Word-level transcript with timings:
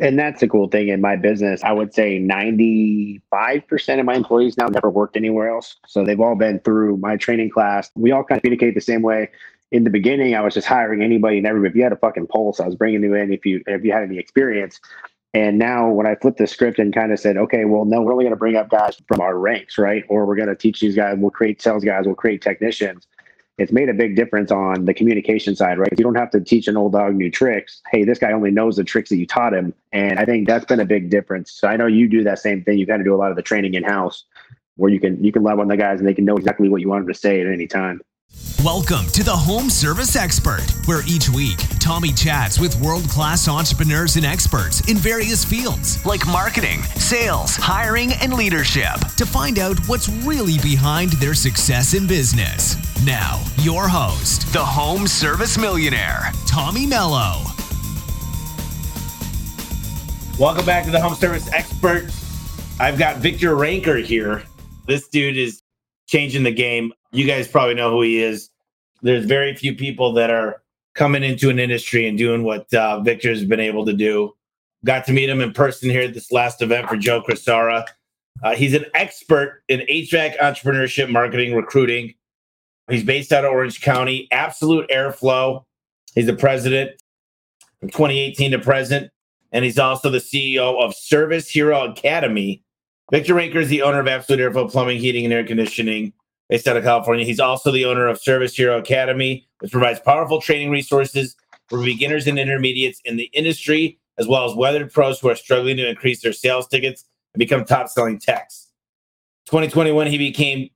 And 0.00 0.18
that's 0.18 0.42
a 0.42 0.48
cool 0.48 0.68
thing 0.68 0.88
in 0.88 1.00
my 1.00 1.16
business. 1.16 1.62
I 1.62 1.72
would 1.72 1.94
say 1.94 2.20
95% 2.20 3.20
of 4.00 4.06
my 4.06 4.14
employees 4.14 4.56
now 4.56 4.66
never 4.66 4.90
worked 4.90 5.16
anywhere 5.16 5.48
else. 5.48 5.76
So 5.86 6.04
they've 6.04 6.20
all 6.20 6.34
been 6.34 6.60
through 6.60 6.96
my 6.98 7.16
training 7.16 7.50
class. 7.50 7.90
We 7.94 8.12
all 8.12 8.24
kind 8.24 8.38
of 8.38 8.42
communicate 8.42 8.74
the 8.74 8.80
same 8.80 9.02
way. 9.02 9.30
In 9.70 9.84
the 9.84 9.90
beginning, 9.90 10.34
I 10.34 10.40
was 10.40 10.54
just 10.54 10.66
hiring 10.66 11.02
anybody 11.02 11.38
and 11.38 11.46
everybody. 11.46 11.70
If 11.70 11.76
you 11.76 11.82
had 11.82 11.92
a 11.92 11.96
fucking 11.96 12.28
pulse, 12.28 12.60
I 12.60 12.66
was 12.66 12.76
bringing 12.76 13.02
you 13.02 13.14
in 13.14 13.32
if 13.32 13.44
you 13.44 13.62
if 13.66 13.84
you 13.84 13.92
had 13.92 14.04
any 14.04 14.18
experience. 14.18 14.80
And 15.32 15.58
now 15.58 15.90
when 15.90 16.06
I 16.06 16.14
flipped 16.14 16.38
the 16.38 16.46
script 16.46 16.78
and 16.78 16.94
kind 16.94 17.12
of 17.12 17.18
said, 17.18 17.36
okay, 17.36 17.64
well, 17.64 17.84
no, 17.84 18.00
we're 18.00 18.12
only 18.12 18.24
going 18.24 18.34
to 18.34 18.38
bring 18.38 18.54
up 18.54 18.70
guys 18.70 18.96
from 19.08 19.20
our 19.20 19.36
ranks, 19.36 19.76
right? 19.78 20.04
Or 20.08 20.26
we're 20.26 20.36
going 20.36 20.48
to 20.48 20.54
teach 20.54 20.78
these 20.78 20.94
guys, 20.94 21.16
we'll 21.18 21.32
create 21.32 21.60
sales 21.60 21.82
guys, 21.82 22.06
we'll 22.06 22.14
create 22.14 22.40
technicians 22.40 23.08
it's 23.56 23.72
made 23.72 23.88
a 23.88 23.94
big 23.94 24.16
difference 24.16 24.50
on 24.50 24.84
the 24.84 24.94
communication 24.94 25.54
side, 25.54 25.78
right? 25.78 25.92
You 25.96 26.02
don't 26.02 26.16
have 26.16 26.30
to 26.32 26.40
teach 26.40 26.66
an 26.66 26.76
old 26.76 26.92
dog 26.92 27.14
new 27.14 27.30
tricks. 27.30 27.82
Hey, 27.90 28.04
this 28.04 28.18
guy 28.18 28.32
only 28.32 28.50
knows 28.50 28.76
the 28.76 28.84
tricks 28.84 29.10
that 29.10 29.16
you 29.16 29.26
taught 29.26 29.54
him. 29.54 29.72
And 29.92 30.18
I 30.18 30.24
think 30.24 30.48
that's 30.48 30.64
been 30.64 30.80
a 30.80 30.84
big 30.84 31.08
difference. 31.08 31.52
So 31.52 31.68
I 31.68 31.76
know 31.76 31.86
you 31.86 32.08
do 32.08 32.24
that 32.24 32.40
same 32.40 32.64
thing. 32.64 32.78
You 32.78 32.86
kind 32.86 33.00
of 33.00 33.06
do 33.06 33.14
a 33.14 33.16
lot 33.16 33.30
of 33.30 33.36
the 33.36 33.42
training 33.42 33.74
in 33.74 33.84
house 33.84 34.24
where 34.76 34.90
you 34.90 34.98
can 34.98 35.22
you 35.22 35.30
can 35.30 35.44
love 35.44 35.60
on 35.60 35.68
the 35.68 35.76
guys 35.76 36.00
and 36.00 36.08
they 36.08 36.14
can 36.14 36.24
know 36.24 36.36
exactly 36.36 36.68
what 36.68 36.80
you 36.80 36.88
want 36.88 37.04
them 37.04 37.12
to 37.12 37.18
say 37.18 37.40
at 37.40 37.46
any 37.46 37.66
time. 37.66 38.00
Welcome 38.64 39.06
to 39.08 39.22
the 39.22 39.30
Home 39.30 39.68
Service 39.68 40.16
Expert, 40.16 40.64
where 40.86 41.02
each 41.06 41.28
week 41.28 41.58
Tommy 41.80 42.12
chats 42.12 42.58
with 42.58 42.80
world 42.80 43.08
class 43.10 43.46
entrepreneurs 43.46 44.16
and 44.16 44.24
experts 44.24 44.80
in 44.88 44.96
various 44.96 45.44
fields 45.44 46.04
like 46.06 46.26
marketing, 46.26 46.82
sales, 46.96 47.56
hiring, 47.56 48.12
and 48.14 48.32
leadership 48.32 48.94
to 49.16 49.26
find 49.26 49.58
out 49.58 49.78
what's 49.86 50.08
really 50.08 50.58
behind 50.58 51.12
their 51.12 51.34
success 51.34 51.94
in 51.94 52.06
business. 52.06 52.76
Now, 53.04 53.44
your 53.58 53.86
host, 53.86 54.52
the 54.52 54.64
Home 54.64 55.06
Service 55.06 55.58
Millionaire, 55.58 56.32
Tommy 56.46 56.86
Mello. 56.86 57.42
Welcome 60.38 60.64
back 60.64 60.84
to 60.86 60.90
the 60.90 61.00
Home 61.00 61.14
Service 61.14 61.52
Expert. 61.52 62.10
I've 62.80 62.98
got 62.98 63.18
Victor 63.18 63.54
Rancour 63.56 63.98
here. 63.98 64.42
This 64.86 65.08
dude 65.08 65.36
is 65.36 65.62
changing 66.06 66.42
the 66.42 66.52
game. 66.52 66.92
You 67.14 67.26
guys 67.26 67.46
probably 67.46 67.74
know 67.74 67.90
who 67.90 68.02
he 68.02 68.20
is. 68.20 68.50
There's 69.02 69.24
very 69.24 69.54
few 69.54 69.74
people 69.74 70.12
that 70.14 70.30
are 70.30 70.62
coming 70.94 71.22
into 71.22 71.48
an 71.48 71.60
industry 71.60 72.08
and 72.08 72.18
doing 72.18 72.42
what 72.42 72.72
uh, 72.74 73.00
Victor's 73.00 73.44
been 73.44 73.60
able 73.60 73.86
to 73.86 73.92
do. 73.92 74.34
Got 74.84 75.06
to 75.06 75.12
meet 75.12 75.30
him 75.30 75.40
in 75.40 75.52
person 75.52 75.90
here 75.90 76.02
at 76.02 76.12
this 76.14 76.32
last 76.32 76.60
event 76.60 76.88
for 76.88 76.96
Joe 76.96 77.22
Crisara. 77.22 77.86
Uh, 78.42 78.56
he's 78.56 78.74
an 78.74 78.84
expert 78.94 79.62
in 79.68 79.80
HVAC 79.88 80.38
entrepreneurship, 80.38 81.08
marketing, 81.08 81.54
recruiting. 81.54 82.14
He's 82.90 83.04
based 83.04 83.32
out 83.32 83.44
of 83.44 83.52
Orange 83.52 83.80
County. 83.80 84.26
Absolute 84.32 84.90
Airflow. 84.90 85.64
He's 86.16 86.26
the 86.26 86.34
president 86.34 86.90
from 87.78 87.90
2018 87.90 88.50
to 88.50 88.58
present, 88.58 89.10
and 89.52 89.64
he's 89.64 89.78
also 89.78 90.10
the 90.10 90.18
CEO 90.18 90.82
of 90.82 90.94
Service 90.94 91.48
Hero 91.48 91.90
Academy, 91.92 92.64
Victor 93.10 93.34
Rancour 93.34 93.60
is 93.60 93.68
the 93.68 93.82
owner 93.82 94.00
of 94.00 94.08
Absolute 94.08 94.40
Airflow 94.40 94.70
Plumbing, 94.70 94.98
Heating, 94.98 95.24
and 95.24 95.32
Air 95.32 95.44
Conditioning 95.44 96.12
based 96.48 96.68
out 96.68 96.76
of 96.76 96.84
California. 96.84 97.24
He's 97.24 97.40
also 97.40 97.70
the 97.70 97.84
owner 97.84 98.06
of 98.06 98.18
Service 98.18 98.56
Hero 98.56 98.78
Academy, 98.78 99.46
which 99.60 99.72
provides 99.72 100.00
powerful 100.00 100.40
training 100.40 100.70
resources 100.70 101.36
for 101.68 101.82
beginners 101.82 102.26
and 102.26 102.38
intermediates 102.38 103.00
in 103.04 103.16
the 103.16 103.30
industry, 103.32 103.98
as 104.18 104.26
well 104.26 104.48
as 104.48 104.54
weathered 104.54 104.92
pros 104.92 105.20
who 105.20 105.28
are 105.28 105.36
struggling 105.36 105.76
to 105.76 105.88
increase 105.88 106.22
their 106.22 106.32
sales 106.32 106.68
tickets 106.68 107.04
and 107.32 107.38
become 107.38 107.64
top 107.64 107.88
selling 107.88 108.18
techs. 108.18 108.70
2021, 109.46 110.06
he 110.06 110.18
became 110.18 110.68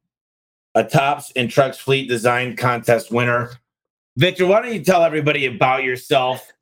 a 0.75 0.85
Tops 0.85 1.33
and 1.37 1.51
Trucks 1.51 1.79
Fleet 1.79 2.09
Design 2.09 2.57
Contest 2.57 3.11
winner. 3.11 3.51
Victor, 4.17 4.47
why 4.47 4.63
don't 4.63 4.73
you 4.73 4.83
tell 4.83 5.05
everybody 5.05 5.47
about 5.47 5.85
yourself? 5.85 6.53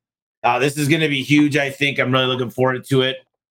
Uh, 0.43 0.59
this 0.59 0.77
is 0.77 0.89
going 0.89 1.01
to 1.01 1.09
be 1.09 1.23
huge, 1.23 1.57
I 1.57 1.71
think. 1.71 1.99
I'm 1.99 2.13
really 2.13 2.27
looking 2.27 2.51
forward 2.51 2.85
to 2.87 3.03
it 3.03 3.17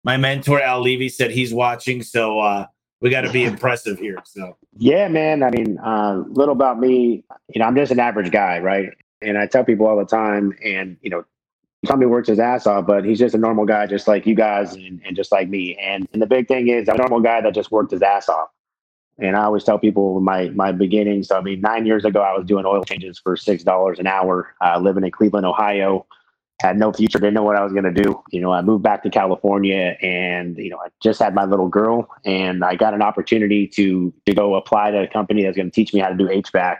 my 0.07 0.17
mentor 0.17 0.63
Al 0.63 0.81
Levi 0.81 1.09
said 1.09 1.33
he's 1.33 1.53
watching, 1.53 2.01
so 2.01 2.39
uh, 2.39 2.67
we 3.01 3.11
got 3.11 3.23
to 3.23 3.33
be 3.33 3.45
impressive 3.53 3.99
here. 3.99 4.19
So 4.25 4.57
yeah, 4.79 5.09
man. 5.09 5.43
I 5.43 5.51
mean, 5.51 5.79
uh, 5.79 6.23
little 6.29 6.55
about 6.55 6.79
me. 6.81 7.25
You 7.55 7.61
know, 7.61 7.67
I'm 7.67 7.77
just 7.77 7.93
an 7.93 8.01
average 8.01 8.31
guy, 8.31 8.59
right? 8.61 8.91
And 9.23 9.39
I 9.39 9.47
tell 9.47 9.65
people 9.65 9.87
all 9.87 9.97
the 9.97 10.05
time, 10.05 10.55
and 10.65 10.97
you 11.03 11.11
know, 11.11 11.25
Tommy 11.87 12.07
works 12.07 12.29
his 12.29 12.39
ass 12.41 12.67
off, 12.67 12.87
but 12.87 13.05
he's 13.05 13.19
just 13.19 13.35
a 13.35 13.39
normal 13.39 13.67
guy, 13.67 13.87
just 13.87 14.09
like 14.09 14.27
you 14.27 14.35
guys, 14.35 14.75
and, 14.75 15.01
and 15.05 15.17
just 15.17 15.33
like 15.33 15.49
me. 15.49 15.77
And 15.81 16.09
and 16.13 16.23
the 16.23 16.27
big 16.27 16.49
thing 16.49 16.69
is, 16.69 16.89
I'm 16.89 16.97
a 16.97 16.99
normal 16.99 17.21
guy 17.21 17.41
that 17.43 17.55
just 17.55 17.71
worked 17.73 17.93
his 17.93 18.03
ass 18.03 18.29
off. 18.29 18.51
And 19.19 19.37
I 19.37 19.45
always 19.45 19.65
tell 19.65 19.79
people 19.79 20.21
my 20.21 20.51
my 20.51 20.73
beginnings. 20.73 21.29
So 21.29 21.39
I 21.39 21.41
mean, 21.43 21.61
nine 21.61 21.87
years 21.87 22.05
ago, 22.05 22.21
I 22.21 22.37
was 22.37 22.47
doing 22.47 22.67
oil 22.67 22.85
changes 22.85 23.19
for 23.19 23.37
six 23.37 23.65
dollars 23.65 23.99
an 23.99 24.07
hour, 24.07 24.55
uh, 24.65 24.79
living 24.79 25.05
in 25.05 25.11
Cleveland, 25.11 25.47
Ohio 25.47 26.07
had 26.61 26.79
no 26.79 26.93
future, 26.93 27.19
didn't 27.19 27.35
know 27.35 27.43
what 27.43 27.57
I 27.57 27.63
was 27.63 27.73
going 27.73 27.85
to 27.85 28.03
do. 28.03 28.23
You 28.31 28.41
know, 28.41 28.53
I 28.53 28.63
moved 28.63 28.83
back 28.83 29.03
to 29.03 29.11
California 29.11 29.97
and, 30.01 30.57
you 30.57 30.71
know, 30.71 30.79
I 30.79 30.89
just 31.03 31.21
had 31.21 31.35
my 31.35 31.45
little 31.45 31.69
girl 31.69 32.09
and 32.25 32.65
I 32.65 32.77
got 32.77 32.95
an 32.95 33.03
opportunity 33.03 33.67
to, 33.69 34.13
to 34.25 34.35
go 34.35 34.55
apply 34.55 34.93
to 34.93 35.03
a 35.03 35.07
company 35.07 35.43
that's 35.43 35.57
going 35.57 35.71
to 35.71 35.75
teach 35.75 35.93
me 35.93 36.01
how 36.01 36.09
to 36.09 36.17
do 36.17 36.27
HVAC. 36.27 36.79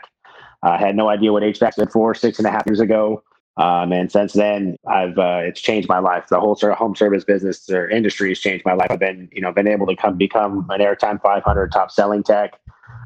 I 0.63 0.75
uh, 0.75 0.77
had 0.79 0.95
no 0.95 1.09
idea 1.09 1.31
what 1.31 1.43
HVAC 1.43 1.73
stood 1.73 1.91
for 1.91 2.15
six 2.15 2.39
and 2.39 2.47
a 2.47 2.51
half 2.51 2.65
years 2.65 2.79
ago. 2.79 3.23
Um, 3.57 3.91
and 3.91 4.11
since 4.11 4.33
then, 4.33 4.77
I've 4.87 5.17
uh, 5.17 5.41
it's 5.43 5.59
changed 5.59 5.89
my 5.89 5.99
life. 5.99 6.27
The 6.29 6.39
whole 6.39 6.55
sort 6.55 6.71
of 6.71 6.77
home 6.77 6.95
service 6.95 7.23
business 7.23 7.69
or 7.69 7.89
industry 7.89 8.29
has 8.29 8.39
changed 8.39 8.63
my 8.65 8.73
life. 8.73 8.87
I've 8.91 8.99
been, 8.99 9.29
you 9.31 9.41
know, 9.41 9.51
been 9.51 9.67
able 9.67 9.87
to 9.87 9.95
come 9.95 10.15
become 10.15 10.67
an 10.69 10.79
Airtime 10.79 11.19
500 11.21 11.71
top 11.71 11.91
selling 11.91 12.21
tech. 12.21 12.59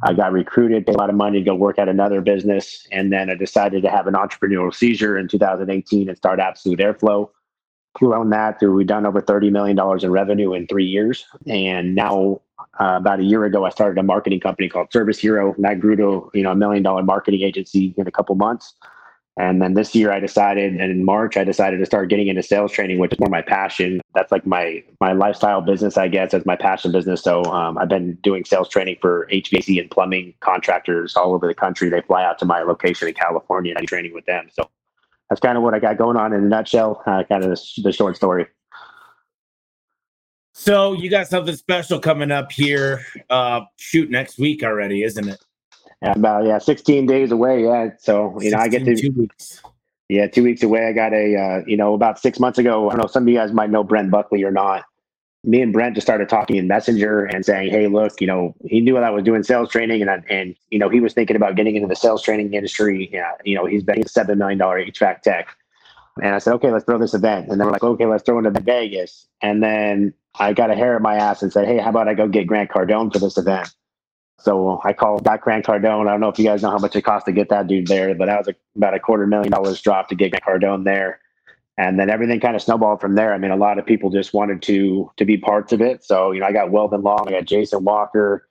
I 0.03 0.13
got 0.13 0.31
recruited, 0.31 0.85
paid 0.85 0.95
a 0.95 0.97
lot 0.97 1.09
of 1.09 1.15
money 1.15 1.39
to 1.39 1.45
go 1.45 1.55
work 1.55 1.77
at 1.77 1.87
another 1.87 2.21
business, 2.21 2.87
and 2.91 3.11
then 3.11 3.29
I 3.29 3.35
decided 3.35 3.83
to 3.83 3.89
have 3.89 4.07
an 4.07 4.15
entrepreneurial 4.15 4.73
seizure 4.73 5.17
in 5.17 5.27
2018 5.27 6.09
and 6.09 6.17
start 6.17 6.39
Absolute 6.39 6.79
Airflow. 6.79 7.29
Grown 7.93 8.29
that 8.29 8.59
through 8.59 8.73
we've 8.75 8.87
done 8.87 9.05
over 9.05 9.19
30 9.19 9.49
million 9.49 9.75
dollars 9.75 10.03
in 10.03 10.11
revenue 10.11 10.53
in 10.53 10.65
three 10.65 10.85
years, 10.85 11.25
and 11.45 11.93
now 11.93 12.41
uh, 12.79 12.95
about 12.97 13.19
a 13.19 13.23
year 13.23 13.43
ago, 13.43 13.65
I 13.65 13.69
started 13.69 13.99
a 13.99 14.03
marketing 14.03 14.39
company 14.39 14.69
called 14.69 14.93
Service 14.93 15.19
Hero, 15.19 15.53
and 15.53 15.65
that 15.65 15.79
grew 15.79 15.95
to 15.97 16.31
you 16.33 16.43
know 16.43 16.51
a 16.51 16.55
million 16.55 16.83
dollar 16.83 17.03
marketing 17.03 17.41
agency 17.41 17.93
in 17.97 18.07
a 18.07 18.11
couple 18.11 18.33
months. 18.35 18.73
And 19.41 19.59
then 19.59 19.73
this 19.73 19.95
year 19.95 20.11
I 20.11 20.19
decided, 20.19 20.73
and 20.73 20.91
in 20.91 21.03
March 21.03 21.35
I 21.35 21.43
decided 21.43 21.79
to 21.79 21.85
start 21.87 22.09
getting 22.09 22.27
into 22.27 22.43
sales 22.43 22.71
training, 22.71 22.99
which 22.99 23.11
is 23.11 23.19
more 23.19 23.27
my 23.27 23.41
passion. 23.41 23.99
That's 24.13 24.31
like 24.31 24.45
my 24.45 24.83
my 24.99 25.13
lifestyle 25.13 25.61
business, 25.61 25.97
I 25.97 26.09
guess, 26.09 26.35
as 26.35 26.45
my 26.45 26.55
passion 26.55 26.91
business. 26.91 27.23
So 27.23 27.43
um, 27.45 27.75
I've 27.79 27.89
been 27.89 28.13
doing 28.21 28.45
sales 28.45 28.69
training 28.69 28.97
for 29.01 29.27
HVAC 29.31 29.81
and 29.81 29.89
plumbing 29.89 30.35
contractors 30.41 31.15
all 31.15 31.33
over 31.33 31.47
the 31.47 31.55
country. 31.55 31.89
They 31.89 32.01
fly 32.01 32.23
out 32.23 32.37
to 32.37 32.45
my 32.45 32.61
location 32.61 33.07
in 33.07 33.15
California 33.15 33.71
and 33.71 33.79
I'm 33.79 33.87
training 33.87 34.13
with 34.13 34.25
them. 34.25 34.47
So 34.53 34.69
that's 35.27 35.41
kind 35.41 35.57
of 35.57 35.63
what 35.63 35.73
I 35.73 35.79
got 35.79 35.97
going 35.97 36.17
on 36.17 36.33
in 36.33 36.43
a 36.43 36.47
nutshell. 36.47 37.01
Uh, 37.07 37.23
kind 37.23 37.43
of 37.43 37.49
the, 37.49 37.81
the 37.81 37.91
short 37.91 38.17
story. 38.17 38.45
So 40.53 40.93
you 40.93 41.09
got 41.09 41.27
something 41.27 41.55
special 41.55 41.99
coming 41.99 42.29
up 42.29 42.51
here. 42.51 43.03
Uh, 43.27 43.61
shoot, 43.77 44.11
next 44.11 44.37
week 44.37 44.61
already, 44.61 45.01
isn't 45.01 45.27
it? 45.27 45.43
About 46.01 46.45
yeah, 46.45 46.57
16 46.57 47.05
days 47.05 47.31
away. 47.31 47.63
Yeah, 47.63 47.91
so 47.99 48.39
you 48.41 48.51
know, 48.51 48.57
I 48.57 48.67
get 48.67 48.85
to 48.85 48.95
two 48.95 49.11
weeks. 49.11 49.61
Yeah, 50.09 50.27
two 50.27 50.43
weeks 50.43 50.61
away. 50.61 50.87
I 50.87 50.93
got 50.93 51.13
a 51.13 51.35
uh, 51.37 51.63
you 51.65 51.77
know 51.77 51.93
about 51.93 52.19
six 52.19 52.39
months 52.39 52.59
ago. 52.59 52.89
I 52.89 52.93
don't 52.93 53.01
know. 53.01 53.07
Some 53.07 53.23
of 53.23 53.29
you 53.29 53.35
guys 53.35 53.53
might 53.53 53.69
know 53.69 53.83
Brent 53.83 54.11
Buckley 54.11 54.43
or 54.43 54.51
not. 54.51 54.83
Me 55.43 55.61
and 55.61 55.73
Brent 55.73 55.95
just 55.95 56.05
started 56.05 56.29
talking 56.29 56.57
in 56.57 56.67
Messenger 56.67 57.25
and 57.25 57.45
saying, 57.45 57.71
"Hey, 57.71 57.87
look, 57.87 58.19
you 58.19 58.27
know, 58.27 58.53
he 58.65 58.81
knew 58.81 58.93
that 58.95 59.03
I 59.03 59.09
was 59.09 59.23
doing 59.23 59.43
sales 59.43 59.69
training, 59.69 60.01
and 60.01 60.23
and 60.29 60.55
you 60.69 60.79
know, 60.79 60.89
he 60.89 60.99
was 60.99 61.13
thinking 61.13 61.35
about 61.35 61.55
getting 61.55 61.75
into 61.75 61.87
the 61.87 61.95
sales 61.95 62.21
training 62.21 62.53
industry. 62.53 63.09
Yeah, 63.11 63.31
you 63.45 63.55
know, 63.55 63.65
he's 63.65 63.83
been 63.83 64.05
seven 64.05 64.37
million 64.37 64.59
dollar 64.59 64.83
HVAC 64.83 65.21
tech." 65.21 65.55
And 66.21 66.35
I 66.35 66.39
said, 66.39 66.53
"Okay, 66.55 66.71
let's 66.71 66.83
throw 66.83 66.97
this 66.97 67.13
event." 67.13 67.47
And 67.47 67.59
then 67.59 67.67
we're 67.67 67.73
like, 67.73 67.83
"Okay, 67.83 68.05
let's 68.05 68.23
throw 68.23 68.39
it 68.39 68.45
into 68.45 68.59
Vegas." 68.59 69.27
And 69.41 69.63
then 69.63 70.13
I 70.39 70.51
got 70.51 70.69
a 70.69 70.75
hair 70.75 70.97
in 70.97 71.03
my 71.03 71.15
ass 71.15 71.41
and 71.41 71.53
said, 71.53 71.65
"Hey, 71.65 71.77
how 71.77 71.89
about 71.89 72.09
I 72.09 72.15
go 72.15 72.27
get 72.27 72.47
Grant 72.47 72.69
Cardone 72.69 73.13
for 73.13 73.19
this 73.19 73.37
event?" 73.37 73.73
So 74.43 74.81
I 74.83 74.93
called 74.93 75.23
back 75.23 75.41
Grant 75.41 75.65
Cardone. 75.65 76.07
I 76.07 76.11
don't 76.11 76.19
know 76.19 76.29
if 76.29 76.39
you 76.39 76.45
guys 76.45 76.61
know 76.61 76.71
how 76.71 76.77
much 76.77 76.95
it 76.95 77.03
cost 77.03 77.25
to 77.27 77.31
get 77.31 77.49
that 77.49 77.67
dude 77.67 77.87
there, 77.87 78.13
but 78.15 78.25
that 78.25 78.39
was 78.39 78.47
a, 78.47 78.55
about 78.75 78.93
a 78.93 78.99
quarter 78.99 79.27
million 79.27 79.51
dollars 79.51 79.81
drop 79.81 80.09
to 80.09 80.15
get 80.15 80.31
Cardone 80.33 80.83
there. 80.83 81.19
And 81.77 81.99
then 81.99 82.09
everything 82.09 82.39
kind 82.39 82.55
of 82.55 82.61
snowballed 82.61 83.01
from 83.01 83.15
there. 83.15 83.33
I 83.33 83.37
mean, 83.37 83.51
a 83.51 83.55
lot 83.55 83.79
of 83.79 83.85
people 83.85 84.09
just 84.09 84.33
wanted 84.33 84.61
to 84.63 85.11
to 85.17 85.25
be 85.25 85.37
parts 85.37 85.73
of 85.73 85.81
it. 85.81 86.03
So, 86.03 86.31
you 86.31 86.41
know, 86.41 86.45
I 86.45 86.51
got 86.51 86.71
Weldon 86.71 87.01
Long, 87.01 87.27
I 87.27 87.31
got 87.31 87.45
Jason 87.45 87.83
Walker, 87.83 88.47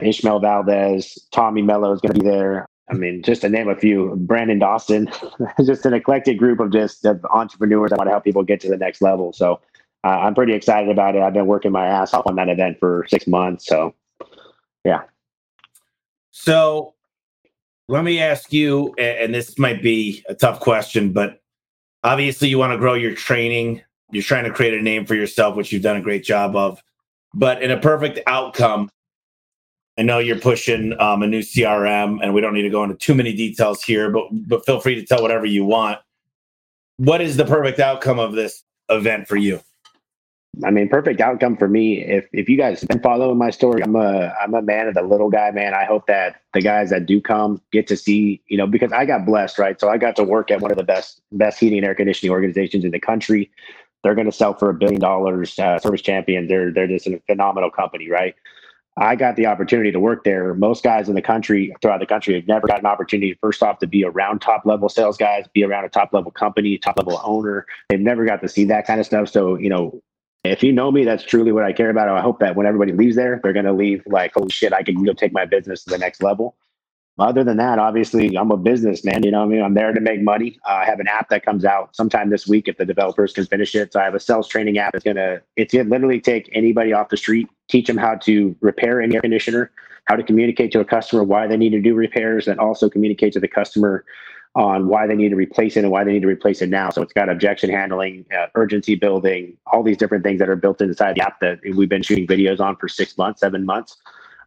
Ishmael 0.00 0.40
Valdez, 0.40 1.18
Tommy 1.32 1.62
Mello 1.62 1.92
is 1.92 2.00
going 2.00 2.14
to 2.14 2.20
be 2.20 2.28
there. 2.28 2.66
I 2.90 2.94
mean, 2.94 3.22
just 3.22 3.40
to 3.42 3.48
name 3.48 3.68
a 3.68 3.76
few, 3.76 4.14
Brandon 4.16 4.58
Dawson, 4.58 5.10
just 5.64 5.86
an 5.86 5.94
eclectic 5.94 6.38
group 6.38 6.60
of 6.60 6.70
just 6.70 7.04
of 7.06 7.24
entrepreneurs 7.30 7.90
that 7.90 7.98
want 7.98 8.08
to 8.08 8.12
help 8.12 8.24
people 8.24 8.42
get 8.42 8.60
to 8.60 8.68
the 8.68 8.76
next 8.76 9.00
level. 9.00 9.32
So 9.32 9.60
uh, 10.04 10.08
I'm 10.08 10.34
pretty 10.34 10.52
excited 10.52 10.90
about 10.90 11.16
it. 11.16 11.22
I've 11.22 11.32
been 11.32 11.46
working 11.46 11.72
my 11.72 11.86
ass 11.86 12.12
off 12.12 12.26
on 12.26 12.36
that 12.36 12.50
event 12.50 12.78
for 12.78 13.06
six 13.08 13.26
months. 13.26 13.66
So 13.66 13.94
yeah. 14.84 15.02
So 16.36 16.94
let 17.86 18.02
me 18.02 18.20
ask 18.20 18.52
you, 18.52 18.92
and 18.98 19.32
this 19.32 19.56
might 19.56 19.80
be 19.80 20.24
a 20.28 20.34
tough 20.34 20.58
question, 20.58 21.12
but 21.12 21.40
obviously 22.02 22.48
you 22.48 22.58
want 22.58 22.72
to 22.72 22.76
grow 22.76 22.94
your 22.94 23.14
training. 23.14 23.82
You're 24.10 24.24
trying 24.24 24.42
to 24.42 24.50
create 24.50 24.74
a 24.74 24.82
name 24.82 25.06
for 25.06 25.14
yourself, 25.14 25.54
which 25.56 25.70
you've 25.70 25.84
done 25.84 25.96
a 25.96 26.02
great 26.02 26.24
job 26.24 26.56
of. 26.56 26.82
But 27.34 27.62
in 27.62 27.70
a 27.70 27.78
perfect 27.78 28.18
outcome, 28.26 28.90
I 29.96 30.02
know 30.02 30.18
you're 30.18 30.40
pushing 30.40 31.00
um, 31.00 31.22
a 31.22 31.28
new 31.28 31.40
CRM, 31.40 32.18
and 32.20 32.34
we 32.34 32.40
don't 32.40 32.52
need 32.52 32.62
to 32.62 32.70
go 32.70 32.82
into 32.82 32.96
too 32.96 33.14
many 33.14 33.32
details 33.32 33.84
here, 33.84 34.10
but 34.10 34.24
but 34.48 34.66
feel 34.66 34.80
free 34.80 34.96
to 34.96 35.06
tell 35.06 35.22
whatever 35.22 35.46
you 35.46 35.64
want. 35.64 36.00
What 36.96 37.20
is 37.20 37.36
the 37.36 37.44
perfect 37.44 37.78
outcome 37.78 38.18
of 38.18 38.32
this 38.32 38.64
event 38.88 39.28
for 39.28 39.36
you? 39.36 39.60
I 40.62 40.70
mean, 40.70 40.88
perfect 40.88 41.20
outcome 41.20 41.56
for 41.56 41.68
me. 41.68 42.02
If 42.04 42.28
if 42.32 42.48
you 42.48 42.56
guys 42.56 42.84
been 42.84 43.00
following 43.00 43.38
my 43.38 43.50
story, 43.50 43.82
I'm 43.82 43.96
a 43.96 44.34
I'm 44.40 44.54
a 44.54 44.62
man 44.62 44.88
of 44.88 44.94
the 44.94 45.02
little 45.02 45.30
guy, 45.30 45.50
man. 45.50 45.74
I 45.74 45.84
hope 45.84 46.06
that 46.06 46.42
the 46.52 46.60
guys 46.60 46.90
that 46.90 47.06
do 47.06 47.20
come 47.20 47.60
get 47.72 47.86
to 47.88 47.96
see, 47.96 48.42
you 48.48 48.56
know, 48.56 48.66
because 48.66 48.92
I 48.92 49.06
got 49.06 49.24
blessed, 49.26 49.58
right? 49.58 49.80
So 49.80 49.88
I 49.88 49.96
got 49.96 50.16
to 50.16 50.24
work 50.24 50.50
at 50.50 50.60
one 50.60 50.70
of 50.70 50.76
the 50.76 50.84
best 50.84 51.22
best 51.32 51.58
heating 51.58 51.78
and 51.78 51.86
air 51.86 51.94
conditioning 51.94 52.30
organizations 52.30 52.84
in 52.84 52.90
the 52.90 53.00
country. 53.00 53.50
They're 54.02 54.14
going 54.14 54.26
to 54.26 54.32
sell 54.32 54.54
for 54.54 54.68
a 54.68 54.74
billion 54.74 55.00
dollars. 55.00 55.58
Uh, 55.58 55.78
Service 55.78 56.02
Champion, 56.02 56.46
they're 56.46 56.70
they're 56.70 56.86
just 56.88 57.06
a 57.06 57.20
phenomenal 57.26 57.70
company, 57.70 58.10
right? 58.10 58.34
I 58.96 59.16
got 59.16 59.34
the 59.34 59.46
opportunity 59.46 59.90
to 59.90 59.98
work 59.98 60.22
there. 60.22 60.54
Most 60.54 60.84
guys 60.84 61.08
in 61.08 61.16
the 61.16 61.22
country, 61.22 61.74
throughout 61.82 61.98
the 61.98 62.06
country, 62.06 62.34
have 62.34 62.46
never 62.46 62.68
got 62.68 62.78
an 62.78 62.86
opportunity, 62.86 63.36
first 63.40 63.60
off, 63.60 63.80
to 63.80 63.88
be 63.88 64.04
around 64.04 64.40
top 64.40 64.64
level 64.64 64.88
sales 64.88 65.16
guys, 65.16 65.46
be 65.52 65.64
around 65.64 65.84
a 65.84 65.88
top 65.88 66.12
level 66.12 66.30
company, 66.30 66.78
top 66.78 66.96
level 66.98 67.20
owner. 67.24 67.66
They've 67.88 67.98
never 67.98 68.24
got 68.24 68.40
to 68.42 68.48
see 68.48 68.64
that 68.66 68.86
kind 68.86 69.00
of 69.00 69.06
stuff. 69.06 69.28
So, 69.30 69.56
you 69.58 69.68
know, 69.68 70.00
if 70.44 70.62
you 70.62 70.72
know 70.72 70.92
me, 70.92 71.04
that's 71.04 71.24
truly 71.24 71.52
what 71.52 71.64
I 71.64 71.72
care 71.72 71.90
about. 71.90 72.08
I 72.08 72.20
hope 72.20 72.38
that 72.40 72.54
when 72.54 72.66
everybody 72.66 72.92
leaves 72.92 73.16
there, 73.16 73.40
they're 73.42 73.54
going 73.54 73.64
to 73.64 73.72
leave 73.72 74.02
like, 74.06 74.34
holy 74.34 74.50
shit, 74.50 74.72
I 74.74 74.82
can 74.82 75.02
go 75.02 75.14
take 75.14 75.32
my 75.32 75.46
business 75.46 75.84
to 75.84 75.90
the 75.90 75.98
next 75.98 76.22
level. 76.22 76.54
Other 77.18 77.44
than 77.44 77.56
that, 77.58 77.78
obviously, 77.78 78.36
I'm 78.36 78.50
a 78.50 78.56
businessman. 78.56 79.22
You 79.22 79.30
know, 79.30 79.42
I 79.42 79.46
mean, 79.46 79.62
I'm 79.62 79.74
there 79.74 79.92
to 79.92 80.00
make 80.00 80.20
money. 80.20 80.58
Uh, 80.68 80.72
I 80.72 80.84
have 80.84 81.00
an 81.00 81.06
app 81.06 81.28
that 81.30 81.44
comes 81.44 81.64
out 81.64 81.94
sometime 81.94 82.28
this 82.28 82.46
week 82.46 82.66
if 82.66 82.76
the 82.76 82.84
developers 82.84 83.32
can 83.32 83.46
finish 83.46 83.74
it. 83.74 83.92
So 83.92 84.00
I 84.00 84.04
have 84.04 84.14
a 84.14 84.20
sales 84.20 84.48
training 84.48 84.78
app. 84.78 84.94
It's 84.94 85.04
gonna, 85.04 85.40
it's 85.56 85.72
gonna 85.72 85.88
literally 85.88 86.20
take 86.20 86.50
anybody 86.52 86.92
off 86.92 87.08
the 87.08 87.16
street, 87.16 87.48
teach 87.68 87.86
them 87.86 87.96
how 87.96 88.16
to 88.16 88.56
repair 88.60 89.00
an 89.00 89.14
air 89.14 89.20
conditioner, 89.20 89.70
how 90.06 90.16
to 90.16 90.24
communicate 90.24 90.72
to 90.72 90.80
a 90.80 90.84
customer 90.84 91.22
why 91.22 91.46
they 91.46 91.56
need 91.56 91.70
to 91.70 91.80
do 91.80 91.94
repairs, 91.94 92.48
and 92.48 92.58
also 92.58 92.90
communicate 92.90 93.32
to 93.34 93.40
the 93.40 93.48
customer 93.48 94.04
on 94.54 94.88
why 94.88 95.06
they 95.06 95.16
need 95.16 95.30
to 95.30 95.36
replace 95.36 95.76
it 95.76 95.80
and 95.80 95.90
why 95.90 96.04
they 96.04 96.12
need 96.12 96.22
to 96.22 96.28
replace 96.28 96.62
it 96.62 96.68
now. 96.68 96.90
So 96.90 97.02
it's 97.02 97.12
got 97.12 97.28
objection 97.28 97.70
handling, 97.70 98.24
uh, 98.36 98.46
urgency 98.54 98.94
building, 98.94 99.56
all 99.72 99.82
these 99.82 99.96
different 99.96 100.22
things 100.22 100.38
that 100.38 100.48
are 100.48 100.56
built 100.56 100.80
inside 100.80 101.16
the 101.16 101.22
app 101.22 101.40
that 101.40 101.58
we've 101.74 101.88
been 101.88 102.02
shooting 102.02 102.26
videos 102.26 102.60
on 102.60 102.76
for 102.76 102.88
six 102.88 103.18
months, 103.18 103.40
seven 103.40 103.64
months. 103.66 103.96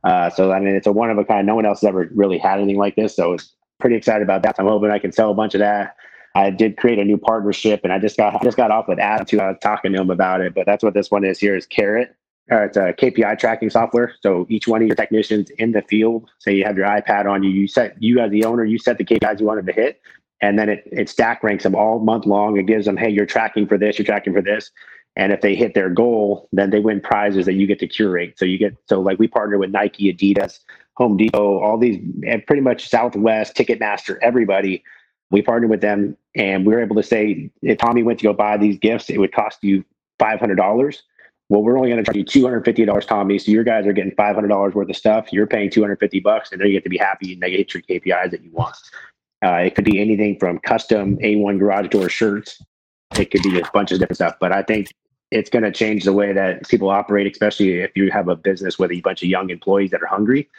Uh, 0.04 0.30
so 0.30 0.52
I 0.52 0.60
mean, 0.60 0.76
it's 0.76 0.88
a 0.88 0.92
one 0.92 1.10
of 1.10 1.18
a 1.18 1.26
kind. 1.26 1.46
No 1.46 1.56
one 1.56 1.66
else 1.66 1.82
has 1.82 1.90
ever 1.90 2.10
really 2.16 2.38
had 2.38 2.60
anything 2.60 2.78
like 2.78 2.96
this. 2.96 3.16
So 3.16 3.34
it's 3.34 3.54
pretty 3.80 3.96
excited 3.96 4.22
about 4.22 4.44
that. 4.44 4.56
I'm 4.60 4.66
hoping 4.68 4.92
I 4.92 5.00
can 5.00 5.12
sell 5.12 5.32
a 5.32 5.34
bunch 5.34 5.54
of 5.56 5.60
that. 5.60 5.96
I 6.36 6.52
did 6.52 6.78
create 6.78 7.00
a 7.00 7.04
new 7.04 7.18
partnership, 7.18 7.82
and 7.84 7.92
I 7.92 8.00
just 8.00 8.16
got 8.16 8.36
I 8.36 8.44
just 8.44 8.58
got 8.58 8.72
off 8.72 8.88
with 8.88 9.00
Adam 9.00 9.26
too. 9.26 9.42
I 9.42 9.50
was 9.50 9.58
talking 9.62 9.92
to 9.94 10.00
him 10.00 10.10
about 10.10 10.40
it, 10.40 10.54
but 10.54 10.66
that's 10.66 10.84
what 10.84 10.94
this 10.94 11.12
one 11.12 11.26
is. 11.26 11.40
Here 11.40 11.56
is 11.56 11.66
Carrot. 11.66 12.16
Uh, 12.52 12.64
it's 12.64 12.78
a 12.78 12.94
KPI 12.94 13.38
tracking 13.38 13.70
software. 13.70 14.14
So 14.22 14.46
each 14.50 14.68
one 14.68 14.82
of 14.82 14.88
your 14.88 14.96
technicians 14.96 15.50
in 15.52 15.74
the 15.74 15.82
field, 15.82 16.30
say 16.40 16.56
you 16.56 16.64
have 16.64 16.78
your 16.78 16.88
iPad 16.88 17.30
on 17.30 17.44
you, 17.44 17.50
you 17.50 17.68
set 17.68 18.02
you 18.02 18.20
as 18.20 18.32
the 18.32 18.46
owner, 18.46 18.64
you 18.64 18.78
set 18.80 18.98
the 18.98 19.04
KPIs 19.04 19.40
you 19.40 19.46
wanted 19.46 19.66
to 19.68 19.74
hit, 19.74 20.02
and 20.42 20.58
then 20.58 20.70
it 20.70 20.84
it 20.92 21.10
stack 21.10 21.44
ranks 21.44 21.64
them 21.64 21.76
all 21.76 22.00
month 22.00 22.26
long. 22.26 22.58
It 22.58 22.66
gives 22.66 22.86
them, 22.86 22.96
hey, 22.96 23.10
you're 23.10 23.26
tracking 23.26 23.68
for 23.68 23.78
this, 23.78 23.98
you're 24.00 24.06
tracking 24.06 24.34
for 24.34 24.42
this, 24.42 24.72
and 25.18 25.34
if 25.34 25.42
they 25.42 25.56
hit 25.56 25.74
their 25.74 25.90
goal, 25.90 26.48
then 26.54 26.70
they 26.70 26.80
win 26.80 27.02
prizes 27.02 27.46
that 27.48 27.54
you 27.54 27.68
get 27.68 27.80
to 27.80 27.88
curate. 27.88 28.38
So 28.38 28.46
you 28.46 28.58
get 28.58 28.76
so 28.88 29.02
like 29.02 29.20
we 29.20 29.28
partner 29.28 29.58
with 29.58 29.72
Nike, 29.72 30.14
Adidas, 30.14 30.60
Home 30.96 31.18
Depot, 31.18 31.60
all 31.60 31.78
these, 31.78 32.00
and 32.26 32.46
pretty 32.46 32.62
much 32.62 32.88
Southwest, 32.88 33.56
Ticketmaster, 33.56 34.18
everybody. 34.22 34.84
We 35.32 35.42
partnered 35.42 35.70
with 35.70 35.82
them, 35.82 36.16
and 36.36 36.66
we 36.66 36.74
were 36.74 36.82
able 36.82 36.96
to 36.96 37.04
say 37.04 37.52
if 37.62 37.78
Tommy 37.78 38.04
went 38.04 38.20
to 38.20 38.24
go 38.24 38.32
buy 38.32 38.56
these 38.56 38.78
gifts, 38.78 39.10
it 39.10 39.18
would 39.18 39.34
cost 39.34 39.62
you 39.64 39.84
five 40.18 40.40
hundred 40.40 40.56
dollars. 40.56 41.04
Well, 41.50 41.64
we're 41.64 41.78
only 41.78 41.90
going 41.90 42.04
to 42.04 42.04
charge 42.04 42.18
you 42.18 42.26
two 42.26 42.44
hundred 42.44 42.66
fifty 42.66 42.84
dollars, 42.86 43.06
Tommy. 43.06 43.40
So 43.40 43.52
your 43.52 43.64
guys 43.64 43.88
are 43.88 43.94
getting 43.94 44.14
five 44.16 44.36
hundred 44.36 44.50
dollars 44.50 44.74
worth 44.74 44.90
of 44.90 44.96
stuff. 44.98 45.32
You're 45.32 45.48
paying 45.48 45.70
two 45.70 45.82
hundred 45.82 46.00
fifty 46.00 46.20
bucks, 46.20 46.52
and 46.52 46.60
then 46.60 46.68
you 46.68 46.74
get 46.74 46.84
to 46.84 46.90
be 46.90 46.98
happy 46.98 47.34
and 47.34 47.42
they 47.42 47.52
hit 47.52 47.74
your 47.74 47.84
KPIs 47.84 48.32
that 48.32 48.44
you 48.44 48.52
want. 48.52 48.76
Uh, 49.44 49.56
it 49.58 49.76
could 49.76 49.86
be 49.86 50.02
anything 50.02 50.38
from 50.40 50.60
custom 50.60 51.18
A1 51.18 51.60
garage 51.60 51.90
door 51.90 52.10
shirts. 52.10 52.62
It 53.18 53.32
could 53.32 53.44
be 53.44 53.60
a 53.60 53.64
bunch 53.72 53.92
of 53.92 54.00
different 54.00 54.18
stuff. 54.18 54.36
But 54.40 54.52
I 54.52 54.64
think 54.64 54.90
it's 55.32 55.50
going 55.50 55.64
to 55.64 55.72
change 55.72 56.06
the 56.06 56.14
way 56.14 56.34
that 56.34 56.68
people 56.68 56.90
operate, 56.90 57.32
especially 57.32 57.80
if 57.80 57.92
you 57.96 58.12
have 58.12 58.28
a 58.30 58.36
business 58.36 58.80
with 58.80 58.92
a 58.92 59.02
bunch 59.02 59.22
of 59.22 59.30
young 59.30 59.50
employees 59.50 59.92
that 59.92 60.02
are 60.02 60.08
hungry. 60.08 60.50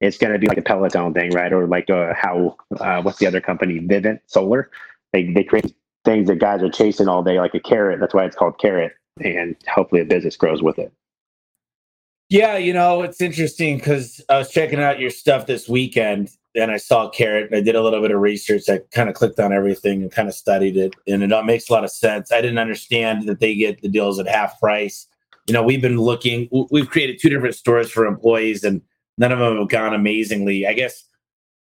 It's 0.00 0.18
going 0.18 0.32
to 0.32 0.38
be 0.38 0.48
like 0.48 0.58
a 0.58 0.62
Peloton 0.62 1.14
thing, 1.14 1.30
right? 1.30 1.52
Or 1.52 1.66
like 1.66 1.88
uh, 1.88 2.12
how 2.14 2.56
uh, 2.80 3.02
what's 3.02 3.18
the 3.18 3.26
other 3.26 3.40
company, 3.40 3.78
Vivint 3.80 4.20
Solar? 4.26 4.70
They 5.12 5.32
they 5.32 5.44
create 5.44 5.74
things 6.04 6.28
that 6.28 6.38
guys 6.40 6.62
are 6.62 6.70
chasing 6.70 7.08
all 7.08 7.22
day, 7.22 7.38
like 7.38 7.54
a 7.54 7.60
carrot. 7.60 8.00
That's 8.00 8.12
why 8.12 8.24
it's 8.24 8.36
called 8.36 8.58
carrot, 8.58 8.92
and 9.20 9.56
hopefully 9.68 10.00
a 10.00 10.04
business 10.04 10.36
grows 10.36 10.62
with 10.62 10.78
it. 10.78 10.92
Yeah, 12.30 12.56
you 12.56 12.72
know, 12.72 13.02
it's 13.02 13.20
interesting 13.20 13.76
because 13.76 14.20
I 14.28 14.38
was 14.38 14.50
checking 14.50 14.80
out 14.80 14.98
your 14.98 15.10
stuff 15.10 15.46
this 15.46 15.68
weekend 15.68 16.30
and 16.54 16.70
I 16.70 16.78
saw 16.78 17.08
Carrot 17.10 17.46
and 17.46 17.56
I 17.56 17.60
did 17.60 17.76
a 17.76 17.82
little 17.82 18.00
bit 18.00 18.10
of 18.10 18.20
research. 18.20 18.68
I 18.68 18.80
kind 18.92 19.08
of 19.08 19.14
clicked 19.14 19.38
on 19.38 19.52
everything 19.52 20.02
and 20.02 20.10
kind 20.10 20.28
of 20.28 20.34
studied 20.34 20.76
it. 20.76 20.94
And 21.06 21.22
it 21.22 21.44
makes 21.44 21.68
a 21.68 21.72
lot 21.72 21.84
of 21.84 21.90
sense. 21.90 22.32
I 22.32 22.40
didn't 22.40 22.58
understand 22.58 23.28
that 23.28 23.40
they 23.40 23.54
get 23.54 23.82
the 23.82 23.88
deals 23.88 24.18
at 24.18 24.26
half 24.26 24.58
price. 24.58 25.06
You 25.46 25.52
know, 25.52 25.62
we've 25.62 25.82
been 25.82 25.98
looking, 25.98 26.48
we've 26.70 26.88
created 26.88 27.18
two 27.20 27.28
different 27.28 27.54
stores 27.54 27.90
for 27.90 28.06
employees 28.06 28.64
and 28.64 28.80
none 29.18 29.30
of 29.30 29.38
them 29.38 29.58
have 29.58 29.68
gone 29.68 29.92
amazingly. 29.92 30.66
I 30.66 30.72
guess 30.72 31.04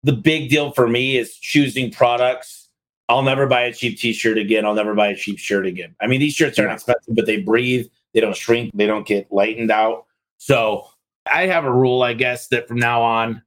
the 0.03 0.13
big 0.13 0.49
deal 0.49 0.71
for 0.71 0.87
me 0.87 1.17
is 1.17 1.35
choosing 1.35 1.91
products. 1.91 2.62
I'll 3.09 3.23
never 3.23 3.47
buy 3.47 3.63
a 3.63 3.73
cheap 3.73 3.99
t 3.99 4.13
shirt 4.13 4.37
again. 4.37 4.65
I'll 4.65 4.73
never 4.73 4.93
buy 4.93 5.07
a 5.07 5.15
cheap 5.15 5.37
shirt 5.37 5.65
again. 5.65 5.95
I 6.01 6.07
mean, 6.07 6.19
these 6.19 6.33
shirts 6.33 6.57
aren't 6.57 6.71
expensive, 6.71 7.15
but 7.15 7.25
they 7.25 7.41
breathe, 7.41 7.87
they 8.13 8.19
don't 8.19 8.35
shrink, 8.35 8.71
they 8.73 8.87
don't 8.87 9.05
get 9.05 9.31
lightened 9.31 9.71
out. 9.71 10.05
So 10.37 10.87
I 11.31 11.47
have 11.47 11.65
a 11.65 11.71
rule, 11.71 12.01
I 12.01 12.13
guess, 12.13 12.47
that 12.49 12.67
from 12.67 12.77
now 12.77 13.01
on, 13.01 13.41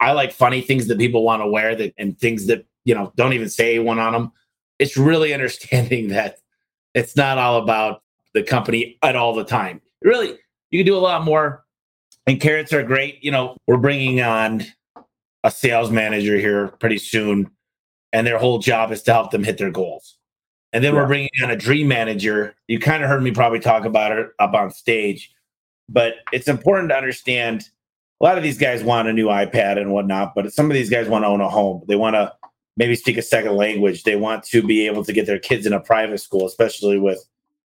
I 0.00 0.12
like 0.12 0.32
funny 0.32 0.60
things 0.60 0.88
that 0.88 0.98
people 0.98 1.22
want 1.22 1.42
to 1.42 1.46
wear 1.46 1.74
that 1.76 1.94
and 1.98 2.18
things 2.18 2.46
that, 2.46 2.66
you 2.84 2.94
know, 2.94 3.12
don't 3.16 3.32
even 3.32 3.48
say 3.48 3.78
one 3.78 3.98
on 3.98 4.12
them. 4.12 4.32
It's 4.78 4.96
really 4.96 5.32
understanding 5.34 6.08
that 6.08 6.38
it's 6.94 7.16
not 7.16 7.38
all 7.38 7.62
about 7.62 8.02
the 8.34 8.42
company 8.42 8.98
at 9.02 9.16
all 9.16 9.34
the 9.34 9.44
time. 9.44 9.80
Really, 10.02 10.38
you 10.70 10.80
can 10.80 10.86
do 10.86 10.96
a 10.96 10.98
lot 10.98 11.24
more. 11.24 11.64
And 12.26 12.40
carrots 12.40 12.72
are 12.72 12.82
great. 12.82 13.22
You 13.22 13.30
know, 13.30 13.56
we're 13.66 13.76
bringing 13.76 14.20
on 14.20 14.64
a 15.44 15.50
sales 15.50 15.90
manager 15.90 16.38
here 16.38 16.68
pretty 16.80 16.98
soon, 16.98 17.50
and 18.14 18.26
their 18.26 18.38
whole 18.38 18.60
job 18.60 18.92
is 18.92 19.02
to 19.02 19.12
help 19.12 19.30
them 19.30 19.44
hit 19.44 19.58
their 19.58 19.70
goals. 19.70 20.16
And 20.72 20.82
then 20.82 20.94
yeah. 20.94 21.02
we're 21.02 21.06
bringing 21.06 21.28
on 21.42 21.50
a 21.50 21.56
dream 21.56 21.86
manager. 21.86 22.54
You 22.66 22.80
kind 22.80 23.02
of 23.02 23.10
heard 23.10 23.22
me 23.22 23.30
probably 23.30 23.60
talk 23.60 23.84
about 23.84 24.12
it 24.12 24.28
up 24.38 24.54
on 24.54 24.70
stage 24.70 25.34
but 25.88 26.14
it's 26.32 26.48
important 26.48 26.90
to 26.90 26.96
understand 26.96 27.68
a 28.20 28.24
lot 28.24 28.38
of 28.38 28.44
these 28.44 28.58
guys 28.58 28.82
want 28.82 29.08
a 29.08 29.12
new 29.12 29.26
iPad 29.26 29.78
and 29.78 29.92
whatnot, 29.92 30.34
but 30.34 30.52
some 30.52 30.70
of 30.70 30.74
these 30.74 30.88
guys 30.88 31.08
want 31.08 31.24
to 31.24 31.28
own 31.28 31.40
a 31.40 31.48
home. 31.48 31.82
They 31.88 31.96
want 31.96 32.14
to 32.14 32.32
maybe 32.76 32.94
speak 32.94 33.18
a 33.18 33.22
second 33.22 33.56
language. 33.56 34.04
They 34.04 34.16
want 34.16 34.44
to 34.44 34.62
be 34.62 34.86
able 34.86 35.04
to 35.04 35.12
get 35.12 35.26
their 35.26 35.38
kids 35.38 35.66
in 35.66 35.72
a 35.72 35.80
private 35.80 36.18
school, 36.18 36.46
especially 36.46 36.98
with, 36.98 37.24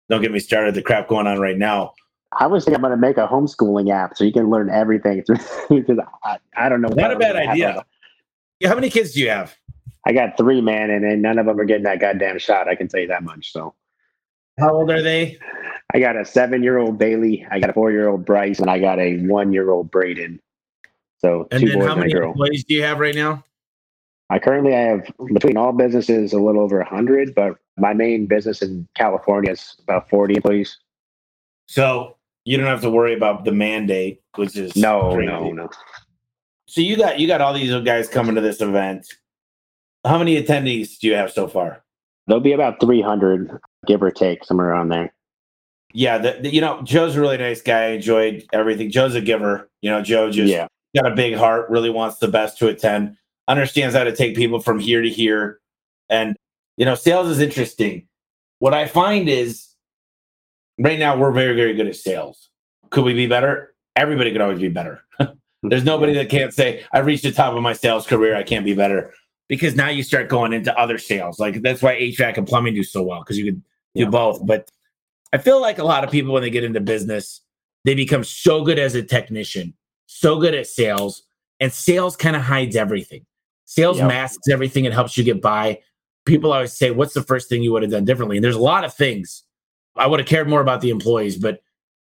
don't 0.10 0.22
get 0.22 0.32
me 0.32 0.40
started, 0.40 0.76
the 0.76 0.82
crap 0.82 1.08
going 1.08 1.28
on 1.28 1.40
right 1.40 1.58
now. 1.58 1.94
I 2.40 2.48
was 2.48 2.66
thinking 2.66 2.76
I'm 2.76 2.82
going 2.82 2.92
to 2.92 2.98
make 2.98 3.18
a 3.18 3.28
homeschooling 3.28 3.92
app 3.92 4.18
so 4.18 4.24
you 4.24 4.34
can 4.34 4.50
learn 4.50 4.70
everything 4.70 5.24
through 5.26 5.38
because 5.70 6.00
I, 6.24 6.38
I, 6.58 6.70
don't 6.70 6.82
know. 6.82 6.90
Not 6.90 7.12
a 7.12 7.20
bad 7.20 7.36
idea. 7.36 7.86
How 8.64 8.76
many 8.76 8.90
kids 8.90 9.14
do 9.14 9.20
you 9.22 9.30
have? 9.30 9.56
I 10.06 10.14
got 10.14 10.38
three, 10.38 10.62
man, 10.62 10.90
and, 10.90 11.06
and 11.06 11.22
none 11.22 11.38
of 11.38 11.46
them 11.46 11.60
are 11.60 11.66
getting 11.66 11.84
that 11.84 12.00
goddamn 12.00 12.40
shot. 12.40 12.68
I 12.68 12.76
can 12.76 12.88
tell 12.88 13.00
you 13.00 13.08
that 13.08 13.24
much. 13.24 13.52
So, 13.52 13.74
how 14.60 14.74
old 14.74 14.92
are 14.92 15.02
they? 15.02 15.38
I 15.94 16.00
got 16.00 16.18
a 16.18 16.26
seven 16.26 16.64
year 16.64 16.78
old 16.78 16.98
Bailey, 16.98 17.46
I 17.52 17.60
got 17.60 17.70
a 17.70 17.74
four 17.74 17.92
year 17.92 18.10
old 18.10 18.26
Bryce, 18.26 18.60
and 18.60 18.70
I 18.70 18.80
got 18.80 19.00
a 19.00 19.18
one 19.20 19.54
year 19.54 19.70
old 19.70 19.92
Braden. 19.92 20.40
So 21.20 21.48
and 21.52 21.62
two 21.62 21.74
boys 21.74 21.86
how 21.86 21.96
many 21.96 22.12
and 22.12 22.20
a 22.20 22.20
girl. 22.22 22.32
employees 22.32 22.64
do 22.66 22.74
you 22.74 22.84
have 22.84 23.00
right 23.00 23.16
now? 23.16 23.44
I 24.30 24.40
currently 24.40 24.76
I 24.76 24.80
have 24.80 25.12
between 25.34 25.56
all 25.56 25.72
businesses 25.72 26.34
a 26.34 26.40
little 26.40 26.62
over 26.62 26.80
a 26.80 26.90
hundred, 26.90 27.36
but 27.36 27.58
my 27.78 27.94
main 27.94 28.26
business 28.26 28.62
in 28.62 28.88
California 28.96 29.52
is 29.52 29.76
about 29.84 30.10
forty 30.10 30.36
employees. 30.36 30.78
So 31.68 32.18
you 32.44 32.58
don't 32.58 32.66
have 32.66 32.82
to 32.82 32.90
worry 32.90 33.14
about 33.14 33.46
the 33.46 33.52
mandate, 33.52 34.22
which 34.36 34.58
is 34.58 34.76
no, 34.76 35.14
crazy. 35.14 35.32
no, 35.32 35.52
no. 35.52 35.70
So 36.68 36.82
you 36.82 36.98
got 36.98 37.20
you 37.20 37.28
got 37.28 37.40
all 37.40 37.54
these 37.54 37.74
guys 37.84 38.10
coming 38.10 38.36
to 38.36 38.42
this 38.42 38.60
event. 38.60 39.08
How 40.06 40.18
many 40.18 40.42
attendees 40.42 41.00
do 41.00 41.08
you 41.08 41.16
have 41.16 41.32
so 41.32 41.48
far? 41.48 41.84
There'll 42.28 42.42
be 42.42 42.54
about 42.54 42.80
three 42.80 43.02
hundred, 43.02 43.52
give 43.86 44.02
or 44.02 44.12
take, 44.12 44.44
somewhere 44.44 44.70
around 44.70 44.90
there 44.90 45.14
yeah, 45.94 46.18
the, 46.18 46.40
the, 46.42 46.54
you 46.54 46.60
know, 46.60 46.82
Joe's 46.82 47.16
a 47.16 47.22
really 47.22 47.38
nice 47.38 47.62
guy. 47.62 47.84
I 47.84 47.88
enjoyed 47.90 48.44
everything. 48.52 48.90
Joe's 48.90 49.16
a 49.16 49.22
giver. 49.22 49.70
You 49.82 49.92
know, 49.92 50.02
Joe 50.02 50.32
just 50.32 50.52
yeah. 50.52 50.68
got 50.96 51.12
a 51.12 51.16
big 51.16 51.36
heart, 51.36 51.70
really 51.70 51.92
wants 51.92 52.18
the 52.18 52.28
best 52.28 52.58
to 52.58 52.68
attend, 52.68 53.16
understands 53.48 53.96
how 53.96 54.04
to 54.04 54.16
take 54.16 54.36
people 54.36 54.60
from 54.60 54.80
here 54.80 55.02
to 55.02 55.10
here. 55.10 55.60
And, 56.10 56.36
you 56.78 56.86
know, 56.86 56.96
sales 56.96 57.30
is 57.30 57.40
interesting. 57.40 58.08
What 58.58 58.74
I 58.74 58.88
find 58.88 59.30
is 59.30 59.68
right 60.80 60.98
now 60.98 61.16
we're 61.16 61.32
very, 61.32 61.56
very 61.56 61.76
good 61.76 61.88
at 61.88 61.96
sales. 61.96 62.50
Could 62.90 63.06
we 63.06 63.14
be 63.14 63.28
better? 63.28 63.76
Everybody 63.96 64.32
could 64.32 64.42
always 64.42 64.60
be 64.60 64.70
better. 64.70 65.02
There's 65.64 65.86
nobody 65.86 66.14
that 66.16 66.30
can't 66.30 66.54
say, 66.54 66.84
I've 66.92 67.06
reached 67.06 67.24
the 67.24 67.32
top 67.32 67.54
of 67.54 67.62
my 67.62 67.74
sales 67.74 68.08
career. 68.08 68.36
I 68.36 68.44
can't 68.44 68.66
be 68.66 68.74
better. 68.74 69.14
Because 69.50 69.76
now 69.76 69.90
you 69.90 70.04
start 70.04 70.30
going 70.30 70.54
into 70.54 70.78
other 70.78 70.98
sales. 70.98 71.40
Like 71.40 71.62
that's 71.62 71.82
why 71.82 71.96
HVAC 71.96 72.38
and 72.38 72.48
plumbing 72.48 72.76
do 72.76 72.84
so 72.84 73.04
well, 73.04 73.20
because 73.20 73.38
you 73.38 73.46
could 73.46 73.62
do 73.96 74.04
yeah. 74.04 74.10
both. 74.10 74.46
But 74.46 74.72
I 75.34 75.38
feel 75.38 75.62
like 75.62 75.80
a 75.80 75.84
lot 75.84 76.04
of 76.04 76.12
people 76.12 76.34
when 76.34 76.44
they 76.44 76.50
get 76.50 76.64
into 76.64 76.80
business, 76.80 77.42
they 77.86 77.96
become 77.96 78.24
so 78.24 78.64
good 78.64 78.80
as 78.80 78.96
a 78.96 79.04
technician, 79.04 79.74
so 80.06 80.40
good 80.40 80.54
at 80.56 80.68
sales, 80.68 81.24
and 81.60 81.72
sales 81.72 82.16
kind 82.16 82.36
of 82.36 82.42
hides 82.42 82.76
everything. 82.76 83.26
Sales 83.66 83.98
yep. 83.98 84.08
masks 84.08 84.48
everything 84.50 84.86
and 84.86 84.94
helps 84.94 85.18
you 85.18 85.24
get 85.24 85.42
by. 85.42 85.80
People 86.26 86.54
always 86.54 86.74
say, 86.74 86.92
"What's 86.92 87.14
the 87.14 87.24
first 87.24 87.50
thing 87.50 87.64
you 87.64 87.74
would 87.74 87.84
have 87.84 87.92
done 87.92 88.06
differently?" 88.06 88.38
And 88.38 88.44
there's 88.44 88.56
a 88.56 88.60
lot 88.60 88.86
of 88.86 88.94
things 88.94 89.44
I 89.96 90.08
would 90.08 90.20
have 90.20 90.28
cared 90.28 90.50
more 90.50 90.62
about 90.62 90.82
the 90.82 90.90
employees, 90.90 91.38
but 91.38 91.62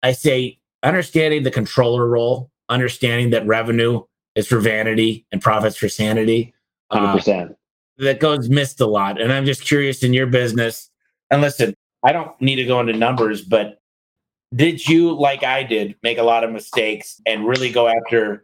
I 0.03 0.13
say 0.13 0.59
understanding 0.83 1.43
the 1.43 1.51
controller 1.51 2.07
role, 2.07 2.51
understanding 2.69 3.31
that 3.31 3.47
revenue 3.47 4.03
is 4.35 4.47
for 4.47 4.61
vanity 4.61 5.27
and 5.33 5.41
profits 5.41 5.77
for 5.77 5.89
sanity. 5.89 6.55
Uh, 6.93 7.17
100%. 7.17 7.55
that 7.99 8.21
goes 8.21 8.49
missed 8.49 8.81
a 8.81 8.87
lot. 8.87 9.21
And 9.21 9.33
I'm 9.33 9.45
just 9.45 9.65
curious 9.65 10.03
in 10.03 10.13
your 10.13 10.27
business. 10.27 10.91
And 11.31 11.41
listen, 11.41 11.75
I 12.05 12.13
don't 12.13 12.39
need 12.41 12.57
to 12.57 12.65
go 12.65 12.81
into 12.81 12.93
numbers, 12.93 13.43
but 13.43 13.79
did 14.55 14.87
you, 14.87 15.13
like 15.15 15.43
I 15.43 15.63
did, 15.63 15.97
make 16.03 16.19
a 16.19 16.23
lot 16.23 16.45
of 16.45 16.51
mistakes 16.51 17.21
and 17.27 17.47
really 17.47 17.71
go 17.73 17.89
after 17.89 18.43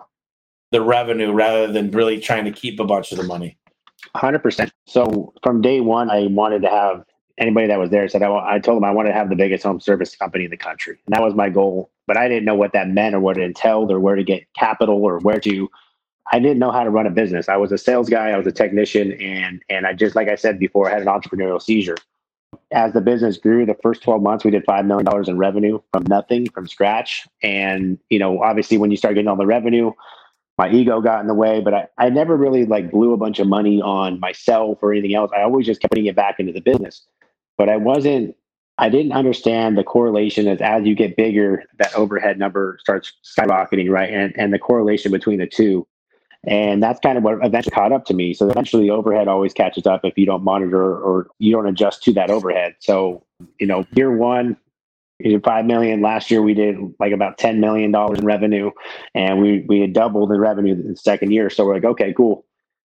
the 0.70 0.80
revenue 0.80 1.32
rather 1.32 1.70
than 1.70 1.90
really 1.90 2.20
trying 2.20 2.44
to 2.46 2.50
keep 2.50 2.80
a 2.80 2.84
bunch 2.84 3.12
of 3.12 3.18
the 3.18 3.24
money? 3.24 3.58
100%. 4.16 4.70
So 4.86 5.34
from 5.42 5.60
day 5.60 5.80
one, 5.80 6.10
I 6.10 6.26
wanted 6.28 6.62
to 6.62 6.68
have 6.68 7.04
anybody 7.36 7.66
that 7.66 7.78
was 7.78 7.90
there 7.90 8.08
said, 8.08 8.22
I, 8.22 8.54
I 8.54 8.58
told 8.58 8.76
them 8.76 8.84
I 8.84 8.90
wanted 8.90 9.10
to 9.10 9.14
have 9.14 9.28
the 9.28 9.36
biggest 9.36 9.64
home 9.64 9.80
service 9.80 10.14
company 10.16 10.44
in 10.44 10.50
the 10.50 10.56
country. 10.56 10.98
And 11.06 11.14
that 11.14 11.22
was 11.22 11.34
my 11.34 11.48
goal. 11.48 11.90
But 12.06 12.16
I 12.16 12.28
didn't 12.28 12.44
know 12.44 12.54
what 12.54 12.72
that 12.72 12.88
meant 12.88 13.14
or 13.14 13.20
what 13.20 13.36
it 13.36 13.42
entailed 13.42 13.92
or 13.92 14.00
where 14.00 14.16
to 14.16 14.24
get 14.24 14.44
capital 14.54 15.04
or 15.04 15.18
where 15.20 15.40
to. 15.40 15.68
I 16.32 16.38
didn't 16.38 16.58
know 16.58 16.70
how 16.70 16.84
to 16.84 16.90
run 16.90 17.06
a 17.06 17.10
business. 17.10 17.48
I 17.48 17.56
was 17.56 17.72
a 17.72 17.78
sales 17.78 18.08
guy, 18.08 18.30
I 18.30 18.36
was 18.36 18.46
a 18.46 18.52
technician, 18.52 19.12
and 19.12 19.62
and 19.68 19.86
I 19.86 19.94
just 19.94 20.16
like 20.16 20.28
I 20.28 20.34
said 20.34 20.58
before, 20.58 20.88
I 20.88 20.92
had 20.94 21.02
an 21.02 21.08
entrepreneurial 21.08 21.60
seizure. 21.60 21.96
As 22.72 22.92
the 22.92 23.00
business 23.00 23.36
grew, 23.36 23.66
the 23.66 23.76
first 23.82 24.02
12 24.02 24.22
months 24.22 24.44
we 24.44 24.50
did 24.50 24.64
five 24.64 24.86
million 24.86 25.04
dollars 25.04 25.28
in 25.28 25.38
revenue 25.38 25.80
from 25.92 26.04
nothing, 26.04 26.48
from 26.50 26.66
scratch. 26.66 27.26
And 27.42 27.98
you 28.10 28.18
know, 28.18 28.42
obviously 28.42 28.78
when 28.78 28.90
you 28.90 28.96
start 28.96 29.14
getting 29.14 29.28
all 29.28 29.36
the 29.36 29.46
revenue, 29.46 29.92
my 30.58 30.70
ego 30.70 31.00
got 31.00 31.20
in 31.20 31.26
the 31.28 31.34
way, 31.34 31.60
but 31.60 31.74
I, 31.74 31.88
I 31.98 32.08
never 32.10 32.36
really 32.36 32.66
like 32.66 32.90
blew 32.90 33.12
a 33.12 33.16
bunch 33.16 33.38
of 33.38 33.46
money 33.46 33.80
on 33.82 34.20
myself 34.20 34.78
or 34.82 34.92
anything 34.92 35.14
else. 35.14 35.30
I 35.36 35.42
always 35.42 35.66
just 35.66 35.80
kept 35.80 35.92
putting 35.92 36.06
it 36.06 36.16
back 36.16 36.40
into 36.40 36.52
the 36.52 36.60
business 36.60 37.06
but 37.58 37.68
I 37.68 37.76
wasn't 37.76 38.34
I 38.78 38.88
didn't 38.88 39.12
understand 39.12 39.76
the 39.76 39.84
correlation 39.84 40.46
as 40.46 40.62
as 40.62 40.86
you 40.86 40.94
get 40.94 41.16
bigger, 41.16 41.64
that 41.78 41.94
overhead 41.94 42.38
number 42.38 42.78
starts 42.80 43.12
skyrocketing, 43.24 43.90
right? 43.90 44.10
And 44.10 44.32
and 44.38 44.54
the 44.54 44.58
correlation 44.58 45.12
between 45.12 45.40
the 45.40 45.46
two. 45.46 45.86
And 46.44 46.82
that's 46.82 47.00
kind 47.00 47.18
of 47.18 47.24
what 47.24 47.44
eventually 47.44 47.74
caught 47.74 47.92
up 47.92 48.04
to 48.06 48.14
me. 48.14 48.32
So 48.32 48.48
eventually 48.48 48.90
overhead 48.90 49.28
always 49.28 49.52
catches 49.52 49.86
up 49.86 50.02
if 50.04 50.16
you 50.16 50.24
don't 50.24 50.44
monitor 50.44 50.96
or 50.96 51.28
you 51.38 51.52
don't 51.52 51.66
adjust 51.66 52.02
to 52.04 52.12
that 52.14 52.30
overhead. 52.30 52.76
So, 52.78 53.24
you 53.58 53.66
know, 53.66 53.84
year 53.94 54.16
one, 54.16 54.56
we 55.22 55.30
did 55.30 55.44
five 55.44 55.66
million. 55.66 56.00
Last 56.00 56.30
year 56.30 56.40
we 56.40 56.54
did 56.54 56.76
like 57.00 57.12
about 57.12 57.38
ten 57.38 57.60
million 57.60 57.90
dollars 57.90 58.20
in 58.20 58.24
revenue. 58.24 58.70
And 59.14 59.40
we 59.40 59.64
we 59.68 59.80
had 59.80 59.92
doubled 59.92 60.30
the 60.30 60.38
revenue 60.38 60.74
in 60.74 60.90
the 60.90 60.96
second 60.96 61.32
year. 61.32 61.50
So 61.50 61.66
we're 61.66 61.74
like, 61.74 61.84
okay, 61.84 62.14
cool 62.16 62.46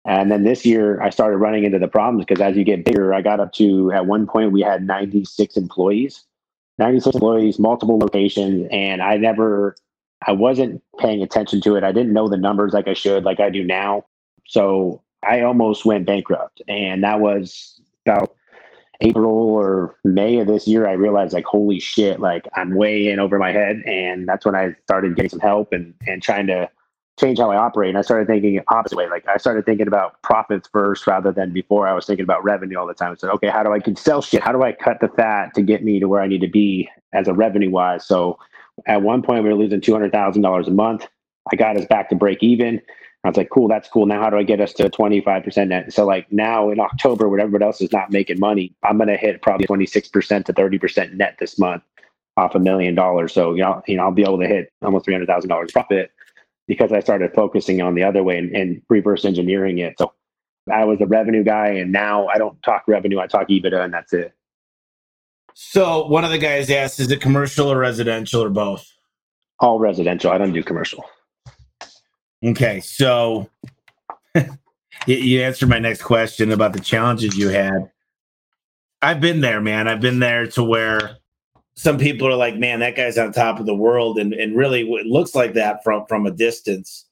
and 0.04 0.30
then 0.30 0.42
this 0.42 0.66
year, 0.66 1.00
I 1.00 1.10
started 1.10 1.36
running 1.36 1.64
into 1.64 1.78
the 1.78 1.86
problems 1.86 2.24
because 2.26 2.42
as 2.42 2.56
you 2.56 2.64
get 2.64 2.84
bigger, 2.84 3.14
I 3.14 3.22
got 3.22 3.38
up 3.38 3.52
to 3.54 3.92
at 3.92 4.06
one 4.06 4.26
point 4.26 4.50
we 4.52 4.60
had 4.60 4.84
96 4.84 5.56
employees, 5.56 6.24
96 6.78 7.14
employees, 7.14 7.58
multiple 7.58 7.98
locations, 7.98 8.66
and 8.72 9.00
I 9.00 9.16
never, 9.16 9.76
I 10.26 10.32
wasn't 10.32 10.82
paying 10.98 11.22
attention 11.22 11.60
to 11.62 11.76
it. 11.76 11.84
I 11.84 11.92
didn't 11.92 12.12
know 12.12 12.28
the 12.28 12.36
numbers 12.36 12.72
like 12.72 12.88
I 12.88 12.94
should, 12.94 13.24
like 13.24 13.40
I 13.40 13.50
do 13.50 13.64
now. 13.64 14.04
So 14.46 15.02
I 15.22 15.40
almost 15.42 15.84
went 15.84 16.06
bankrupt, 16.06 16.62
and 16.68 17.02
that 17.04 17.20
was 17.20 17.80
about 18.06 18.34
April 19.00 19.32
or 19.32 19.96
May 20.04 20.38
of 20.38 20.46
this 20.46 20.66
year. 20.66 20.86
I 20.86 20.92
realized 20.92 21.32
like, 21.32 21.44
holy 21.44 21.80
shit, 21.80 22.20
like 22.20 22.46
I'm 22.54 22.74
way 22.74 23.08
in 23.08 23.18
over 23.18 23.38
my 23.38 23.52
head, 23.52 23.82
and 23.86 24.28
that's 24.28 24.44
when 24.44 24.54
I 24.54 24.76
started 24.84 25.16
getting 25.16 25.30
some 25.30 25.40
help 25.40 25.72
and 25.72 25.94
and 26.06 26.22
trying 26.22 26.46
to 26.48 26.68
change 27.20 27.38
how 27.38 27.50
I 27.50 27.56
operate. 27.56 27.90
And 27.90 27.98
I 27.98 28.02
started 28.02 28.26
thinking 28.26 28.60
opposite 28.68 28.96
way. 28.96 29.08
Like 29.08 29.26
I 29.28 29.36
started 29.36 29.64
thinking 29.64 29.86
about 29.86 30.20
profits 30.22 30.68
first 30.72 31.06
rather 31.06 31.30
than 31.30 31.52
before 31.52 31.86
I 31.86 31.92
was 31.92 32.06
thinking 32.06 32.24
about 32.24 32.42
revenue 32.42 32.78
all 32.78 32.86
the 32.86 32.94
time. 32.94 33.16
So, 33.16 33.30
okay, 33.32 33.48
how 33.48 33.62
do 33.62 33.72
I 33.72 33.80
can 33.80 33.96
sell 33.96 34.22
shit? 34.22 34.42
How 34.42 34.52
do 34.52 34.62
I 34.62 34.72
cut 34.72 35.00
the 35.00 35.08
fat 35.08 35.54
to 35.54 35.62
get 35.62 35.84
me 35.84 36.00
to 36.00 36.08
where 36.08 36.20
I 36.20 36.26
need 36.26 36.40
to 36.40 36.48
be 36.48 36.88
as 37.12 37.28
a 37.28 37.34
revenue 37.34 37.70
wise? 37.70 38.06
So 38.06 38.38
at 38.86 39.02
one 39.02 39.22
point 39.22 39.44
we 39.44 39.50
were 39.50 39.56
losing 39.56 39.80
$200,000 39.80 40.66
a 40.66 40.70
month. 40.70 41.06
I 41.52 41.56
got 41.56 41.76
us 41.76 41.86
back 41.86 42.08
to 42.10 42.16
break 42.16 42.42
even. 42.42 42.80
I 43.24 43.28
was 43.28 43.36
like, 43.36 43.50
cool, 43.50 43.68
that's 43.68 43.88
cool. 43.88 44.06
Now, 44.06 44.20
how 44.20 44.30
do 44.30 44.36
I 44.36 44.42
get 44.42 44.60
us 44.60 44.72
to 44.74 44.90
25% 44.90 45.68
net? 45.68 45.92
So, 45.92 46.04
like 46.04 46.30
now 46.32 46.70
in 46.70 46.80
October, 46.80 47.28
when 47.28 47.40
everybody 47.40 47.64
else 47.64 47.80
is 47.80 47.92
not 47.92 48.10
making 48.10 48.40
money, 48.40 48.74
I'm 48.82 48.96
going 48.96 49.08
to 49.08 49.16
hit 49.16 49.42
probably 49.42 49.66
26% 49.66 50.44
to 50.44 50.52
30% 50.52 51.12
net 51.14 51.36
this 51.38 51.58
month 51.58 51.84
off 52.36 52.54
a 52.54 52.58
million 52.58 52.94
dollars. 52.94 53.32
So, 53.32 53.54
you 53.54 53.62
know, 53.62 53.80
you 53.86 53.96
know, 53.96 54.04
I'll 54.04 54.10
be 54.10 54.22
able 54.22 54.40
to 54.40 54.46
hit 54.46 54.72
almost 54.82 55.06
$300,000 55.06 55.72
profit 55.72 56.10
because 56.66 56.92
I 56.92 57.00
started 57.00 57.32
focusing 57.34 57.80
on 57.80 57.94
the 57.94 58.02
other 58.02 58.22
way 58.22 58.38
and, 58.38 58.54
and, 58.56 58.82
reverse 58.88 59.24
engineering 59.24 59.78
it. 59.78 59.94
So 59.98 60.12
I 60.72 60.84
was 60.84 61.00
a 61.00 61.06
revenue 61.06 61.44
guy, 61.44 61.68
and 61.68 61.92
now 61.92 62.28
I 62.28 62.38
don't 62.38 62.60
talk 62.62 62.84
revenue; 62.86 63.18
I 63.18 63.26
talk 63.26 63.48
EBITDA, 63.48 63.84
and 63.84 63.92
that's 63.92 64.12
it. 64.12 64.32
So 65.54 66.06
one 66.06 66.24
of 66.24 66.30
the 66.30 66.38
guys 66.38 66.70
asked, 66.70 67.00
"Is 67.00 67.10
it 67.10 67.20
commercial 67.20 67.70
or 67.70 67.78
residential 67.78 68.42
or 68.42 68.50
both?" 68.50 68.86
All 69.60 69.78
residential. 69.78 70.30
I 70.30 70.38
don't 70.38 70.52
do 70.52 70.62
commercial. 70.62 71.04
Okay, 72.44 72.80
so 72.80 73.48
you 75.06 75.42
answered 75.42 75.68
my 75.68 75.78
next 75.78 76.02
question 76.02 76.50
about 76.50 76.72
the 76.72 76.80
challenges 76.80 77.36
you 77.36 77.48
had. 77.48 77.90
I've 79.00 79.20
been 79.20 79.40
there, 79.40 79.60
man. 79.60 79.88
I've 79.88 80.00
been 80.00 80.18
there 80.18 80.46
to 80.48 80.64
where 80.64 81.18
some 81.74 81.98
people 81.98 82.28
are 82.28 82.36
like, 82.36 82.56
man, 82.56 82.80
that 82.80 82.96
guy's 82.96 83.18
on 83.18 83.32
top 83.32 83.60
of 83.60 83.66
the 83.66 83.74
world, 83.74 84.18
and 84.18 84.32
and 84.32 84.56
really 84.56 84.82
it 84.82 85.06
looks 85.06 85.34
like 85.34 85.54
that 85.54 85.82
from 85.82 86.06
from 86.06 86.26
a 86.26 86.30
distance. 86.30 87.06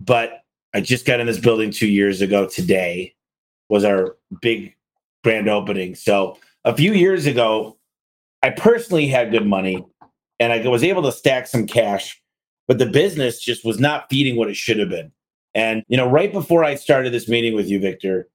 But 0.00 0.42
I 0.74 0.80
just 0.80 1.06
got 1.06 1.20
in 1.20 1.26
this 1.26 1.38
building 1.38 1.70
two 1.70 1.88
years 1.88 2.20
ago. 2.20 2.46
Today 2.46 3.14
was 3.68 3.84
our 3.84 4.16
big 4.40 4.74
grand 5.24 5.48
opening. 5.48 5.94
So 5.94 6.38
a 6.64 6.74
few 6.74 6.92
years 6.92 7.26
ago, 7.26 7.76
I 8.42 8.50
personally 8.50 9.06
had 9.06 9.30
good 9.30 9.46
money, 9.46 9.84
and 10.38 10.52
I 10.52 10.66
was 10.68 10.84
able 10.84 11.02
to 11.02 11.12
stack 11.12 11.46
some 11.46 11.66
cash, 11.66 12.20
but 12.68 12.78
the 12.78 12.86
business 12.86 13.40
just 13.40 13.64
was 13.64 13.80
not 13.80 14.08
feeding 14.10 14.36
what 14.36 14.48
it 14.48 14.56
should 14.56 14.78
have 14.78 14.88
been. 14.88 15.12
And 15.54 15.82
you 15.88 15.96
know, 15.96 16.08
right 16.08 16.32
before 16.32 16.64
I 16.64 16.74
started 16.74 17.12
this 17.12 17.28
meeting 17.28 17.54
with 17.54 17.66
you, 17.68 17.80
Victor, 17.80 18.28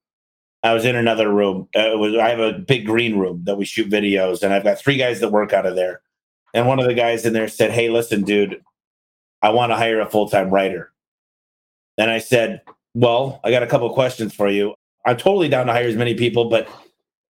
I 0.63 0.73
was 0.73 0.85
in 0.85 0.95
another 0.95 1.31
room. 1.31 1.67
Uh, 1.75 1.93
was, 1.95 2.15
I 2.15 2.29
have 2.29 2.39
a 2.39 2.53
big 2.53 2.85
green 2.85 3.17
room 3.17 3.43
that 3.45 3.57
we 3.57 3.65
shoot 3.65 3.89
videos, 3.89 4.43
and 4.43 4.53
I've 4.53 4.63
got 4.63 4.79
three 4.79 4.97
guys 4.97 5.19
that 5.19 5.31
work 5.31 5.53
out 5.53 5.65
of 5.65 5.75
there. 5.75 6.01
And 6.53 6.67
one 6.67 6.79
of 6.79 6.85
the 6.85 6.93
guys 6.93 7.25
in 7.25 7.33
there 7.33 7.47
said, 7.47 7.71
"Hey, 7.71 7.89
listen, 7.89 8.23
dude, 8.23 8.61
I 9.41 9.49
want 9.49 9.71
to 9.71 9.75
hire 9.75 10.01
a 10.01 10.09
full 10.09 10.29
time 10.29 10.49
writer." 10.49 10.91
And 11.97 12.11
I 12.11 12.19
said, 12.19 12.61
"Well, 12.93 13.39
I 13.43 13.51
got 13.51 13.63
a 13.63 13.67
couple 13.67 13.91
questions 13.93 14.33
for 14.33 14.49
you. 14.49 14.73
I'm 15.05 15.17
totally 15.17 15.49
down 15.49 15.67
to 15.67 15.73
hire 15.73 15.87
as 15.87 15.95
many 15.95 16.15
people, 16.15 16.49
but 16.49 16.67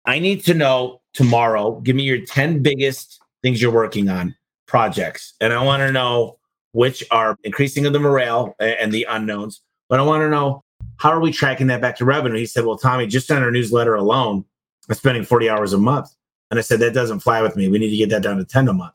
I 0.06 0.18
need 0.18 0.44
to 0.44 0.54
know 0.54 1.00
tomorrow. 1.14 1.80
Give 1.80 1.96
me 1.96 2.04
your 2.04 2.25
ten 2.25 2.62
biggest 2.62 3.20
things 3.42 3.60
you're 3.60 3.72
working 3.72 4.08
on, 4.08 4.34
projects, 4.66 5.34
and 5.40 5.52
I 5.52 5.62
want 5.62 5.80
to 5.80 5.92
know 5.92 6.38
which 6.72 7.02
are 7.10 7.38
increasing 7.42 7.86
of 7.86 7.94
the 7.94 7.98
morale 7.98 8.54
and 8.60 8.92
the 8.92 9.06
unknowns. 9.08 9.62
But 9.88 9.98
I 9.98 10.02
want 10.02 10.22
to 10.22 10.28
know 10.28 10.62
how 10.98 11.10
are 11.10 11.20
we 11.20 11.32
tracking 11.32 11.68
that 11.68 11.80
back 11.80 11.96
to 11.96 12.04
revenue? 12.04 12.38
He 12.38 12.46
said, 12.46 12.64
Well, 12.64 12.78
Tommy, 12.78 13.06
just 13.06 13.30
on 13.30 13.42
our 13.42 13.50
newsletter 13.50 13.94
alone, 13.94 14.44
I'm 14.88 14.94
spending 14.94 15.25
40 15.25 15.48
hours 15.48 15.72
a 15.72 15.78
month. 15.78 16.08
And 16.50 16.58
I 16.58 16.62
said, 16.62 16.80
That 16.80 16.94
doesn't 16.94 17.20
fly 17.20 17.42
with 17.42 17.56
me. 17.56 17.68
We 17.68 17.78
need 17.78 17.90
to 17.90 17.96
get 17.96 18.10
that 18.10 18.22
down 18.22 18.38
to 18.38 18.44
10 18.44 18.68
a 18.68 18.72
month. 18.72 18.94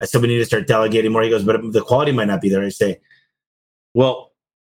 I 0.00 0.04
said, 0.04 0.22
We 0.22 0.28
need 0.28 0.38
to 0.38 0.44
start 0.44 0.66
delegating 0.66 1.12
more. 1.12 1.22
He 1.22 1.30
goes, 1.30 1.44
But 1.44 1.72
the 1.72 1.82
quality 1.82 2.12
might 2.12 2.28
not 2.28 2.40
be 2.40 2.48
there. 2.48 2.62
I 2.62 2.68
say, 2.68 3.00
Well, 3.94 4.32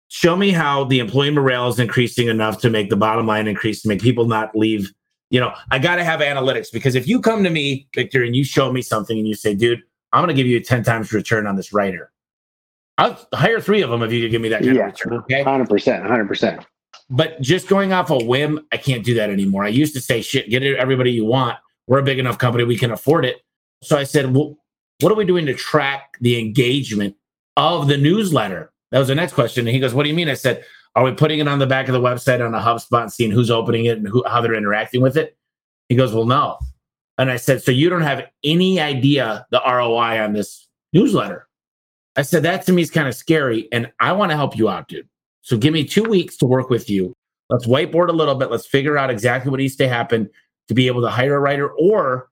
show 0.08 0.37
me 0.37 0.50
how 0.50 0.84
the 0.84 0.99
employee 0.99 1.30
morale 1.30 1.68
is 1.68 1.78
increasing 1.78 2.28
enough 2.28 2.58
to 2.62 2.70
make 2.70 2.90
the 2.90 2.96
bottom 2.96 3.26
line 3.26 3.46
increase, 3.46 3.82
to 3.82 3.88
make 3.88 4.02
people 4.02 4.26
not 4.26 4.56
leave. 4.56 4.92
You 5.30 5.40
know, 5.40 5.54
I 5.70 5.78
got 5.78 5.96
to 5.96 6.04
have 6.04 6.20
analytics 6.20 6.72
because 6.72 6.94
if 6.94 7.06
you 7.06 7.20
come 7.20 7.44
to 7.44 7.50
me, 7.50 7.88
Victor, 7.94 8.25
and 8.25 8.34
you 8.34 8.44
show 8.44 8.72
me 8.72 8.82
something 8.82 9.16
and 9.16 9.26
you 9.26 9.34
say, 9.34 9.54
Dude, 9.54 9.82
I'm 10.12 10.20
going 10.20 10.28
to 10.28 10.34
give 10.34 10.46
you 10.46 10.58
a 10.58 10.60
10 10.60 10.82
times 10.82 11.12
return 11.12 11.46
on 11.46 11.56
this 11.56 11.72
writer. 11.72 12.10
I'll 12.99 13.18
hire 13.32 13.60
three 13.60 13.80
of 13.82 13.90
them 13.90 14.02
if 14.02 14.12
you 14.12 14.22
could 14.22 14.30
give 14.30 14.42
me 14.42 14.49
that 14.50 14.62
kind 14.62 14.76
yeah, 14.76 14.88
of 14.88 14.92
return. 14.92 15.14
Okay. 15.20 15.44
100%. 15.44 15.68
100%. 15.68 16.64
But 17.08 17.40
just 17.40 17.66
going 17.68 17.92
off 17.92 18.10
a 18.10 18.18
whim, 18.18 18.66
I 18.72 18.76
can't 18.76 19.04
do 19.04 19.14
that 19.14 19.30
anymore. 19.30 19.64
I 19.64 19.68
used 19.68 19.94
to 19.94 20.00
say, 20.00 20.20
shit, 20.20 20.50
get 20.50 20.62
everybody 20.62 21.10
you 21.10 21.25
want. 21.25 21.58
We're 21.87 21.99
a 21.99 22.04
big 22.04 22.18
enough 22.18 22.38
company, 22.38 22.64
we 22.64 22.76
can 22.76 22.90
afford 22.90 23.25
it. 23.25 23.38
So 23.82 23.96
I 23.96 24.04
said, 24.04 24.34
well, 24.34 24.56
what 25.00 25.10
are 25.10 25.16
we 25.16 25.25
doing 25.25 25.46
to 25.46 25.54
track 25.54 26.18
the 26.20 26.38
engagement 26.38 27.16
of 27.56 27.88
the 27.88 27.96
newsletter? 27.96 28.70
That 28.90 28.99
was 28.99 29.09
the 29.09 29.14
next 29.14 29.35
question. 29.35 29.66
And 29.66 29.75
he 29.75 29.80
goes, 29.80 29.94
What 29.94 30.04
do 30.04 30.09
you 30.09 30.14
mean? 30.14 30.28
I 30.28 30.35
said, 30.35 30.64
Are 30.94 31.04
we 31.04 31.12
putting 31.12 31.38
it 31.38 31.49
on 31.49 31.59
the 31.59 31.66
back 31.66 31.88
of 31.88 31.94
the 31.94 32.00
website 32.00 32.44
on 32.44 32.54
a 32.54 32.61
HubSpot 32.61 33.02
and 33.02 33.12
seeing 33.12 33.30
who's 33.30 33.50
opening 33.50 33.85
it 33.85 33.99
and 33.99 34.09
who, 34.09 34.25
how 34.26 34.40
they're 34.40 34.54
interacting 34.54 35.00
with 35.00 35.16
it? 35.16 35.37
He 35.88 35.97
goes, 35.97 36.12
Well, 36.12 36.26
no. 36.26 36.59
And 37.18 37.30
I 37.30 37.37
said, 37.37 37.62
So 37.62 37.70
you 37.70 37.88
don't 37.88 38.02
have 38.02 38.26
any 38.44 38.80
idea 38.80 39.47
the 39.50 39.61
ROI 39.66 40.23
on 40.23 40.32
this 40.32 40.66
newsletter? 40.92 41.47
I 42.16 42.23
said, 42.23 42.42
that 42.42 42.66
to 42.66 42.73
me 42.73 42.82
is 42.82 42.90
kind 42.90 43.09
of 43.09 43.14
scary. 43.14 43.68
And 43.73 43.90
I 44.00 44.12
want 44.12 44.30
to 44.30 44.37
help 44.37 44.56
you 44.56 44.68
out, 44.68 44.88
dude. 44.88 45.09
So 45.42 45.56
give 45.56 45.73
me 45.73 45.85
two 45.85 46.04
weeks 46.04 46.37
to 46.38 46.47
work 46.47 46.68
with 46.68 46.90
you. 46.90 47.14
Let's 47.49 47.66
whiteboard 47.66 48.09
a 48.09 48.12
little 48.12 48.35
bit. 48.35 48.50
Let's 48.50 48.66
figure 48.66 48.99
out 48.99 49.11
exactly 49.11 49.50
what 49.50 49.59
needs 49.59 49.76
to 49.76 49.88
happen 49.88 50.28
to 50.68 50.75
be 50.75 50.87
able 50.87 51.02
to 51.02 51.11
hire 51.11 51.37
a 51.37 51.40
writer. 51.40 51.68
Or 51.68 52.28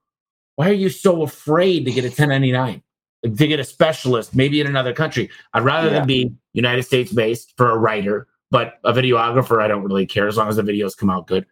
why 0.55 0.69
are 0.69 0.73
you 0.73 0.89
so 0.89 1.23
afraid 1.23 1.85
to 1.85 1.91
get 1.91 2.03
a 2.03 2.09
1099, 2.09 2.83
to 3.23 3.47
get 3.47 3.59
a 3.59 3.63
specialist, 3.63 4.35
maybe 4.35 4.61
in 4.61 4.67
another 4.67 4.93
country? 4.93 5.29
I'd 5.53 5.63
rather 5.63 5.89
yeah. 5.89 5.99
than 5.99 6.07
be 6.07 6.33
United 6.53 6.83
States 6.83 7.11
based 7.11 7.53
for 7.57 7.69
a 7.69 7.77
writer, 7.77 8.27
but 8.51 8.75
a 8.83 8.93
videographer, 8.93 9.61
I 9.61 9.67
don't 9.67 9.83
really 9.83 10.05
care 10.05 10.27
as 10.27 10.37
long 10.37 10.49
as 10.49 10.55
the 10.55 10.63
videos 10.63 10.97
come 10.97 11.09
out 11.09 11.27
good. 11.27 11.45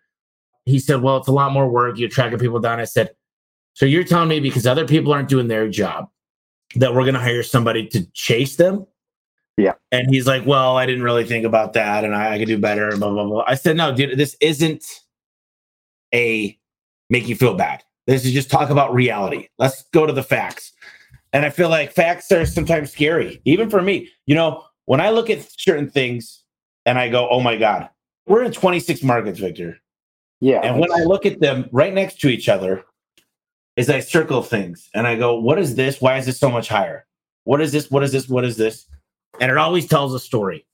He 0.65 0.79
said, 0.79 1.01
Well, 1.01 1.17
it's 1.17 1.27
a 1.27 1.33
lot 1.33 1.51
more 1.51 1.69
work. 1.69 1.97
You're 1.97 2.09
tracking 2.09 2.39
people 2.39 2.59
down. 2.59 2.79
I 2.79 2.85
said, 2.85 3.11
So 3.73 3.85
you're 3.85 4.03
telling 4.03 4.29
me 4.29 4.39
because 4.39 4.67
other 4.67 4.85
people 4.85 5.13
aren't 5.13 5.29
doing 5.29 5.47
their 5.47 5.69
job 5.69 6.09
that 6.75 6.93
we're 6.93 7.03
going 7.03 7.13
to 7.13 7.19
hire 7.19 7.43
somebody 7.43 7.87
to 7.87 8.05
chase 8.11 8.55
them? 8.57 8.85
Yeah. 9.57 9.73
And 9.91 10.07
he's 10.09 10.27
like, 10.27 10.45
well, 10.45 10.77
I 10.77 10.85
didn't 10.85 11.03
really 11.03 11.25
think 11.25 11.45
about 11.45 11.73
that 11.73 12.03
and 12.03 12.15
I, 12.15 12.35
I 12.35 12.37
could 12.37 12.47
do 12.47 12.59
better. 12.59 12.95
Blah, 12.95 13.11
blah, 13.11 13.25
blah. 13.25 13.43
I 13.47 13.55
said, 13.55 13.75
no, 13.75 13.93
dude, 13.93 14.17
this 14.17 14.35
isn't 14.39 14.85
a 16.13 16.57
make 17.09 17.27
you 17.27 17.35
feel 17.35 17.55
bad. 17.55 17.83
This 18.05 18.23
is 18.23 18.33
just 18.33 18.51
talk 18.51 18.69
about 18.69 18.93
reality. 18.93 19.49
Let's 19.57 19.83
go 19.91 20.05
to 20.05 20.13
the 20.13 20.23
facts. 20.23 20.71
And 21.33 21.45
I 21.45 21.49
feel 21.49 21.69
like 21.69 21.91
facts 21.91 22.31
are 22.31 22.45
sometimes 22.45 22.91
scary, 22.91 23.41
even 23.45 23.69
for 23.69 23.81
me. 23.81 24.09
You 24.25 24.35
know, 24.35 24.63
when 24.85 25.01
I 25.01 25.09
look 25.09 25.29
at 25.29 25.47
certain 25.57 25.89
things 25.89 26.43
and 26.85 26.97
I 26.97 27.09
go, 27.09 27.27
oh 27.29 27.41
my 27.41 27.57
God, 27.57 27.89
we're 28.27 28.43
in 28.43 28.51
26 28.51 29.03
markets, 29.03 29.39
Victor. 29.39 29.77
Yeah. 30.39 30.61
And 30.63 30.79
when 30.79 30.91
I 30.91 31.03
look 31.03 31.25
at 31.25 31.39
them 31.39 31.67
right 31.71 31.93
next 31.93 32.19
to 32.21 32.29
each 32.29 32.47
other, 32.47 32.83
is 33.75 33.89
I 33.89 33.99
circle 33.99 34.41
things 34.41 34.89
and 34.93 35.05
I 35.05 35.15
go, 35.15 35.39
what 35.39 35.59
is 35.59 35.75
this? 35.75 36.01
Why 36.01 36.17
is 36.17 36.25
this 36.25 36.39
so 36.39 36.49
much 36.49 36.67
higher? 36.67 37.05
What 37.43 37.61
is 37.61 37.71
this? 37.71 37.91
What 37.91 38.03
is 38.03 38.11
this? 38.11 38.27
What 38.27 38.43
is 38.43 38.57
this? 38.57 38.87
And 39.39 39.51
it 39.51 39.57
always 39.57 39.87
tells 39.87 40.13
a 40.13 40.19
story. 40.19 40.65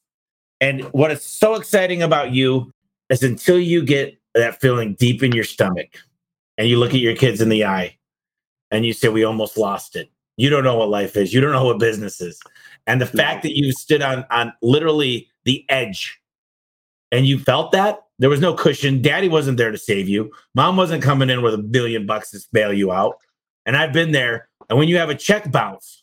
And 0.61 0.83
what 0.93 1.11
is 1.11 1.21
so 1.21 1.55
exciting 1.55 2.01
about 2.01 2.31
you 2.31 2.71
is 3.09 3.21
until 3.21 3.59
you 3.59 3.83
get 3.83 4.17
that 4.33 4.61
feeling 4.61 4.95
deep 4.95 5.21
in 5.21 5.33
your 5.33 5.43
stomach 5.43 5.89
and 6.57 6.67
you 6.67 6.79
look 6.79 6.91
at 6.91 6.99
your 6.99 7.15
kids 7.15 7.41
in 7.41 7.49
the 7.49 7.65
eye 7.65 7.97
and 8.71 8.85
you 8.85 8.93
say, 8.93 9.09
We 9.09 9.25
almost 9.25 9.57
lost 9.57 9.97
it. 9.97 10.09
You 10.37 10.49
don't 10.49 10.63
know 10.63 10.77
what 10.77 10.89
life 10.89 11.15
is. 11.15 11.33
You 11.33 11.41
don't 11.41 11.51
know 11.51 11.65
what 11.65 11.79
business 11.79 12.19
is. 12.19 12.39
And 12.87 12.99
the 12.99 13.05
fact 13.05 13.43
that 13.43 13.55
you 13.55 13.71
stood 13.71 14.01
on 14.01 14.25
on 14.31 14.53
literally 14.61 15.29
the 15.45 15.65
edge 15.69 16.19
and 17.11 17.25
you 17.25 17.37
felt 17.39 17.71
that 17.73 17.99
there 18.19 18.29
was 18.29 18.39
no 18.39 18.53
cushion. 18.53 19.01
Daddy 19.01 19.29
wasn't 19.29 19.57
there 19.57 19.71
to 19.71 19.77
save 19.77 20.07
you. 20.07 20.31
Mom 20.55 20.77
wasn't 20.77 21.03
coming 21.03 21.29
in 21.29 21.41
with 21.41 21.53
a 21.53 21.59
billion 21.59 22.05
bucks 22.05 22.31
to 22.31 22.39
bail 22.51 22.73
you 22.73 22.91
out. 22.91 23.17
And 23.65 23.75
I've 23.75 23.93
been 23.93 24.11
there. 24.11 24.49
And 24.69 24.79
when 24.79 24.87
you 24.87 24.97
have 24.97 25.09
a 25.09 25.15
check 25.15 25.51
bounce 25.51 26.01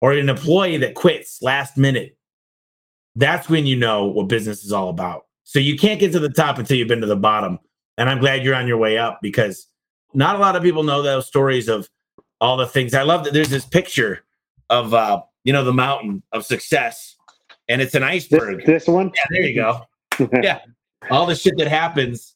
or 0.00 0.12
an 0.12 0.28
employee 0.28 0.76
that 0.78 0.94
quits 0.94 1.42
last 1.42 1.76
minute, 1.76 2.16
that's 3.16 3.48
when 3.48 3.66
you 3.66 3.76
know 3.76 4.06
what 4.06 4.28
business 4.28 4.64
is 4.64 4.72
all 4.72 4.88
about. 4.88 5.26
So 5.44 5.58
you 5.58 5.76
can't 5.76 6.00
get 6.00 6.12
to 6.12 6.20
the 6.20 6.28
top 6.28 6.58
until 6.58 6.76
you've 6.76 6.88
been 6.88 7.00
to 7.00 7.06
the 7.06 7.16
bottom. 7.16 7.58
And 7.96 8.08
I'm 8.08 8.18
glad 8.18 8.42
you're 8.42 8.54
on 8.54 8.66
your 8.66 8.78
way 8.78 8.98
up 8.98 9.20
because 9.22 9.66
not 10.14 10.36
a 10.36 10.38
lot 10.38 10.56
of 10.56 10.62
people 10.62 10.82
know 10.82 11.02
those 11.02 11.26
stories 11.26 11.68
of 11.68 11.88
all 12.44 12.58
the 12.58 12.66
things. 12.66 12.92
I 12.92 13.02
love 13.02 13.24
that 13.24 13.32
there's 13.32 13.48
this 13.48 13.64
picture 13.64 14.22
of 14.68 14.92
uh, 14.92 15.22
you 15.44 15.52
know, 15.52 15.64
the 15.64 15.72
mountain 15.72 16.22
of 16.32 16.44
success, 16.44 17.16
and 17.68 17.80
it's 17.80 17.94
an 17.94 18.02
iceberg. 18.02 18.58
This, 18.58 18.84
this 18.84 18.86
one? 18.86 19.10
Yeah, 19.14 19.22
there 19.30 19.42
you 19.42 19.54
go. 19.54 19.80
yeah. 20.42 20.60
All 21.10 21.24
the 21.24 21.34
shit 21.34 21.54
that 21.56 21.68
happens 21.68 22.34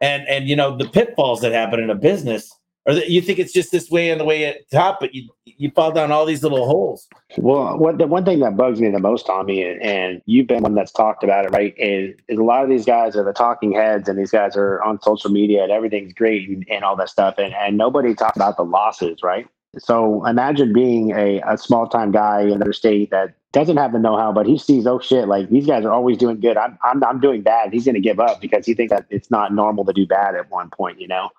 and 0.00 0.26
and 0.28 0.48
you 0.48 0.56
know 0.56 0.76
the 0.76 0.88
pitfalls 0.88 1.40
that 1.40 1.52
happen 1.52 1.80
in 1.80 1.90
a 1.90 1.94
business 1.94 2.50
or 2.86 2.94
that 2.94 3.10
you 3.10 3.20
think 3.20 3.38
it's 3.38 3.52
just 3.52 3.72
this 3.72 3.90
way 3.90 4.10
and 4.10 4.20
the 4.20 4.24
way 4.24 4.44
at 4.46 4.68
top, 4.70 5.00
but 5.00 5.14
you 5.14 5.28
you 5.44 5.70
fall 5.70 5.92
down 5.92 6.10
all 6.10 6.24
these 6.24 6.42
little 6.42 6.66
holes. 6.66 7.06
Well, 7.36 7.78
what 7.78 7.98
the 7.98 8.06
one 8.06 8.24
thing 8.24 8.40
that 8.40 8.56
bugs 8.56 8.80
me 8.80 8.88
the 8.90 8.98
most, 8.98 9.26
Tommy, 9.26 9.62
and, 9.62 9.82
and 9.82 10.22
you've 10.26 10.46
been 10.46 10.62
one 10.62 10.74
that's 10.74 10.92
talked 10.92 11.22
about 11.22 11.44
it, 11.44 11.50
right? 11.50 11.74
Is, 11.76 12.16
is 12.28 12.38
a 12.38 12.42
lot 12.42 12.64
of 12.64 12.70
these 12.70 12.86
guys 12.86 13.16
are 13.16 13.24
the 13.24 13.32
talking 13.32 13.72
heads, 13.72 14.08
and 14.08 14.18
these 14.18 14.30
guys 14.30 14.56
are 14.56 14.82
on 14.82 15.00
social 15.02 15.30
media, 15.30 15.62
and 15.62 15.72
everything's 15.72 16.14
great 16.14 16.48
and, 16.48 16.66
and 16.70 16.84
all 16.84 16.96
that 16.96 17.10
stuff, 17.10 17.34
and 17.38 17.54
and 17.54 17.76
nobody 17.76 18.14
talks 18.14 18.36
about 18.36 18.56
the 18.56 18.64
losses, 18.64 19.22
right? 19.22 19.46
So 19.78 20.26
imagine 20.26 20.72
being 20.72 21.12
a, 21.12 21.40
a 21.46 21.56
small 21.56 21.86
time 21.86 22.10
guy 22.10 22.42
in 22.42 22.52
another 22.52 22.72
state 22.72 23.10
that 23.10 23.34
doesn't 23.52 23.76
have 23.76 23.92
the 23.92 23.98
know 23.98 24.16
how, 24.16 24.32
but 24.32 24.46
he 24.46 24.58
sees, 24.58 24.86
oh 24.86 24.98
shit, 24.98 25.28
like 25.28 25.48
these 25.48 25.66
guys 25.66 25.84
are 25.84 25.92
always 25.92 26.16
doing 26.16 26.40
good. 26.40 26.56
I'm 26.56 26.78
I'm, 26.82 27.02
I'm 27.04 27.20
doing 27.20 27.42
bad. 27.42 27.72
He's 27.72 27.84
going 27.84 27.94
to 27.94 28.00
give 28.00 28.18
up 28.18 28.40
because 28.40 28.66
he 28.66 28.74
thinks 28.74 28.92
that 28.92 29.06
it's 29.10 29.30
not 29.30 29.52
normal 29.52 29.84
to 29.84 29.92
do 29.92 30.06
bad 30.06 30.34
at 30.34 30.50
one 30.50 30.70
point, 30.70 31.00
you 31.00 31.08
know. 31.08 31.30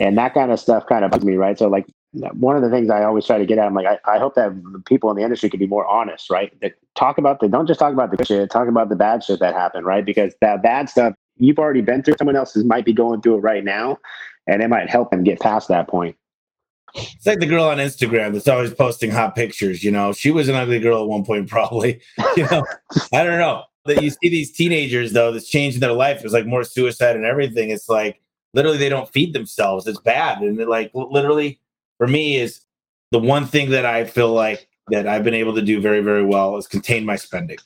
And 0.00 0.18
that 0.18 0.34
kind 0.34 0.50
of 0.50 0.60
stuff 0.60 0.86
kind 0.86 1.04
of 1.04 1.10
bugs 1.10 1.24
me, 1.24 1.36
right? 1.36 1.58
So 1.58 1.68
like 1.68 1.86
one 2.12 2.56
of 2.56 2.62
the 2.62 2.70
things 2.70 2.90
I 2.90 3.04
always 3.04 3.26
try 3.26 3.38
to 3.38 3.46
get 3.46 3.58
at, 3.58 3.66
I'm 3.66 3.74
like, 3.74 3.86
I, 3.86 4.14
I 4.14 4.18
hope 4.18 4.34
that 4.36 4.52
people 4.86 5.10
in 5.10 5.16
the 5.16 5.22
industry 5.22 5.50
can 5.50 5.58
be 5.58 5.66
more 5.66 5.86
honest, 5.86 6.30
right? 6.30 6.52
That 6.60 6.74
talk 6.94 7.18
about 7.18 7.40
the 7.40 7.48
don't 7.48 7.66
just 7.66 7.80
talk 7.80 7.92
about 7.92 8.10
the 8.10 8.16
good 8.16 8.26
shit, 8.26 8.50
talk 8.50 8.68
about 8.68 8.88
the 8.88 8.96
bad 8.96 9.24
shit 9.24 9.40
that 9.40 9.54
happened, 9.54 9.86
right? 9.86 10.04
Because 10.04 10.34
that 10.40 10.62
bad 10.62 10.88
stuff 10.88 11.14
you've 11.36 11.58
already 11.58 11.80
been 11.80 12.02
through, 12.02 12.14
someone 12.18 12.36
else 12.36 12.56
might 12.56 12.84
be 12.84 12.92
going 12.92 13.20
through 13.20 13.36
it 13.36 13.40
right 13.40 13.64
now, 13.64 13.98
and 14.46 14.62
it 14.62 14.68
might 14.68 14.88
help 14.88 15.10
them 15.10 15.24
get 15.24 15.40
past 15.40 15.68
that 15.68 15.88
point. 15.88 16.16
It's 16.94 17.26
like 17.26 17.40
the 17.40 17.46
girl 17.46 17.64
on 17.64 17.78
Instagram 17.78 18.32
that's 18.32 18.46
always 18.46 18.72
posting 18.72 19.10
hot 19.10 19.34
pictures. 19.34 19.82
You 19.82 19.90
know, 19.90 20.12
she 20.12 20.30
was 20.30 20.48
an 20.48 20.54
ugly 20.54 20.78
girl 20.78 21.02
at 21.02 21.08
one 21.08 21.24
point, 21.24 21.48
probably. 21.48 22.00
You 22.36 22.46
know, 22.50 22.64
I 23.12 23.24
don't 23.24 23.38
know. 23.38 23.64
That 23.86 24.02
you 24.02 24.08
see 24.08 24.30
these 24.30 24.50
teenagers 24.50 25.12
though 25.12 25.30
that's 25.30 25.48
changing 25.48 25.80
their 25.80 25.92
life. 25.92 26.24
It's 26.24 26.32
like 26.32 26.46
more 26.46 26.64
suicide 26.64 27.16
and 27.16 27.26
everything. 27.26 27.68
It's 27.68 27.88
like 27.88 28.22
literally 28.54 28.78
they 28.78 28.88
don't 28.88 29.08
feed 29.08 29.32
themselves. 29.32 29.86
It's 29.86 30.00
bad, 30.00 30.40
and 30.40 30.58
like 30.66 30.90
literally 30.94 31.60
for 31.98 32.06
me 32.06 32.36
is 32.36 32.60
the 33.10 33.18
one 33.18 33.46
thing 33.46 33.70
that 33.70 33.84
I 33.84 34.04
feel 34.04 34.32
like 34.32 34.68
that 34.88 35.06
I've 35.06 35.24
been 35.24 35.34
able 35.34 35.54
to 35.54 35.62
do 35.62 35.80
very 35.80 36.00
very 36.00 36.24
well 36.24 36.56
is 36.56 36.66
contain 36.66 37.04
my 37.04 37.16
spending. 37.16 37.58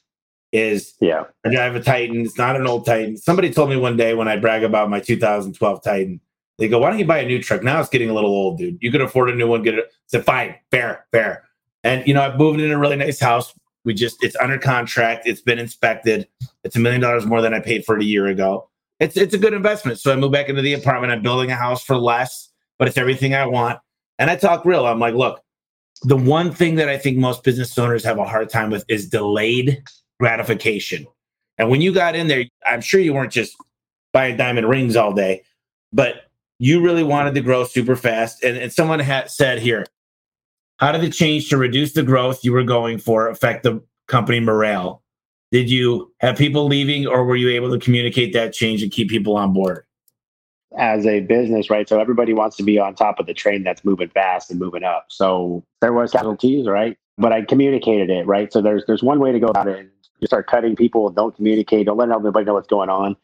Is 0.51 0.95
yeah, 1.01 1.25
I 1.45 1.51
drive 1.51 1.77
a 1.77 1.81
Titan. 1.81 2.23
It's 2.23 2.39
not 2.39 2.57
an 2.57 2.67
old 2.67 2.87
Titan. 2.87 3.17
Somebody 3.17 3.53
told 3.53 3.71
me 3.71 3.77
one 3.77 3.97
day 3.97 4.15
when 4.15 4.29
I 4.29 4.37
brag 4.37 4.65
about 4.65 4.89
my 4.89 5.01
2012 5.01 5.83
Titan 5.83 6.21
they 6.59 6.69
go, 6.69 6.79
why 6.79 6.91
don't 6.91 6.99
you 6.99 7.07
buy 7.07 7.19
a 7.19 7.27
new 7.27 7.41
truck? 7.41 7.63
Now 7.63 7.81
it's 7.81 7.89
getting 7.89 8.11
a 8.11 8.15
little 8.15 8.31
old, 8.31 8.59
dude. 8.59 8.79
You 8.81 8.91
can 8.91 9.01
afford 9.01 9.31
a 9.31 9.35
new 9.35 9.47
one. 9.47 9.63
Get 9.63 9.75
it. 9.75 9.85
I 9.89 9.93
said, 10.07 10.25
fine, 10.25 10.57
fair, 10.71 11.07
fair. 11.13 11.45
And 11.85 12.07
you 12.07 12.13
know, 12.13 12.23
I've 12.23 12.37
moved 12.37 12.61
in 12.61 12.71
a 12.71 12.79
really 12.79 12.97
nice 12.97 13.21
house. 13.21 13.55
We 13.85 13.95
just 13.95 14.23
it's 14.23 14.37
under 14.37 14.59
contract. 14.59 15.27
It's 15.27 15.41
been 15.41 15.59
inspected. 15.59 16.27
It's 16.65 16.75
a 16.75 16.81
million 16.81 17.01
dollars 17.01 17.25
more 17.25 17.41
than 17.41 17.55
I 17.55 17.61
paid 17.61 17.85
for 17.85 17.97
it 17.97 18.03
a 18.03 18.07
year 18.07 18.27
ago. 18.27 18.69
It's 19.01 19.17
it's 19.17 19.35
a 19.35 19.39
good 19.39 19.55
investment. 19.55 20.01
So 20.01 20.13
I 20.13 20.17
moved 20.17 20.33
back 20.33 20.49
into 20.49 20.63
the 20.63 20.75
apartment. 20.75 21.13
I'm 21.13 21.23
building 21.23 21.51
a 21.51 21.57
house 21.57 21.85
for 21.85 21.97
less, 21.97 22.51
but 22.79 22.89
it's 22.89 22.99
everything 22.99 23.35
I 23.35 23.47
want. 23.47 23.79
And 24.19 24.31
I 24.31 24.37
talk 24.37 24.65
real. 24.65 24.87
I'm 24.87 24.99
like, 24.99 25.15
look, 25.15 25.41
the 26.03 26.17
one 26.17 26.53
thing 26.53 26.77
that 26.77 26.89
I 26.89 26.99
think 26.99 27.17
most 27.17 27.45
business 27.45 27.77
owners 27.79 28.05
have 28.05 28.19
a 28.19 28.25
hard 28.25 28.49
time 28.49 28.71
with 28.71 28.85
is 28.89 29.09
delayed 29.09 29.83
gratification. 30.19 31.07
And 31.59 31.71
when 31.71 31.81
you 31.81 31.93
got 31.93 32.15
in 32.15 32.29
there, 32.29 32.45
I'm 32.67 32.81
sure 32.81 33.01
you 33.01 33.15
weren't 33.15 33.33
just 33.33 33.57
buying 34.13 34.37
diamond 34.37 34.69
rings 34.69 34.97
all 34.97 35.13
day, 35.13 35.43
but 35.93 36.25
you 36.59 36.81
really 36.81 37.05
wanted 37.05 37.35
to 37.35 37.41
grow 37.41 37.65
super 37.65 37.97
fast. 37.97 38.43
And, 38.43 38.57
and 38.57 38.73
someone 38.73 39.01
had 39.01 39.31
said 39.31 39.61
here, 39.61 39.87
how 40.79 40.93
did 40.93 41.01
the 41.01 41.11
change 41.11 41.49
to 41.51 41.57
reduce 41.57 41.93
the 41.93 42.03
growth 42.03 42.45
you 42.45 42.53
were 42.53 42.65
going 42.65 42.99
for 42.99 43.29
affect 43.29 43.65
the 43.65 43.83
company 44.07 44.41
morale? 44.41 45.03
Did 45.51 45.71
you 45.71 46.13
have 46.21 46.37
people 46.37 46.67
leaving 46.67 47.07
or 47.07 47.25
were 47.25 47.37
you 47.37 47.49
able 47.51 47.71
to 47.71 47.79
communicate 47.79 48.33
that 48.35 48.53
change 48.53 48.83
and 48.83 48.93
keep 48.93 49.09
people 49.09 49.37
on 49.37 49.53
board? 49.53 49.85
As 50.77 51.07
a 51.07 51.21
business, 51.21 51.71
right? 51.71 51.89
So 51.89 51.99
everybody 51.99 52.35
wants 52.35 52.57
to 52.59 52.63
be 52.63 52.79
on 52.79 52.95
top 52.95 53.19
of 53.19 53.27
the 53.27 53.33
train 53.33 53.65
that's 53.65 53.85
moving 53.85 54.11
fast 54.11 54.51
and 54.51 54.61
moving 54.61 54.85
up. 54.85 55.07
So 55.09 55.65
there 55.81 55.95
was 55.95 56.13
casualties, 56.13 56.67
right? 56.67 56.99
But 57.17 57.33
I 57.33 57.43
communicated 57.43 58.11
it, 58.11 58.27
right? 58.27 58.53
So 58.53 58.61
there's 58.61 58.85
there's 58.87 59.03
one 59.03 59.19
way 59.19 59.33
to 59.33 59.41
go 59.41 59.47
about 59.47 59.69
it. 59.69 59.91
You 60.21 60.27
start 60.27 60.47
cutting 60.47 60.77
people, 60.77 61.09
don't 61.11 61.35
communicate, 61.35 61.87
don't 61.87 61.97
let 61.97 62.11
everybody 62.11 62.45
know 62.45 62.55
what's 62.55 62.69
going 62.69 62.91
on. 62.91 63.17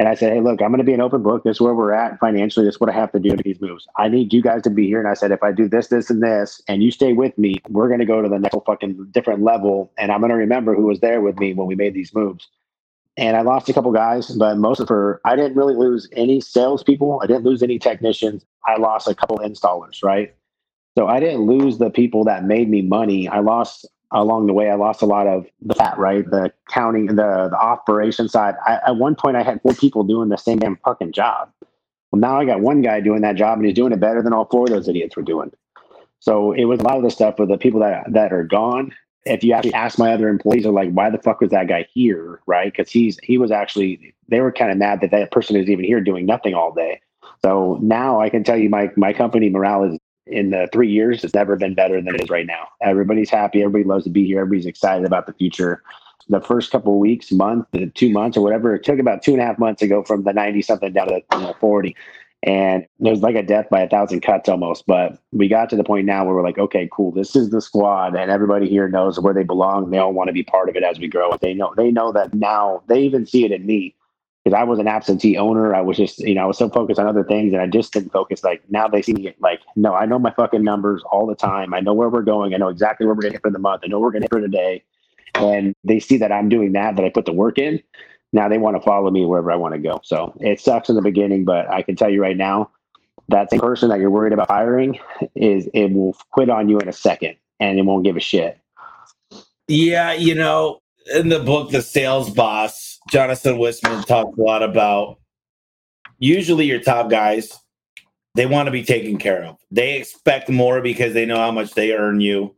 And 0.00 0.08
I 0.08 0.14
said, 0.14 0.32
hey, 0.32 0.40
look, 0.40 0.62
I'm 0.62 0.70
going 0.70 0.78
to 0.78 0.84
be 0.84 0.94
an 0.94 1.02
open 1.02 1.22
book. 1.22 1.44
This 1.44 1.58
is 1.58 1.60
where 1.60 1.74
we're 1.74 1.92
at 1.92 2.18
financially. 2.20 2.64
This 2.64 2.76
is 2.76 2.80
what 2.80 2.88
I 2.88 2.94
have 2.94 3.12
to 3.12 3.18
do 3.18 3.36
to 3.36 3.42
these 3.42 3.60
moves. 3.60 3.86
I 3.98 4.08
need 4.08 4.32
you 4.32 4.40
guys 4.40 4.62
to 4.62 4.70
be 4.70 4.86
here. 4.86 4.98
And 4.98 5.06
I 5.06 5.12
said, 5.12 5.30
if 5.30 5.42
I 5.42 5.52
do 5.52 5.68
this, 5.68 5.88
this, 5.88 6.08
and 6.08 6.22
this, 6.22 6.62
and 6.68 6.82
you 6.82 6.90
stay 6.90 7.12
with 7.12 7.36
me, 7.36 7.56
we're 7.68 7.88
going 7.88 8.00
to 8.00 8.06
go 8.06 8.22
to 8.22 8.28
the 8.30 8.38
next 8.38 8.56
fucking 8.64 9.08
different 9.10 9.42
level. 9.42 9.92
And 9.98 10.10
I'm 10.10 10.20
going 10.20 10.30
to 10.30 10.36
remember 10.36 10.74
who 10.74 10.86
was 10.86 11.00
there 11.00 11.20
with 11.20 11.38
me 11.38 11.52
when 11.52 11.66
we 11.66 11.74
made 11.74 11.92
these 11.92 12.14
moves. 12.14 12.48
And 13.18 13.36
I 13.36 13.42
lost 13.42 13.68
a 13.68 13.74
couple 13.74 13.92
guys, 13.92 14.30
but 14.30 14.56
most 14.56 14.80
of 14.80 14.88
her, 14.88 15.20
I 15.26 15.36
didn't 15.36 15.54
really 15.54 15.74
lose 15.74 16.08
any 16.12 16.40
salespeople. 16.40 17.20
I 17.22 17.26
didn't 17.26 17.44
lose 17.44 17.62
any 17.62 17.78
technicians. 17.78 18.42
I 18.64 18.78
lost 18.78 19.06
a 19.06 19.14
couple 19.14 19.36
installers, 19.40 20.02
right? 20.02 20.34
So 20.96 21.08
I 21.08 21.20
didn't 21.20 21.42
lose 21.42 21.76
the 21.76 21.90
people 21.90 22.24
that 22.24 22.44
made 22.44 22.70
me 22.70 22.80
money. 22.80 23.28
I 23.28 23.40
lost 23.40 23.86
along 24.12 24.46
the 24.46 24.52
way, 24.52 24.70
I 24.70 24.74
lost 24.74 25.02
a 25.02 25.06
lot 25.06 25.26
of 25.26 25.46
the 25.62 25.74
fat, 25.74 25.98
right? 25.98 26.28
The 26.28 26.52
counting, 26.68 27.06
the, 27.06 27.48
the 27.50 27.58
operation 27.58 28.28
side. 28.28 28.54
I, 28.66 28.80
at 28.86 28.96
one 28.96 29.14
point, 29.14 29.36
I 29.36 29.42
had 29.42 29.62
four 29.62 29.74
people 29.74 30.02
doing 30.04 30.28
the 30.28 30.36
same 30.36 30.58
damn 30.58 30.76
fucking 30.76 31.12
job. 31.12 31.50
Well, 32.10 32.20
now 32.20 32.40
I 32.40 32.44
got 32.44 32.60
one 32.60 32.82
guy 32.82 33.00
doing 33.00 33.22
that 33.22 33.36
job 33.36 33.58
and 33.58 33.66
he's 33.66 33.74
doing 33.74 33.92
it 33.92 34.00
better 34.00 34.22
than 34.22 34.32
all 34.32 34.46
four 34.46 34.64
of 34.64 34.70
those 34.70 34.88
idiots 34.88 35.16
were 35.16 35.22
doing. 35.22 35.52
So 36.18 36.52
it 36.52 36.64
was 36.64 36.80
a 36.80 36.82
lot 36.82 36.96
of 36.96 37.02
the 37.02 37.10
stuff 37.10 37.38
with 37.38 37.48
the 37.48 37.58
people 37.58 37.80
that, 37.80 38.12
that 38.12 38.32
are 38.32 38.44
gone. 38.44 38.92
If 39.26 39.44
you 39.44 39.52
actually 39.52 39.74
ask 39.74 39.98
my 39.98 40.12
other 40.12 40.28
employees, 40.28 40.66
are 40.66 40.72
like, 40.72 40.90
why 40.92 41.10
the 41.10 41.18
fuck 41.18 41.40
was 41.40 41.50
that 41.50 41.68
guy 41.68 41.86
here? 41.92 42.40
Right. 42.46 42.74
Cause 42.74 42.90
he's, 42.90 43.18
he 43.22 43.38
was 43.38 43.50
actually, 43.50 44.14
they 44.28 44.40
were 44.40 44.50
kind 44.50 44.72
of 44.72 44.78
mad 44.78 45.02
that 45.02 45.12
that 45.12 45.30
person 45.30 45.56
is 45.56 45.68
even 45.68 45.84
here 45.84 46.00
doing 46.00 46.26
nothing 46.26 46.54
all 46.54 46.72
day. 46.72 47.00
So 47.42 47.78
now 47.80 48.20
I 48.20 48.28
can 48.28 48.44
tell 48.44 48.56
you 48.56 48.68
my, 48.68 48.90
my 48.96 49.12
company 49.12 49.48
morale 49.48 49.84
is 49.84 49.98
in 50.26 50.50
the 50.50 50.68
three 50.72 50.90
years 50.90 51.24
it's 51.24 51.34
never 51.34 51.56
been 51.56 51.74
better 51.74 52.00
than 52.00 52.14
it 52.14 52.22
is 52.22 52.30
right 52.30 52.46
now. 52.46 52.68
Everybody's 52.82 53.30
happy. 53.30 53.62
Everybody 53.62 53.84
loves 53.84 54.04
to 54.04 54.10
be 54.10 54.24
here. 54.24 54.40
Everybody's 54.40 54.66
excited 54.66 55.06
about 55.06 55.26
the 55.26 55.32
future. 55.34 55.82
The 56.28 56.40
first 56.40 56.70
couple 56.70 56.98
weeks, 56.98 57.32
month, 57.32 57.66
two 57.94 58.10
months, 58.10 58.36
or 58.36 58.42
whatever, 58.42 58.74
it 58.74 58.84
took 58.84 58.98
about 58.98 59.22
two 59.22 59.32
and 59.32 59.40
a 59.40 59.44
half 59.44 59.58
months 59.58 59.80
to 59.80 59.88
go 59.88 60.04
from 60.04 60.22
the 60.22 60.32
90 60.32 60.62
something 60.62 60.92
down 60.92 61.08
to 61.08 61.22
you 61.32 61.40
know, 61.40 61.54
40. 61.58 61.96
And 62.42 62.84
it 62.84 63.10
was 63.10 63.20
like 63.20 63.34
a 63.34 63.42
death 63.42 63.68
by 63.68 63.80
a 63.80 63.88
thousand 63.88 64.20
cuts 64.20 64.48
almost. 64.48 64.86
But 64.86 65.18
we 65.32 65.48
got 65.48 65.68
to 65.70 65.76
the 65.76 65.84
point 65.84 66.06
now 66.06 66.24
where 66.24 66.34
we're 66.34 66.42
like, 66.42 66.58
okay, 66.58 66.88
cool. 66.92 67.10
This 67.10 67.34
is 67.34 67.50
the 67.50 67.60
squad, 67.60 68.14
and 68.14 68.30
everybody 68.30 68.68
here 68.68 68.88
knows 68.88 69.20
where 69.20 69.34
they 69.34 69.42
belong. 69.42 69.90
They 69.90 69.98
all 69.98 70.12
want 70.12 70.28
to 70.28 70.32
be 70.32 70.42
part 70.42 70.68
of 70.68 70.76
it 70.76 70.82
as 70.82 70.98
we 70.98 71.08
grow. 71.08 71.36
They 71.40 71.52
know 71.52 71.74
they 71.76 71.90
know 71.90 72.12
that 72.12 72.32
now. 72.32 72.82
They 72.86 73.02
even 73.02 73.26
see 73.26 73.44
it 73.44 73.52
in 73.52 73.66
me 73.66 73.94
because 74.44 74.58
I 74.58 74.64
was 74.64 74.78
an 74.78 74.88
absentee 74.88 75.36
owner. 75.36 75.74
I 75.74 75.80
was 75.80 75.96
just, 75.96 76.18
you 76.20 76.34
know, 76.34 76.42
I 76.42 76.46
was 76.46 76.58
so 76.58 76.68
focused 76.68 76.98
on 76.98 77.06
other 77.06 77.24
things 77.24 77.52
and 77.52 77.60
I 77.60 77.66
just 77.66 77.92
didn't 77.92 78.10
focus. 78.10 78.42
Like 78.42 78.62
now 78.70 78.88
they 78.88 79.02
see 79.02 79.12
me 79.12 79.34
like, 79.40 79.60
no, 79.76 79.94
I 79.94 80.06
know 80.06 80.18
my 80.18 80.32
fucking 80.32 80.64
numbers 80.64 81.02
all 81.10 81.26
the 81.26 81.34
time. 81.34 81.74
I 81.74 81.80
know 81.80 81.92
where 81.92 82.08
we're 82.08 82.22
going. 82.22 82.54
I 82.54 82.56
know 82.56 82.68
exactly 82.68 83.06
where 83.06 83.14
we're 83.14 83.22
going 83.22 83.32
to 83.32 83.36
hit 83.36 83.42
for 83.42 83.50
the 83.50 83.58
month. 83.58 83.82
I 83.84 83.88
know 83.88 84.00
we're 84.00 84.10
going 84.10 84.22
to 84.22 84.26
hit 84.26 84.32
for 84.32 84.40
today. 84.40 84.82
And 85.34 85.74
they 85.84 86.00
see 86.00 86.16
that 86.18 86.32
I'm 86.32 86.48
doing 86.48 86.72
that, 86.72 86.96
that 86.96 87.04
I 87.04 87.10
put 87.10 87.26
the 87.26 87.32
work 87.32 87.58
in. 87.58 87.82
Now 88.32 88.48
they 88.48 88.58
want 88.58 88.76
to 88.76 88.82
follow 88.82 89.10
me 89.10 89.26
wherever 89.26 89.52
I 89.52 89.56
want 89.56 89.74
to 89.74 89.80
go. 89.80 90.00
So 90.04 90.34
it 90.40 90.60
sucks 90.60 90.88
in 90.88 90.96
the 90.96 91.02
beginning, 91.02 91.44
but 91.44 91.68
I 91.70 91.82
can 91.82 91.96
tell 91.96 92.10
you 92.10 92.22
right 92.22 92.36
now, 92.36 92.70
that 93.28 93.50
same 93.50 93.60
person 93.60 93.90
that 93.90 94.00
you're 94.00 94.10
worried 94.10 94.32
about 94.32 94.48
hiring 94.48 94.98
is 95.36 95.68
it 95.72 95.92
will 95.92 96.16
quit 96.32 96.50
on 96.50 96.68
you 96.68 96.78
in 96.80 96.88
a 96.88 96.92
second 96.92 97.36
and 97.60 97.78
it 97.78 97.82
won't 97.82 98.04
give 98.04 98.16
a 98.16 98.20
shit. 98.20 98.58
Yeah, 99.68 100.12
you 100.12 100.34
know, 100.34 100.80
in 101.14 101.28
the 101.28 101.38
book, 101.38 101.70
The 101.70 101.82
Sales 101.82 102.30
Boss, 102.30 102.89
Jonathan 103.08 103.58
Whistman 103.58 104.02
talks 104.02 104.36
a 104.38 104.40
lot 104.40 104.62
about 104.62 105.18
usually 106.18 106.66
your 106.66 106.80
top 106.80 107.10
guys, 107.10 107.58
they 108.34 108.46
want 108.46 108.66
to 108.66 108.70
be 108.70 108.84
taken 108.84 109.18
care 109.18 109.42
of. 109.44 109.56
They 109.70 109.96
expect 109.96 110.48
more 110.48 110.80
because 110.80 111.14
they 111.14 111.26
know 111.26 111.36
how 111.36 111.50
much 111.50 111.72
they 111.74 111.92
earn 111.92 112.20
you. 112.20 112.54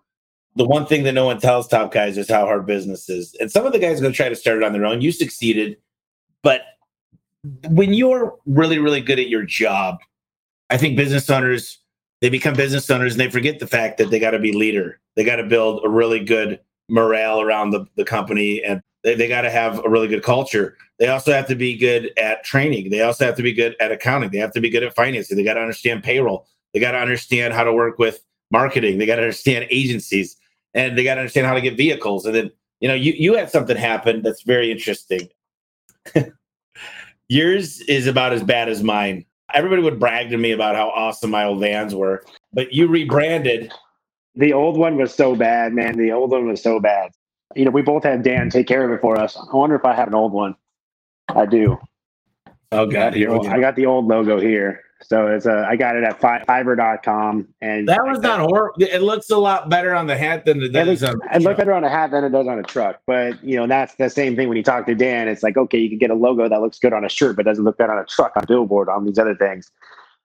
The 0.56 0.64
one 0.64 0.84
thing 0.84 1.04
that 1.04 1.12
no 1.12 1.24
one 1.24 1.40
tells 1.40 1.66
top 1.66 1.92
guys 1.92 2.18
is 2.18 2.28
how 2.28 2.44
hard 2.44 2.66
business 2.66 3.08
is. 3.08 3.34
And 3.40 3.50
some 3.50 3.64
of 3.64 3.72
the 3.72 3.78
guys 3.78 3.98
are 3.98 4.02
going 4.02 4.12
to 4.12 4.16
try 4.16 4.28
to 4.28 4.36
start 4.36 4.58
it 4.58 4.64
on 4.64 4.74
their 4.74 4.84
own. 4.84 5.00
You 5.00 5.12
succeeded. 5.12 5.78
But 6.42 6.62
when 7.68 7.94
you're 7.94 8.36
really, 8.44 8.78
really 8.78 9.00
good 9.00 9.18
at 9.18 9.28
your 9.28 9.44
job, 9.44 9.98
I 10.68 10.76
think 10.76 10.96
business 10.96 11.30
owners, 11.30 11.78
they 12.20 12.28
become 12.28 12.54
business 12.54 12.90
owners 12.90 13.14
and 13.14 13.20
they 13.20 13.30
forget 13.30 13.60
the 13.60 13.66
fact 13.66 13.96
that 13.98 14.10
they 14.10 14.18
got 14.18 14.32
to 14.32 14.38
be 14.38 14.52
leader. 14.52 15.00
They 15.16 15.24
got 15.24 15.36
to 15.36 15.44
build 15.44 15.82
a 15.84 15.88
really 15.88 16.22
good 16.22 16.60
morale 16.88 17.40
around 17.40 17.70
the, 17.70 17.86
the 17.96 18.04
company 18.04 18.62
and 18.62 18.82
they, 19.02 19.14
they 19.14 19.28
got 19.28 19.42
to 19.42 19.50
have 19.50 19.84
a 19.84 19.88
really 19.88 20.08
good 20.08 20.22
culture. 20.22 20.76
They 20.98 21.08
also 21.08 21.32
have 21.32 21.48
to 21.48 21.54
be 21.54 21.76
good 21.76 22.12
at 22.16 22.44
training. 22.44 22.90
They 22.90 23.00
also 23.00 23.24
have 23.24 23.36
to 23.36 23.42
be 23.42 23.52
good 23.52 23.74
at 23.80 23.90
accounting. 23.90 24.30
They 24.30 24.38
have 24.38 24.52
to 24.52 24.60
be 24.60 24.70
good 24.70 24.82
at 24.82 24.94
financing. 24.94 25.36
They 25.36 25.44
got 25.44 25.54
to 25.54 25.60
understand 25.60 26.04
payroll. 26.04 26.46
They 26.72 26.80
got 26.80 26.92
to 26.92 26.98
understand 26.98 27.54
how 27.54 27.64
to 27.64 27.72
work 27.72 27.98
with 27.98 28.20
marketing. 28.50 28.98
They 28.98 29.06
got 29.06 29.16
to 29.16 29.22
understand 29.22 29.66
agencies 29.70 30.36
and 30.74 30.96
they 30.96 31.04
got 31.04 31.16
to 31.16 31.20
understand 31.20 31.46
how 31.46 31.54
to 31.54 31.60
get 31.60 31.76
vehicles. 31.76 32.24
And 32.24 32.34
then, 32.34 32.50
you 32.80 32.88
know, 32.88 32.94
you, 32.94 33.12
you 33.12 33.34
had 33.34 33.50
something 33.50 33.76
happen 33.76 34.22
that's 34.22 34.42
very 34.42 34.70
interesting. 34.70 35.28
Yours 37.28 37.80
is 37.82 38.06
about 38.06 38.32
as 38.32 38.42
bad 38.42 38.68
as 38.68 38.82
mine. 38.82 39.24
Everybody 39.54 39.82
would 39.82 39.98
brag 40.00 40.30
to 40.30 40.38
me 40.38 40.52
about 40.52 40.76
how 40.76 40.88
awesome 40.90 41.30
my 41.30 41.44
old 41.44 41.60
vans 41.60 41.94
were, 41.94 42.24
but 42.52 42.72
you 42.72 42.86
rebranded. 42.86 43.72
The 44.34 44.54
old 44.54 44.78
one 44.78 44.96
was 44.96 45.14
so 45.14 45.36
bad, 45.36 45.74
man. 45.74 45.98
The 45.98 46.12
old 46.12 46.30
one 46.30 46.48
was 46.48 46.62
so 46.62 46.80
bad 46.80 47.12
you 47.54 47.64
know, 47.64 47.70
we 47.70 47.82
both 47.82 48.04
had 48.04 48.22
Dan 48.22 48.50
take 48.50 48.66
care 48.66 48.84
of 48.84 48.90
it 48.92 49.00
for 49.00 49.18
us. 49.18 49.36
I 49.36 49.56
wonder 49.56 49.76
if 49.76 49.84
I 49.84 49.94
have 49.94 50.08
an 50.08 50.14
old 50.14 50.32
one. 50.32 50.54
I 51.28 51.46
do. 51.46 51.78
Oh 52.72 52.86
god, 52.86 53.14
here 53.14 53.30
I 53.48 53.60
got 53.60 53.76
the 53.76 53.86
old 53.86 54.06
logo 54.06 54.40
here. 54.40 54.82
So 55.02 55.26
it's 55.26 55.46
a 55.46 55.66
I 55.68 55.76
got 55.76 55.96
it 55.96 56.04
at 56.04 56.20
fi- 56.20 56.44
fiverr.com 56.44 57.48
and 57.60 57.88
that 57.88 58.04
was 58.04 58.20
not 58.20 58.40
horrible. 58.40 58.82
It 58.82 59.02
looks 59.02 59.30
a 59.30 59.36
lot 59.36 59.68
better 59.68 59.94
on 59.94 60.06
the 60.06 60.16
hat 60.16 60.44
than 60.44 60.62
it 60.62 60.68
does 60.68 60.86
it 60.86 60.90
looks, 60.90 61.02
on 61.02 61.34
it 61.34 61.42
looks 61.42 61.58
better 61.58 61.72
on 61.72 61.84
a 61.84 61.90
hat 61.90 62.12
than 62.12 62.24
it 62.24 62.30
does 62.30 62.46
on 62.46 62.58
a 62.58 62.62
truck. 62.62 63.00
But 63.06 63.42
you 63.44 63.56
know, 63.56 63.66
that's 63.66 63.94
the 63.96 64.08
same 64.08 64.36
thing 64.36 64.48
when 64.48 64.56
you 64.56 64.62
talk 64.62 64.86
to 64.86 64.94
Dan. 64.94 65.28
It's 65.28 65.42
like, 65.42 65.56
okay, 65.56 65.78
you 65.78 65.88
can 65.88 65.98
get 65.98 66.10
a 66.10 66.14
logo 66.14 66.48
that 66.48 66.60
looks 66.60 66.78
good 66.78 66.92
on 66.92 67.04
a 67.04 67.08
shirt, 67.08 67.36
but 67.36 67.44
doesn't 67.44 67.64
look 67.64 67.78
good 67.78 67.90
on 67.90 67.98
a 67.98 68.04
truck, 68.04 68.32
on 68.36 68.44
billboard, 68.46 68.88
on 68.88 69.04
these 69.04 69.18
other 69.18 69.34
things. 69.34 69.70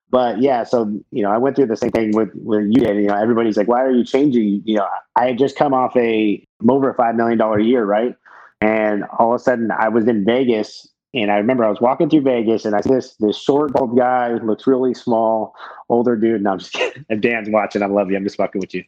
But 0.09 0.41
yeah, 0.41 0.63
so 0.63 0.85
you 1.11 1.21
know, 1.21 1.31
I 1.31 1.37
went 1.37 1.55
through 1.55 1.65
the 1.67 1.75
same 1.75 1.91
thing 1.91 2.11
with 2.15 2.29
with 2.35 2.63
you 2.63 2.79
did. 2.79 2.95
You 2.95 3.07
know, 3.07 3.15
everybody's 3.15 3.57
like, 3.57 3.67
"Why 3.67 3.83
are 3.83 3.91
you 3.91 4.05
changing?" 4.05 4.61
You 4.65 4.77
know, 4.77 4.87
I 5.15 5.27
had 5.27 5.37
just 5.37 5.57
come 5.57 5.73
off 5.73 5.95
a 5.97 6.43
I'm 6.61 6.71
over 6.71 6.89
a 6.89 6.95
five 6.95 7.15
million 7.15 7.37
dollar 7.37 7.59
year, 7.59 7.83
right? 7.83 8.15
And 8.61 9.03
all 9.19 9.33
of 9.33 9.41
a 9.41 9.43
sudden, 9.43 9.69
I 9.71 9.89
was 9.89 10.07
in 10.07 10.23
Vegas, 10.25 10.87
and 11.13 11.29
I 11.29 11.35
remember 11.35 11.65
I 11.65 11.69
was 11.69 11.81
walking 11.81 12.09
through 12.09 12.21
Vegas, 12.21 12.63
and 12.63 12.73
I 12.73 12.79
see 12.79 12.93
this 12.93 13.15
this 13.19 13.37
short, 13.37 13.73
bald 13.73 13.97
guy 13.97 14.33
looks 14.35 14.65
really 14.65 14.93
small, 14.93 15.53
older 15.89 16.15
dude. 16.15 16.35
And 16.35 16.47
I'm 16.47 16.59
just 16.59 16.71
kidding. 16.73 17.05
If 17.09 17.19
Dan's 17.19 17.49
watching, 17.49 17.83
I 17.83 17.87
love 17.87 18.09
you. 18.09 18.15
I'm 18.15 18.23
just 18.23 18.37
fucking 18.37 18.61
with 18.61 18.73
you. 18.73 18.85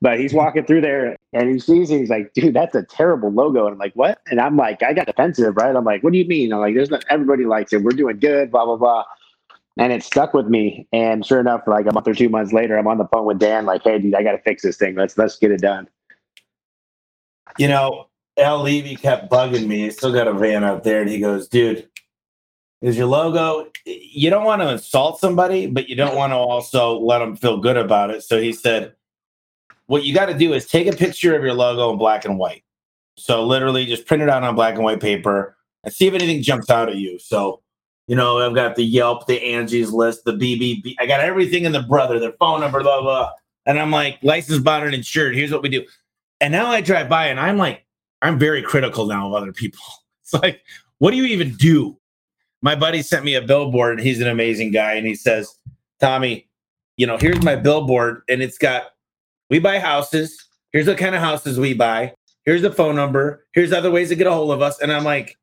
But 0.00 0.18
he's 0.18 0.32
walking 0.32 0.64
through 0.64 0.80
there, 0.80 1.18
and 1.34 1.50
he 1.50 1.58
sees 1.58 1.90
it. 1.90 1.98
He's 1.98 2.10
like, 2.10 2.32
"Dude, 2.32 2.54
that's 2.54 2.74
a 2.74 2.82
terrible 2.82 3.30
logo." 3.30 3.66
And 3.66 3.74
I'm 3.74 3.78
like, 3.78 3.92
"What?" 3.94 4.20
And 4.30 4.40
I'm 4.40 4.56
like, 4.56 4.82
I 4.82 4.94
got 4.94 5.06
defensive, 5.06 5.54
right? 5.54 5.76
I'm 5.76 5.84
like, 5.84 6.02
"What 6.02 6.14
do 6.14 6.18
you 6.18 6.26
mean?" 6.26 6.50
I'm 6.50 6.60
like, 6.60 6.74
"There's 6.74 6.90
not 6.90 7.04
everybody 7.10 7.44
likes 7.44 7.74
it. 7.74 7.82
We're 7.82 7.90
doing 7.90 8.18
good." 8.18 8.50
Blah 8.50 8.64
blah 8.64 8.76
blah 8.76 9.04
and 9.78 9.92
it 9.92 10.02
stuck 10.02 10.34
with 10.34 10.46
me. 10.46 10.86
And 10.92 11.24
sure 11.24 11.40
enough, 11.40 11.62
like 11.66 11.86
a 11.86 11.92
month 11.92 12.08
or 12.08 12.14
two 12.14 12.28
months 12.28 12.52
later, 12.52 12.76
I'm 12.76 12.86
on 12.86 12.98
the 12.98 13.06
phone 13.06 13.24
with 13.24 13.38
Dan, 13.38 13.64
like, 13.64 13.82
"Hey, 13.82 13.98
dude, 13.98 14.14
I 14.14 14.22
got 14.22 14.32
to 14.32 14.38
fix 14.38 14.62
this 14.62 14.76
thing. 14.76 14.94
Let's 14.94 15.16
let's 15.16 15.38
get 15.38 15.50
it 15.50 15.60
done." 15.60 15.88
You 17.58 17.68
know, 17.68 18.08
Al 18.36 18.62
Levi 18.62 18.94
kept 18.94 19.30
bugging 19.30 19.66
me. 19.66 19.82
He 19.82 19.90
still 19.90 20.12
got 20.12 20.28
a 20.28 20.32
van 20.32 20.64
out 20.64 20.84
there, 20.84 21.00
and 21.00 21.10
he 21.10 21.20
goes, 21.20 21.48
"Dude, 21.48 21.88
is 22.80 22.96
your 22.96 23.06
logo? 23.06 23.70
You 23.84 24.30
don't 24.30 24.44
want 24.44 24.62
to 24.62 24.70
insult 24.70 25.20
somebody, 25.20 25.66
but 25.66 25.88
you 25.88 25.96
don't 25.96 26.16
want 26.16 26.32
to 26.32 26.36
also 26.36 26.98
let 26.98 27.18
them 27.20 27.36
feel 27.36 27.58
good 27.58 27.76
about 27.76 28.10
it." 28.10 28.22
So 28.22 28.40
he 28.40 28.52
said, 28.52 28.94
"What 29.86 30.04
you 30.04 30.14
got 30.14 30.26
to 30.26 30.34
do 30.34 30.52
is 30.52 30.66
take 30.66 30.86
a 30.86 30.96
picture 30.96 31.36
of 31.36 31.42
your 31.42 31.54
logo 31.54 31.92
in 31.92 31.98
black 31.98 32.24
and 32.24 32.38
white. 32.38 32.64
So 33.16 33.44
literally, 33.44 33.86
just 33.86 34.06
print 34.06 34.22
it 34.22 34.28
out 34.28 34.42
on 34.42 34.54
black 34.54 34.74
and 34.74 34.84
white 34.84 35.00
paper." 35.00 35.56
And 35.84 35.92
see 35.92 36.06
if 36.06 36.14
anything 36.14 36.42
jumps 36.42 36.70
out 36.70 36.88
at 36.88 36.94
you. 36.94 37.18
So 37.18 37.61
you 38.12 38.16
know, 38.16 38.40
I've 38.40 38.54
got 38.54 38.76
the 38.76 38.84
Yelp, 38.84 39.26
the 39.26 39.42
Angie's 39.42 39.90
list, 39.90 40.26
the 40.26 40.32
BBB. 40.34 40.96
I 40.98 41.06
got 41.06 41.20
everything 41.20 41.64
in 41.64 41.72
the 41.72 41.80
brother, 41.80 42.18
their 42.18 42.34
phone 42.38 42.60
number, 42.60 42.82
blah, 42.82 43.00
blah. 43.00 43.30
And 43.64 43.78
I'm 43.78 43.90
like, 43.90 44.18
licensed, 44.22 44.62
bond, 44.62 44.84
and 44.84 44.94
insured. 44.94 45.34
Here's 45.34 45.50
what 45.50 45.62
we 45.62 45.70
do. 45.70 45.86
And 46.38 46.52
now 46.52 46.66
I 46.66 46.82
drive 46.82 47.08
by 47.08 47.28
and 47.28 47.40
I'm 47.40 47.56
like, 47.56 47.86
I'm 48.20 48.38
very 48.38 48.60
critical 48.60 49.06
now 49.06 49.28
of 49.28 49.32
other 49.32 49.50
people. 49.50 49.80
It's 50.24 50.34
like, 50.42 50.60
what 50.98 51.12
do 51.12 51.16
you 51.16 51.24
even 51.24 51.54
do? 51.56 51.98
My 52.60 52.74
buddy 52.74 53.00
sent 53.00 53.24
me 53.24 53.34
a 53.34 53.40
billboard 53.40 53.98
and 53.98 54.06
he's 54.06 54.20
an 54.20 54.28
amazing 54.28 54.72
guy. 54.72 54.92
And 54.92 55.06
he 55.06 55.14
says, 55.14 55.50
Tommy, 55.98 56.48
you 56.98 57.06
know, 57.06 57.16
here's 57.18 57.42
my 57.42 57.56
billboard 57.56 58.22
and 58.28 58.42
it's 58.42 58.58
got, 58.58 58.84
we 59.48 59.58
buy 59.58 59.78
houses. 59.78 60.36
Here's 60.70 60.86
what 60.86 60.98
kind 60.98 61.14
of 61.14 61.22
houses 61.22 61.58
we 61.58 61.72
buy. 61.72 62.12
Here's 62.44 62.62
the 62.62 62.72
phone 62.72 62.94
number. 62.94 63.46
Here's 63.52 63.72
other 63.72 63.90
ways 63.90 64.10
to 64.10 64.16
get 64.16 64.26
a 64.26 64.32
hold 64.32 64.52
of 64.52 64.60
us. 64.60 64.80
And 64.80 64.92
I'm 64.92 65.04
like, 65.04 65.38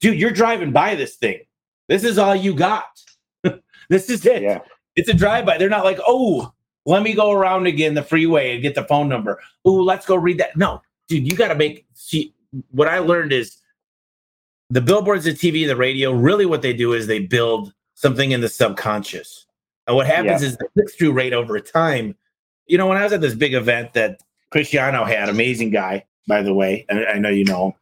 dude, 0.00 0.18
you're 0.18 0.30
driving 0.30 0.72
by 0.72 0.94
this 0.94 1.16
thing. 1.16 1.40
This 1.88 2.04
is 2.04 2.18
all 2.18 2.34
you 2.34 2.54
got. 2.54 2.84
this 3.88 4.10
is 4.10 4.24
it. 4.26 4.42
Yeah. 4.42 4.60
It's 4.96 5.08
a 5.08 5.14
drive-by. 5.14 5.58
They're 5.58 5.68
not 5.68 5.84
like, 5.84 5.98
oh, 6.06 6.52
let 6.86 7.02
me 7.02 7.14
go 7.14 7.32
around 7.32 7.66
again 7.66 7.94
the 7.94 8.02
freeway 8.02 8.54
and 8.54 8.62
get 8.62 8.74
the 8.74 8.84
phone 8.84 9.08
number. 9.08 9.40
Oh, 9.64 9.74
let's 9.74 10.06
go 10.06 10.16
read 10.16 10.38
that. 10.38 10.56
No, 10.56 10.80
dude, 11.08 11.26
you 11.26 11.36
got 11.36 11.48
to 11.48 11.54
make. 11.54 11.86
See, 11.94 12.34
what 12.70 12.88
I 12.88 12.98
learned 12.98 13.32
is 13.32 13.58
the 14.70 14.80
billboards, 14.80 15.24
the 15.24 15.32
TV, 15.32 15.66
the 15.66 15.76
radio. 15.76 16.12
Really, 16.12 16.46
what 16.46 16.62
they 16.62 16.72
do 16.72 16.92
is 16.92 17.06
they 17.06 17.18
build 17.18 17.72
something 17.94 18.30
in 18.30 18.40
the 18.40 18.48
subconscious. 18.48 19.46
And 19.86 19.96
what 19.96 20.06
happens 20.06 20.42
yeah. 20.42 20.48
is 20.48 20.56
the 20.56 20.68
click-through 20.74 21.12
rate 21.12 21.32
over 21.32 21.58
time. 21.60 22.16
You 22.66 22.78
know, 22.78 22.86
when 22.86 22.98
I 22.98 23.04
was 23.04 23.12
at 23.12 23.20
this 23.20 23.34
big 23.34 23.54
event 23.54 23.92
that 23.92 24.20
Cristiano 24.50 25.04
had, 25.04 25.28
amazing 25.28 25.70
guy, 25.70 26.04
by 26.26 26.42
the 26.42 26.54
way. 26.54 26.86
I, 26.90 27.04
I 27.04 27.18
know 27.18 27.28
you 27.28 27.44
know 27.44 27.66
him. 27.66 27.72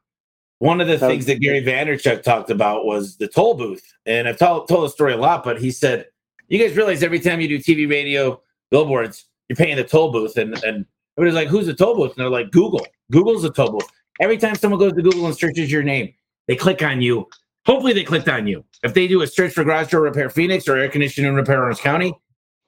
One 0.59 0.81
of 0.81 0.89
the 0.89 0.99
things 0.99 1.27
that 1.27 1.41
Gary 1.41 1.63
Vaynerchuk 1.63 2.23
talked 2.23 2.51
about 2.51 2.87
was 2.87 3.17
the 3.17 3.29
toll 3.29 3.55
booth. 3.55 3.83
And 4.07 4.29
I've 4.29 4.39
told, 4.39 4.69
told 4.69 4.85
the 4.85 4.89
story 4.89 5.13
a 5.13 5.17
lot, 5.17 5.45
but 5.45 5.61
he 5.61 5.71
said, 5.71 6.07
You 6.49 6.59
guys 6.59 6.77
realize 6.77 7.03
every 7.03 7.21
time 7.21 7.41
you 7.41 7.49
do 7.49 7.59
TV, 7.59 7.89
radio, 7.91 8.41
billboards, 8.71 9.27
you're 9.49 9.57
paying 9.57 9.77
the 9.77 9.85
toll 9.85 10.13
booth. 10.13 10.37
And, 10.37 10.55
and 10.65 10.87
everybody's 11.19 11.35
like, 11.35 11.49
Who's 11.49 11.67
the 11.67 11.75
toll 11.75 11.97
booth? 11.97 12.13
And 12.13 12.19
they're 12.19 12.31
like, 12.31 12.51
Google. 12.51 12.87
Google's 13.11 13.43
the 13.43 13.53
toll 13.53 13.73
booth. 13.73 13.89
Every 14.21 14.39
time 14.39 14.55
someone 14.55 14.79
goes 14.79 14.93
to 14.93 15.03
Google 15.03 15.27
and 15.27 15.37
searches 15.37 15.71
your 15.71 15.83
name, 15.83 16.15
they 16.47 16.57
click 16.57 16.83
on 16.83 17.03
you. 17.03 17.29
Hopefully, 17.67 17.93
they 17.93 18.05
clicked 18.05 18.29
on 18.29 18.47
you. 18.47 18.65
If 18.83 18.95
they 18.95 19.09
do 19.09 19.23
a 19.23 19.27
search 19.27 19.53
for 19.53 19.65
garage 19.65 19.91
door 19.91 20.03
repair 20.03 20.31
Phoenix 20.31 20.69
or 20.69 20.77
air 20.77 20.89
conditioning 20.89 21.35
repair 21.35 21.63
Orange 21.63 21.79
County, 21.79 22.15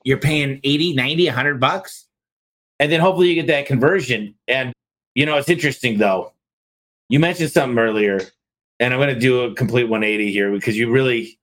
you're 0.05 0.18
paying 0.18 0.61
80, 0.64 0.94
90, 0.94 1.27
100 1.27 1.61
bucks. 1.61 2.07
And 2.81 2.90
then 2.90 3.01
hopefully 3.01 3.29
you 3.29 3.35
get 3.35 3.46
that 3.46 3.66
conversion. 3.66 4.35
And, 4.49 4.72
you 5.14 5.25
know, 5.25 5.37
it's 5.37 5.49
interesting 5.49 5.99
though 5.99 6.33
you 7.08 7.20
mentioned 7.20 7.50
something 7.50 7.78
earlier, 7.78 8.20
and 8.80 8.92
I'm 8.92 9.00
going 9.00 9.14
to 9.14 9.20
do 9.20 9.42
a 9.42 9.54
complete 9.54 9.84
180 9.84 10.32
here 10.32 10.50
because 10.50 10.76
you 10.76 10.90
really 10.90 11.38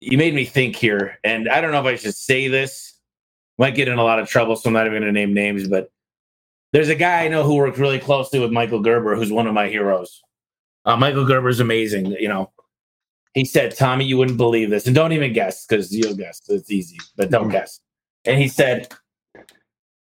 you 0.00 0.18
made 0.18 0.34
me 0.34 0.44
think 0.44 0.76
here, 0.76 1.18
and 1.24 1.48
I 1.48 1.60
don't 1.60 1.72
know 1.72 1.80
if 1.80 1.86
I 1.86 1.96
should 1.96 2.14
say 2.14 2.48
this. 2.48 2.92
Might 3.56 3.76
get 3.76 3.88
in 3.88 3.98
a 3.98 4.04
lot 4.04 4.18
of 4.18 4.28
trouble, 4.28 4.56
so 4.56 4.68
I'm 4.68 4.72
not 4.72 4.86
even 4.86 5.02
going 5.02 5.14
to 5.14 5.20
name 5.20 5.32
names. 5.32 5.68
But 5.68 5.90
there's 6.72 6.88
a 6.88 6.94
guy 6.94 7.24
I 7.24 7.28
know 7.28 7.44
who 7.44 7.54
worked 7.54 7.78
really 7.78 8.00
closely 8.00 8.40
with 8.40 8.50
Michael 8.50 8.80
Gerber, 8.80 9.14
who's 9.14 9.30
one 9.32 9.46
of 9.46 9.54
my 9.54 9.68
heroes. 9.68 10.20
Uh, 10.84 10.96
Michael 10.96 11.24
Gerber 11.24 11.48
is 11.48 11.60
amazing. 11.60 12.06
You 12.06 12.28
know, 12.28 12.52
he 13.32 13.44
said, 13.44 13.76
"Tommy, 13.76 14.04
you 14.04 14.18
wouldn't 14.18 14.38
believe 14.38 14.70
this, 14.70 14.86
and 14.86 14.94
don't 14.94 15.12
even 15.12 15.32
guess 15.32 15.66
because 15.66 15.94
you'll 15.94 16.16
guess. 16.16 16.40
It's 16.48 16.70
easy, 16.70 16.98
but 17.16 17.30
don't 17.30 17.44
mm-hmm. 17.44 17.52
guess." 17.52 17.80
And 18.24 18.40
he 18.40 18.48
said, 18.48 18.92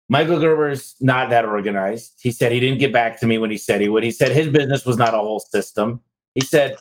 Michael 0.08 0.40
Gerber's 0.40 0.94
not 1.00 1.30
that 1.30 1.44
organized. 1.44 2.18
He 2.20 2.32
said 2.32 2.52
he 2.52 2.60
didn't 2.60 2.80
get 2.80 2.92
back 2.92 3.18
to 3.20 3.26
me 3.26 3.38
when 3.38 3.50
he 3.50 3.56
said 3.56 3.80
he 3.80 3.88
would. 3.88 4.04
He 4.04 4.10
said 4.10 4.30
his 4.32 4.48
business 4.48 4.84
was 4.84 4.98
not 4.98 5.14
a 5.14 5.18
whole 5.18 5.40
system. 5.40 6.00
He 6.34 6.40
said, 6.42 6.76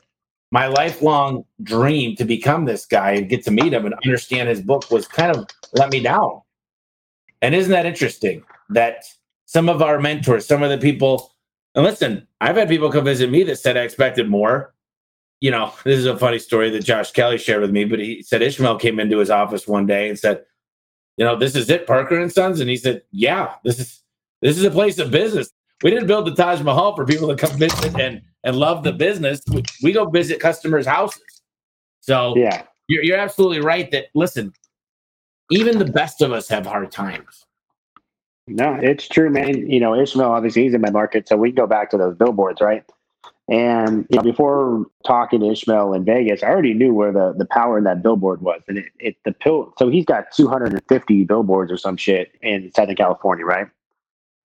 My 0.51 0.67
lifelong 0.67 1.45
dream 1.63 2.15
to 2.17 2.25
become 2.25 2.65
this 2.65 2.85
guy 2.85 3.11
and 3.11 3.29
get 3.29 3.43
to 3.45 3.51
meet 3.51 3.73
him 3.73 3.85
and 3.85 3.95
understand 4.03 4.49
his 4.49 4.61
book 4.61 4.91
was 4.91 5.07
kind 5.07 5.35
of 5.35 5.45
let 5.73 5.91
me 5.91 6.01
down. 6.01 6.41
And 7.41 7.55
isn't 7.55 7.71
that 7.71 7.85
interesting 7.85 8.43
that 8.69 9.05
some 9.45 9.69
of 9.69 9.81
our 9.81 9.99
mentors, 9.99 10.45
some 10.45 10.63
of 10.63 10.69
the 10.69 10.77
people, 10.77 11.33
and 11.75 11.85
listen, 11.85 12.27
I've 12.41 12.57
had 12.57 12.69
people 12.69 12.91
come 12.91 13.05
visit 13.05 13.29
me 13.29 13.43
that 13.43 13.59
said 13.59 13.77
I 13.77 13.81
expected 13.81 14.29
more. 14.29 14.73
you 15.41 15.49
know, 15.49 15.73
this 15.83 15.97
is 15.97 16.05
a 16.05 16.17
funny 16.17 16.37
story 16.39 16.69
that 16.69 16.85
Josh 16.85 17.11
Kelly 17.11 17.37
shared 17.37 17.61
with 17.61 17.71
me, 17.71 17.83
but 17.83 17.99
he 17.99 18.21
said 18.21 18.41
Ishmael 18.43 18.77
came 18.77 18.99
into 18.99 19.17
his 19.17 19.31
office 19.31 19.67
one 19.67 19.87
day 19.87 20.07
and 20.07 20.17
said, 20.17 20.43
you 21.21 21.27
know, 21.27 21.35
this 21.37 21.55
is 21.55 21.69
it, 21.69 21.85
Parker 21.85 22.19
and 22.19 22.33
Sons. 22.33 22.59
And 22.61 22.67
he 22.67 22.75
said, 22.77 23.03
yeah, 23.11 23.53
this 23.63 23.79
is 23.79 24.01
this 24.41 24.57
is 24.57 24.63
a 24.63 24.71
place 24.71 24.97
of 24.97 25.11
business. 25.11 25.51
We 25.83 25.91
didn't 25.91 26.07
build 26.07 26.25
the 26.25 26.33
Taj 26.33 26.61
Mahal 26.61 26.95
for 26.95 27.05
people 27.05 27.27
to 27.27 27.35
come 27.35 27.55
visit 27.59 27.99
and 27.99 28.23
and 28.43 28.55
love 28.55 28.83
the 28.83 28.91
business. 28.91 29.39
We, 29.53 29.63
we 29.83 29.91
go 29.91 30.09
visit 30.09 30.39
customers' 30.39 30.87
houses. 30.87 31.21
So 31.99 32.35
Yeah. 32.35 32.63
you're, 32.87 33.03
you're 33.03 33.19
absolutely 33.19 33.59
right 33.59 33.91
that 33.91 34.07
listen, 34.15 34.51
even 35.51 35.77
the 35.77 35.85
best 35.85 36.23
of 36.23 36.31
us 36.31 36.49
have 36.49 36.65
hard 36.65 36.91
times. 36.91 37.45
No, 38.47 38.79
it's 38.81 39.07
true, 39.07 39.29
man. 39.29 39.69
You 39.69 39.79
know, 39.79 39.93
Ishmael, 39.93 40.31
obviously, 40.31 40.63
he's 40.63 40.73
in 40.73 40.81
my 40.81 40.89
market. 40.89 41.27
So 41.27 41.37
we 41.37 41.51
go 41.51 41.67
back 41.67 41.91
to 41.91 41.97
those 41.99 42.15
billboards, 42.15 42.61
right? 42.61 42.83
And 43.51 44.05
you 44.09 44.15
know, 44.15 44.23
before 44.23 44.85
talking 45.05 45.41
to 45.41 45.51
Ishmael 45.51 45.93
in 45.93 46.05
Vegas, 46.05 46.41
I 46.41 46.47
already 46.47 46.73
knew 46.73 46.93
where 46.93 47.11
the, 47.11 47.33
the 47.37 47.45
power 47.45 47.77
in 47.77 47.83
that 47.83 48.01
billboard 48.01 48.41
was. 48.41 48.61
And 48.69 48.77
it, 48.77 48.85
it 48.97 49.17
the 49.25 49.33
pill, 49.33 49.73
so 49.77 49.89
he's 49.89 50.05
got 50.05 50.31
250 50.31 51.25
billboards 51.25 51.69
or 51.69 51.75
some 51.75 51.97
shit 51.97 52.31
in 52.41 52.71
Southern 52.73 52.95
California, 52.95 53.45
right? 53.45 53.67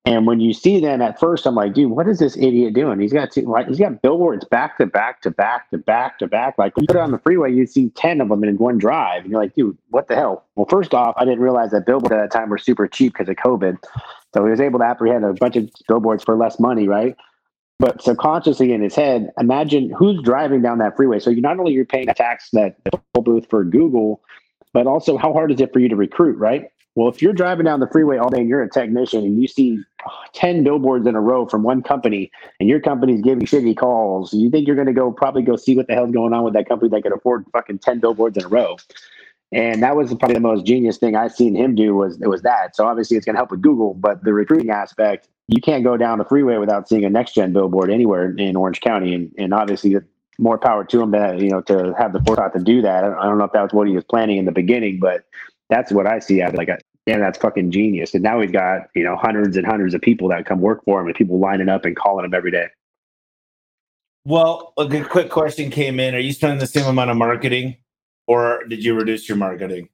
And 0.07 0.27
when 0.27 0.41
you 0.41 0.53
see 0.53 0.81
them 0.81 1.03
at 1.03 1.21
first, 1.21 1.47
I'm 1.47 1.55
like, 1.55 1.75
dude, 1.75 1.93
what 1.93 2.09
is 2.09 2.19
this 2.19 2.37
idiot 2.37 2.75
doing? 2.75 2.99
He's 2.99 3.13
got 3.13 3.31
two, 3.31 3.43
like, 3.43 3.69
he's 3.69 3.79
got 3.79 4.03
billboards 4.03 4.45
back 4.45 4.77
to 4.79 4.87
back 4.87 5.23
to 5.23 5.31
back 5.31 5.71
to 5.71 5.79
back 5.79 6.19
to 6.19 6.27
back. 6.27 6.59
Like 6.59 6.77
when 6.77 6.83
you 6.83 6.89
put 6.89 6.97
it 6.97 7.03
on 7.03 7.13
the 7.13 7.19
freeway, 7.19 7.53
you 7.53 7.65
see 7.65 7.91
10 7.91 8.21
of 8.21 8.29
them 8.29 8.43
in 8.43 8.57
one 8.57 8.77
drive. 8.77 9.23
And 9.23 9.31
you're 9.31 9.41
like, 9.41 9.55
dude, 9.55 9.79
what 9.91 10.09
the 10.09 10.17
hell? 10.17 10.45
Well, 10.57 10.67
first 10.69 10.95
off, 10.95 11.15
I 11.17 11.25
didn't 11.25 11.41
realize 11.41 11.71
that 11.71 11.87
billboards 11.87 12.13
at 12.13 12.19
that 12.19 12.37
time 12.37 12.51
were 12.51 12.59
super 12.59 12.89
cheap 12.89 13.13
because 13.13 13.29
of 13.29 13.37
COVID. 13.37 13.79
So 14.35 14.45
he 14.45 14.51
was 14.51 14.61
able 14.61 14.81
to 14.81 14.85
apprehend 14.85 15.25
a 15.25 15.33
bunch 15.33 15.55
of 15.55 15.71
billboards 15.87 16.25
for 16.25 16.37
less 16.37 16.59
money, 16.59 16.89
right? 16.89 17.17
But 17.79 18.03
subconsciously 18.03 18.73
in 18.73 18.81
his 18.83 18.95
head, 18.95 19.31
imagine 19.39 19.91
who's 19.91 20.23
driving 20.23 20.63
down 20.63 20.79
that 20.79 20.97
freeway. 20.97 21.19
So 21.19 21.31
you 21.31 21.43
not 21.43 21.59
only 21.59 21.73
you're 21.73 21.85
paying 21.85 22.09
a 22.09 22.15
tax 22.15 22.49
that 22.53 22.77
booth 23.13 23.47
for 23.51 23.65
Google, 23.65 24.23
but 24.73 24.87
also 24.87 25.17
how 25.17 25.33
hard 25.33 25.53
is 25.53 25.61
it 25.61 25.73
for 25.73 25.79
you 25.79 25.89
to 25.89 25.97
recruit, 25.97 26.39
right? 26.39 26.71
Well, 26.95 27.09
if 27.09 27.21
you're 27.21 27.35
driving 27.35 27.67
down 27.67 27.81
the 27.81 27.89
freeway 27.89 28.17
all 28.17 28.31
day 28.31 28.41
and 28.41 28.49
you're 28.49 28.63
a 28.63 28.71
technician 28.71 29.23
and 29.23 29.41
you 29.41 29.47
see 29.47 29.79
10 30.33 30.65
billboards 30.65 31.07
in 31.07 31.15
a 31.15 31.21
row 31.21 31.47
from 31.47 31.63
one 31.63 31.83
company 31.83 32.31
and 32.59 32.71
your 32.71 32.81
company's 32.81 33.21
giving 33.21 33.45
shitty 33.45 33.77
calls, 33.77 34.33
you 34.33 34.49
think 34.49 34.67
you're 34.67 34.77
going 34.77 34.87
to 34.87 34.95
go 34.95 35.13
probably 35.13 35.43
go 35.43 35.57
see 35.57 35.77
what 35.77 35.87
the 35.89 35.93
hell's 35.93 36.11
going 36.11 36.33
on 36.33 36.43
with 36.43 36.55
that 36.55 36.67
company 36.67 36.89
that 36.89 37.03
can 37.03 37.13
afford 37.13 37.45
fucking 37.53 37.81
10 37.81 38.01
billboards 38.01 38.39
in 38.39 38.45
a 38.45 38.49
row. 38.49 38.77
And 39.53 39.83
that 39.83 39.95
was 39.95 40.15
probably 40.15 40.35
the 40.35 40.41
most 40.41 40.65
genius 40.65 40.97
thing 40.97 41.15
I've 41.15 41.35
seen 41.35 41.55
him 41.55 41.75
do 41.75 41.95
was 41.95 42.19
it 42.21 42.29
was 42.29 42.41
that. 42.43 42.75
So 42.75 42.87
obviously 42.87 43.19
it's 43.19 43.27
going 43.27 43.35
to 43.35 43.41
help 43.41 43.51
with 43.51 43.61
Google, 43.61 43.93
but 43.93 44.25
the 44.25 44.33
recruiting 44.33 44.71
aspect, 44.71 45.29
you 45.49 45.61
can't 45.61 45.85
go 45.85 45.97
down 45.97 46.19
the 46.19 46.25
freeway 46.25 46.57
without 46.57 46.89
seeing 46.89 47.05
a 47.05 47.11
next 47.11 47.35
gen 47.35 47.53
billboard 47.53 47.91
anywhere 47.91 48.35
in 48.37 48.57
Orange 48.57 48.81
County. 48.81 49.15
And, 49.15 49.33
and 49.39 49.55
obviously 49.55 49.97
more 50.39 50.59
power 50.59 50.85
to 50.85 51.01
him 51.01 51.13
that, 51.13 51.39
you 51.41 51.51
know, 51.51 51.61
to 51.63 51.95
have 51.99 52.13
the 52.13 52.21
forethought 52.23 52.53
to 52.55 52.63
do 52.63 52.83
that. 52.83 53.05
I 53.05 53.09
don't, 53.09 53.19
I 53.19 53.25
don't 53.25 53.39
know 53.39 53.45
if 53.45 53.53
that 53.53 53.63
was 53.63 53.73
what 53.73 53.87
he 53.87 53.95
was 53.95 54.05
planning 54.05 54.39
in 54.39 54.45
the 54.45 54.53
beginning, 54.53 54.99
but 55.01 55.25
that's 55.71 55.93
what 55.93 56.07
I 56.07 56.19
see. 56.19 56.43
I 56.43 56.49
like, 56.49 56.69
damn, 57.07 57.21
that's 57.21 57.39
fucking 57.39 57.71
genius. 57.71 58.15
And 58.15 58.23
now 58.23 58.39
we've 58.39 58.53
got, 58.53 58.89
you 58.95 59.05
know, 59.05 59.17
hundreds 59.17 59.57
and 59.57 59.65
hundreds 59.65 59.95
of 59.95 60.01
people 60.01 60.29
that 60.29 60.47
come 60.47 60.61
work 60.61 60.85
for 60.85 61.01
him 61.01 61.07
and 61.07 61.15
people 61.15 61.39
lining 61.39 61.69
up 61.69 61.85
and 61.85 61.97
calling 61.97 62.25
him 62.25 62.35
every 62.35 62.51
day. 62.51 62.67
Well, 64.25 64.73
a 64.77 64.87
good 64.87 65.09
quick 65.09 65.31
question 65.31 65.71
came 65.71 66.01
in. 66.01 66.15
Are 66.15 66.19
you 66.19 66.33
spending 66.33 66.59
the 66.59 66.67
same 66.67 66.87
amount 66.87 67.11
of 67.11 67.17
marketing 67.17 67.77
or 68.27 68.65
did 68.65 68.85
you 68.85 68.95
reduce 68.95 69.29
your 69.29 69.39
marketing? 69.39 69.89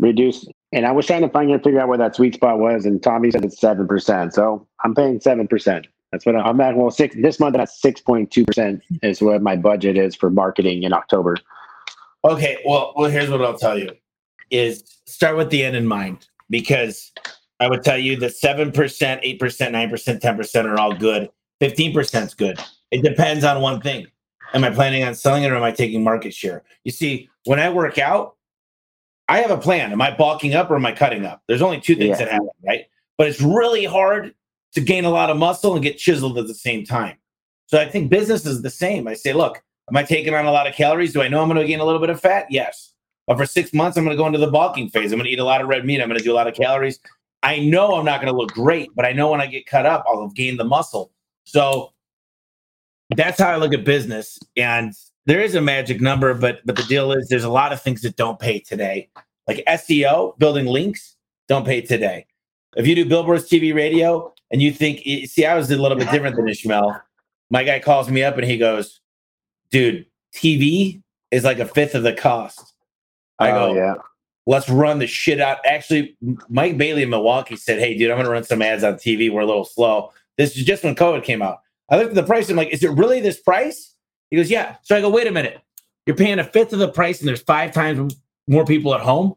Reduce. 0.00 0.44
And 0.72 0.86
I 0.86 0.92
was 0.92 1.06
trying 1.06 1.22
to 1.22 1.28
find 1.28 1.50
and 1.50 1.62
figure 1.62 1.80
out 1.80 1.88
where 1.88 1.98
that 1.98 2.16
sweet 2.16 2.34
spot 2.34 2.58
was. 2.58 2.84
And 2.84 3.02
Tommy 3.02 3.30
said 3.30 3.44
it's 3.44 3.58
7%. 3.58 4.32
So 4.32 4.66
I'm 4.84 4.94
paying 4.94 5.18
7%. 5.18 5.86
That's 6.12 6.24
what 6.24 6.36
I'm 6.36 6.60
at. 6.60 6.76
Well, 6.76 6.90
six 6.90 7.14
this 7.16 7.38
month, 7.38 7.56
that's 7.56 7.80
6.2% 7.82 8.80
is 9.02 9.20
what 9.20 9.42
my 9.42 9.56
budget 9.56 9.96
is 9.96 10.14
for 10.14 10.30
marketing 10.30 10.82
in 10.82 10.92
October. 10.92 11.36
Okay, 12.24 12.58
well, 12.66 12.92
well, 12.96 13.10
here's 13.10 13.30
what 13.30 13.42
I'll 13.42 13.58
tell 13.58 13.78
you: 13.78 13.90
is 14.50 14.82
start 15.06 15.36
with 15.36 15.50
the 15.50 15.64
end 15.64 15.76
in 15.76 15.86
mind, 15.86 16.26
because 16.50 17.12
I 17.60 17.68
would 17.68 17.84
tell 17.84 17.98
you 17.98 18.16
that 18.16 18.34
seven 18.36 18.72
percent, 18.72 19.20
eight 19.22 19.38
percent, 19.38 19.72
nine 19.72 19.88
percent, 19.88 20.20
ten 20.20 20.36
percent 20.36 20.66
are 20.66 20.78
all 20.78 20.94
good. 20.94 21.30
Fifteen 21.60 21.92
percent 21.92 22.26
is 22.26 22.34
good. 22.34 22.58
It 22.90 23.02
depends 23.02 23.44
on 23.44 23.62
one 23.62 23.80
thing: 23.80 24.06
am 24.52 24.64
I 24.64 24.70
planning 24.70 25.04
on 25.04 25.14
selling 25.14 25.44
it 25.44 25.52
or 25.52 25.56
am 25.56 25.62
I 25.62 25.70
taking 25.70 26.02
market 26.02 26.34
share? 26.34 26.64
You 26.82 26.90
see, 26.90 27.28
when 27.44 27.60
I 27.60 27.70
work 27.70 27.98
out, 27.98 28.34
I 29.28 29.38
have 29.40 29.50
a 29.50 29.58
plan. 29.58 29.92
Am 29.92 30.00
I 30.00 30.10
bulking 30.10 30.54
up 30.54 30.70
or 30.70 30.76
am 30.76 30.86
I 30.86 30.92
cutting 30.92 31.26
up? 31.26 31.42
There's 31.46 31.62
only 31.62 31.80
two 31.80 31.94
things 31.94 32.18
Yeah. 32.18 32.24
that 32.26 32.32
happen, 32.32 32.48
right? 32.66 32.86
But 33.18 33.28
it's 33.28 33.40
really 33.40 33.84
hard 33.84 34.34
to 34.72 34.80
gain 34.80 35.04
a 35.04 35.10
lot 35.10 35.30
of 35.30 35.36
muscle 35.36 35.74
and 35.74 35.82
get 35.82 35.98
chiseled 35.98 36.38
at 36.38 36.46
the 36.46 36.54
same 36.54 36.84
time. 36.84 37.16
So 37.66 37.78
I 37.80 37.88
think 37.88 38.10
business 38.10 38.46
is 38.46 38.62
the 38.62 38.70
same. 38.70 39.06
I 39.06 39.14
say, 39.14 39.32
look, 39.32 39.62
am 39.90 39.96
I 39.96 40.02
taking 40.02 40.34
on 40.34 40.46
a 40.46 40.52
lot 40.52 40.66
of 40.66 40.74
calories? 40.74 41.12
Do 41.12 41.20
I 41.22 41.28
know 41.28 41.42
I'm 41.42 41.48
going 41.48 41.60
to 41.60 41.66
gain 41.66 41.80
a 41.80 41.84
little 41.84 42.00
bit 42.00 42.10
of 42.10 42.20
fat? 42.20 42.46
Yes. 42.48 42.94
But 43.26 43.36
for 43.36 43.44
six 43.44 43.74
months, 43.74 43.98
I'm 43.98 44.04
going 44.04 44.16
to 44.16 44.20
go 44.20 44.26
into 44.26 44.38
the 44.38 44.50
bulking 44.50 44.88
phase. 44.88 45.12
I'm 45.12 45.18
going 45.18 45.26
to 45.26 45.30
eat 45.32 45.38
a 45.38 45.44
lot 45.44 45.60
of 45.60 45.68
red 45.68 45.84
meat. 45.84 46.00
I'm 46.00 46.08
going 46.08 46.18
to 46.18 46.24
do 46.24 46.32
a 46.32 46.34
lot 46.34 46.46
of 46.46 46.54
calories. 46.54 46.98
I 47.42 47.58
know 47.58 47.94
I'm 47.96 48.04
not 48.06 48.22
going 48.22 48.32
to 48.32 48.36
look 48.38 48.52
great, 48.52 48.88
but 48.94 49.04
I 49.04 49.12
know 49.12 49.30
when 49.30 49.40
I 49.42 49.46
get 49.46 49.66
cut 49.66 49.84
up, 49.84 50.04
I'll 50.08 50.22
have 50.22 50.34
gained 50.34 50.58
the 50.58 50.64
muscle. 50.64 51.12
So 51.44 51.92
that's 53.14 53.38
how 53.38 53.50
I 53.50 53.56
look 53.56 53.74
at 53.74 53.84
business. 53.84 54.38
And 54.56 54.94
there 55.28 55.40
is 55.40 55.54
a 55.54 55.60
magic 55.60 56.00
number, 56.00 56.32
but 56.34 56.60
but 56.64 56.74
the 56.76 56.82
deal 56.84 57.12
is 57.12 57.28
there's 57.28 57.44
a 57.44 57.50
lot 57.50 57.72
of 57.72 57.80
things 57.80 58.00
that 58.02 58.16
don't 58.16 58.38
pay 58.40 58.58
today. 58.58 59.08
Like 59.46 59.62
SEO, 59.68 60.36
building 60.38 60.66
links, 60.66 61.16
don't 61.48 61.64
pay 61.66 61.80
today. 61.82 62.26
If 62.76 62.86
you 62.86 62.94
do 62.94 63.04
billboards, 63.04 63.48
TV, 63.48 63.74
radio, 63.74 64.32
and 64.50 64.60
you 64.62 64.72
think, 64.72 65.02
eh, 65.06 65.26
see, 65.26 65.44
I 65.46 65.54
was 65.54 65.70
a 65.70 65.76
little 65.76 65.96
bit 65.96 66.10
different 66.10 66.36
than 66.36 66.48
Ishmael. 66.48 67.00
My 67.50 67.62
guy 67.62 67.78
calls 67.78 68.10
me 68.10 68.22
up 68.22 68.36
and 68.36 68.44
he 68.46 68.58
goes, 68.58 69.00
dude, 69.70 70.06
TV 70.34 71.02
is 71.30 71.44
like 71.44 71.58
a 71.58 71.66
fifth 71.66 71.94
of 71.94 72.02
the 72.02 72.12
cost. 72.12 72.74
I 73.38 73.50
Oh, 73.52 73.72
go, 73.72 73.78
yeah. 73.78 73.94
let's 74.46 74.68
run 74.68 74.98
the 74.98 75.06
shit 75.06 75.40
out. 75.40 75.58
Actually, 75.64 76.16
Mike 76.48 76.76
Bailey 76.78 77.02
in 77.02 77.10
Milwaukee 77.10 77.56
said, 77.56 77.78
Hey, 77.78 77.96
dude, 77.96 78.10
I'm 78.10 78.16
gonna 78.18 78.30
run 78.30 78.44
some 78.44 78.62
ads 78.62 78.84
on 78.84 78.94
TV. 78.94 79.30
We're 79.30 79.42
a 79.42 79.46
little 79.46 79.64
slow. 79.64 80.12
This 80.36 80.56
is 80.56 80.64
just 80.64 80.84
when 80.84 80.94
COVID 80.94 81.22
came 81.24 81.42
out. 81.42 81.60
I 81.90 81.96
looked 81.96 82.10
at 82.10 82.14
the 82.14 82.22
price. 82.22 82.48
I'm 82.50 82.56
like, 82.56 82.68
is 82.68 82.82
it 82.84 82.90
really 82.90 83.20
this 83.20 83.40
price? 83.40 83.94
He 84.30 84.36
goes, 84.36 84.50
Yeah. 84.50 84.76
So 84.82 84.96
I 84.96 85.00
go, 85.00 85.08
wait 85.08 85.26
a 85.26 85.32
minute. 85.32 85.60
You're 86.06 86.16
paying 86.16 86.38
a 86.38 86.44
fifth 86.44 86.72
of 86.72 86.78
the 86.78 86.88
price, 86.88 87.20
and 87.20 87.28
there's 87.28 87.42
five 87.42 87.72
times 87.72 88.16
more 88.46 88.64
people 88.64 88.94
at 88.94 89.00
home. 89.00 89.34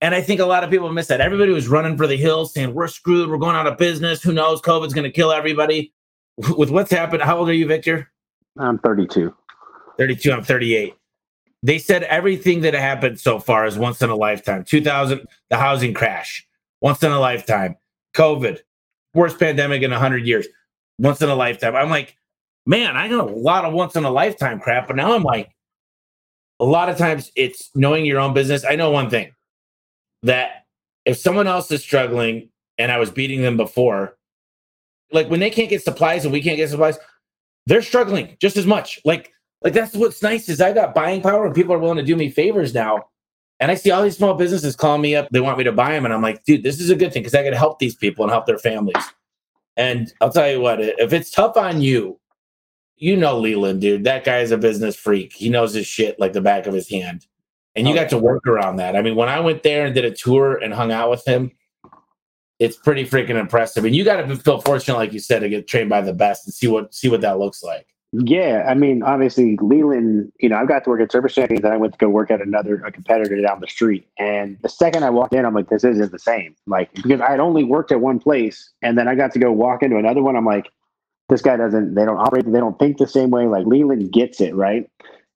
And 0.00 0.14
I 0.14 0.20
think 0.20 0.40
a 0.40 0.44
lot 0.44 0.64
of 0.64 0.70
people 0.70 0.92
miss 0.92 1.06
that. 1.06 1.22
Everybody 1.22 1.52
was 1.52 1.66
running 1.66 1.96
for 1.96 2.06
the 2.06 2.16
hills 2.16 2.52
saying, 2.52 2.74
We're 2.74 2.88
screwed, 2.88 3.30
we're 3.30 3.38
going 3.38 3.56
out 3.56 3.66
of 3.66 3.78
business. 3.78 4.22
Who 4.22 4.32
knows? 4.32 4.60
COVID's 4.60 4.94
gonna 4.94 5.10
kill 5.10 5.32
everybody. 5.32 5.92
With 6.56 6.70
what's 6.70 6.90
happened, 6.90 7.22
how 7.22 7.38
old 7.38 7.48
are 7.48 7.54
you, 7.54 7.66
Victor? 7.66 8.10
I'm 8.58 8.78
32. 8.78 9.34
32 9.98 10.32
i'm 10.32 10.42
38 10.42 10.94
they 11.62 11.78
said 11.78 12.02
everything 12.04 12.60
that 12.60 12.74
happened 12.74 13.18
so 13.18 13.38
far 13.38 13.66
is 13.66 13.78
once 13.78 14.02
in 14.02 14.10
a 14.10 14.16
lifetime 14.16 14.64
2000 14.64 15.26
the 15.50 15.56
housing 15.56 15.94
crash 15.94 16.46
once 16.80 17.02
in 17.02 17.12
a 17.12 17.20
lifetime 17.20 17.76
covid 18.14 18.60
worst 19.14 19.38
pandemic 19.38 19.82
in 19.82 19.90
100 19.90 20.26
years 20.26 20.46
once 20.98 21.20
in 21.22 21.28
a 21.28 21.34
lifetime 21.34 21.74
i'm 21.76 21.90
like 21.90 22.16
man 22.66 22.96
i 22.96 23.06
know 23.06 23.28
a 23.28 23.30
lot 23.30 23.64
of 23.64 23.72
once 23.72 23.96
in 23.96 24.04
a 24.04 24.10
lifetime 24.10 24.60
crap 24.60 24.86
but 24.86 24.96
now 24.96 25.12
i'm 25.12 25.22
like 25.22 25.50
a 26.60 26.64
lot 26.64 26.88
of 26.88 26.96
times 26.96 27.30
it's 27.36 27.70
knowing 27.74 28.04
your 28.04 28.20
own 28.20 28.34
business 28.34 28.64
i 28.68 28.76
know 28.76 28.90
one 28.90 29.10
thing 29.10 29.32
that 30.22 30.64
if 31.04 31.16
someone 31.16 31.46
else 31.46 31.70
is 31.70 31.82
struggling 31.82 32.48
and 32.78 32.90
i 32.90 32.98
was 32.98 33.10
beating 33.10 33.42
them 33.42 33.56
before 33.56 34.16
like 35.12 35.28
when 35.28 35.40
they 35.40 35.50
can't 35.50 35.70
get 35.70 35.82
supplies 35.82 36.24
and 36.24 36.32
we 36.32 36.42
can't 36.42 36.56
get 36.56 36.70
supplies 36.70 36.98
they're 37.66 37.82
struggling 37.82 38.36
just 38.40 38.56
as 38.56 38.66
much 38.66 39.00
like 39.04 39.34
like 39.64 39.72
that's 39.72 39.96
what's 39.96 40.22
nice 40.22 40.48
is 40.50 40.60
I 40.60 40.72
got 40.72 40.94
buying 40.94 41.22
power 41.22 41.46
and 41.46 41.54
people 41.54 41.72
are 41.72 41.78
willing 41.78 41.96
to 41.96 42.04
do 42.04 42.14
me 42.14 42.30
favors 42.30 42.74
now. 42.74 43.08
And 43.60 43.70
I 43.70 43.76
see 43.76 43.90
all 43.90 44.02
these 44.02 44.16
small 44.16 44.34
businesses 44.34 44.76
calling 44.76 45.00
me 45.00 45.16
up. 45.16 45.28
They 45.30 45.40
want 45.40 45.56
me 45.56 45.64
to 45.64 45.72
buy 45.72 45.92
them. 45.92 46.04
And 46.04 46.12
I'm 46.12 46.20
like, 46.20 46.44
dude, 46.44 46.62
this 46.62 46.80
is 46.80 46.90
a 46.90 46.96
good 46.96 47.12
thing 47.12 47.22
because 47.22 47.34
I 47.34 47.42
can 47.42 47.54
help 47.54 47.78
these 47.78 47.94
people 47.94 48.24
and 48.24 48.30
help 48.30 48.44
their 48.44 48.58
families. 48.58 49.02
And 49.76 50.12
I'll 50.20 50.30
tell 50.30 50.50
you 50.50 50.60
what, 50.60 50.80
if 50.80 51.12
it's 51.12 51.30
tough 51.30 51.56
on 51.56 51.80
you, 51.80 52.20
you 52.96 53.16
know 53.16 53.38
Leland, 53.38 53.80
dude. 53.80 54.04
That 54.04 54.24
guy 54.24 54.38
is 54.38 54.50
a 54.50 54.58
business 54.58 54.96
freak. 54.96 55.32
He 55.32 55.48
knows 55.48 55.74
his 55.74 55.86
shit 55.86 56.18
like 56.20 56.32
the 56.32 56.40
back 56.40 56.66
of 56.66 56.74
his 56.74 56.88
hand. 56.88 57.26
And 57.76 57.88
you 57.88 57.92
Oh, 57.92 57.96
got 57.96 58.08
to 58.10 58.18
work 58.18 58.46
around 58.46 58.76
that. 58.76 58.94
I 58.94 59.02
mean, 59.02 59.16
when 59.16 59.28
I 59.28 59.40
went 59.40 59.64
there 59.64 59.84
and 59.84 59.94
did 59.94 60.04
a 60.04 60.12
tour 60.12 60.56
and 60.56 60.72
hung 60.72 60.92
out 60.92 61.10
with 61.10 61.26
him, 61.26 61.50
it's 62.60 62.76
pretty 62.76 63.04
freaking 63.04 63.38
impressive. 63.38 63.84
And 63.84 63.96
you 63.96 64.04
got 64.04 64.26
to 64.26 64.36
feel 64.36 64.60
fortunate, 64.60 64.96
like 64.96 65.12
you 65.12 65.18
said, 65.18 65.40
to 65.40 65.48
get 65.48 65.66
trained 65.66 65.90
by 65.90 66.00
the 66.00 66.12
best 66.12 66.46
and 66.46 66.54
see 66.54 66.68
what 66.68 66.94
see 66.94 67.08
what 67.08 67.20
that 67.22 67.38
looks 67.38 67.62
like. 67.62 67.86
Yeah, 68.16 68.64
I 68.68 68.74
mean, 68.74 69.02
obviously, 69.02 69.58
Leland. 69.60 70.30
You 70.38 70.48
know, 70.48 70.56
I 70.56 70.66
got 70.66 70.84
to 70.84 70.90
work 70.90 71.00
at 71.00 71.10
Service 71.10 71.34
Champions, 71.34 71.62
then 71.62 71.72
I 71.72 71.76
went 71.76 71.94
to 71.94 71.98
go 71.98 72.08
work 72.08 72.30
at 72.30 72.40
another 72.40 72.76
a 72.84 72.92
competitor 72.92 73.40
down 73.42 73.58
the 73.58 73.66
street. 73.66 74.06
And 74.20 74.56
the 74.62 74.68
second 74.68 75.02
I 75.02 75.10
walked 75.10 75.34
in, 75.34 75.44
I'm 75.44 75.52
like, 75.52 75.68
this 75.68 75.82
isn't 75.82 76.12
the 76.12 76.18
same. 76.20 76.54
Like, 76.68 76.94
because 76.94 77.20
I 77.20 77.32
had 77.32 77.40
only 77.40 77.64
worked 77.64 77.90
at 77.90 78.00
one 78.00 78.20
place, 78.20 78.72
and 78.82 78.96
then 78.96 79.08
I 79.08 79.16
got 79.16 79.32
to 79.32 79.40
go 79.40 79.50
walk 79.50 79.82
into 79.82 79.96
another 79.96 80.22
one. 80.22 80.36
I'm 80.36 80.46
like, 80.46 80.70
this 81.28 81.42
guy 81.42 81.56
doesn't. 81.56 81.94
They 81.94 82.04
don't 82.04 82.18
operate. 82.18 82.44
They 82.50 82.58
don't 82.58 82.78
think 82.78 82.98
the 82.98 83.06
same 83.06 83.30
way. 83.30 83.46
Like 83.46 83.66
Leland 83.66 84.12
gets 84.12 84.40
it 84.40 84.54
right, 84.54 84.90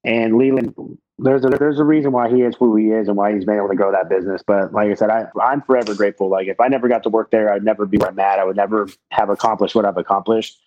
and 0.04 0.36
Leland. 0.36 0.74
There's 1.20 1.44
a 1.44 1.48
there's 1.48 1.80
a 1.80 1.84
reason 1.84 2.12
why 2.12 2.28
he 2.28 2.42
is 2.42 2.54
who 2.56 2.76
he 2.76 2.90
is 2.90 3.08
and 3.08 3.16
why 3.16 3.34
he's 3.34 3.44
been 3.44 3.56
able 3.56 3.68
to 3.68 3.74
grow 3.74 3.90
that 3.90 4.08
business. 4.08 4.40
But 4.46 4.72
like 4.72 4.88
I 4.88 4.94
said, 4.94 5.10
I 5.10 5.26
I'm 5.42 5.62
forever 5.62 5.94
grateful. 5.94 6.28
Like 6.28 6.46
if 6.46 6.60
I 6.60 6.68
never 6.68 6.86
got 6.88 7.02
to 7.02 7.08
work 7.08 7.32
there, 7.32 7.52
I'd 7.52 7.64
never 7.64 7.86
be 7.86 7.98
where 7.98 8.10
I'm 8.10 8.18
at. 8.20 8.38
I 8.38 8.44
would 8.44 8.54
never 8.54 8.88
have 9.10 9.28
accomplished 9.28 9.74
what 9.74 9.84
I've 9.84 9.96
accomplished. 9.96 10.58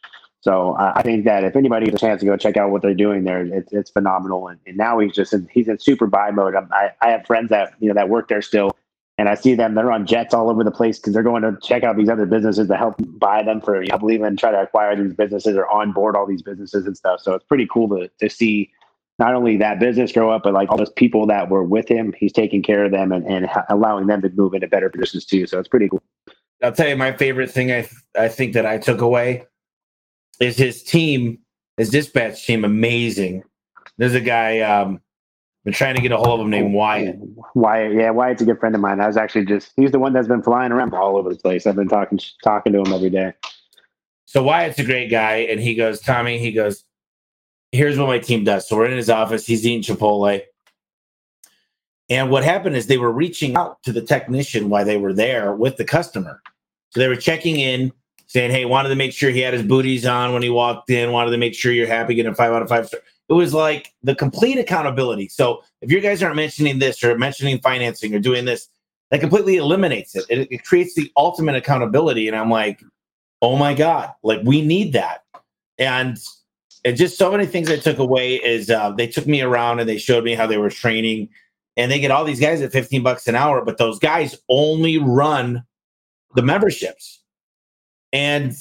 So 0.42 0.74
uh, 0.74 0.94
I 0.96 1.04
think 1.04 1.26
that 1.26 1.44
if 1.44 1.56
anybody 1.56 1.86
gets 1.86 2.02
a 2.02 2.06
chance 2.06 2.20
to 2.22 2.26
go 2.26 2.36
check 2.36 2.58
out 2.58 2.72
what 2.72 2.82
they're 2.82 2.96
doing 2.96 3.24
there, 3.24 3.46
it's, 3.46 3.72
it's 3.72 3.92
phenomenal. 3.92 4.48
And, 4.48 4.60
and 4.66 4.76
now 4.76 4.98
he's 4.98 5.14
just 5.14 5.34
in, 5.34 5.48
he's 5.54 5.68
in 5.68 5.78
super 5.78 6.08
buy 6.08 6.32
mode. 6.32 6.56
I, 6.56 6.92
I 7.00 7.12
have 7.12 7.28
friends 7.28 7.50
that 7.52 7.74
you 7.80 7.88
know 7.88 7.94
that 7.94 8.10
work 8.10 8.28
there 8.28 8.42
still, 8.42 8.76
and 9.22 9.30
I 9.30 9.36
see 9.36 9.54
them. 9.54 9.76
They're 9.76 9.92
on 9.92 10.08
jets 10.08 10.34
all 10.34 10.50
over 10.50 10.64
the 10.64 10.72
place 10.72 10.98
because 10.98 11.14
they're 11.14 11.22
going 11.22 11.44
to 11.44 11.56
check 11.62 11.84
out 11.84 11.96
these 11.96 12.10
other 12.10 12.26
businesses 12.26 12.68
to 12.68 12.76
help 12.76 12.96
buy 13.20 13.44
them 13.44 13.62
for, 13.62 13.80
you 13.84 13.90
know, 13.90 14.00
believe 14.00 14.24
and 14.24 14.38
try 14.38 14.50
to 14.50 14.60
acquire 14.60 14.96
these 14.96 15.14
businesses 15.14 15.56
or 15.56 15.70
onboard 15.70 16.16
all 16.16 16.26
these 16.26 16.42
businesses 16.42 16.88
and 16.88 16.98
stuff. 16.98 17.22
So 17.22 17.36
it's 17.36 17.46
pretty 17.46 17.68
cool 17.72 17.88
to 17.90 18.10
to 18.20 18.30
see 18.32 18.72
not 19.20 19.36
only 19.36 19.58
that 19.58 19.80
business 19.80 20.12
grow 20.12 20.32
up, 20.32 20.42
but 20.42 20.54
like 20.54 20.72
all 20.72 20.78
those 20.78 20.90
people 20.90 21.28
that 21.28 21.52
were 21.52 21.64
with 21.64 21.88
him, 21.88 22.16
he's 22.18 22.34
taking 22.34 22.64
care 22.64 22.84
of 22.84 22.92
them 22.92 23.12
and, 23.12 23.24
and 23.28 23.48
allowing 23.70 24.08
them 24.08 24.24
to 24.24 24.30
move 24.30 24.56
into 24.56 24.68
better 24.68 24.90
positions 24.90 25.24
too. 25.24 25.46
So 25.46 25.60
it's 25.60 25.70
pretty 25.70 25.88
cool. 25.88 26.02
I'll 26.64 26.72
tell 26.72 26.88
you 26.88 26.98
my 26.98 27.12
favorite 27.12 27.52
thing 27.52 27.72
I 27.72 27.88
I 28.18 28.28
think 28.28 28.54
that 28.54 28.66
I 28.66 28.80
took 28.80 29.02
away 29.02 29.46
is 30.40 30.58
his 30.58 30.82
team, 30.82 31.38
his 31.78 31.92
dispatch 31.92 32.44
team, 32.44 32.66
amazing. 32.66 33.44
There's 34.00 34.16
a 34.16 34.20
guy 34.20 34.62
um 34.62 35.00
been 35.64 35.74
trying 35.74 35.96
to 35.96 36.02
get 36.02 36.12
a 36.12 36.18
hold 36.18 36.40
of 36.40 36.46
him 36.46 36.50
named 36.50 36.74
Wyatt. 36.74 37.18
Wyatt, 37.54 37.94
yeah, 37.94 38.10
Wyatt's 38.10 38.42
a 38.42 38.46
good 38.46 38.60
friend 38.60 38.74
of 38.74 38.82
mine. 38.82 39.00
I 39.00 39.08
was 39.08 39.18
actually 39.18 39.46
just 39.46 39.74
he's 39.76 39.92
the 39.92 40.00
one 40.00 40.14
that's 40.14 40.28
been 40.28 40.42
flying 40.42 40.72
around 40.72 40.94
all 40.94 41.18
over 41.18 41.30
the 41.30 41.36
place. 41.36 41.68
I've 41.68 41.76
been 41.76 41.88
talking 41.88 42.20
talking 42.44 42.74
to 42.74 42.80
him 42.80 42.94
every 42.94 43.10
day. 43.10 43.34
So 44.26 44.42
Wyatt's 44.42 44.80
a 44.80 44.86
great 44.86 45.12
guy, 45.12 45.38
and 45.38 45.60
he 45.60 45.76
goes, 45.76 46.00
Tommy, 46.00 46.38
he 46.38 46.52
goes, 46.52 46.86
here's 47.72 47.98
what 47.98 48.08
my 48.08 48.20
team 48.20 48.44
does. 48.44 48.68
So 48.68 48.76
we're 48.76 48.86
in 48.86 48.98
his 48.98 49.10
office, 49.10 49.46
he's 49.46 49.66
eating 49.66 49.84
Chipotle. 49.84 50.42
And 52.10 52.30
what 52.30 52.44
happened 52.44 52.76
is 52.76 52.88
they 52.88 52.98
were 52.98 53.12
reaching 53.12 53.56
out 53.56 53.82
to 53.84 53.94
the 53.94 54.02
technician 54.02 54.70
while 54.70 54.84
they 54.84 54.98
were 54.98 55.14
there 55.14 55.54
with 55.54 55.78
the 55.78 55.86
customer. 55.86 56.42
So 56.90 57.00
they 57.00 57.08
were 57.08 57.16
checking 57.16 57.58
in, 57.60 57.94
saying, 58.28 58.52
Hey, 58.52 58.66
wanted 58.66 58.90
to 58.90 58.96
make 58.96 59.14
sure 59.14 59.30
he 59.32 59.40
had 59.40 59.54
his 59.54 59.64
booties 59.64 60.06
on 60.06 60.34
when 60.34 60.44
he 60.44 60.50
walked 60.50 60.90
in, 60.90 61.12
wanted 61.12 61.32
to 61.32 61.38
make 61.38 61.54
sure 61.54 61.72
you're 61.72 61.88
happy, 61.88 62.16
getting 62.16 62.34
five 62.34 62.52
out 62.52 62.62
of 62.62 62.70
five 62.70 62.88
star. 62.88 63.00
It 63.32 63.36
was 63.36 63.54
like 63.54 63.94
the 64.04 64.14
complete 64.14 64.58
accountability. 64.58 65.30
So 65.30 65.64
if 65.80 65.90
you 65.90 66.02
guys 66.02 66.22
aren't 66.22 66.36
mentioning 66.36 66.80
this 66.80 67.02
or 67.02 67.18
mentioning 67.18 67.60
financing 67.60 68.14
or 68.14 68.20
doing 68.20 68.44
this, 68.44 68.68
that 69.10 69.22
completely 69.22 69.56
eliminates 69.56 70.18
it. 70.18 70.26
It, 70.30 70.52
it 70.52 70.66
creates 70.66 70.96
the 70.96 71.10
ultimate 71.16 71.56
accountability. 71.56 72.28
And 72.28 72.36
I'm 72.36 72.50
like, 72.50 72.84
oh 73.42 73.56
my 73.56 73.74
God, 73.74 74.12
like 74.22 74.42
we 74.44 74.62
need 74.62 74.92
that. 74.92 75.24
And 75.80 76.20
and 76.84 76.98
just 76.98 77.18
so 77.18 77.32
many 77.32 77.46
things 77.46 77.72
I 77.72 77.78
took 77.78 78.00
away 78.00 78.36
is 78.36 78.70
uh, 78.70 78.92
they 78.92 79.08
took 79.08 79.28
me 79.28 79.42
around 79.42 79.80
and 79.80 79.88
they 79.88 79.98
showed 79.98 80.26
me 80.26 80.36
how 80.36 80.46
they 80.46 80.58
were 80.58 80.70
training, 80.70 81.30
and 81.78 81.90
they 81.90 82.02
get 82.02 82.12
all 82.12 82.26
these 82.26 82.40
guys 82.40 82.62
at 82.62 82.74
15 82.74 83.02
bucks 83.02 83.28
an 83.28 83.36
hour, 83.36 83.64
but 83.64 83.78
those 83.78 83.98
guys 83.98 84.36
only 84.50 84.98
run 84.98 85.64
the 86.36 86.42
memberships. 86.42 87.24
And 88.12 88.54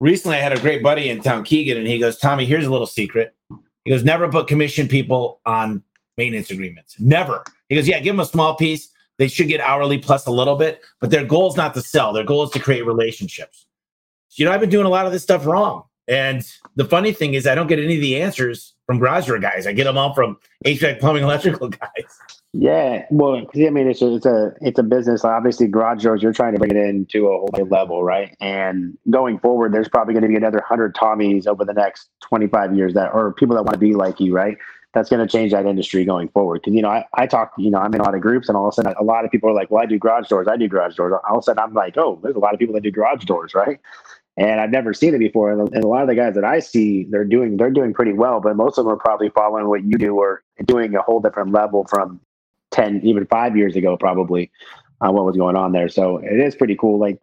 recently 0.00 0.38
I 0.38 0.40
had 0.40 0.52
a 0.52 0.60
great 0.60 0.82
buddy 0.82 1.10
in 1.10 1.22
town, 1.22 1.44
Keegan, 1.44 1.78
and 1.78 1.86
he 1.86 2.00
goes, 2.00 2.18
Tommy, 2.18 2.44
here's 2.44 2.66
a 2.66 2.72
little 2.72 2.88
secret. 2.88 3.36
He 3.84 3.90
goes, 3.90 4.04
never 4.04 4.28
put 4.28 4.46
commission 4.46 4.88
people 4.88 5.40
on 5.46 5.82
maintenance 6.16 6.50
agreements. 6.50 6.96
Never. 6.98 7.42
He 7.68 7.76
goes, 7.76 7.88
yeah, 7.88 8.00
give 8.00 8.14
them 8.14 8.20
a 8.20 8.26
small 8.26 8.54
piece. 8.56 8.90
They 9.18 9.28
should 9.28 9.48
get 9.48 9.60
hourly 9.60 9.98
plus 9.98 10.26
a 10.26 10.30
little 10.30 10.56
bit, 10.56 10.80
but 11.00 11.10
their 11.10 11.24
goal 11.24 11.48
is 11.50 11.56
not 11.56 11.74
to 11.74 11.82
sell. 11.82 12.12
Their 12.12 12.24
goal 12.24 12.42
is 12.42 12.50
to 12.52 12.58
create 12.58 12.86
relationships. 12.86 13.66
So, 14.28 14.42
you 14.42 14.44
know, 14.46 14.52
I've 14.52 14.60
been 14.60 14.70
doing 14.70 14.86
a 14.86 14.90
lot 14.90 15.06
of 15.06 15.12
this 15.12 15.22
stuff 15.22 15.44
wrong. 15.44 15.84
And 16.08 16.42
the 16.76 16.84
funny 16.84 17.12
thing 17.12 17.34
is, 17.34 17.46
I 17.46 17.54
don't 17.54 17.66
get 17.66 17.78
any 17.78 17.96
of 17.96 18.00
the 18.00 18.20
answers 18.20 18.74
from 18.90 18.98
garage 18.98 19.28
door 19.28 19.38
guys. 19.38 19.68
I 19.68 19.72
get 19.72 19.84
them 19.84 19.96
all 19.96 20.12
from 20.14 20.36
HVAC, 20.66 20.98
plumbing, 20.98 21.22
electrical 21.22 21.68
guys. 21.68 22.18
Yeah, 22.52 23.06
well, 23.12 23.36
I 23.36 23.70
mean, 23.70 23.88
it's 23.88 24.02
a, 24.02 24.16
it's 24.16 24.26
a 24.26 24.52
it's 24.60 24.80
a 24.80 24.82
business. 24.82 25.24
Obviously, 25.24 25.68
garage 25.68 26.02
doors, 26.02 26.20
you're 26.24 26.32
trying 26.32 26.54
to 26.54 26.58
bring 26.58 26.72
it 26.72 26.76
into 26.76 27.28
a 27.28 27.38
whole 27.38 27.50
new 27.56 27.66
level, 27.66 28.02
right? 28.02 28.36
And 28.40 28.98
going 29.08 29.38
forward, 29.38 29.72
there's 29.72 29.88
probably 29.88 30.14
going 30.14 30.22
to 30.22 30.28
be 30.28 30.34
another 30.34 30.60
hundred 30.60 30.96
Tommies 30.96 31.46
over 31.46 31.64
the 31.64 31.72
next 31.72 32.08
25 32.22 32.74
years 32.74 32.94
that, 32.94 33.14
or 33.14 33.32
people 33.32 33.54
that 33.54 33.62
want 33.62 33.74
to 33.74 33.78
be 33.78 33.94
like 33.94 34.18
you, 34.18 34.34
right? 34.34 34.58
That's 34.92 35.08
going 35.08 35.24
to 35.24 35.30
change 35.30 35.52
that 35.52 35.66
industry 35.66 36.04
going 36.04 36.28
forward. 36.30 36.62
Because 36.62 36.74
you 36.74 36.82
know, 36.82 36.88
I, 36.88 37.06
I 37.14 37.28
talk, 37.28 37.52
you 37.56 37.70
know, 37.70 37.78
I'm 37.78 37.94
in 37.94 38.00
a 38.00 38.02
lot 38.02 38.16
of 38.16 38.20
groups, 38.20 38.48
and 38.48 38.56
all 38.56 38.66
of 38.66 38.72
a 38.72 38.74
sudden, 38.74 38.92
a 38.98 39.04
lot 39.04 39.24
of 39.24 39.30
people 39.30 39.48
are 39.48 39.54
like, 39.54 39.70
"Well, 39.70 39.84
I 39.84 39.86
do 39.86 40.00
garage 40.00 40.26
doors. 40.26 40.48
I 40.50 40.56
do 40.56 40.66
garage 40.66 40.96
doors." 40.96 41.14
All 41.28 41.36
of 41.36 41.42
a 41.42 41.42
sudden, 41.44 41.62
I'm 41.62 41.74
like, 41.74 41.96
"Oh, 41.96 42.18
there's 42.24 42.34
a 42.34 42.40
lot 42.40 42.54
of 42.54 42.58
people 42.58 42.74
that 42.74 42.82
do 42.82 42.90
garage 42.90 43.22
doors, 43.24 43.54
right?" 43.54 43.78
And 44.36 44.60
I've 44.60 44.70
never 44.70 44.94
seen 44.94 45.14
it 45.14 45.18
before. 45.18 45.52
And, 45.52 45.84
a 45.84 45.86
lot 45.86 46.02
of 46.02 46.08
the 46.08 46.14
guys 46.14 46.34
that 46.34 46.44
I 46.44 46.60
see, 46.60 47.06
they're 47.10 47.24
doing 47.24 47.56
they're 47.56 47.70
doing 47.70 47.92
pretty 47.92 48.12
well, 48.12 48.40
but 48.40 48.56
most 48.56 48.78
of 48.78 48.84
them 48.84 48.94
are 48.94 48.98
probably 48.98 49.30
following 49.30 49.68
what 49.68 49.84
you 49.84 49.98
do 49.98 50.16
or 50.16 50.42
doing 50.64 50.94
a 50.94 51.02
whole 51.02 51.20
different 51.20 51.52
level 51.52 51.86
from 51.88 52.20
ten, 52.70 53.00
even 53.04 53.26
five 53.26 53.56
years 53.56 53.76
ago, 53.76 53.96
probably 53.96 54.50
on 55.00 55.14
what 55.14 55.24
was 55.24 55.36
going 55.36 55.56
on 55.56 55.72
there. 55.72 55.88
So 55.88 56.18
it 56.18 56.38
is 56.38 56.54
pretty 56.54 56.76
cool. 56.76 56.98
Like, 56.98 57.20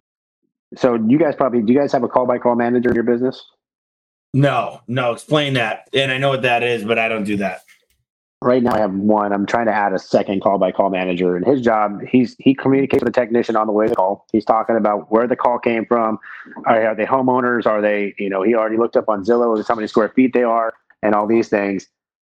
so 0.76 0.94
you 0.94 1.18
guys 1.18 1.34
probably 1.36 1.62
do 1.62 1.72
you 1.72 1.78
guys 1.78 1.92
have 1.92 2.02
a 2.02 2.08
call 2.08 2.26
by 2.26 2.38
call 2.38 2.54
manager 2.54 2.90
in 2.90 2.94
your 2.94 3.04
business? 3.04 3.44
No, 4.34 4.82
no. 4.86 5.12
Explain 5.12 5.54
that. 5.54 5.88
And 5.94 6.12
I 6.12 6.18
know 6.18 6.28
what 6.28 6.42
that 6.42 6.62
is, 6.62 6.84
but 6.84 6.98
I 6.98 7.08
don't 7.08 7.24
do 7.24 7.38
that 7.38 7.62
right 8.42 8.62
now 8.62 8.74
I 8.74 8.78
have 8.78 8.94
one. 8.94 9.32
I'm 9.32 9.46
trying 9.46 9.66
to 9.66 9.72
add 9.72 9.92
a 9.92 9.98
second 9.98 10.42
call 10.42 10.58
by 10.58 10.72
call 10.72 10.90
manager, 10.90 11.36
and 11.36 11.46
his 11.46 11.60
job 11.60 12.00
he's 12.08 12.36
he 12.38 12.54
communicates 12.54 13.02
with 13.02 13.12
the 13.12 13.20
technician 13.20 13.56
on 13.56 13.66
the 13.66 13.72
way 13.72 13.86
to 13.86 13.90
the 13.90 13.96
call. 13.96 14.26
He's 14.32 14.44
talking 14.44 14.76
about 14.76 15.10
where 15.10 15.26
the 15.26 15.36
call 15.36 15.58
came 15.58 15.86
from. 15.86 16.18
Are, 16.66 16.88
are 16.88 16.94
they 16.94 17.04
homeowners? 17.04 17.66
Are 17.66 17.80
they 17.80 18.14
you 18.18 18.30
know 18.30 18.42
he 18.42 18.54
already 18.54 18.76
looked 18.76 18.96
up 18.96 19.08
on 19.08 19.24
Zillow 19.24 19.66
how 19.66 19.74
many 19.74 19.86
square 19.88 20.08
feet 20.10 20.32
they 20.32 20.42
are 20.44 20.74
and 21.02 21.14
all 21.14 21.26
these 21.26 21.48
things. 21.48 21.88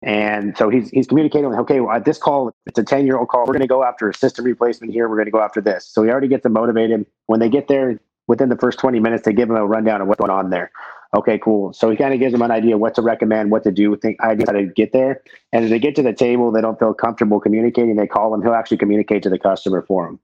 And 0.03 0.57
so 0.57 0.69
he's 0.69 0.89
he's 0.89 1.07
communicating 1.07 1.49
with 1.49 1.59
okay, 1.59 1.79
well, 1.79 1.99
this 2.01 2.17
call, 2.17 2.51
it's 2.65 2.79
a 2.79 2.83
10 2.83 3.05
year 3.05 3.17
old 3.17 3.29
call. 3.29 3.41
We're 3.41 3.53
going 3.53 3.61
to 3.61 3.67
go 3.67 3.83
after 3.83 4.09
a 4.09 4.13
system 4.13 4.45
replacement 4.45 4.91
here. 4.91 5.07
We're 5.07 5.17
going 5.17 5.25
to 5.25 5.31
go 5.31 5.41
after 5.41 5.61
this. 5.61 5.85
So 5.85 6.03
he 6.03 6.09
already 6.09 6.27
gets 6.27 6.41
them 6.43 6.53
motivated. 6.53 7.05
When 7.27 7.39
they 7.39 7.49
get 7.49 7.67
there, 7.67 7.99
within 8.27 8.49
the 8.49 8.57
first 8.57 8.79
20 8.79 8.99
minutes, 8.99 9.25
they 9.25 9.33
give 9.33 9.47
them 9.47 9.57
a 9.57 9.65
rundown 9.65 10.01
of 10.01 10.07
what's 10.07 10.19
going 10.19 10.31
on 10.31 10.49
there. 10.49 10.71
Okay, 11.13 11.38
cool. 11.39 11.74
So 11.74 11.89
he 11.89 11.97
kind 11.97 12.13
of 12.13 12.19
gives 12.21 12.32
them 12.32 12.41
an 12.41 12.52
idea 12.52 12.78
what 12.78 12.95
to 12.95 13.02
recommend, 13.02 13.52
what 13.52 13.63
to 13.63 13.71
do, 13.71 13.95
think 13.97 14.19
ideas 14.21 14.47
how 14.47 14.54
to 14.54 14.65
get 14.65 14.93
there. 14.93 15.21
And 15.52 15.65
if 15.65 15.69
they 15.69 15.80
get 15.80 15.93
to 15.95 16.04
the 16.04 16.13
table, 16.13 16.52
they 16.52 16.62
don't 16.62 16.80
feel 16.80 16.93
comfortable 16.93 17.39
communicating. 17.41 17.97
They 17.97 18.08
call 18.08 18.34
him. 18.34 18.41
He'll 18.41 18.54
actually 18.54 18.78
communicate 18.78 19.21
to 19.24 19.30
the 19.30 19.39
customer 19.39 19.82
for 19.82 20.06
them. 20.06 20.19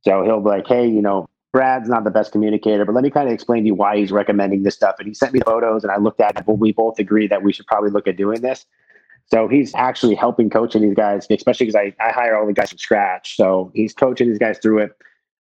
So 0.00 0.24
he'll 0.24 0.40
be 0.40 0.48
like, 0.48 0.66
"Hey, 0.66 0.86
you 0.88 1.00
know, 1.00 1.28
Brad's 1.52 1.88
not 1.88 2.02
the 2.02 2.10
best 2.10 2.32
communicator, 2.32 2.84
but 2.84 2.92
let 2.92 3.04
me 3.04 3.10
kind 3.10 3.28
of 3.28 3.34
explain 3.34 3.62
to 3.62 3.68
you 3.68 3.74
why 3.76 3.96
he's 3.96 4.10
recommending 4.10 4.64
this 4.64 4.74
stuff." 4.74 4.96
And 4.98 5.06
he 5.06 5.14
sent 5.14 5.32
me 5.32 5.40
photos, 5.44 5.84
and 5.84 5.92
I 5.92 5.98
looked 5.98 6.20
at 6.20 6.36
it. 6.36 6.44
But 6.44 6.58
we 6.58 6.72
both 6.72 6.98
agree 6.98 7.28
that 7.28 7.44
we 7.44 7.52
should 7.52 7.66
probably 7.68 7.90
look 7.90 8.08
at 8.08 8.16
doing 8.16 8.40
this. 8.40 8.66
So 9.26 9.46
he's 9.46 9.72
actually 9.76 10.16
helping 10.16 10.50
coaching 10.50 10.82
these 10.82 10.94
guys, 10.94 11.26
especially 11.30 11.66
because 11.66 11.76
I, 11.76 11.94
I 12.04 12.10
hire 12.10 12.36
all 12.36 12.46
the 12.46 12.52
guys 12.52 12.70
from 12.70 12.78
scratch. 12.78 13.36
So 13.36 13.70
he's 13.74 13.94
coaching 13.94 14.28
these 14.28 14.38
guys 14.38 14.58
through 14.58 14.78
it 14.78 14.96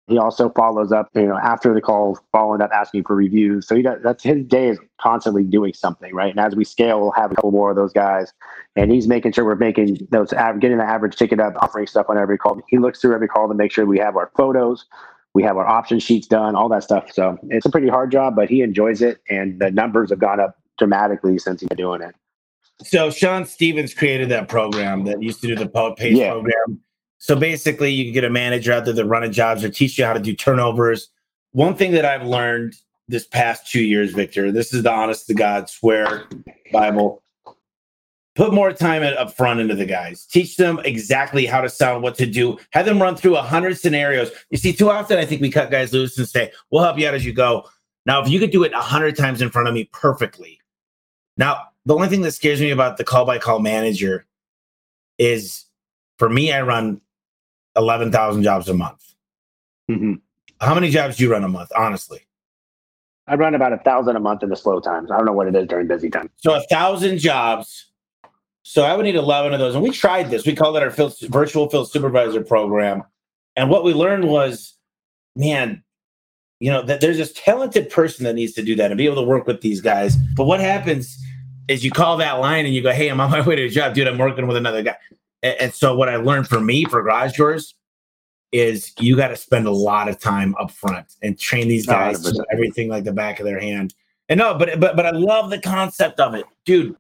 he 0.10 0.18
also 0.18 0.50
follows 0.50 0.92
up, 0.92 1.08
you 1.14 1.28
know, 1.28 1.38
after 1.38 1.74
the 1.74 1.82
call, 1.82 2.18
following 2.32 2.62
up, 2.62 2.72
asking 2.74 3.04
for 3.04 3.16
reviews. 3.16 3.68
So 3.68 3.76
he 3.76 3.84
does, 3.84 4.00
that's 4.04 4.24
his 4.24 4.44
day 4.46 4.70
is 4.70 4.80
constantly 5.00 5.44
doing 5.44 5.74
something, 5.74 6.14
right? 6.14 6.32
And 6.32 6.40
as 6.40 6.56
we 6.56 6.66
scale, 6.66 7.00
we'll 7.00 7.12
have 7.12 7.32
a 7.32 7.36
couple 7.36 7.52
more 7.52 7.70
of 7.70 7.76
those 7.76 7.94
guys. 7.94 8.34
And 8.76 8.92
he's 8.92 9.08
making 9.08 9.34
sure 9.34 9.46
we're 9.46 9.56
making 9.56 10.08
those, 10.10 10.32
getting 10.60 10.80
the 10.80 10.84
average 10.84 11.16
ticket 11.16 11.40
up, 11.40 11.54
offering 11.62 11.86
stuff 11.86 12.08
on 12.10 12.18
every 12.18 12.38
call. 12.38 12.60
He 12.68 12.80
looks 12.80 13.00
through 13.00 13.14
every 13.14 13.28
call 13.28 13.48
to 13.48 13.54
make 13.54 13.72
sure 13.72 13.86
we 13.86 14.00
have 14.00 14.16
our 14.16 14.32
photos, 14.36 14.86
we 15.36 15.44
have 15.44 15.58
our 15.58 15.68
option 15.68 16.00
sheets 16.00 16.28
done, 16.28 16.56
all 16.56 16.70
that 16.70 16.84
stuff. 16.84 17.12
So 17.14 17.38
it's 17.50 17.68
a 17.68 17.70
pretty 17.70 17.88
hard 17.88 18.12
job, 18.12 18.36
but 18.36 18.50
he 18.50 18.62
enjoys 18.62 19.04
it. 19.04 19.22
And 19.30 19.60
the 19.60 19.70
numbers 19.70 20.10
have 20.10 20.20
gone 20.20 20.40
up 20.40 20.58
dramatically 20.80 21.38
since 21.38 21.62
he's 21.62 21.70
been 21.70 21.78
doing 21.78 22.02
it. 22.02 22.16
So 22.82 23.12
Sean 23.12 23.46
Stevens 23.46 23.94
created 23.94 24.30
that 24.30 24.48
program 24.48 25.04
that 25.04 25.22
used 25.22 25.42
to 25.42 25.48
do 25.48 25.56
the 25.56 25.68
PACE 25.68 26.18
yeah. 26.18 26.32
program 26.32 26.80
so 27.20 27.36
basically, 27.36 27.92
you 27.92 28.06
can 28.06 28.14
get 28.14 28.24
a 28.24 28.30
manager 28.30 28.72
out 28.72 28.86
there 28.86 28.94
that 28.94 29.06
running 29.06 29.34
jobs 29.34 29.64
or 29.64 29.70
teach 29.70 30.00
you 30.00 30.06
how 30.06 30.14
to 30.14 30.20
do 30.20 30.34
turnovers. 30.34 31.10
One 31.52 31.76
thing 31.76 31.92
that 31.92 32.06
I've 32.06 32.26
learned 32.26 32.76
this 33.10 33.28
past 33.28 33.70
two 33.70 33.84
years, 33.84 34.14
Victor, 34.14 34.52
this 34.52 34.74
is 34.74 34.84
the 34.84 34.92
honest 34.92 35.28
to 35.28 35.34
God 35.34 35.70
swear 35.70 36.24
Bible. 36.72 37.22
Put 38.36 38.54
more 38.54 38.72
time 38.72 39.04
up 39.04 39.36
front 39.36 39.60
into 39.60 39.76
the 39.76 39.86
guys. 39.86 40.26
Teach 40.26 40.56
them 40.56 40.80
exactly 40.86 41.46
how 41.46 41.60
to 41.60 41.68
sound, 41.68 42.04
what 42.04 42.16
to 42.20 42.26
do. 42.26 42.58
Have 42.72 42.86
them 42.86 43.02
run 43.02 43.18
through 43.18 43.36
a 43.36 43.42
hundred 43.42 43.78
scenarios. 43.78 44.32
You 44.50 44.58
see, 44.58 44.72
too 44.72 44.90
often 44.90 45.18
I 45.18 45.26
think 45.26 45.42
we 45.42 45.52
cut 45.52 45.72
guys 45.72 45.92
loose 45.92 46.18
and 46.18 46.28
say, 46.28 46.54
"We'll 46.72 46.84
help 46.84 46.98
you 46.98 47.06
out 47.06 47.16
as 47.16 47.26
you 47.26 47.34
go." 47.34 47.68
Now, 48.06 48.22
if 48.22 48.30
you 48.30 48.40
could 48.40 48.52
do 48.52 48.64
it 48.64 48.72
a 48.72 48.80
hundred 48.80 49.18
times 49.18 49.42
in 49.42 49.50
front 49.50 49.68
of 49.68 49.74
me 49.74 49.90
perfectly, 49.92 50.62
now 51.36 51.64
the 51.86 51.96
only 51.96 52.08
thing 52.08 52.22
that 52.22 52.32
scares 52.32 52.62
me 52.62 52.70
about 52.70 52.96
the 52.96 53.04
call 53.04 53.26
by 53.26 53.40
call 53.40 53.60
manager 53.60 54.26
is, 55.18 55.66
for 56.18 56.30
me, 56.30 56.54
I 56.54 56.62
run 56.62 57.02
11,000 57.80 58.44
jobs 58.44 58.70
a 58.70 58.74
month. 58.74 59.16
Mm-hmm. 59.90 60.14
How 60.62 60.76
many 60.76 60.92
jobs 60.92 61.18
do 61.18 61.24
you 61.24 61.32
run 61.32 61.44
a 61.44 61.48
month, 61.48 61.72
honestly? 61.76 62.28
I 63.28 63.36
run 63.36 63.56
about 63.56 63.74
a 63.74 63.78
thousand 63.78 64.16
a 64.16 64.20
month 64.20 64.44
in 64.44 64.50
the 64.50 64.56
slow 64.56 64.80
times. 64.80 65.10
I 65.10 65.18
don't 65.18 65.26
know 65.26 65.34
what 65.34 65.48
it 65.48 65.56
is 65.56 65.68
during 65.68 65.88
busy 65.88 66.10
times. 66.10 66.30
So 66.38 66.54
a 66.54 66.62
thousand 66.62 67.20
jobs. 67.20 67.86
So 68.64 68.84
I 68.84 68.96
would 68.96 69.06
need 69.06 69.16
11 69.16 69.54
of 69.54 69.60
those. 69.60 69.74
And 69.74 69.84
we 69.84 69.92
tried 69.92 70.30
this. 70.30 70.46
We 70.46 70.56
called 70.56 70.76
it 70.76 70.84
our 70.84 70.92
field, 70.92 71.16
virtual 71.22 71.70
field 71.70 71.90
supervisor 71.90 72.44
program. 72.44 73.04
And 73.56 73.70
what 73.70 73.84
we 73.84 73.94
learned 73.94 74.26
was, 74.26 74.76
man, 75.36 75.84
you 76.60 76.70
know, 76.70 76.82
that 76.84 77.02
there's 77.02 77.18
this 77.18 77.32
talented 77.34 77.90
person 77.90 78.26
that 78.26 78.34
needs 78.34 78.54
to 78.54 78.64
do 78.64 78.76
that 78.76 78.92
and 78.92 78.98
be 78.98 79.06
able 79.06 79.22
to 79.22 79.28
work 79.28 79.48
with 79.48 79.62
these 79.62 79.80
guys. 79.80 80.18
But 80.36 80.46
what 80.46 80.60
happens 80.60 81.18
is 81.68 81.86
you 81.86 81.92
call 81.92 82.18
that 82.18 82.34
line 82.34 82.66
and 82.66 82.76
you 82.76 82.82
go, 82.82 82.92
hey, 82.92 83.08
I'm 83.08 83.22
on 83.22 83.32
my 83.32 83.42
way 83.42 83.56
to 83.56 83.66
a 83.66 83.70
job, 83.70 83.94
dude. 83.94 84.08
I'm 84.08 84.18
working 84.18 84.48
with 84.48 84.58
another 84.58 84.84
guy. 84.84 84.98
And, 85.44 85.56
and 85.60 85.74
so 85.74 85.96
what 85.96 86.10
I 86.10 86.18
learned 86.18 86.48
for 86.48 86.60
me 86.60 86.86
for 86.86 87.02
garage 87.02 87.38
doors 87.38 87.76
is 88.52 88.94
you 89.00 89.16
got 89.16 89.28
to 89.30 89.36
spend 89.36 89.68
a 89.68 89.72
lot 89.72 90.08
of 90.08 90.20
time 90.20 90.56
up 90.60 90.72
front 90.72 91.06
and 91.22 91.40
train 91.40 91.68
these 91.68 91.86
guys 91.86 92.22
to 92.24 92.46
everything 92.52 92.90
like 92.90 93.04
the 93.04 93.14
back 93.14 93.40
of 93.40 93.46
their 93.46 93.60
hand. 93.60 93.94
And 94.28 94.40
no, 94.40 94.54
but 94.54 94.80
but 94.80 94.96
but 94.96 95.06
I 95.06 95.12
love 95.12 95.50
the 95.50 95.60
concept 95.60 96.20
of 96.20 96.36
it, 96.36 96.46
dude. 96.66 96.96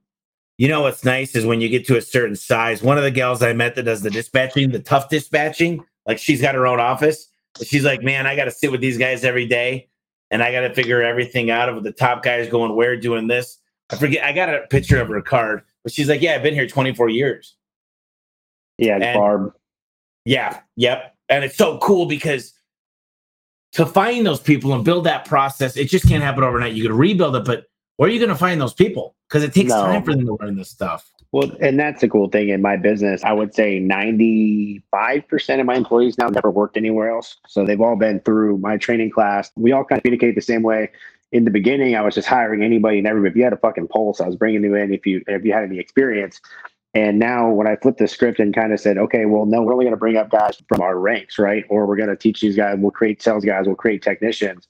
You 0.57 0.67
know 0.67 0.81
what's 0.81 1.05
nice 1.05 1.35
is 1.35 1.45
when 1.45 1.61
you 1.61 1.69
get 1.69 1.87
to 1.87 1.97
a 1.97 2.01
certain 2.01 2.35
size. 2.35 2.83
One 2.83 2.97
of 2.97 3.03
the 3.03 3.11
gals 3.11 3.41
I 3.41 3.53
met 3.53 3.75
that 3.75 3.83
does 3.83 4.01
the 4.01 4.09
dispatching, 4.09 4.71
the 4.71 4.79
tough 4.79 5.09
dispatching, 5.09 5.85
like 6.05 6.17
she's 6.17 6.41
got 6.41 6.55
her 6.55 6.67
own 6.67 6.79
office. 6.79 7.29
She's 7.63 7.85
like, 7.85 8.03
man, 8.03 8.27
I 8.27 8.35
got 8.35 8.45
to 8.45 8.51
sit 8.51 8.71
with 8.71 8.81
these 8.81 8.97
guys 8.97 9.23
every 9.23 9.45
day, 9.45 9.87
and 10.31 10.43
I 10.43 10.51
got 10.51 10.61
to 10.61 10.73
figure 10.73 11.01
everything 11.01 11.49
out 11.49 11.69
of 11.69 11.83
the 11.83 11.91
top 11.91 12.23
guys 12.23 12.49
going 12.49 12.75
where, 12.75 12.97
doing 12.97 13.27
this. 13.27 13.59
I 13.91 13.95
forget. 13.95 14.23
I 14.23 14.33
got 14.33 14.53
a 14.53 14.67
picture 14.69 14.99
of 14.99 15.07
her 15.09 15.21
card, 15.21 15.61
but 15.83 15.93
she's 15.93 16.09
like, 16.09 16.21
yeah, 16.21 16.35
I've 16.35 16.43
been 16.43 16.53
here 16.53 16.67
24 16.67 17.09
years. 17.09 17.55
Yeah, 18.79 18.95
And- 18.97 19.17
Barb. 19.17 19.53
Yeah, 20.25 20.59
yep. 20.75 21.15
And 21.29 21.43
it's 21.43 21.55
so 21.57 21.77
cool 21.79 22.05
because 22.05 22.53
to 23.73 23.85
find 23.85 24.25
those 24.25 24.39
people 24.39 24.73
and 24.73 24.83
build 24.83 25.05
that 25.05 25.25
process, 25.25 25.77
it 25.77 25.85
just 25.89 26.07
can't 26.07 26.23
happen 26.23 26.43
overnight. 26.43 26.73
You 26.73 26.83
could 26.83 26.91
rebuild 26.95 27.35
it, 27.35 27.45
but 27.45 27.65
where 27.97 28.09
are 28.09 28.11
you 28.11 28.19
going 28.19 28.29
to 28.29 28.35
find 28.35 28.59
those 28.59 28.73
people? 28.73 29.15
Because 29.27 29.43
it 29.43 29.53
takes 29.53 29.69
No. 29.69 29.83
time 29.83 30.03
for 30.03 30.13
them 30.15 30.25
to 30.25 30.37
learn 30.41 30.55
this 30.57 30.69
stuff. 30.69 31.09
Well, 31.31 31.51
and 31.61 31.79
that's 31.79 32.01
the 32.01 32.09
cool 32.09 32.27
thing 32.29 32.49
in 32.49 32.61
my 32.61 32.75
business. 32.77 33.23
I 33.23 33.33
would 33.33 33.53
say 33.53 33.79
95% 33.79 35.59
of 35.59 35.65
my 35.67 35.75
employees 35.75 36.17
now 36.17 36.27
never 36.27 36.49
worked 36.49 36.75
anywhere 36.77 37.11
else. 37.11 37.37
So 37.47 37.65
they've 37.65 37.79
all 37.81 37.95
been 37.95 38.19
through 38.21 38.57
my 38.57 38.77
training 38.77 39.11
class. 39.11 39.51
We 39.55 39.71
all 39.71 39.83
kind 39.83 39.99
of 39.99 40.03
communicate 40.03 40.33
the 40.35 40.41
same 40.41 40.63
way. 40.63 40.89
In 41.31 41.45
the 41.45 41.51
beginning, 41.51 41.95
I 41.95 42.01
was 42.01 42.15
just 42.15 42.27
hiring 42.27 42.63
anybody 42.63 42.97
and 42.97 43.05
everybody. 43.05 43.29
If 43.29 43.35
you 43.37 43.43
had 43.43 43.53
a 43.53 43.57
fucking 43.57 43.89
pulse, 43.89 44.19
I 44.19 44.25
was 44.25 44.35
bringing 44.35 44.63
you 44.63 44.73
in 44.73 44.91
if 44.91 45.05
you 45.05 45.21
if 45.27 45.45
you 45.45 45.53
had 45.53 45.63
any 45.65 45.77
experience. 45.77 46.41
And 46.93 47.19
now 47.19 47.49
when 47.49 47.67
I 47.67 47.75
flipped 47.75 47.99
the 47.99 48.07
script 48.07 48.39
and 48.39 48.53
kind 48.53 48.73
of 48.73 48.79
said, 48.79 48.97
okay, 48.97 49.25
well, 49.25 49.45
no, 49.45 49.61
we're 49.61 49.73
only 49.73 49.85
going 49.85 49.93
to 49.93 49.99
bring 49.99 50.17
up 50.17 50.31
guys 50.31 50.61
from 50.67 50.81
our 50.81 50.97
ranks, 50.97 51.37
right? 51.37 51.63
Or 51.69 51.85
we're 51.85 51.97
going 51.97 52.09
to 52.09 52.15
teach 52.15 52.41
these 52.41 52.55
guys, 52.55 52.77
we'll 52.79 52.91
create 52.91 53.21
sales 53.21 53.45
guys, 53.45 53.67
we'll 53.67 53.75
create 53.75 54.01
technicians 54.01 54.67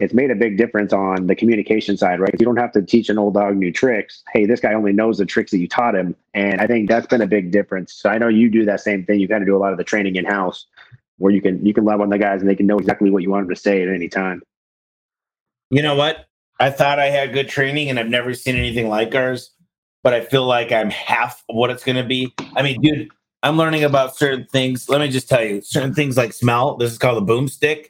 it's 0.00 0.14
made 0.14 0.30
a 0.30 0.34
big 0.34 0.56
difference 0.56 0.94
on 0.94 1.26
the 1.26 1.36
communication 1.36 1.96
side, 1.96 2.20
right? 2.20 2.34
You 2.38 2.46
don't 2.46 2.56
have 2.56 2.72
to 2.72 2.82
teach 2.82 3.10
an 3.10 3.18
old 3.18 3.34
dog 3.34 3.56
new 3.56 3.70
tricks. 3.70 4.24
Hey, 4.32 4.46
this 4.46 4.58
guy 4.58 4.72
only 4.72 4.94
knows 4.94 5.18
the 5.18 5.26
tricks 5.26 5.50
that 5.50 5.58
you 5.58 5.68
taught 5.68 5.94
him. 5.94 6.16
And 6.32 6.58
I 6.60 6.66
think 6.66 6.88
that's 6.88 7.06
been 7.06 7.20
a 7.20 7.26
big 7.26 7.50
difference. 7.50 7.92
So 7.92 8.08
I 8.08 8.16
know 8.16 8.28
you 8.28 8.50
do 8.50 8.64
that 8.64 8.80
same 8.80 9.04
thing. 9.04 9.20
You 9.20 9.28
kind 9.28 9.42
of 9.42 9.46
do 9.46 9.54
a 9.54 9.58
lot 9.58 9.72
of 9.72 9.78
the 9.78 9.84
training 9.84 10.16
in 10.16 10.24
house 10.24 10.66
where 11.18 11.32
you 11.32 11.42
can 11.42 11.64
you 11.64 11.74
can 11.74 11.84
love 11.84 12.00
on 12.00 12.08
the 12.08 12.16
guys 12.16 12.40
and 12.40 12.48
they 12.48 12.56
can 12.56 12.66
know 12.66 12.78
exactly 12.78 13.10
what 13.10 13.22
you 13.22 13.30
want 13.30 13.46
them 13.46 13.54
to 13.54 13.60
say 13.60 13.82
at 13.82 13.88
any 13.88 14.08
time. 14.08 14.42
You 15.68 15.82
know 15.82 15.94
what? 15.94 16.26
I 16.58 16.70
thought 16.70 16.98
I 16.98 17.10
had 17.10 17.34
good 17.34 17.50
training 17.50 17.90
and 17.90 17.98
I've 17.98 18.08
never 18.08 18.32
seen 18.32 18.56
anything 18.56 18.88
like 18.88 19.14
ours, 19.14 19.50
but 20.02 20.14
I 20.14 20.22
feel 20.24 20.44
like 20.46 20.72
I'm 20.72 20.90
half 20.90 21.42
of 21.48 21.56
what 21.56 21.70
it's 21.70 21.84
going 21.84 21.96
to 21.96 22.04
be. 22.04 22.32
I 22.56 22.62
mean, 22.62 22.80
dude, 22.80 23.08
I'm 23.42 23.56
learning 23.56 23.84
about 23.84 24.16
certain 24.16 24.46
things. 24.46 24.88
Let 24.88 25.00
me 25.00 25.08
just 25.08 25.28
tell 25.28 25.44
you 25.44 25.60
certain 25.62 25.94
things 25.94 26.16
like 26.16 26.32
smell. 26.32 26.76
This 26.76 26.92
is 26.92 26.98
called 26.98 27.22
a 27.22 27.26
boomstick. 27.26 27.86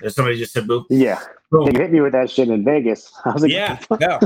There's 0.00 0.14
somebody 0.14 0.38
just 0.38 0.52
said 0.52 0.66
boom. 0.66 0.84
Yeah. 0.90 1.20
boom. 1.50 1.70
You 1.72 1.80
hit 1.80 1.92
me 1.92 2.00
with 2.00 2.12
that 2.12 2.30
shit 2.30 2.48
in 2.48 2.64
Vegas. 2.64 3.12
I 3.24 3.30
was 3.30 3.42
like, 3.42 3.52
Yeah, 3.52 3.78
no. 4.00 4.18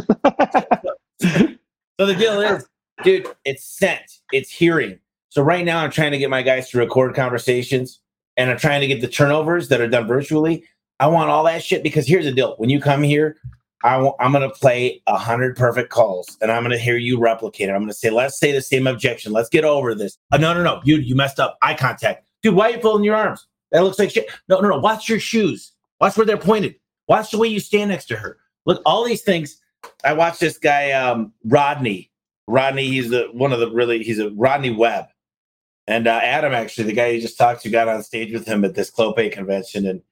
so 1.21 2.07
the 2.07 2.15
deal 2.15 2.41
is, 2.41 2.67
dude, 3.05 3.27
it's 3.45 3.65
scent, 3.65 4.03
it's 4.33 4.51
hearing. 4.51 4.99
So 5.29 5.43
right 5.43 5.65
now, 5.65 5.81
I'm 5.81 5.91
trying 5.91 6.13
to 6.13 6.19
get 6.19 6.31
my 6.31 6.43
guys 6.43 6.71
to 6.71 6.79
record 6.79 7.15
conversations, 7.15 8.01
and 8.37 8.51
I'm 8.51 8.57
trying 8.57 8.81
to 8.81 8.87
get 8.87 9.01
the 9.01 9.09
turnovers 9.09 9.69
that 9.69 9.81
are 9.81 9.89
done 9.89 10.07
virtually. 10.07 10.65
I 11.01 11.07
want 11.07 11.31
all 11.31 11.45
that 11.45 11.63
shit 11.63 11.83
because 11.83 12.07
here's 12.09 12.25
the 12.25 12.33
deal: 12.33 12.55
when 12.57 12.71
you 12.71 12.81
come 12.81 13.03
here, 13.03 13.37
I 13.85 13.93
w- 13.93 14.15
I'm 14.19 14.33
going 14.33 14.49
to 14.49 14.55
play 14.55 15.03
a 15.07 15.17
hundred 15.17 15.57
perfect 15.57 15.91
calls, 15.91 16.37
and 16.41 16.51
I'm 16.51 16.63
going 16.63 16.77
to 16.77 16.83
hear 16.83 16.97
you 16.97 17.19
replicate 17.19 17.69
it. 17.69 17.73
I'm 17.73 17.79
going 17.79 17.89
to 17.89 17.95
say, 17.95 18.11
let's 18.11 18.39
say 18.39 18.53
the 18.53 18.61
same 18.61 18.87
objection. 18.87 19.33
Let's 19.33 19.49
get 19.49 19.65
over 19.65 19.95
this. 19.95 20.19
Uh, 20.33 20.39
no, 20.39 20.53
no, 20.53 20.63
no, 20.63 20.81
dude, 20.85 21.05
you 21.05 21.15
messed 21.15 21.39
up. 21.39 21.59
Eye 21.63 21.75
contact, 21.75 22.27
dude. 22.43 22.55
Why 22.55 22.71
are 22.71 22.75
you 22.75 22.81
folding 22.81 23.05
your 23.05 23.15
arms? 23.15 23.47
That 23.71 23.85
looks 23.85 23.99
like 23.99 24.11
shit. 24.11 24.31
No, 24.49 24.61
no, 24.61 24.69
no. 24.69 24.79
Watch 24.79 25.09
your 25.09 25.21
shoes. 25.21 25.73
Watch 26.01 26.17
where 26.17 26.27
they're 26.27 26.37
pointed. 26.37 26.75
Watch 27.07 27.31
the 27.31 27.39
way 27.39 27.49
you 27.49 27.61
stand 27.61 27.91
next 27.91 28.07
to 28.07 28.17
her. 28.17 28.39
Look, 28.67 28.83
all 28.85 29.05
these 29.05 29.23
things. 29.23 29.61
I 30.05 30.13
watched 30.13 30.41
this 30.41 30.59
guy, 30.59 30.91
um, 30.93 31.33
Rodney. 31.45 32.11
Rodney, 32.49 32.89
he's 32.89 33.11
the 33.11 33.29
one 33.33 33.53
of 33.53 33.61
the 33.61 33.71
really. 33.71 34.03
He's 34.03 34.19
a 34.19 34.31
Rodney 34.31 34.71
Webb, 34.71 35.07
and 35.87 36.09
uh, 36.09 36.21
Adam 36.23 36.53
actually, 36.53 36.85
the 36.85 36.95
guy 36.95 37.09
you 37.09 37.21
just 37.21 37.39
talked 37.39 37.63
to, 37.63 37.71
got 37.71 37.89
on 37.89 38.03
stage 38.03 38.33
with 38.33 38.47
him 38.47 38.65
at 38.65 38.75
this 38.75 38.91
Clope 38.91 39.31
convention, 39.31 39.87
and 39.87 40.03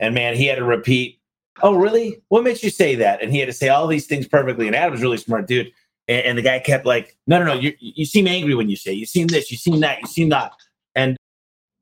and 0.00 0.14
man, 0.14 0.36
he 0.36 0.46
had 0.46 0.58
to 0.58 0.64
repeat. 0.64 1.20
Oh, 1.62 1.74
really? 1.74 2.20
What 2.28 2.44
makes 2.44 2.62
you 2.62 2.70
say 2.70 2.94
that? 2.96 3.22
And 3.22 3.32
he 3.32 3.38
had 3.38 3.46
to 3.46 3.52
say 3.52 3.68
all 3.68 3.86
these 3.86 4.06
things 4.06 4.26
perfectly. 4.26 4.66
And 4.66 4.74
Adam's 4.74 5.02
really 5.02 5.18
smart 5.18 5.46
dude. 5.46 5.70
And, 6.08 6.26
and 6.26 6.38
the 6.38 6.42
guy 6.42 6.58
kept 6.58 6.84
like, 6.84 7.16
no, 7.26 7.38
no, 7.38 7.44
no. 7.44 7.54
You 7.54 7.72
you 7.78 8.04
seem 8.04 8.26
angry 8.26 8.54
when 8.54 8.68
you 8.68 8.76
say. 8.76 8.92
You 8.92 9.06
seem 9.06 9.28
this. 9.28 9.50
You 9.50 9.56
seem 9.56 9.80
that. 9.80 10.00
You 10.00 10.06
seem 10.08 10.28
that. 10.30 10.52
And 10.94 11.16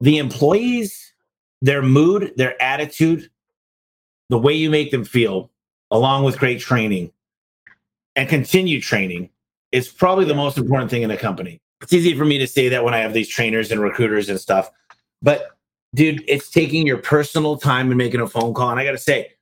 the 0.00 0.18
employees, 0.18 1.12
their 1.62 1.82
mood, 1.82 2.32
their 2.36 2.60
attitude, 2.62 3.30
the 4.28 4.38
way 4.38 4.52
you 4.52 4.68
make 4.70 4.90
them 4.90 5.04
feel, 5.04 5.50
along 5.90 6.24
with 6.24 6.38
great 6.38 6.60
training 6.60 7.10
and 8.14 8.28
continued 8.28 8.82
training, 8.82 9.30
is 9.72 9.88
probably 9.88 10.24
the 10.26 10.34
most 10.34 10.58
important 10.58 10.90
thing 10.90 11.02
in 11.02 11.10
a 11.10 11.16
company. 11.16 11.60
It's 11.80 11.92
easy 11.92 12.16
for 12.16 12.24
me 12.24 12.38
to 12.38 12.46
say 12.46 12.68
that 12.68 12.84
when 12.84 12.94
I 12.94 12.98
have 12.98 13.14
these 13.14 13.28
trainers 13.28 13.70
and 13.72 13.80
recruiters 13.80 14.28
and 14.28 14.38
stuff, 14.38 14.70
but 15.22 15.56
dude, 15.94 16.22
it's 16.28 16.50
taking 16.50 16.86
your 16.86 16.98
personal 16.98 17.56
time 17.56 17.88
and 17.88 17.96
making 17.96 18.20
a 18.20 18.26
phone 18.26 18.54
call. 18.54 18.70
And 18.70 18.78
I 18.78 18.84
got 18.84 18.92
to 18.92 18.98
say, 18.98 19.32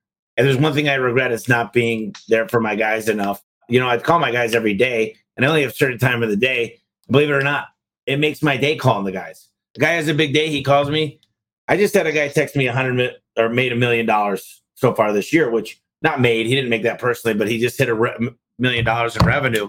and 0.40 0.48
there's 0.48 0.56
one 0.56 0.72
thing 0.72 0.88
I 0.88 0.94
regret 0.94 1.32
is 1.32 1.50
not 1.50 1.74
being 1.74 2.14
there 2.28 2.48
for 2.48 2.62
my 2.62 2.74
guys 2.74 3.10
enough. 3.10 3.42
You 3.68 3.78
know, 3.78 3.90
I'd 3.90 4.04
call 4.04 4.18
my 4.18 4.30
guys 4.30 4.54
every 4.54 4.72
day, 4.72 5.14
and 5.36 5.44
I 5.44 5.50
only 5.50 5.60
have 5.60 5.72
a 5.72 5.74
certain 5.74 5.98
time 5.98 6.22
of 6.22 6.30
the 6.30 6.36
day. 6.36 6.80
Believe 7.10 7.28
it 7.28 7.34
or 7.34 7.42
not, 7.42 7.66
it 8.06 8.18
makes 8.18 8.42
my 8.42 8.56
day 8.56 8.74
calling 8.74 9.04
the 9.04 9.12
guys. 9.12 9.48
The 9.74 9.82
guy 9.82 9.90
has 9.90 10.08
a 10.08 10.14
big 10.14 10.32
day, 10.32 10.48
he 10.48 10.62
calls 10.62 10.88
me. 10.88 11.20
I 11.68 11.76
just 11.76 11.92
had 11.92 12.06
a 12.06 12.12
guy 12.12 12.28
text 12.28 12.56
me 12.56 12.68
a 12.68 12.72
hundred 12.72 13.16
or 13.36 13.50
made 13.50 13.70
a 13.70 13.76
million 13.76 14.06
dollars 14.06 14.62
so 14.76 14.94
far 14.94 15.12
this 15.12 15.30
year, 15.30 15.50
which 15.50 15.78
not 16.00 16.22
made. 16.22 16.46
He 16.46 16.54
didn't 16.54 16.70
make 16.70 16.84
that 16.84 16.98
personally, 16.98 17.36
but 17.36 17.46
he 17.46 17.60
just 17.60 17.76
hit 17.76 17.90
a 17.90 17.94
re- 17.94 18.30
million 18.58 18.82
dollars 18.82 19.16
in 19.16 19.26
revenue. 19.26 19.68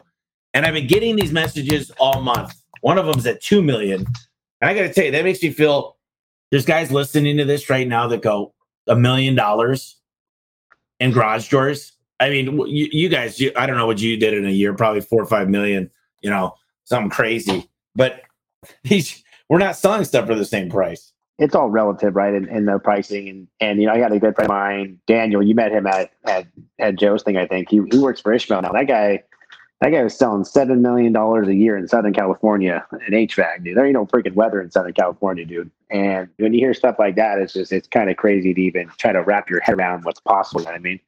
And 0.54 0.66
I've 0.66 0.74
been 0.74 0.88
getting 0.88 1.18
these 1.18 1.34
messages 1.34 1.92
all 2.00 2.22
month. 2.22 2.54
One 2.80 2.98
of 2.98 3.08
them's 3.08 3.28
at 3.28 3.42
two 3.42 3.62
million, 3.62 4.06
and 4.62 4.70
I 4.70 4.74
got 4.74 4.84
to 4.84 4.94
tell 4.94 5.04
you, 5.04 5.12
that 5.12 5.26
makes 5.26 5.44
me 5.44 5.52
feel. 5.52 5.98
There's 6.50 6.66
guys 6.66 6.94
listening 6.94 7.36
to 7.36 7.44
this 7.44 7.70
right 7.70 7.88
now 7.90 8.08
that 8.08 8.22
go 8.22 8.54
a 8.88 8.96
million 8.96 9.36
dollars 9.36 9.98
in 11.02 11.12
garage 11.12 11.50
doors. 11.50 11.92
I 12.20 12.30
mean, 12.30 12.58
you, 12.68 12.88
you 12.92 13.10
guys, 13.10 13.40
you, 13.40 13.52
I 13.58 13.66
don't 13.66 13.76
know 13.76 13.88
what 13.88 14.00
you 14.00 14.16
did 14.16 14.36
in 14.36 14.46
a 14.46 14.52
year, 14.52 14.74
probably 14.74 15.02
four 15.02 15.22
or 15.22 15.26
five 15.26 15.50
million, 15.50 15.90
you 16.22 16.30
know, 16.30 16.54
something 16.86 17.10
crazy. 17.10 17.68
But 17.96 18.22
these, 18.84 19.22
we're 19.50 19.58
not 19.58 19.76
selling 19.76 20.06
stuff 20.06 20.28
for 20.28 20.36
the 20.36 20.46
same 20.46 20.70
price. 20.70 21.12
it's 21.40 21.56
all 21.56 21.70
relative, 21.70 22.16
right? 22.16 22.34
In, 22.36 22.48
in 22.48 22.66
the 22.66 22.78
pricing 22.78 23.28
and 23.28 23.48
and 23.60 23.82
you 23.82 23.88
know, 23.88 23.94
I 23.94 23.98
got 23.98 24.12
a 24.12 24.20
good 24.20 24.36
friend 24.36 24.50
of 24.50 24.56
mine, 24.56 25.00
Daniel. 25.08 25.42
You 25.42 25.56
met 25.56 25.72
him 25.72 25.88
at 25.88 26.12
at 26.26 26.46
at 26.80 26.96
Joe's 26.98 27.24
thing, 27.24 27.36
I 27.36 27.48
think. 27.48 27.70
He 27.70 27.82
he 27.92 27.98
works 27.98 28.22
for 28.22 28.32
Ishmael 28.32 28.62
now. 28.62 28.72
That 28.72 28.88
guy, 28.88 29.24
that 29.82 29.90
guy 29.90 30.04
was 30.04 30.16
selling 30.16 30.46
seven 30.46 30.82
million 30.82 31.12
dollars 31.12 31.48
a 31.48 31.56
year 31.56 31.76
in 31.76 31.88
Southern 31.88 32.14
California 32.14 32.86
in 33.08 33.14
HVAC, 33.14 33.64
dude. 33.64 33.76
There 33.76 33.84
ain't 33.84 33.96
no 33.96 34.06
freaking 34.06 34.36
weather 34.36 34.62
in 34.62 34.70
Southern 34.70 34.94
California, 34.94 35.44
dude. 35.44 35.72
And 35.90 36.30
when 36.38 36.54
you 36.54 36.60
hear 36.60 36.76
stuff 36.76 36.98
like 37.00 37.16
that, 37.16 37.40
it's 37.40 37.54
just 37.54 37.74
it's 37.74 37.88
kind 37.88 38.10
of 38.10 38.16
crazy 38.16 38.54
to 38.54 38.62
even 38.62 38.90
try 38.98 39.12
to 39.12 39.22
wrap 39.24 39.50
your 39.50 39.60
head 39.62 39.76
around 39.76 40.06
what's 40.06 40.20
possible. 40.20 40.62
You 40.62 40.66
know 40.66 40.72
what 40.72 40.78
I 40.78 40.84
mean? 40.84 41.00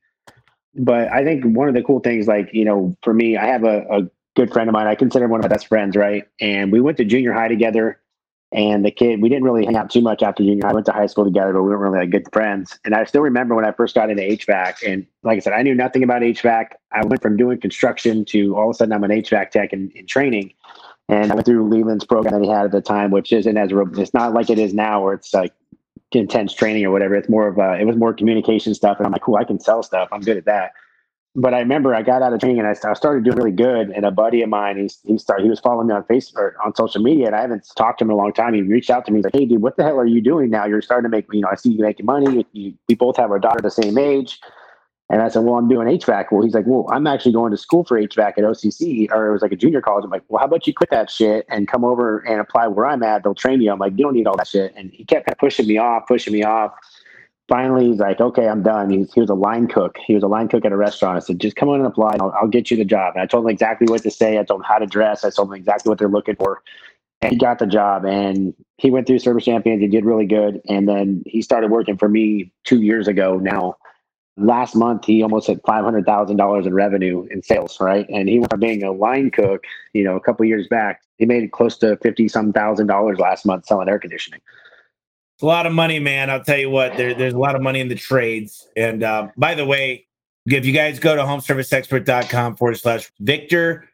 But 0.76 1.08
I 1.10 1.24
think 1.24 1.46
one 1.46 1.68
of 1.68 1.76
the 1.76 1.84
cool 1.84 2.00
things, 2.00 2.28
like 2.28 2.50
you 2.52 2.66
know, 2.66 2.98
for 3.04 3.14
me, 3.14 3.38
I 3.38 3.46
have 3.46 3.64
a, 3.64 3.86
a 3.92 4.10
good 4.36 4.52
friend 4.52 4.68
of 4.68 4.74
mine. 4.74 4.88
I 4.88 4.96
consider 4.96 5.26
him 5.26 5.32
one 5.32 5.40
of 5.40 5.44
my 5.44 5.56
best 5.56 5.68
friends, 5.68 5.96
right? 5.96 6.28
And 6.40 6.72
we 6.72 6.82
went 6.82 6.98
to 6.98 7.06
junior 7.06 7.32
high 7.32 7.50
together. 7.50 8.00
And 8.54 8.86
the 8.86 8.92
kid, 8.92 9.20
we 9.20 9.30
didn't 9.30 9.46
really 9.46 9.66
hang 9.66 9.76
out 9.76 9.90
too 9.90 10.02
much 10.02 10.22
after 10.22 10.44
junior. 10.44 10.68
I 10.68 10.74
went 10.74 10.86
to 10.86 10.92
high 10.92 11.08
school 11.08 11.26
together, 11.26 11.54
but 11.54 11.64
we 11.64 11.70
weren't 11.70 11.82
really 11.82 12.00
like 12.00 12.12
good 12.12 12.32
friends. 12.32 12.78
And 12.86 12.94
I 12.94 13.04
still 13.04 13.22
remember 13.22 13.56
when 13.56 13.66
I 13.66 13.72
first 13.72 13.96
got 13.96 14.12
into 14.12 14.22
HVAC. 14.22 14.88
And 14.88 15.08
like 15.24 15.38
I 15.38 15.40
said, 15.40 15.54
I 15.54 15.64
knew 15.64 15.74
nothing 15.74 16.04
about 16.04 16.22
HVAC. 16.22 16.68
I 16.92 17.04
went 17.04 17.22
from 17.24 17.36
doing 17.36 17.60
construction 17.60 18.26
to 18.26 18.56
all 18.56 18.70
of 18.70 18.76
a 18.76 18.78
sudden 18.78 18.94
I'm 18.94 19.04
an 19.04 19.10
HVAC 19.10 19.50
tech 19.50 19.74
in, 19.74 19.90
in 19.96 20.06
training. 20.06 20.54
And 21.10 21.32
I 21.32 21.36
went 21.36 21.48
through 21.48 21.68
Leland's 21.68 22.06
program 22.06 22.40
that 22.40 22.46
he 22.46 22.50
had 22.50 22.66
at 22.66 22.72
the 22.72 22.82
time, 22.82 23.10
which 23.10 23.34
isn't 23.34 23.58
as 23.58 23.72
it's 23.74 24.14
not 24.14 24.34
like 24.34 24.52
it 24.52 24.60
is 24.60 24.74
now, 24.74 25.04
where 25.04 25.16
it's 25.16 25.34
like 25.34 25.54
intense 26.12 26.54
training 26.54 26.86
or 26.86 26.92
whatever. 26.92 27.16
It's 27.16 27.28
more 27.28 27.48
of 27.48 27.58
a, 27.58 27.80
it 27.80 27.86
was 27.86 27.96
more 27.96 28.14
communication 28.14 28.76
stuff. 28.76 28.98
And 28.98 29.08
I'm 29.08 29.12
like, 29.12 29.24
cool, 29.24 29.36
I 29.36 29.46
can 29.46 29.60
sell 29.60 29.82
stuff. 29.82 30.10
I'm 30.12 30.22
good 30.22 30.38
at 30.38 30.46
that 30.46 30.74
but 31.36 31.54
I 31.54 31.60
remember 31.60 31.96
I 31.96 32.04
got 32.04 32.22
out 32.22 32.32
of 32.32 32.40
training 32.40 32.60
and 32.60 32.68
I, 32.68 32.94
started 32.94 33.24
doing 33.24 33.38
really 33.38 33.52
good. 33.52 33.90
And 33.90 34.06
a 34.06 34.12
buddy 34.12 34.44
of 34.44 34.50
mine, 34.50 34.78
he's, 34.78 35.00
he 35.04 35.18
started, 35.18 35.44
he 35.44 35.50
was 35.50 35.60
following 35.60 35.88
me 35.88 35.94
on 35.94 36.04
Facebook 36.04 36.52
on 36.64 36.76
social 36.76 37.02
media 37.02 37.26
and 37.26 37.36
I 37.36 37.42
haven't 37.42 37.68
talked 37.76 38.00
to 38.00 38.06
him 38.06 38.12
in 38.12 38.14
a 38.14 38.18
long 38.18 38.34
time. 38.34 38.54
He 38.54 38.62
reached 38.62 38.92
out 38.92 39.06
to 39.08 39.12
me. 39.12 39.18
He's 39.18 39.26
like, 39.26 39.36
Hey 39.36 39.46
dude, 39.46 39.62
what 39.62 39.76
the 39.76 39.84
hell 39.84 40.00
are 40.00 40.06
you 40.06 40.22
doing 40.22 40.52
now? 40.52 40.66
You're 40.66 40.82
starting 40.84 41.10
to 41.10 41.16
make, 41.16 41.26
you 41.32 41.42
know, 41.42 41.50
I 41.52 41.56
see 41.56 41.72
you 41.72 41.82
making 41.82 42.06
money. 42.06 42.46
You, 42.54 42.74
we 42.88 42.96
both 42.96 43.18
have 43.18 43.32
our 43.32 43.40
daughter 43.40 43.62
the 43.62 43.72
same 43.72 43.98
age. 43.98 44.40
And 45.10 45.22
I 45.22 45.28
said, 45.28 45.44
well, 45.44 45.56
I'm 45.56 45.68
doing 45.68 45.88
HVAC. 45.88 46.32
Well, 46.32 46.42
he's 46.44 46.56
like, 46.56 46.66
well, 46.66 46.88
I'm 46.90 47.06
actually 47.06 47.34
going 47.34 47.52
to 47.52 47.58
school 47.58 47.84
for 47.84 48.00
HVAC 48.00 48.30
at 48.30 48.38
OCC 48.38 49.12
or 49.12 49.28
it 49.28 49.32
was 49.34 49.42
like 49.42 49.52
a 49.52 49.56
junior 49.56 49.82
college. 49.82 50.06
I'm 50.06 50.10
like, 50.10 50.24
well, 50.28 50.40
how 50.40 50.46
about 50.46 50.66
you 50.66 50.74
quit 50.74 50.90
that 50.92 51.10
shit 51.10 51.46
and 51.50 51.68
come 51.68 51.84
over 51.84 52.20
and 52.20 52.40
apply 52.40 52.68
where 52.68 52.86
I'm 52.86 53.04
at? 53.04 53.24
They'll 53.24 53.36
train 53.36 53.62
you. 53.62 53.72
I'm 53.72 53.80
like, 53.80 53.94
you 53.94 54.06
don't 54.06 54.14
need 54.14 54.28
all 54.28 54.38
that 54.38 54.48
shit. 54.48 54.74
And 54.76 54.92
he 54.92 55.04
kept 55.04 55.28
pushing 55.40 55.68
me 55.68 55.78
off, 55.78 56.08
pushing 56.08 56.34
me 56.34 56.44
off 56.44 56.74
finally 57.50 57.88
he's 57.88 58.00
like, 58.00 58.20
okay, 58.22 58.48
I'm 58.48 58.64
done. 58.64 58.90
He's, 58.90 59.14
he 59.14 59.22
was 59.22 59.30
a 59.30 59.36
line 59.36 59.68
cook. 59.68 59.98
He 60.06 60.14
was 60.14 60.24
a 60.24 60.28
line 60.28 60.48
cook 60.48 60.66
at 60.66 60.72
a 60.72 60.78
restaurant. 60.78 61.18
I 61.18 61.20
said, 61.20 61.40
just 61.40 61.56
come 61.56 61.70
on 61.70 61.80
and 61.80 61.88
apply. 61.88 62.18
I'll, 62.20 62.34
I'll 62.42 62.48
get 62.48 62.72
you 62.72 62.78
the 62.78 62.86
job. 62.86 63.14
And 63.16 63.22
I 63.22 63.26
told 63.26 63.46
him 63.46 63.50
exactly 63.50 63.88
what 63.90 64.04
to 64.04 64.12
say. 64.12 64.40
I 64.40 64.44
told 64.44 64.62
him 64.62 64.66
how 64.66 64.78
to 64.80 64.86
dress. 64.86 65.24
I 65.24 65.30
told 65.30 65.50
him 65.50 65.56
exactly 65.56 65.90
what 65.90 66.00
they're 66.00 66.08
looking 66.08 66.36
for. 66.36 66.62
And 67.22 67.32
he 67.32 67.38
got 67.38 67.60
the 67.60 67.68
job 67.68 68.06
and 68.06 68.54
he 68.78 68.92
went 68.92 69.08
through 69.08 69.20
service 69.20 69.46
champions. 69.46 69.82
He 69.82 69.88
did 69.88 70.06
really 70.06 70.26
good. 70.26 70.62
And 70.68 70.88
then 70.90 71.24
he 71.26 71.42
started 71.42 71.72
working 71.72 71.98
for 71.98 72.10
me 72.10 72.52
two 72.66 72.82
years 72.82 73.08
ago 73.08 73.38
now. 73.38 73.76
last 74.38 74.76
month 74.76 75.06
he 75.06 75.22
almost 75.22 75.48
hit 75.48 75.62
five 75.66 75.84
hundred 75.84 76.06
thousand 76.06 76.38
dollars 76.38 76.66
in 76.66 76.74
revenue 76.74 77.28
in 77.32 77.42
sales, 77.42 77.80
right? 77.80 78.08
And 78.10 78.28
he 78.28 78.40
went 78.40 78.50
from 78.52 78.60
being 78.60 78.84
a 78.84 78.92
line 78.92 79.32
cook, 79.32 79.64
you 79.94 80.04
know, 80.04 80.16
a 80.16 80.20
couple 80.20 80.46
years 80.46 80.68
back, 80.68 81.02
he 81.18 81.26
made 81.26 81.52
close 81.52 81.78
to 81.80 81.98
fifty 81.98 82.28
some 82.28 82.52
thousand 82.52 82.88
dollars 82.88 83.20
last 83.20 83.46
month 83.46 83.66
selling 83.66 83.90
air 83.90 84.00
conditioning. 84.00 84.42
It's 85.36 85.44
a 85.44 85.48
lot 85.48 85.66
of 85.66 85.74
money, 85.74 86.00
man. 86.00 86.30
I'll 86.30 86.44
tell 86.44 86.58
you 86.58 86.70
what, 86.70 86.96
there, 86.96 87.14
there's 87.14 87.34
a 87.34 87.40
lot 87.40 87.56
of 87.56 87.62
money 87.62 87.80
in 87.80 87.88
the 87.88 87.96
trades. 87.96 88.68
And 88.78 89.04
uh, 89.04 89.30
by 89.36 89.56
the 89.56 89.66
way, 89.66 90.08
if 90.46 90.66
you 90.66 90.74
guys 90.74 91.00
go 91.00 91.16
to 91.16 91.22
homeserviceexpert.com 91.24 92.56
forward 92.56 92.78
slash 92.78 93.12
Victor 93.20 93.90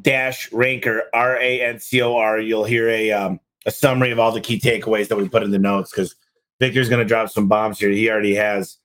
dash 0.00 0.52
Rancor, 0.52 1.04
R 1.12 1.36
A 1.38 1.62
N 1.62 1.80
C 1.80 2.00
O 2.02 2.16
R, 2.16 2.38
you'll 2.40 2.64
hear 2.64 2.88
a 2.88 3.10
um, 3.10 3.40
a 3.66 3.70
summary 3.70 4.10
of 4.10 4.18
all 4.18 4.32
the 4.32 4.40
key 4.40 4.60
takeaways 4.60 5.08
that 5.08 5.16
we 5.16 5.28
put 5.28 5.42
in 5.42 5.50
the 5.50 5.58
notes 5.58 5.90
because 5.90 6.14
Victor's 6.60 6.88
going 6.88 7.00
to 7.00 7.08
drop 7.08 7.30
some 7.30 7.48
bombs 7.48 7.78
here. 7.78 7.90
He 7.90 8.10
already 8.10 8.34
has. 8.34 8.78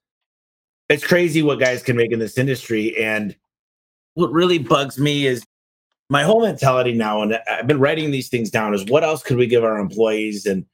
It's 0.88 1.06
crazy 1.06 1.44
what 1.44 1.60
guys 1.60 1.84
can 1.84 1.96
make 1.96 2.12
in 2.12 2.20
this 2.20 2.38
industry. 2.38 2.98
And 2.98 3.36
what 4.16 4.32
really 4.32 4.58
bugs 4.58 4.98
me 4.98 5.28
is 5.28 5.46
my 6.10 6.24
whole 6.24 6.42
mentality 6.42 6.94
now, 6.94 7.22
and 7.22 7.40
I've 7.50 7.68
been 7.68 7.80
writing 7.80 8.10
these 8.10 8.30
things 8.30 8.50
down, 8.50 8.74
is 8.74 8.86
what 8.86 9.04
else 9.04 9.22
could 9.22 9.38
we 9.38 9.46
give 9.46 9.64
our 9.64 9.78
employees? 9.78 10.48
And 10.48 10.66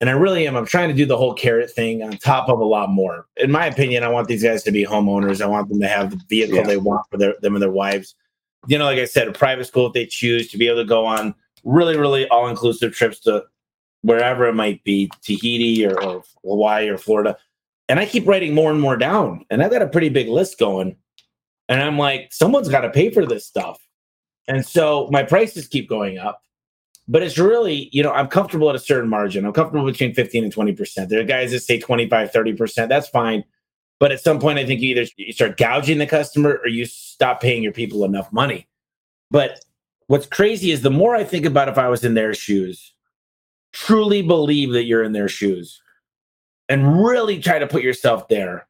and 0.00 0.10
I 0.10 0.12
really 0.12 0.46
am. 0.46 0.56
I'm 0.56 0.66
trying 0.66 0.88
to 0.88 0.94
do 0.94 1.06
the 1.06 1.16
whole 1.16 1.32
carrot 1.32 1.70
thing 1.70 2.02
on 2.02 2.12
top 2.18 2.48
of 2.48 2.58
a 2.58 2.64
lot 2.64 2.90
more. 2.90 3.26
In 3.36 3.50
my 3.50 3.66
opinion, 3.66 4.02
I 4.02 4.08
want 4.08 4.28
these 4.28 4.42
guys 4.42 4.62
to 4.64 4.72
be 4.72 4.84
homeowners. 4.84 5.40
I 5.40 5.46
want 5.46 5.68
them 5.68 5.80
to 5.80 5.88
have 5.88 6.10
the 6.10 6.20
vehicle 6.28 6.56
yeah. 6.56 6.64
they 6.64 6.76
want 6.76 7.06
for 7.10 7.16
their, 7.16 7.34
them 7.40 7.54
and 7.54 7.62
their 7.62 7.70
wives. 7.70 8.14
You 8.66 8.78
know, 8.78 8.84
like 8.84 8.98
I 8.98 9.06
said, 9.06 9.28
a 9.28 9.32
private 9.32 9.66
school 9.66 9.86
if 9.86 9.94
they 9.94 10.06
choose 10.06 10.48
to 10.50 10.58
be 10.58 10.68
able 10.68 10.82
to 10.82 10.88
go 10.88 11.06
on 11.06 11.34
really, 11.64 11.96
really 11.96 12.28
all 12.28 12.48
inclusive 12.48 12.94
trips 12.94 13.20
to 13.20 13.44
wherever 14.02 14.46
it 14.46 14.54
might 14.54 14.84
be, 14.84 15.10
Tahiti 15.22 15.86
or, 15.86 16.00
or 16.02 16.22
Hawaii 16.44 16.88
or 16.88 16.98
Florida. 16.98 17.36
And 17.88 17.98
I 17.98 18.04
keep 18.06 18.26
writing 18.26 18.54
more 18.54 18.70
and 18.70 18.80
more 18.80 18.96
down. 18.96 19.46
And 19.50 19.62
I've 19.62 19.70
got 19.70 19.82
a 19.82 19.88
pretty 19.88 20.10
big 20.10 20.28
list 20.28 20.58
going. 20.58 20.96
And 21.68 21.82
I'm 21.82 21.98
like, 21.98 22.32
someone's 22.32 22.68
got 22.68 22.82
to 22.82 22.90
pay 22.90 23.10
for 23.10 23.24
this 23.24 23.46
stuff. 23.46 23.78
And 24.46 24.64
so 24.64 25.08
my 25.10 25.22
prices 25.22 25.66
keep 25.66 25.88
going 25.88 26.18
up. 26.18 26.42
But 27.08 27.22
it's 27.22 27.38
really, 27.38 27.88
you 27.92 28.02
know, 28.02 28.12
I'm 28.12 28.26
comfortable 28.26 28.68
at 28.68 28.74
a 28.74 28.80
certain 28.80 29.08
margin. 29.08 29.44
I'm 29.44 29.52
comfortable 29.52 29.86
between 29.86 30.12
15 30.12 30.44
and 30.44 30.52
20%. 30.52 31.08
There 31.08 31.20
are 31.20 31.24
guys 31.24 31.52
that 31.52 31.60
say 31.60 31.78
25, 31.78 32.32
30%. 32.32 32.88
That's 32.88 33.08
fine. 33.08 33.44
But 33.98 34.12
at 34.12 34.20
some 34.20 34.40
point, 34.40 34.58
I 34.58 34.66
think 34.66 34.80
you 34.80 34.90
either 34.90 35.10
you 35.16 35.32
start 35.32 35.56
gouging 35.56 35.98
the 35.98 36.06
customer 36.06 36.60
or 36.62 36.68
you 36.68 36.84
stop 36.84 37.40
paying 37.40 37.62
your 37.62 37.72
people 37.72 38.04
enough 38.04 38.30
money. 38.32 38.66
But 39.30 39.64
what's 40.06 40.26
crazy 40.26 40.70
is 40.70 40.82
the 40.82 40.90
more 40.90 41.14
I 41.14 41.24
think 41.24 41.46
about 41.46 41.68
if 41.68 41.78
I 41.78 41.88
was 41.88 42.04
in 42.04 42.14
their 42.14 42.34
shoes, 42.34 42.92
truly 43.72 44.22
believe 44.22 44.72
that 44.72 44.84
you're 44.84 45.02
in 45.02 45.12
their 45.12 45.28
shoes 45.28 45.80
and 46.68 47.04
really 47.04 47.40
try 47.40 47.58
to 47.58 47.66
put 47.66 47.82
yourself 47.82 48.28
there 48.28 48.66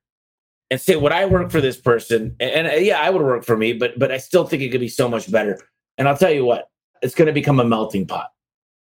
and 0.71 0.81
say, 0.81 0.97
would 0.97 1.13
I 1.13 1.27
work 1.27 1.51
for 1.51 1.61
this 1.61 1.77
person? 1.77 2.37
And, 2.39 2.51
and 2.51 2.67
uh, 2.69 2.77
yeah, 2.77 3.01
I 3.01 3.11
would 3.11 3.23
work 3.23 3.45
for 3.45 3.57
me, 3.57 3.73
but 3.73 3.99
but 3.99 4.13
I 4.13 4.19
still 4.19 4.47
think 4.47 4.63
it 4.63 4.71
could 4.71 4.81
be 4.81 4.89
so 4.89 5.09
much 5.09 5.31
better. 5.31 5.59
And 5.99 6.09
I'll 6.09 6.17
tell 6.17 6.33
you 6.33 6.45
what, 6.45 6.69
it's 7.03 7.15
going 7.15 7.27
to 7.27 7.33
become 7.33 7.61
a 7.61 7.65
melting 7.65 8.07
pot 8.07 8.31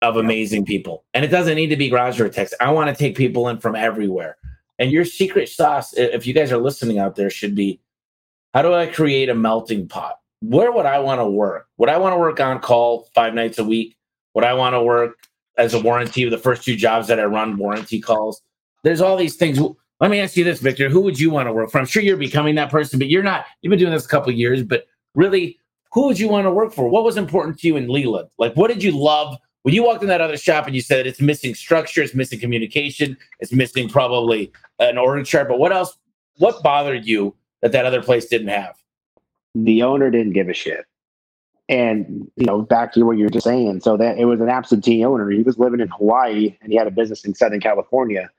of 0.01 0.17
amazing 0.17 0.65
people. 0.65 1.05
And 1.13 1.25
it 1.25 1.29
doesn't 1.29 1.55
need 1.55 1.67
to 1.67 1.75
be 1.75 1.89
garage 1.89 2.19
or 2.19 2.29
text. 2.29 2.53
I 2.61 2.71
want 2.71 2.89
to 2.89 2.95
take 2.95 3.17
people 3.17 3.49
in 3.49 3.57
from 3.59 3.75
everywhere. 3.75 4.37
And 4.79 4.91
your 4.91 5.05
secret 5.05 5.49
sauce, 5.49 5.93
if 5.93 6.27
you 6.27 6.33
guys 6.33 6.51
are 6.51 6.57
listening 6.57 6.99
out 6.99 7.15
there, 7.15 7.29
should 7.29 7.55
be 7.55 7.79
how 8.53 8.61
do 8.61 8.73
I 8.73 8.85
create 8.85 9.29
a 9.29 9.35
melting 9.35 9.87
pot? 9.87 10.19
Where 10.41 10.71
would 10.71 10.85
I 10.85 10.99
want 10.99 11.19
to 11.19 11.27
work? 11.27 11.67
Would 11.77 11.89
I 11.89 11.97
want 11.97 12.13
to 12.13 12.17
work 12.17 12.39
on 12.39 12.59
call 12.59 13.09
five 13.15 13.33
nights 13.33 13.57
a 13.57 13.63
week? 13.63 13.97
Would 14.35 14.43
I 14.43 14.53
want 14.53 14.75
to 14.75 14.83
work 14.83 15.17
as 15.57 15.73
a 15.73 15.79
warranty 15.79 16.29
the 16.29 16.37
first 16.37 16.63
two 16.63 16.75
jobs 16.75 17.07
that 17.07 17.19
I 17.19 17.23
run 17.23 17.57
warranty 17.57 17.99
calls? 17.99 18.41
There's 18.83 19.01
all 19.01 19.17
these 19.17 19.35
things. 19.35 19.59
Let 19.99 20.11
me 20.11 20.19
ask 20.19 20.37
you 20.37 20.43
this, 20.43 20.59
Victor. 20.59 20.89
Who 20.89 21.01
would 21.01 21.19
you 21.19 21.31
want 21.31 21.47
to 21.47 21.53
work 21.53 21.71
for? 21.71 21.79
I'm 21.79 21.87
sure 21.87 22.03
you're 22.03 22.17
becoming 22.17 22.53
that 22.55 22.69
person, 22.69 22.99
but 22.99 23.07
you're 23.07 23.23
not. 23.23 23.45
You've 23.61 23.71
been 23.71 23.79
doing 23.79 23.93
this 23.93 24.05
a 24.05 24.09
couple 24.09 24.31
years, 24.31 24.61
but 24.61 24.85
really, 25.15 25.59
who 25.97 26.05
would 26.05 26.19
you 26.19 26.29
want 26.29 26.45
to 26.45 26.51
work 26.51 26.71
for? 26.71 26.87
What 26.87 27.03
was 27.03 27.17
important 27.17 27.57
to 27.57 27.67
you 27.67 27.75
in 27.75 27.89
Leland? 27.89 28.29
Like, 28.37 28.53
what 28.53 28.67
did 28.67 28.83
you 28.83 28.91
love 28.91 29.35
when 29.63 29.73
you 29.73 29.81
walked 29.81 30.03
in 30.03 30.09
that 30.09 30.21
other 30.21 30.37
shop 30.37 30.67
and 30.67 30.75
you 30.75 30.81
said 30.81 31.07
it's 31.07 31.19
missing 31.19 31.55
structure, 31.55 32.03
it's 32.03 32.13
missing 32.13 32.39
communication, 32.39 33.17
it's 33.39 33.51
missing 33.51 33.89
probably 33.89 34.51
an 34.77 34.99
order 34.99 35.23
chart, 35.23 35.47
but 35.47 35.57
what 35.57 35.71
else? 35.71 35.97
What 36.35 36.61
bothered 36.61 37.07
you 37.07 37.33
that 37.63 37.71
that 37.71 37.87
other 37.87 38.03
place 38.03 38.27
didn't 38.27 38.49
have? 38.49 38.75
The 39.55 39.81
owner 39.81 40.11
didn't 40.11 40.33
give 40.33 40.49
a 40.49 40.53
shit. 40.53 40.85
And 41.67 42.29
you 42.35 42.45
know, 42.45 42.61
back 42.61 42.93
to 42.93 43.03
what 43.03 43.17
you 43.17 43.23
were 43.23 43.31
just 43.31 43.45
saying, 43.45 43.79
so 43.79 43.97
that 43.97 44.19
it 44.19 44.25
was 44.25 44.39
an 44.39 44.49
absentee 44.49 45.03
owner. 45.03 45.31
He 45.31 45.41
was 45.41 45.57
living 45.57 45.79
in 45.79 45.87
Hawaii 45.87 46.55
and 46.61 46.71
he 46.71 46.77
had 46.77 46.85
a 46.85 46.91
business 46.91 47.25
in 47.25 47.33
Southern 47.33 47.59
California. 47.59 48.29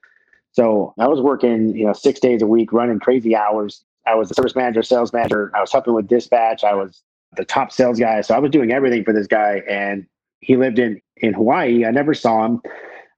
So 0.53 0.95
I 0.97 1.09
was 1.09 1.21
working, 1.21 1.77
you 1.77 1.87
know, 1.87 1.93
six 1.93 2.21
days 2.21 2.41
a 2.41 2.47
week, 2.47 2.73
running 2.73 3.01
crazy 3.01 3.35
hours. 3.35 3.83
I 4.07 4.15
was 4.15 4.31
a 4.31 4.35
service 4.35 4.55
manager, 4.55 4.85
sales 4.85 5.13
manager. 5.13 5.51
I 5.57 5.61
was 5.61 5.73
helping 5.73 5.95
with 5.95 6.07
dispatch. 6.07 6.63
I 6.63 6.75
was 6.75 7.03
the 7.37 7.45
top 7.45 7.73
sales 7.73 7.99
guy. 7.99 8.21
So 8.21 8.35
I 8.35 8.39
was 8.39 8.51
doing 8.51 8.73
everything 8.73 9.05
for 9.05 9.13
this 9.13 9.27
guy. 9.27 9.63
And 9.69 10.07
he 10.41 10.57
lived 10.57 10.79
in, 10.79 11.01
in 11.17 11.35
Hawaii. 11.35 11.85
I 11.85 11.91
never 11.91 12.15
saw 12.15 12.45
him. 12.45 12.61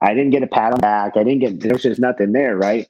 I 0.03 0.15
didn't 0.15 0.31
get 0.31 0.43
a 0.43 0.47
pat 0.47 0.73
on 0.73 0.79
the 0.79 0.83
back. 0.83 1.17
I 1.17 1.25
didn't 1.25 1.41
get, 1.41 1.61
there's 1.61 1.83
just 1.83 2.01
nothing 2.01 2.33
there. 2.33 2.57
Right. 2.57 2.89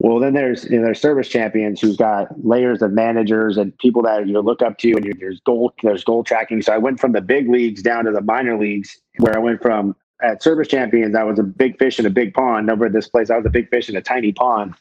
Well, 0.00 0.20
then 0.20 0.32
there's, 0.32 0.64
you 0.64 0.78
know, 0.78 0.84
there's 0.84 1.00
service 1.00 1.28
champions 1.28 1.80
who's 1.80 1.96
got 1.96 2.28
layers 2.44 2.82
of 2.82 2.92
managers 2.92 3.56
and 3.56 3.76
people 3.78 4.02
that 4.02 4.28
you 4.28 4.40
look 4.40 4.62
up 4.62 4.78
to 4.78 4.92
and 4.92 5.12
there's 5.18 5.40
goal, 5.40 5.74
there's 5.82 6.04
goal 6.04 6.22
tracking. 6.22 6.62
So 6.62 6.72
I 6.72 6.78
went 6.78 7.00
from 7.00 7.12
the 7.12 7.20
big 7.20 7.48
leagues 7.48 7.82
down 7.82 8.04
to 8.04 8.12
the 8.12 8.20
minor 8.20 8.56
leagues 8.56 8.96
where 9.18 9.36
I 9.36 9.40
went 9.40 9.60
from 9.60 9.96
at 10.22 10.42
service 10.42 10.68
champions, 10.68 11.14
I 11.14 11.24
was 11.24 11.38
a 11.38 11.42
big 11.42 11.78
fish 11.78 11.98
in 11.98 12.06
a 12.06 12.10
big 12.10 12.34
pond 12.34 12.70
over 12.70 12.86
at 12.86 12.92
this 12.92 13.08
place. 13.08 13.30
I 13.30 13.36
was 13.36 13.46
a 13.46 13.50
big 13.50 13.68
fish 13.70 13.88
in 13.88 13.96
a 13.96 14.02
tiny 14.02 14.32
pond 14.32 14.74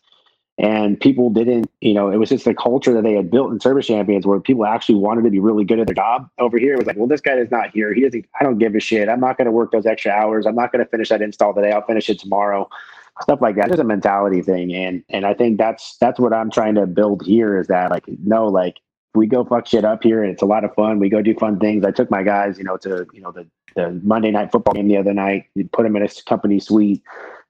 and 0.58 1.00
people 1.00 1.30
didn't 1.30 1.70
you 1.82 1.94
know 1.94 2.10
it 2.10 2.18
was 2.18 2.30
just 2.30 2.46
the 2.46 2.54
culture 2.54 2.94
that 2.94 3.04
they 3.04 3.14
had 3.14 3.30
built 3.30 3.52
in 3.52 3.60
service 3.60 3.88
champions 3.88 4.26
where 4.26 4.40
people 4.40 4.66
actually 4.66 4.96
wanted 4.96 5.24
to 5.24 5.30
be 5.30 5.40
really 5.40 5.64
good 5.64 5.80
at 5.80 5.88
their 5.88 5.96
job. 5.96 6.30
Over 6.40 6.58
here 6.58 6.74
it 6.74 6.78
was 6.78 6.88
like 6.88 6.98
well 6.98 7.08
this 7.08 7.22
guy 7.22 7.34
is 7.34 7.52
not 7.52 7.72
here. 7.72 7.94
He 7.94 8.02
doesn't 8.02 8.26
i 8.40 8.44
don't 8.44 8.58
give 8.58 8.76
a 8.76 8.80
shit. 8.80 9.10
I'm 9.10 9.20
not 9.20 9.38
going 9.38 9.46
to 9.46 9.52
work 9.52 9.72
those 9.72 9.86
extra 9.86 10.12
hours. 10.12 10.46
I'm 10.46 10.56
not 10.56 10.72
going 10.72 10.84
to 10.84 10.90
finish 10.90 11.10
that 11.10 11.22
install 11.22 11.54
today. 11.54 11.72
I'll 11.72 11.86
finish 11.86 12.10
it 12.10 12.20
tomorrow. 12.20 12.70
Stuff 13.22 13.42
like 13.42 13.56
that. 13.56 13.72
It's 13.72 13.80
a 13.80 13.84
mentality 13.84 14.42
thing. 14.42 14.74
And 14.74 15.04
and 15.10 15.26
i 15.26 15.34
think 15.34 15.58
that's 15.58 15.98
that's 15.98 16.20
what 16.20 16.34
i'm 16.34 16.52
trying 16.52 16.76
to 16.76 16.86
build 16.86 17.26
here 17.26 17.60
is 17.60 17.68
that 17.68 17.92
like 17.92 18.06
no 18.24 18.48
like 18.48 18.78
we 19.16 19.28
go 19.28 19.44
fuck 19.44 19.68
shit 19.68 19.86
up 19.86 20.04
here 20.04 20.22
and 20.22 20.32
it's 20.32 20.44
a 20.44 20.46
lot 20.46 20.64
of 20.64 20.74
fun. 20.76 21.00
We 21.00 21.10
go 21.10 21.24
do 21.24 21.34
fun 21.34 21.60
things. 21.60 21.84
I 21.84 21.92
took 21.92 22.12
my 22.12 22.24
guys 22.24 22.58
you 22.58 22.64
know 22.64 22.78
to 22.78 23.08
you 23.14 23.22
know 23.22 23.32
the 23.32 23.48
the 23.76 24.00
monday 24.04 24.32
night 24.32 24.52
football 24.52 24.74
game 24.74 24.88
the 24.88 24.98
other 24.98 25.14
night 25.14 25.46
put 25.72 25.84
them 25.84 25.96
in 25.96 26.02
a 26.02 26.10
company 26.26 26.60
suite 26.60 27.04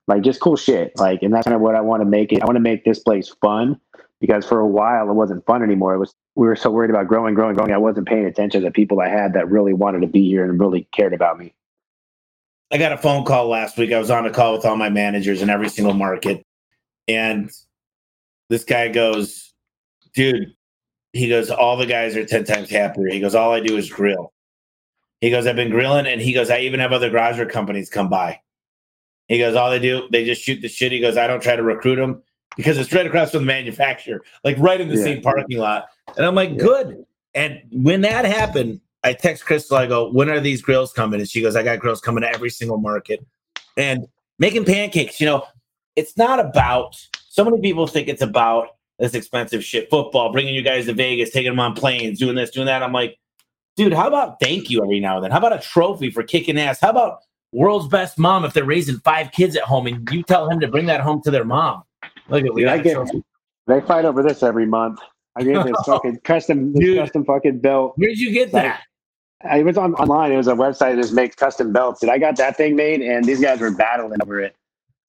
like 0.07 0.23
just 0.23 0.39
cool 0.39 0.55
shit. 0.55 0.93
Like, 0.97 1.21
and 1.21 1.33
that's 1.33 1.45
kind 1.45 1.55
of 1.55 1.61
what 1.61 1.75
I 1.75 1.81
want 1.81 2.01
to 2.01 2.05
make 2.05 2.31
it. 2.31 2.41
I 2.41 2.45
want 2.45 2.55
to 2.55 2.61
make 2.61 2.85
this 2.85 2.99
place 2.99 3.29
fun 3.41 3.79
because 4.19 4.45
for 4.45 4.59
a 4.59 4.67
while 4.67 5.09
it 5.09 5.13
wasn't 5.13 5.45
fun 5.45 5.61
anymore. 5.61 5.93
It 5.93 5.99
was 5.99 6.15
we 6.35 6.47
were 6.47 6.55
so 6.55 6.71
worried 6.71 6.89
about 6.89 7.07
growing, 7.07 7.33
growing, 7.33 7.55
growing. 7.55 7.71
I 7.71 7.77
wasn't 7.77 8.07
paying 8.07 8.25
attention 8.25 8.61
to 8.61 8.67
the 8.67 8.71
people 8.71 9.01
I 9.01 9.09
had 9.09 9.33
that 9.33 9.49
really 9.49 9.73
wanted 9.73 10.01
to 10.01 10.07
be 10.07 10.27
here 10.27 10.43
and 10.43 10.59
really 10.59 10.87
cared 10.93 11.13
about 11.13 11.37
me. 11.37 11.53
I 12.71 12.77
got 12.77 12.91
a 12.91 12.97
phone 12.97 13.25
call 13.25 13.47
last 13.47 13.77
week. 13.77 13.91
I 13.91 13.99
was 13.99 14.11
on 14.11 14.25
a 14.25 14.31
call 14.31 14.53
with 14.53 14.65
all 14.65 14.75
my 14.75 14.89
managers 14.89 15.41
in 15.41 15.49
every 15.49 15.69
single 15.69 15.93
market, 15.93 16.45
and 17.07 17.49
this 18.49 18.63
guy 18.63 18.89
goes, 18.89 19.53
"Dude," 20.13 20.53
he 21.13 21.29
goes, 21.29 21.49
"All 21.49 21.77
the 21.77 21.85
guys 21.85 22.15
are 22.15 22.25
ten 22.25 22.43
times 22.43 22.69
happier." 22.69 23.07
He 23.07 23.19
goes, 23.19 23.35
"All 23.35 23.53
I 23.53 23.61
do 23.61 23.77
is 23.77 23.89
grill." 23.89 24.33
He 25.21 25.29
goes, 25.29 25.47
"I've 25.47 25.55
been 25.55 25.71
grilling," 25.71 26.07
and 26.07 26.21
he 26.21 26.33
goes, 26.33 26.49
"I 26.49 26.59
even 26.59 26.79
have 26.79 26.91
other 26.91 27.09
garage 27.09 27.41
companies 27.51 27.89
come 27.89 28.09
by." 28.09 28.41
He 29.28 29.38
goes, 29.38 29.55
all 29.55 29.69
they 29.69 29.80
do, 29.80 30.07
they 30.11 30.23
just 30.25 30.41
shoot 30.41 30.61
the 30.61 30.69
shit. 30.69 30.91
He 30.91 30.99
goes, 30.99 31.17
I 31.17 31.28
don't 31.28 31.41
try 31.41 31.55
to 31.55 31.63
recruit 31.63 31.97
them 31.97 32.23
because 32.55 32.78
it's 32.78 32.91
right 32.93 33.05
across 33.05 33.32
from 33.32 33.41
the 33.41 33.45
manufacturer, 33.45 34.23
like 34.43 34.57
right 34.57 34.80
in 34.80 34.88
the 34.88 34.95
yeah. 34.95 35.03
same 35.03 35.21
parking 35.21 35.57
lot. 35.57 35.88
And 36.15 36.25
I'm 36.25 36.36
like, 36.36 36.51
yeah. 36.51 36.57
good. 36.57 37.05
And 37.36 37.61
when 37.71 38.01
that 38.01 38.25
happened, 38.25 38.82
I 39.03 39.13
text 39.13 39.45
Crystal, 39.45 39.78
I 39.78 39.86
go, 39.86 40.11
when 40.11 40.30
are 40.30 40.39
these 40.39 40.61
grills 40.61 40.91
coming? 40.91 41.19
And 41.19 41.30
she 41.30 41.41
goes, 41.41 41.55
I 41.55 41.63
got 41.63 41.80
grills 41.80 42.01
coming 42.01 42.21
to 42.21 42.30
every 42.30 42.49
single 42.49 42.78
market. 42.78 43.25
And 43.75 44.07
making 44.39 44.65
pancakes, 44.65 45.19
you 45.19 45.25
know, 45.28 45.45
it's 45.95 46.17
not 46.17 46.39
about, 46.39 46.95
so 47.30 47.45
many 47.45 47.61
people 47.61 47.86
think 47.86 48.07
it's 48.07 48.21
about 48.21 48.69
this 48.97 49.13
expensive 49.13 49.63
shit, 49.63 49.89
football, 49.89 50.32
bringing 50.32 50.55
you 50.55 50.63
guys 50.63 50.86
to 50.88 50.93
Vegas, 50.93 51.30
taking 51.30 51.51
them 51.51 51.59
on 51.59 51.75
planes, 51.75 52.17
doing 52.17 52.36
this, 52.36 52.49
doing 52.49 52.65
that. 52.65 52.82
I'm 52.82 52.93
like, 52.93 53.19
dude, 53.75 53.93
how 53.93 54.07
about 54.07 54.39
thank 54.39 54.71
you 54.71 54.82
every 54.84 54.99
now 54.99 55.17
and 55.17 55.25
then? 55.25 55.32
How 55.32 55.38
about 55.38 55.53
a 55.53 55.59
trophy 55.59 56.09
for 56.09 56.23
kicking 56.23 56.57
ass? 56.57 56.80
How 56.80 56.89
about 56.89 57.19
world's 57.51 57.87
best 57.87 58.17
mom 58.17 58.45
if 58.45 58.53
they're 58.53 58.65
raising 58.65 58.99
five 58.99 59.31
kids 59.31 59.55
at 59.55 59.63
home 59.63 59.87
and 59.87 60.07
you 60.11 60.23
tell 60.23 60.49
him 60.49 60.59
to 60.59 60.67
bring 60.67 60.85
that 60.87 61.01
home 61.01 61.21
to 61.23 61.31
their 61.31 61.45
mom. 61.45 61.83
Look 62.29 62.45
at 62.45 62.55
Dude, 62.55 62.67
I 62.67 62.77
get, 62.79 62.97
They 63.67 63.81
fight 63.81 64.05
over 64.05 64.21
this 64.21 64.43
every 64.43 64.65
month. 64.65 64.99
I 65.35 65.43
get 65.43 65.65
this 65.65 65.75
fucking 65.85 66.19
custom 66.23 66.73
this 66.73 66.83
Dude, 66.83 66.97
custom 66.97 67.25
fucking 67.25 67.59
belt. 67.59 67.93
Where 67.95 68.09
did 68.09 68.19
you 68.19 68.31
get 68.31 68.51
that? 68.51 68.81
I 69.43 69.61
was 69.61 69.77
on 69.77 69.93
online. 69.95 70.31
It 70.31 70.37
was 70.37 70.47
a 70.47 70.53
website 70.53 70.95
that 70.95 71.01
just 71.01 71.13
makes 71.13 71.35
custom 71.35 71.71
belts. 71.71 72.01
And 72.01 72.11
I 72.11 72.17
got 72.17 72.35
that 72.37 72.57
thing 72.57 72.75
made 72.75 73.01
and 73.01 73.23
these 73.23 73.39
guys 73.39 73.59
were 73.59 73.71
battling 73.71 74.19
over 74.21 74.41
it. 74.41 74.55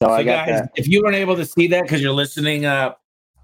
So, 0.02 0.08
so 0.08 0.14
I 0.14 0.22
got 0.22 0.46
guys, 0.46 0.60
that. 0.60 0.70
if 0.76 0.86
you 0.86 1.02
weren't 1.02 1.16
able 1.16 1.36
to 1.36 1.44
see 1.44 1.66
that 1.68 1.82
because 1.82 2.00
you're 2.00 2.12
listening, 2.12 2.66
uh, 2.66 2.94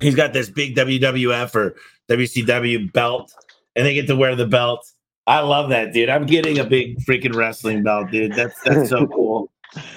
he's 0.00 0.14
got 0.14 0.32
this 0.32 0.48
big 0.48 0.76
WWF 0.76 1.54
or 1.54 1.74
WCW 2.08 2.92
belt, 2.92 3.34
and 3.74 3.84
they 3.84 3.94
get 3.94 4.06
to 4.06 4.16
wear 4.16 4.36
the 4.36 4.46
belt. 4.46 4.88
I 5.26 5.40
love 5.40 5.70
that, 5.70 5.92
dude. 5.92 6.10
I'm 6.10 6.26
getting 6.26 6.58
a 6.58 6.64
big 6.64 6.98
freaking 7.04 7.34
wrestling 7.34 7.82
belt, 7.82 8.10
dude. 8.10 8.34
That's 8.34 8.60
that's 8.62 8.90
so 8.90 9.06
cool. 9.14 9.50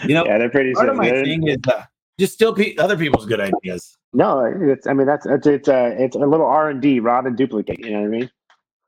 You 0.03 0.15
know, 0.15 0.25
yeah, 0.25 0.37
they're 0.37 0.49
pretty. 0.49 0.73
Part 0.73 0.89
of 0.89 0.95
my 0.95 1.09
thing 1.09 1.47
is, 1.47 1.57
uh, 1.67 1.83
just 2.19 2.33
steal 2.33 2.53
pe- 2.53 2.75
other 2.77 2.97
people's 2.97 3.25
good 3.25 3.41
ideas. 3.41 3.97
No, 4.13 4.41
it's. 4.41 4.87
I 4.87 4.93
mean, 4.93 5.05
that's 5.05 5.25
it's 5.25 5.45
it's 5.45 5.67
a 5.67 5.95
it's 6.01 6.15
a 6.15 6.19
little 6.19 6.45
R 6.45 6.69
and 6.69 6.81
D, 6.81 6.99
rob 6.99 7.25
and 7.25 7.37
duplicate. 7.37 7.79
You 7.79 7.91
know 7.91 8.01
what 8.01 8.05
I 8.05 8.09
mean? 8.09 8.31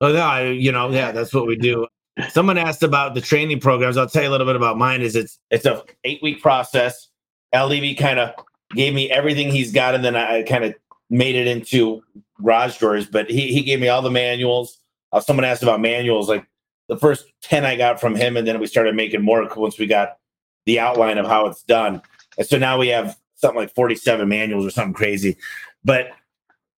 Oh 0.01 0.13
no, 0.13 0.21
I, 0.21 0.43
you 0.45 0.71
know, 0.71 0.89
yeah, 0.89 1.11
that's 1.11 1.33
what 1.33 1.45
we 1.45 1.57
do. 1.57 1.85
Someone 2.29 2.57
asked 2.57 2.83
about 2.83 3.15
the 3.15 3.21
training 3.21 3.59
programs. 3.59 3.97
I'll 3.97 4.07
tell 4.07 4.23
you 4.23 4.29
a 4.29 4.31
little 4.31 4.47
bit 4.47 4.55
about 4.55 4.77
mine. 4.77 5.01
Is 5.01 5.15
it's 5.15 5.39
it's 5.51 5.65
a 5.65 5.83
eight 6.05 6.21
week 6.23 6.41
process. 6.41 7.09
LDV 7.53 7.97
kind 7.97 8.19
of 8.19 8.33
gave 8.75 8.93
me 8.93 9.11
everything 9.11 9.51
he's 9.51 9.71
got, 9.71 9.93
and 9.93 10.03
then 10.03 10.15
I 10.15 10.43
kind 10.43 10.63
of 10.63 10.73
made 11.09 11.35
it 11.35 11.47
into 11.47 12.01
garage 12.41 12.77
drawers. 12.77 13.07
But 13.07 13.29
he 13.29 13.53
he 13.53 13.61
gave 13.61 13.79
me 13.79 13.89
all 13.89 14.01
the 14.01 14.11
manuals. 14.11 14.78
Uh, 15.11 15.19
someone 15.19 15.45
asked 15.45 15.63
about 15.63 15.81
manuals. 15.81 16.29
Like 16.29 16.45
the 16.87 16.97
first 16.97 17.25
ten 17.41 17.65
I 17.65 17.75
got 17.75 17.99
from 17.99 18.15
him, 18.15 18.37
and 18.37 18.47
then 18.47 18.59
we 18.59 18.67
started 18.67 18.95
making 18.95 19.21
more 19.21 19.47
once 19.55 19.77
we 19.77 19.87
got 19.87 20.17
the 20.65 20.79
outline 20.79 21.17
of 21.17 21.25
how 21.25 21.45
it's 21.45 21.63
done. 21.63 22.01
And 22.37 22.47
so 22.47 22.57
now 22.57 22.77
we 22.77 22.87
have 22.89 23.17
something 23.35 23.59
like 23.59 23.73
forty 23.73 23.95
seven 23.95 24.27
manuals 24.29 24.65
or 24.65 24.69
something 24.71 24.93
crazy. 24.93 25.37
But 25.83 26.09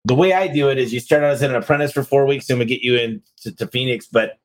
the 0.05 0.15
way 0.15 0.33
I 0.33 0.49
do 0.49 0.71
it 0.71 0.79
is 0.79 0.93
you 0.93 1.01
start 1.01 1.23
out 1.23 1.33
as 1.33 1.43
an 1.43 1.55
apprentice 1.55 1.93
for 1.93 2.03
four 2.03 2.27
weeks 2.27 2.49
and 2.49 2.59
we 2.59 2.65
get 2.65 2.83
you 2.83 2.97
into 2.97 3.55
to 3.57 3.67
Phoenix, 3.67 4.07
but 4.07 4.39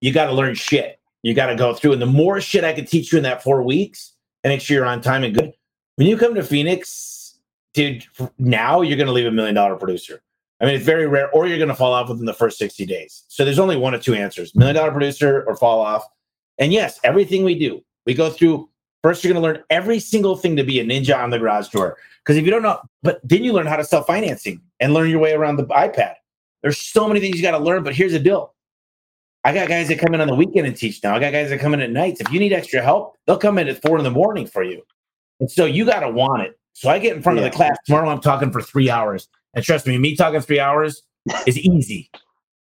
you 0.00 0.12
got 0.12 0.26
to 0.26 0.32
learn 0.32 0.54
shit. 0.54 0.98
You 1.22 1.34
got 1.34 1.46
to 1.46 1.56
go 1.56 1.74
through. 1.74 1.92
And 1.92 2.02
the 2.02 2.06
more 2.06 2.40
shit 2.40 2.64
I 2.64 2.72
can 2.72 2.84
teach 2.86 3.12
you 3.12 3.18
in 3.18 3.24
that 3.24 3.42
four 3.42 3.62
weeks 3.62 4.14
and 4.42 4.50
make 4.50 4.60
sure 4.60 4.76
you're 4.76 4.86
on 4.86 5.00
time 5.00 5.24
and 5.24 5.34
good, 5.34 5.52
when 5.96 6.06
you 6.06 6.16
come 6.16 6.34
to 6.34 6.42
Phoenix, 6.42 7.38
dude, 7.74 8.04
now 8.38 8.80
you're 8.80 8.96
going 8.96 9.06
to 9.06 9.12
leave 9.12 9.26
a 9.26 9.30
million 9.30 9.54
dollar 9.54 9.76
producer. 9.76 10.22
I 10.60 10.66
mean, 10.66 10.74
it's 10.74 10.84
very 10.84 11.06
rare, 11.06 11.30
or 11.30 11.46
you're 11.46 11.58
going 11.58 11.68
to 11.68 11.74
fall 11.74 11.92
off 11.92 12.08
within 12.08 12.26
the 12.26 12.34
first 12.34 12.58
60 12.58 12.84
days. 12.84 13.24
So 13.28 13.44
there's 13.44 13.58
only 13.58 13.76
one 13.76 13.94
of 13.94 14.02
two 14.02 14.14
answers 14.14 14.54
million 14.54 14.76
dollar 14.76 14.90
producer 14.90 15.44
or 15.46 15.56
fall 15.56 15.80
off. 15.80 16.04
And 16.58 16.72
yes, 16.72 17.00
everything 17.02 17.44
we 17.44 17.58
do, 17.58 17.82
we 18.04 18.12
go 18.12 18.28
through 18.28 18.68
first, 19.02 19.24
you're 19.24 19.32
going 19.32 19.42
to 19.42 19.48
learn 19.48 19.64
every 19.70 19.98
single 19.98 20.36
thing 20.36 20.56
to 20.56 20.64
be 20.64 20.78
a 20.80 20.84
ninja 20.84 21.16
on 21.16 21.30
the 21.30 21.38
garage 21.38 21.68
door. 21.68 21.96
Because 22.22 22.36
if 22.36 22.44
you 22.44 22.50
don't 22.50 22.62
know, 22.62 22.80
but 23.02 23.20
then 23.24 23.42
you 23.42 23.52
learn 23.54 23.66
how 23.66 23.76
to 23.76 23.84
sell 23.84 24.02
financing 24.02 24.60
and 24.78 24.92
learn 24.92 25.08
your 25.08 25.20
way 25.20 25.32
around 25.32 25.56
the 25.56 25.64
iPad. 25.66 26.14
There's 26.62 26.78
so 26.78 27.08
many 27.08 27.20
things 27.20 27.36
you 27.36 27.42
got 27.42 27.56
to 27.56 27.64
learn, 27.64 27.82
but 27.82 27.94
here's 27.94 28.12
the 28.12 28.18
deal. 28.18 28.54
I 29.42 29.54
got 29.54 29.68
guys 29.68 29.88
that 29.88 29.98
come 29.98 30.12
in 30.12 30.20
on 30.20 30.28
the 30.28 30.34
weekend 30.34 30.66
and 30.66 30.76
teach 30.76 31.02
now. 31.02 31.14
I 31.14 31.18
got 31.18 31.32
guys 31.32 31.48
that 31.48 31.60
come 31.60 31.72
in 31.72 31.80
at 31.80 31.90
nights. 31.90 32.20
If 32.20 32.30
you 32.30 32.38
need 32.38 32.52
extra 32.52 32.82
help, 32.82 33.16
they'll 33.26 33.38
come 33.38 33.56
in 33.58 33.68
at 33.68 33.80
four 33.80 33.96
in 33.96 34.04
the 34.04 34.10
morning 34.10 34.46
for 34.46 34.62
you. 34.62 34.82
And 35.40 35.50
so 35.50 35.64
you 35.64 35.86
got 35.86 36.00
to 36.00 36.10
want 36.10 36.42
it. 36.42 36.58
So 36.74 36.90
I 36.90 36.98
get 36.98 37.16
in 37.16 37.22
front 37.22 37.38
yeah. 37.38 37.46
of 37.46 37.50
the 37.50 37.56
class 37.56 37.76
tomorrow. 37.86 38.10
I'm 38.10 38.20
talking 38.20 38.52
for 38.52 38.60
three 38.60 38.90
hours, 38.90 39.28
and 39.54 39.64
trust 39.64 39.86
me, 39.86 39.98
me 39.98 40.16
talking 40.16 40.40
three 40.40 40.60
hours 40.60 41.02
is 41.46 41.58
easy. 41.58 42.10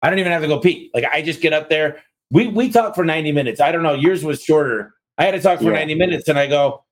I 0.02 0.10
don't 0.10 0.20
even 0.20 0.32
have 0.32 0.42
to 0.42 0.48
go 0.48 0.60
pee. 0.60 0.90
Like 0.94 1.06
I 1.06 1.22
just 1.22 1.42
get 1.42 1.54
up 1.54 1.70
there. 1.70 2.02
We 2.32 2.48
we 2.48 2.72
talk 2.72 2.96
for 2.96 3.04
90 3.04 3.32
minutes. 3.32 3.60
I 3.60 3.72
don't 3.72 3.84
know. 3.84 3.94
Yours 3.94 4.24
was 4.24 4.44
shorter. 4.44 4.94
I 5.18 5.26
had 5.26 5.32
to 5.32 5.42
talk 5.42 5.60
for 5.60 5.66
yeah. 5.66 5.80
90 5.80 5.96
minutes, 5.96 6.28
and 6.30 6.40
I 6.40 6.48
go, 6.48 6.86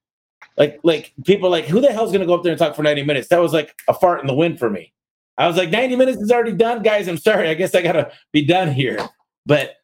like 0.57 0.79
like 0.83 1.13
people 1.23 1.49
like 1.49 1.65
who 1.65 1.79
the 1.79 1.91
hell's 1.91 2.11
gonna 2.11 2.25
go 2.25 2.35
up 2.35 2.43
there 2.43 2.51
and 2.51 2.59
talk 2.59 2.75
for 2.75 2.83
90 2.83 3.03
minutes? 3.03 3.29
That 3.29 3.41
was 3.41 3.53
like 3.53 3.73
a 3.87 3.93
fart 3.93 4.21
in 4.21 4.27
the 4.27 4.33
wind 4.33 4.59
for 4.59 4.69
me. 4.69 4.93
I 5.37 5.47
was 5.47 5.55
like, 5.55 5.69
90 5.69 5.95
minutes 5.95 6.19
is 6.19 6.31
already 6.31 6.53
done, 6.53 6.81
guys. 6.81 7.07
I'm 7.07 7.17
sorry. 7.17 7.47
I 7.47 7.53
guess 7.53 7.75
I 7.75 7.81
gotta 7.81 8.11
be 8.33 8.43
done 8.43 8.71
here. 8.71 8.97
But 9.45 9.75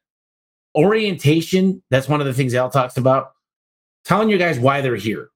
orientation, 0.76 1.82
that's 1.90 2.10
one 2.10 2.20
of 2.20 2.26
the 2.26 2.34
things 2.34 2.54
Al 2.56 2.70
talks 2.70 2.98
about. 2.98 3.32
Telling 4.04 4.30
you 4.30 4.38
guys 4.38 4.60
why 4.60 4.82
they're 4.82 4.98
here, 4.98 5.30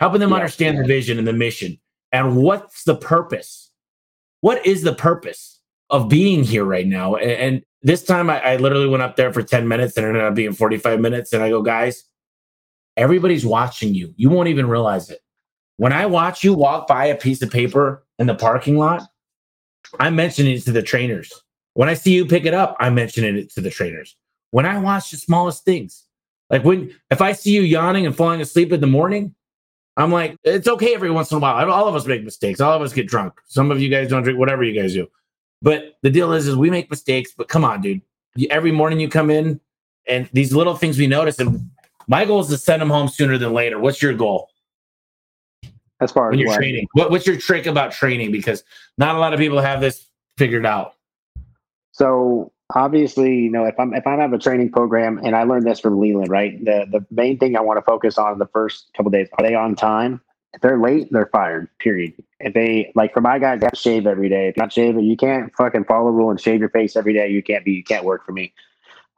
helping 0.00 0.20
them 0.20 0.30
yeah. 0.30 0.36
understand 0.36 0.78
the 0.78 0.84
vision 0.84 1.18
and 1.18 1.28
the 1.28 1.32
mission, 1.32 1.78
and 2.12 2.36
what's 2.36 2.84
the 2.84 2.96
purpose. 2.96 3.63
What 4.44 4.66
is 4.66 4.82
the 4.82 4.92
purpose 4.92 5.58
of 5.88 6.10
being 6.10 6.44
here 6.44 6.64
right 6.64 6.86
now? 6.86 7.14
And, 7.14 7.30
and 7.30 7.62
this 7.80 8.02
time 8.02 8.28
I, 8.28 8.42
I 8.42 8.56
literally 8.56 8.86
went 8.86 9.02
up 9.02 9.16
there 9.16 9.32
for 9.32 9.42
10 9.42 9.66
minutes 9.66 9.96
and 9.96 10.04
ended 10.04 10.20
up 10.20 10.34
being 10.34 10.52
45 10.52 11.00
minutes. 11.00 11.32
And 11.32 11.42
I 11.42 11.48
go, 11.48 11.62
guys, 11.62 12.04
everybody's 12.98 13.46
watching 13.46 13.94
you. 13.94 14.12
You 14.18 14.28
won't 14.28 14.48
even 14.48 14.68
realize 14.68 15.08
it. 15.08 15.20
When 15.78 15.94
I 15.94 16.04
watch 16.04 16.44
you 16.44 16.52
walk 16.52 16.86
by 16.86 17.06
a 17.06 17.14
piece 17.14 17.40
of 17.40 17.50
paper 17.50 18.04
in 18.18 18.26
the 18.26 18.34
parking 18.34 18.76
lot, 18.76 19.04
I'm 19.98 20.14
mentioning 20.14 20.56
it 20.56 20.64
to 20.64 20.72
the 20.72 20.82
trainers. 20.82 21.32
When 21.72 21.88
I 21.88 21.94
see 21.94 22.12
you 22.12 22.26
pick 22.26 22.44
it 22.44 22.52
up, 22.52 22.76
I'm 22.80 22.94
mentioning 22.94 23.38
it 23.38 23.50
to 23.54 23.62
the 23.62 23.70
trainers. 23.70 24.14
When 24.50 24.66
I 24.66 24.78
watch 24.78 25.10
the 25.10 25.16
smallest 25.16 25.64
things, 25.64 26.04
like 26.50 26.64
when 26.64 26.94
if 27.10 27.22
I 27.22 27.32
see 27.32 27.52
you 27.52 27.62
yawning 27.62 28.04
and 28.04 28.14
falling 28.14 28.42
asleep 28.42 28.72
in 28.72 28.82
the 28.82 28.86
morning, 28.86 29.34
I'm 29.96 30.10
like, 30.10 30.36
it's 30.42 30.66
okay 30.66 30.94
every 30.94 31.10
once 31.10 31.30
in 31.30 31.36
a 31.36 31.40
while. 31.40 31.70
All 31.70 31.86
of 31.86 31.94
us 31.94 32.06
make 32.06 32.24
mistakes. 32.24 32.60
All 32.60 32.72
of 32.72 32.82
us 32.82 32.92
get 32.92 33.06
drunk. 33.06 33.34
Some 33.46 33.70
of 33.70 33.80
you 33.80 33.88
guys 33.88 34.08
don't 34.08 34.22
drink, 34.22 34.38
whatever 34.38 34.64
you 34.64 34.80
guys 34.80 34.92
do. 34.92 35.08
But 35.62 35.94
the 36.02 36.10
deal 36.10 36.32
is, 36.32 36.48
is 36.48 36.56
we 36.56 36.68
make 36.68 36.90
mistakes. 36.90 37.32
But 37.36 37.48
come 37.48 37.64
on, 37.64 37.80
dude. 37.80 38.02
Every 38.50 38.72
morning 38.72 38.98
you 38.98 39.08
come 39.08 39.30
in, 39.30 39.60
and 40.06 40.28
these 40.32 40.52
little 40.52 40.76
things 40.76 40.98
we 40.98 41.06
notice, 41.06 41.38
and 41.38 41.70
my 42.08 42.24
goal 42.24 42.40
is 42.40 42.48
to 42.48 42.58
send 42.58 42.82
them 42.82 42.90
home 42.90 43.08
sooner 43.08 43.38
than 43.38 43.52
later. 43.52 43.78
What's 43.78 44.02
your 44.02 44.14
goal? 44.14 44.50
As 46.00 46.10
far 46.10 46.30
when 46.30 46.34
as 46.34 46.40
you're 46.40 46.48
what? 46.48 46.56
training, 46.56 46.86
what, 46.92 47.10
what's 47.10 47.26
your 47.26 47.36
trick 47.36 47.66
about 47.66 47.92
training? 47.92 48.32
Because 48.32 48.64
not 48.98 49.14
a 49.14 49.18
lot 49.18 49.32
of 49.32 49.38
people 49.38 49.60
have 49.60 49.80
this 49.80 50.06
figured 50.36 50.66
out. 50.66 50.94
So 51.92 52.52
obviously, 52.74 53.36
you 53.36 53.50
know, 53.50 53.64
if 53.64 53.78
I'm 53.78 53.94
if 53.94 54.06
I'm 54.06 54.18
have 54.18 54.32
a 54.32 54.38
training 54.38 54.70
program, 54.70 55.18
and 55.18 55.34
I 55.34 55.44
learned 55.44 55.66
this 55.66 55.80
from 55.80 55.98
Leland, 56.00 56.28
right? 56.28 56.62
The 56.64 56.86
the 56.90 57.06
main 57.10 57.38
thing 57.38 57.56
I 57.56 57.60
want 57.60 57.78
to 57.78 57.82
focus 57.82 58.18
on 58.18 58.38
the 58.38 58.46
first 58.46 58.90
couple 58.96 59.10
days 59.10 59.28
are 59.38 59.44
they 59.44 59.54
on 59.54 59.74
time? 59.76 60.20
If 60.52 60.60
they're 60.60 60.78
late, 60.78 61.08
they're 61.10 61.26
fired. 61.32 61.68
Period. 61.78 62.14
If 62.38 62.54
they 62.54 62.92
like 62.94 63.12
for 63.12 63.20
my 63.20 63.38
guys, 63.38 63.60
they 63.60 63.66
have 63.66 63.72
to 63.72 63.78
shave 63.78 64.06
every 64.06 64.28
day. 64.28 64.48
If 64.48 64.56
not 64.56 64.72
shaving, 64.72 65.04
you 65.04 65.16
can't 65.16 65.52
fucking 65.56 65.84
follow 65.84 66.10
rule 66.10 66.30
and 66.30 66.40
shave 66.40 66.60
your 66.60 66.68
face 66.68 66.94
every 66.96 67.12
day. 67.12 67.28
You 67.28 67.42
can't 67.42 67.64
be. 67.64 67.72
You 67.72 67.84
can't 67.84 68.04
work 68.04 68.24
for 68.24 68.32
me. 68.32 68.52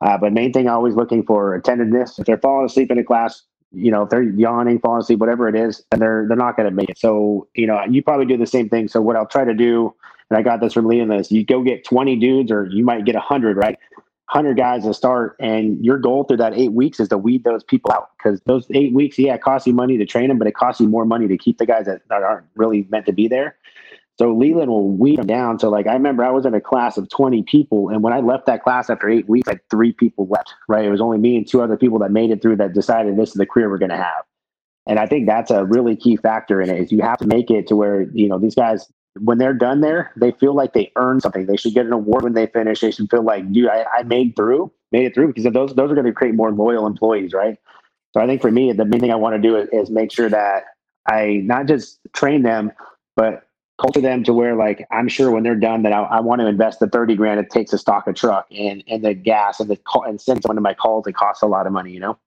Uh, 0.01 0.19
but 0.19 0.33
main 0.33 0.53
thing, 0.53 0.69
always 0.69 0.95
looking 0.95 1.25
for 1.25 1.55
attentiveness. 1.55 2.19
If 2.19 2.27
they're 2.27 2.39
falling 2.39 2.67
asleep 2.67 2.91
in 2.91 2.99
a 2.99 3.05
class, 3.05 3.43
you 3.73 3.91
know, 3.91 4.03
if 4.03 4.11
they're 4.11 4.23
yawning, 4.23 4.79
falling 4.79 5.01
asleep, 5.01 5.19
whatever 5.19 5.49
it 5.49 5.55
is, 5.55 5.83
and 5.93 6.01
they're 6.01 6.27
they're 6.29 6.37
not 6.37 6.57
going 6.57 6.69
to 6.69 6.75
make 6.75 6.91
it. 6.91 6.99
So 6.99 7.49
you 7.55 7.67
know, 7.67 7.83
you 7.85 8.03
probably 8.03 8.27
do 8.27 8.37
the 8.37 8.47
same 8.47 8.69
thing. 8.69 8.89
So 8.89 9.01
what 9.01 9.17
I'll 9.17 9.27
try 9.27 9.45
to 9.45 9.55
do, 9.55 9.95
and 10.31 10.39
I 10.39 10.43
got 10.43 10.61
this 10.61 10.73
from 10.73 10.87
Liam, 10.87 11.19
is 11.19 11.31
you 11.31 11.45
go 11.45 11.63
get 11.63 11.85
twenty 11.85 12.17
dudes, 12.17 12.51
or 12.51 12.67
you 12.67 12.85
might 12.85 13.05
get 13.05 13.17
hundred, 13.17 13.57
right? 13.57 13.79
100 14.33 14.57
guys 14.57 14.83
to 14.83 14.93
start 14.93 15.37
and 15.39 15.85
your 15.85 15.99
goal 15.99 16.25
through 16.25 16.37
that 16.37 16.53
eight 16.53 16.73
weeks 16.73 16.99
is 16.99 17.09
to 17.09 17.17
weed 17.17 17.45
those 17.45 17.63
people 17.63 17.93
out 17.93 18.11
because 18.19 18.41
those 18.45 18.67
eight 18.75 18.93
weeks 18.93 19.17
yeah 19.17 19.35
it 19.35 19.41
costs 19.41 19.69
you 19.69 19.73
money 19.73 19.97
to 19.97 20.05
train 20.05 20.27
them 20.27 20.37
but 20.37 20.49
it 20.49 20.55
costs 20.57 20.81
you 20.81 20.89
more 20.89 21.05
money 21.05 21.29
to 21.29 21.39
keep 21.39 21.59
the 21.59 21.65
guys 21.65 21.87
that, 21.87 22.03
that 22.09 22.25
aren't 22.25 22.45
really 22.57 22.89
meant 22.91 23.07
to 23.07 23.13
be 23.13 23.29
there 23.29 23.57
so 24.19 24.33
Leland 24.33 24.71
will 24.71 24.89
weed 24.89 25.19
them 25.19 25.27
down. 25.27 25.59
So 25.59 25.69
like 25.69 25.87
I 25.87 25.93
remember 25.93 26.25
I 26.25 26.31
was 26.31 26.47
in 26.47 26.55
a 26.55 26.61
class 26.61 26.97
of 26.97 27.09
20 27.11 27.43
people, 27.43 27.91
and 27.91 28.03
when 28.03 28.13
I 28.13 28.21
left 28.21 28.47
that 28.47 28.63
class 28.63 28.89
after 28.89 29.09
eight 29.09 29.29
weeks, 29.29 29.47
like 29.47 29.63
three 29.71 29.93
people 29.93 30.27
left. 30.29 30.55
Right, 30.69 30.85
it 30.85 30.91
was 30.91 31.01
only 31.01 31.19
me 31.19 31.37
and 31.37 31.47
two 31.47 31.63
other 31.63 31.77
people 31.77 31.99
that 31.99 32.11
made 32.11 32.31
it 32.31 32.41
through 32.41 32.57
that 32.57 32.73
decided 32.73 33.17
this 33.17 33.31
is 33.31 33.35
the 33.35 33.47
career 33.47 33.69
we're 33.69 33.79
going 33.79 33.91
to 33.91 33.97
have. 33.97 34.25
And 34.87 34.99
I 34.99 35.07
think 35.07 35.27
that's 35.27 35.51
a 35.51 35.65
really 35.65 35.97
key 35.97 36.17
factor 36.17 36.63
in 36.63 36.71
it 36.71 36.81
is 36.81 36.93
you 36.93 37.03
have 37.03 37.19
to 37.19 37.27
make 37.27 37.51
it 37.51 37.67
to 37.69 37.77
where 37.77 38.03
you 38.13 38.29
know 38.29 38.39
these 38.39 38.55
guys 38.55 38.91
when 39.19 39.39
they're 39.39 39.55
done 39.55 39.81
there, 39.81 40.13
they 40.17 40.33
feel 40.33 40.55
like 40.55 40.73
they 40.73 40.93
earned 40.97 41.23
something. 41.23 41.47
They 41.47 41.57
should 41.57 41.75
get 41.75 41.87
an 41.87 41.93
award 41.93 42.25
when 42.25 42.35
they 42.35 42.47
finish. 42.47 42.81
They 42.81 42.91
should 42.91 43.11
feel 43.11 43.23
like, 43.23 43.51
dude, 43.53 43.69
I, 43.69 43.85
I 43.99 44.03
made 44.03 44.37
through, 44.37 44.73
made 44.93 45.07
it 45.07 45.15
through 45.15 45.29
because 45.29 45.45
those 45.53 45.75
those 45.75 45.91
are 45.91 45.95
going 45.95 46.07
to 46.07 46.13
create 46.13 46.35
more 46.35 46.53
loyal 46.53 46.87
employees, 46.87 47.33
right? 47.33 47.59
So 48.13 48.21
I 48.21 48.27
think 48.27 48.41
for 48.41 48.51
me, 48.51 48.73
the 48.73 48.85
main 48.85 49.01
thing 49.01 49.13
I 49.13 49.17
want 49.17 49.37
to 49.37 49.43
do 49.43 49.57
is, 49.57 49.69
is 49.73 49.91
make 49.91 50.11
sure 50.11 50.29
that 50.29 50.65
I 51.09 51.43
not 51.45 51.67
just 51.67 51.99
train 52.13 52.43
them, 52.43 52.73
but 53.15 53.47
culture 53.81 54.01
them 54.01 54.25
to 54.25 54.33
where 54.33 54.57
like 54.57 54.87
I'm 54.91 55.09
sure 55.09 55.31
when 55.31 55.43
they're 55.43 55.55
done 55.55 55.83
that 55.83 55.93
I, 55.93 56.03
I, 56.03 56.21
want 56.21 56.41
to 56.41 56.47
invest 56.47 56.81
the 56.81 56.89
30 56.89 57.15
grand 57.15 57.39
it 57.39 57.51
takes 57.51 57.73
to 57.73 57.79
stock 57.79 58.07
a 58.07 58.13
truck 58.15 58.47
and 58.51 58.83
and 58.89 59.05
the 59.05 59.13
gas 59.13 59.61
and 59.61 59.69
the 59.69 59.77
call 59.77 60.05
and 60.05 60.19
send 60.19 60.43
someone 60.43 60.57
to 60.57 60.63
my 60.63 60.73
calls 60.73 61.07
it 61.07 61.13
costs 61.13 61.43
a 61.43 61.47
lot 61.47 61.67
of 61.67 61.75
money, 61.75 61.93
you 61.93 62.01
know? 62.01 62.19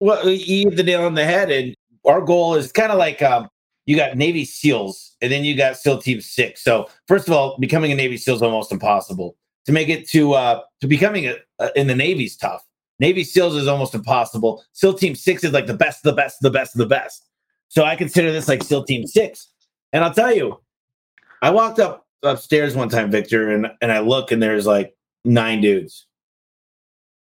Well, 0.00 0.28
you 0.28 0.68
hit 0.68 0.76
the 0.76 0.82
nail 0.82 1.04
on 1.04 1.14
the 1.14 1.24
head. 1.24 1.50
And 1.50 1.74
our 2.04 2.20
goal 2.20 2.54
is 2.54 2.72
kind 2.72 2.92
of 2.92 2.98
like 2.98 3.22
um, 3.22 3.48
you 3.86 3.96
got 3.96 4.16
Navy 4.16 4.44
SEALs 4.44 5.16
and 5.20 5.32
then 5.32 5.44
you 5.44 5.56
got 5.56 5.76
SEAL 5.76 6.02
Team 6.02 6.20
Six. 6.20 6.62
So 6.62 6.88
first 7.08 7.28
of 7.28 7.34
all, 7.34 7.56
becoming 7.58 7.92
a 7.92 7.94
Navy 7.94 8.16
SEAL 8.16 8.36
is 8.36 8.42
almost 8.42 8.72
impossible. 8.72 9.36
To 9.66 9.72
make 9.72 9.88
it 9.88 10.08
to 10.10 10.34
uh 10.34 10.62
to 10.80 10.86
becoming 10.86 11.26
a, 11.26 11.36
uh, 11.58 11.70
in 11.74 11.86
the 11.86 11.94
Navy's 11.94 12.36
tough. 12.36 12.64
Navy 12.98 13.24
SEALs 13.24 13.56
is 13.56 13.66
almost 13.66 13.94
impossible. 13.94 14.62
SEAL 14.72 14.94
Team 14.94 15.14
Six 15.14 15.44
is 15.44 15.52
like 15.52 15.66
the 15.66 15.74
best, 15.74 16.02
the 16.02 16.12
best, 16.12 16.38
the 16.40 16.50
best, 16.50 16.76
the 16.76 16.86
best. 16.86 17.26
So 17.68 17.84
I 17.84 17.96
consider 17.96 18.32
this 18.32 18.48
like 18.48 18.62
SEAL 18.62 18.84
Team 18.84 19.06
Six. 19.06 19.48
And 19.92 20.04
I'll 20.04 20.14
tell 20.14 20.34
you, 20.34 20.60
I 21.42 21.50
walked 21.50 21.78
up 21.78 22.06
upstairs 22.22 22.74
one 22.74 22.88
time, 22.88 23.10
Victor, 23.10 23.50
and 23.50 23.68
and 23.80 23.92
I 23.92 24.00
look 24.00 24.30
and 24.30 24.42
there's 24.42 24.66
like 24.66 24.96
nine 25.24 25.60
dudes. 25.60 26.06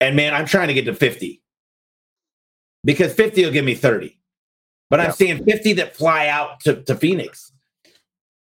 And 0.00 0.14
man, 0.16 0.34
I'm 0.34 0.46
trying 0.46 0.68
to 0.68 0.74
get 0.74 0.84
to 0.84 0.94
50. 0.94 1.42
Because 2.84 3.12
50 3.14 3.44
will 3.44 3.52
give 3.52 3.64
me 3.64 3.74
30. 3.74 4.16
But 4.90 5.00
yeah. 5.00 5.06
I'm 5.06 5.12
seeing 5.12 5.44
50 5.44 5.72
that 5.74 5.96
fly 5.96 6.28
out 6.28 6.60
to, 6.60 6.82
to 6.82 6.94
Phoenix. 6.94 7.52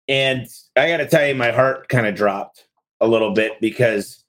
And 0.06 0.46
I 0.76 0.88
gotta 0.88 1.06
tell 1.06 1.26
you, 1.26 1.34
my 1.34 1.50
heart 1.50 1.88
kind 1.88 2.06
of 2.06 2.14
dropped 2.14 2.66
a 3.00 3.06
little 3.06 3.32
bit 3.32 3.60
because 3.60 4.24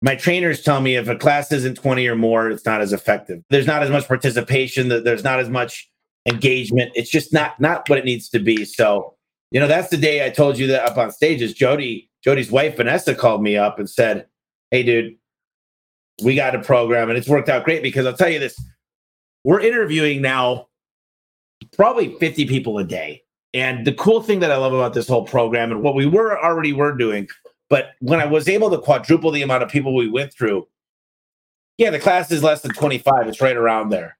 my 0.00 0.14
trainers 0.16 0.62
tell 0.62 0.80
me 0.80 0.96
if 0.96 1.08
a 1.08 1.16
class 1.16 1.52
isn't 1.52 1.76
20 1.76 2.06
or 2.06 2.16
more, 2.16 2.50
it's 2.50 2.64
not 2.64 2.80
as 2.80 2.92
effective. 2.92 3.42
There's 3.50 3.66
not 3.66 3.82
as 3.82 3.90
much 3.90 4.06
participation, 4.06 4.88
there's 4.88 5.24
not 5.24 5.40
as 5.40 5.48
much 5.48 5.88
engagement. 6.26 6.92
It's 6.94 7.10
just 7.10 7.32
not 7.32 7.58
not 7.60 7.88
what 7.88 7.98
it 7.98 8.04
needs 8.04 8.28
to 8.30 8.38
be. 8.38 8.64
So, 8.64 9.14
you 9.50 9.60
know, 9.60 9.66
that's 9.66 9.88
the 9.88 9.96
day 9.96 10.24
I 10.24 10.30
told 10.30 10.58
you 10.58 10.66
that 10.68 10.84
up 10.84 10.98
on 10.98 11.10
stage 11.10 11.42
is 11.42 11.52
Jody, 11.52 12.10
Jody's 12.22 12.50
wife 12.50 12.76
Vanessa 12.76 13.14
called 13.14 13.42
me 13.42 13.56
up 13.56 13.78
and 13.78 13.90
said, 13.90 14.26
Hey 14.70 14.82
dude, 14.82 15.16
we 16.22 16.34
got 16.34 16.54
a 16.54 16.60
program 16.60 17.08
and 17.08 17.18
it's 17.18 17.28
worked 17.28 17.48
out 17.48 17.64
great 17.64 17.82
because 17.82 18.06
I'll 18.06 18.16
tell 18.16 18.28
you 18.28 18.38
this. 18.38 18.60
We're 19.44 19.60
interviewing 19.60 20.22
now 20.22 20.68
probably 21.64 22.16
50 22.18 22.46
people 22.46 22.78
a 22.78 22.84
day. 22.84 23.22
And 23.54 23.86
the 23.86 23.92
cool 23.92 24.22
thing 24.22 24.40
that 24.40 24.50
I 24.50 24.56
love 24.56 24.72
about 24.72 24.94
this 24.94 25.08
whole 25.08 25.26
program 25.26 25.70
and 25.70 25.82
what 25.82 25.94
we 25.94 26.06
were 26.06 26.42
already 26.42 26.72
were 26.72 26.96
doing, 26.96 27.28
but 27.68 27.90
when 28.00 28.20
I 28.20 28.26
was 28.26 28.48
able 28.48 28.70
to 28.70 28.78
quadruple 28.78 29.30
the 29.30 29.42
amount 29.42 29.62
of 29.62 29.68
people 29.68 29.94
we 29.94 30.08
went 30.08 30.32
through, 30.32 30.66
yeah, 31.78 31.90
the 31.90 31.98
class 31.98 32.30
is 32.30 32.42
less 32.42 32.62
than 32.62 32.72
25. 32.72 33.28
It's 33.28 33.40
right 33.40 33.56
around 33.56 33.90
there. 33.90 34.16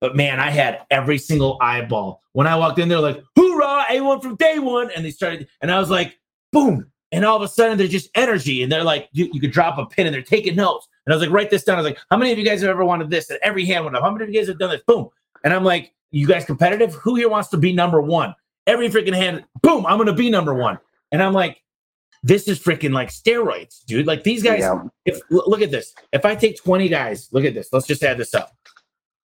But 0.00 0.16
man, 0.16 0.40
I 0.40 0.50
had 0.50 0.80
every 0.90 1.18
single 1.18 1.58
eyeball. 1.60 2.22
When 2.32 2.46
I 2.46 2.56
walked 2.56 2.78
in, 2.78 2.88
they're 2.88 3.00
like, 3.00 3.22
hoorah, 3.36 3.86
A1 3.90 4.22
from 4.22 4.36
day 4.36 4.58
one. 4.58 4.90
And 4.94 5.04
they 5.04 5.10
started, 5.10 5.48
and 5.60 5.70
I 5.70 5.78
was 5.78 5.90
like, 5.90 6.18
boom. 6.52 6.90
And 7.12 7.24
all 7.24 7.36
of 7.36 7.42
a 7.42 7.48
sudden, 7.48 7.76
there's 7.76 7.90
just 7.90 8.08
energy. 8.14 8.62
And 8.62 8.70
they're 8.70 8.84
like, 8.84 9.08
you, 9.12 9.28
you 9.32 9.40
could 9.40 9.50
drop 9.50 9.78
a 9.78 9.86
pin 9.86 10.06
and 10.06 10.14
they're 10.14 10.22
taking 10.22 10.54
notes. 10.54 10.88
And 11.04 11.12
I 11.12 11.16
was 11.16 11.26
like, 11.26 11.34
write 11.34 11.50
this 11.50 11.64
down. 11.64 11.76
I 11.76 11.82
was 11.82 11.90
like, 11.90 11.98
how 12.10 12.16
many 12.16 12.32
of 12.32 12.38
you 12.38 12.44
guys 12.44 12.60
have 12.60 12.70
ever 12.70 12.84
wanted 12.84 13.10
this? 13.10 13.28
And 13.30 13.38
every 13.42 13.66
hand 13.66 13.84
went 13.84 13.96
up. 13.96 14.02
How 14.02 14.10
many 14.10 14.24
of 14.24 14.30
you 14.30 14.38
guys 14.38 14.48
have 14.48 14.58
done 14.58 14.70
this? 14.70 14.82
Boom. 14.86 15.10
And 15.44 15.52
I'm 15.54 15.64
like, 15.64 15.92
you 16.10 16.26
guys 16.26 16.44
competitive? 16.44 16.94
Who 16.94 17.14
here 17.14 17.28
wants 17.28 17.48
to 17.48 17.56
be 17.56 17.72
number 17.72 18.00
one? 18.00 18.34
Every 18.66 18.88
freaking 18.88 19.14
hand, 19.14 19.44
boom, 19.62 19.86
I'm 19.86 19.96
going 19.96 20.06
to 20.06 20.12
be 20.12 20.30
number 20.30 20.54
one. 20.54 20.78
And 21.12 21.22
I'm 21.22 21.32
like, 21.32 21.62
this 22.22 22.48
is 22.48 22.60
freaking 22.60 22.92
like 22.92 23.08
steroids, 23.08 23.84
dude. 23.86 24.06
Like 24.06 24.24
these 24.24 24.42
guys, 24.42 24.60
yeah. 24.60 24.82
if 25.06 25.20
look 25.30 25.62
at 25.62 25.70
this. 25.70 25.94
If 26.12 26.24
I 26.24 26.34
take 26.34 26.62
20 26.62 26.88
guys, 26.88 27.28
look 27.32 27.44
at 27.44 27.54
this. 27.54 27.68
Let's 27.72 27.86
just 27.86 28.02
add 28.02 28.18
this 28.18 28.34
up. 28.34 28.54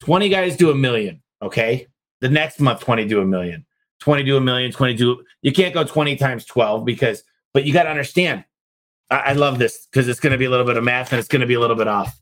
20 0.01 0.29
guys 0.29 0.55
do 0.55 0.71
a 0.71 0.75
million. 0.75 1.21
Okay. 1.41 1.87
The 2.21 2.29
next 2.29 2.59
month, 2.59 2.81
20 2.81 3.05
do 3.05 3.21
a 3.21 3.25
million. 3.25 3.65
20 3.99 4.23
do 4.23 4.35
a 4.35 4.41
million, 4.41 4.71
20 4.71 4.95
do. 4.95 5.23
You 5.43 5.51
can't 5.51 5.73
go 5.73 5.83
20 5.83 6.15
times 6.15 6.45
12 6.45 6.85
because, 6.85 7.23
but 7.53 7.65
you 7.65 7.73
got 7.73 7.83
to 7.83 7.89
understand. 7.89 8.43
I, 9.11 9.17
I 9.17 9.33
love 9.33 9.59
this 9.59 9.87
because 9.91 10.07
it's 10.07 10.19
going 10.19 10.31
to 10.31 10.37
be 10.37 10.45
a 10.45 10.49
little 10.49 10.65
bit 10.65 10.77
of 10.77 10.83
math 10.83 11.11
and 11.11 11.19
it's 11.19 11.27
going 11.27 11.41
to 11.41 11.47
be 11.47 11.53
a 11.53 11.59
little 11.59 11.75
bit 11.75 11.87
off. 11.87 12.19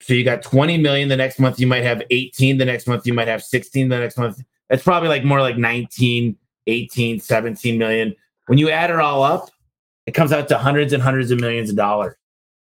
So 0.00 0.14
you 0.14 0.24
got 0.24 0.42
20 0.42 0.78
million. 0.78 1.08
The 1.08 1.16
next 1.16 1.38
month, 1.38 1.60
you 1.60 1.66
might 1.66 1.82
have 1.82 2.02
18. 2.10 2.58
The 2.58 2.64
next 2.64 2.86
month, 2.86 3.06
you 3.06 3.12
might 3.12 3.28
have 3.28 3.42
16. 3.42 3.88
The 3.88 3.98
next 3.98 4.16
month, 4.16 4.42
it's 4.70 4.82
probably 4.82 5.08
like 5.08 5.24
more 5.24 5.40
like 5.40 5.58
19, 5.58 6.36
18, 6.66 7.20
17 7.20 7.78
million. 7.78 8.14
When 8.46 8.58
you 8.58 8.70
add 8.70 8.90
it 8.90 8.98
all 8.98 9.22
up, 9.22 9.50
it 10.06 10.12
comes 10.12 10.32
out 10.32 10.48
to 10.48 10.58
hundreds 10.58 10.92
and 10.92 11.02
hundreds 11.02 11.30
of 11.30 11.40
millions 11.40 11.70
of 11.70 11.76
dollars. 11.76 12.16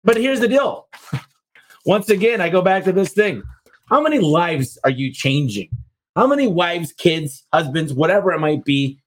But 0.04 0.16
here's 0.16 0.40
the 0.40 0.48
deal. 0.48 0.88
Once 1.86 2.10
again, 2.10 2.40
I 2.40 2.48
go 2.48 2.60
back 2.60 2.84
to 2.84 2.92
this 2.92 3.12
thing. 3.12 3.42
How 3.88 4.00
many 4.00 4.18
lives 4.18 4.78
are 4.84 4.90
you 4.90 5.12
changing? 5.12 5.70
How 6.16 6.26
many 6.26 6.46
wives, 6.46 6.92
kids, 6.92 7.46
husbands, 7.52 7.92
whatever 7.92 8.32
it 8.32 8.40
might 8.40 8.64
be? 8.64 9.00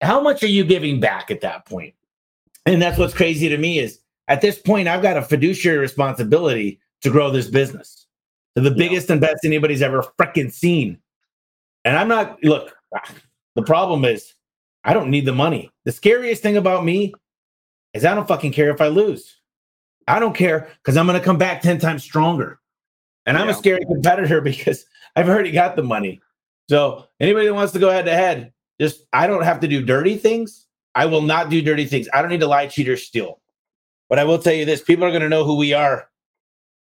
How 0.00 0.20
much 0.20 0.42
are 0.42 0.48
you 0.48 0.64
giving 0.64 0.98
back 0.98 1.30
at 1.30 1.42
that 1.42 1.66
point? 1.66 1.94
And 2.66 2.80
that's 2.80 2.98
what's 2.98 3.14
crazy 3.14 3.48
to 3.48 3.58
me 3.58 3.78
is 3.78 4.00
at 4.28 4.40
this 4.40 4.58
point, 4.58 4.88
I've 4.88 5.02
got 5.02 5.16
a 5.16 5.22
fiduciary 5.22 5.78
responsibility 5.78 6.80
to 7.02 7.10
grow 7.10 7.30
this 7.30 7.48
business 7.48 8.06
to 8.56 8.62
the 8.62 8.70
biggest 8.70 9.10
and 9.10 9.20
best 9.20 9.44
anybody's 9.44 9.82
ever 9.82 10.04
freaking 10.18 10.52
seen. 10.52 10.98
And 11.84 11.96
I'm 11.96 12.08
not, 12.08 12.42
look, 12.42 12.74
the 13.54 13.62
problem 13.62 14.04
is 14.04 14.34
I 14.84 14.92
don't 14.92 15.10
need 15.10 15.24
the 15.24 15.32
money. 15.32 15.70
The 15.84 15.92
scariest 15.92 16.42
thing 16.42 16.56
about 16.56 16.84
me 16.84 17.14
is 17.94 18.04
I 18.04 18.14
don't 18.14 18.28
fucking 18.28 18.52
care 18.52 18.70
if 18.70 18.80
I 18.80 18.88
lose. 18.88 19.36
I 20.08 20.18
don't 20.18 20.34
care 20.34 20.68
because 20.82 20.96
I'm 20.96 21.06
going 21.06 21.18
to 21.18 21.24
come 21.24 21.38
back 21.38 21.62
10 21.62 21.78
times 21.78 22.02
stronger. 22.02 22.58
And 23.26 23.36
I'm 23.36 23.48
a 23.48 23.54
scary 23.54 23.84
competitor 23.84 24.40
because 24.42 24.84
I've 25.14 25.28
already 25.28 25.52
got 25.52 25.76
the 25.76 25.82
money. 25.82 26.20
So 26.68 27.06
anybody 27.18 27.46
that 27.46 27.54
wants 27.54 27.72
to 27.74 27.78
go 27.78 27.90
head 27.90 28.06
to 28.06 28.14
head, 28.14 28.52
just 28.80 29.04
I 29.12 29.26
don't 29.26 29.44
have 29.44 29.60
to 29.60 29.68
do 29.68 29.84
dirty 29.84 30.16
things. 30.16 30.66
I 30.94 31.06
will 31.06 31.22
not 31.22 31.50
do 31.50 31.62
dirty 31.62 31.84
things. 31.84 32.08
I 32.12 32.22
don't 32.22 32.30
need 32.30 32.40
to 32.40 32.46
lie, 32.48 32.66
cheat, 32.66 32.88
or 32.88 32.96
steal. 32.96 33.40
But 34.08 34.18
I 34.18 34.24
will 34.24 34.38
tell 34.38 34.54
you 34.54 34.64
this: 34.64 34.80
people 34.82 35.04
are 35.04 35.10
going 35.10 35.22
to 35.22 35.28
know 35.28 35.44
who 35.44 35.56
we 35.56 35.72
are, 35.72 36.08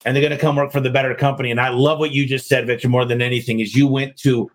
and 0.05 0.15
they're 0.15 0.23
going 0.23 0.33
to 0.33 0.39
come 0.39 0.57
work 0.57 0.73
for 0.73 0.81
the 0.81 0.91
better 0.91 1.15
company. 1.15 1.51
And 1.51 1.61
I 1.61 1.69
love 1.69 1.99
what 1.99 2.13
you 2.13 2.27
just 2.27 2.49
said, 2.49 2.67
Victor. 2.67 2.89
More 2.89 3.05
than 3.05 3.23
anything, 3.23 3.61
is 3.61 3.75
you 3.75 3.87
went 3.87 4.17
to, 4.19 4.51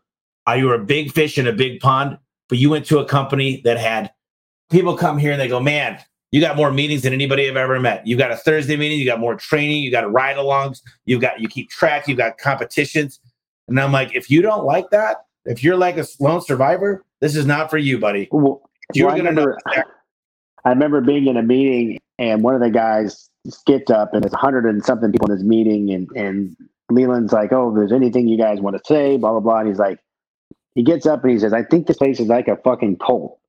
uh, 0.47 0.53
you 0.53 0.65
were 0.65 0.75
a 0.75 0.83
big 0.83 1.11
fish 1.11 1.37
in 1.37 1.47
a 1.47 1.53
big 1.53 1.79
pond, 1.79 2.17
but 2.49 2.57
you 2.57 2.69
went 2.69 2.85
to 2.87 2.99
a 2.99 3.05
company 3.05 3.61
that 3.63 3.77
had 3.77 4.11
people 4.69 4.97
come 4.97 5.17
here 5.17 5.31
and 5.31 5.41
they 5.41 5.47
go, 5.47 5.59
man, 5.59 5.99
you 6.31 6.41
got 6.41 6.57
more 6.57 6.71
meetings 6.71 7.03
than 7.03 7.13
anybody 7.13 7.47
I've 7.49 7.55
ever 7.55 7.79
met. 7.79 8.05
You 8.05 8.17
got 8.17 8.31
a 8.31 8.35
Thursday 8.35 8.75
meeting, 8.75 8.99
you 8.99 9.05
got 9.05 9.19
more 9.19 9.35
training, 9.35 9.81
you 9.81 9.91
got 9.91 10.11
ride 10.11 10.35
alongs, 10.35 10.81
you 11.05 11.19
got 11.19 11.39
you 11.39 11.47
keep 11.47 11.69
track, 11.69 12.07
you 12.07 12.15
got 12.15 12.37
competitions. 12.37 13.19
And 13.67 13.79
I'm 13.79 13.91
like, 13.91 14.15
if 14.15 14.29
you 14.29 14.41
don't 14.41 14.65
like 14.65 14.89
that, 14.91 15.25
if 15.45 15.63
you're 15.63 15.77
like 15.77 15.97
a 15.97 16.05
lone 16.19 16.41
survivor, 16.41 17.05
this 17.21 17.35
is 17.35 17.45
not 17.45 17.69
for 17.69 17.77
you, 17.77 17.97
buddy. 17.97 18.27
Well, 18.31 18.69
you're 18.93 19.07
well, 19.07 19.17
gonna 19.17 19.31
know. 19.31 19.55
I 20.65 20.69
remember 20.69 20.99
being 20.99 21.27
in 21.27 21.37
a 21.37 21.43
meeting 21.43 21.99
and 22.19 22.43
one 22.43 22.55
of 22.55 22.61
the 22.61 22.69
guys 22.69 23.29
skipped 23.47 23.91
up 23.91 24.13
and 24.13 24.23
there's 24.23 24.33
a 24.33 24.37
hundred 24.37 24.65
and 24.65 24.83
something 24.83 25.11
people 25.11 25.29
in 25.29 25.37
this 25.37 25.45
meeting 25.45 25.91
and 25.91 26.09
and 26.15 26.55
Leland's 26.89 27.33
like, 27.33 27.51
Oh, 27.51 27.73
there's 27.73 27.91
anything 27.91 28.27
you 28.27 28.37
guys 28.37 28.59
want 28.59 28.77
to 28.77 28.81
say, 28.85 29.17
blah 29.17 29.31
blah 29.31 29.39
blah. 29.39 29.59
And 29.59 29.67
he's 29.67 29.79
like, 29.79 29.99
he 30.75 30.83
gets 30.83 31.05
up 31.05 31.23
and 31.23 31.31
he 31.31 31.39
says, 31.39 31.53
I 31.53 31.63
think 31.63 31.87
this 31.87 31.97
place 31.97 32.19
is 32.19 32.27
like 32.27 32.47
a 32.47 32.57
fucking 32.57 32.97
cult. 32.97 33.39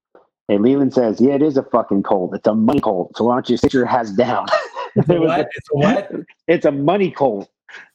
And 0.48 0.62
Leland 0.62 0.94
says, 0.94 1.20
"Yeah, 1.20 1.34
it 1.34 1.42
is 1.42 1.58
a 1.58 1.62
fucking 1.62 2.02
cult. 2.02 2.34
It's 2.34 2.46
a 2.46 2.54
money 2.54 2.80
cult. 2.80 3.16
So 3.16 3.24
why 3.24 3.34
don't 3.34 3.50
you 3.50 3.56
sit 3.56 3.74
your 3.74 3.86
ass 3.86 4.10
down?" 4.10 4.46
It's 4.96 5.08
a 5.10 5.20
what? 5.20 5.48
It's 5.54 5.68
a 5.70 5.76
what? 5.76 6.12
It's 6.48 6.64
a 6.64 6.72
money 6.72 7.10
cult. 7.10 7.48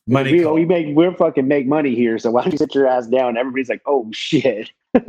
Money 0.07 0.31
we, 0.31 0.43
cult. 0.43 0.55
we 0.55 0.65
make 0.65 0.95
we're 0.95 1.13
fucking 1.15 1.47
make 1.47 1.67
money 1.67 1.95
here. 1.95 2.17
So 2.19 2.31
why 2.31 2.43
don't 2.43 2.51
you 2.51 2.57
sit 2.57 2.75
your 2.75 2.87
ass 2.87 3.07
down? 3.07 3.35
Everybody's 3.35 3.67
like, 3.67 3.81
"Oh 3.87 4.07
shit." 4.13 4.69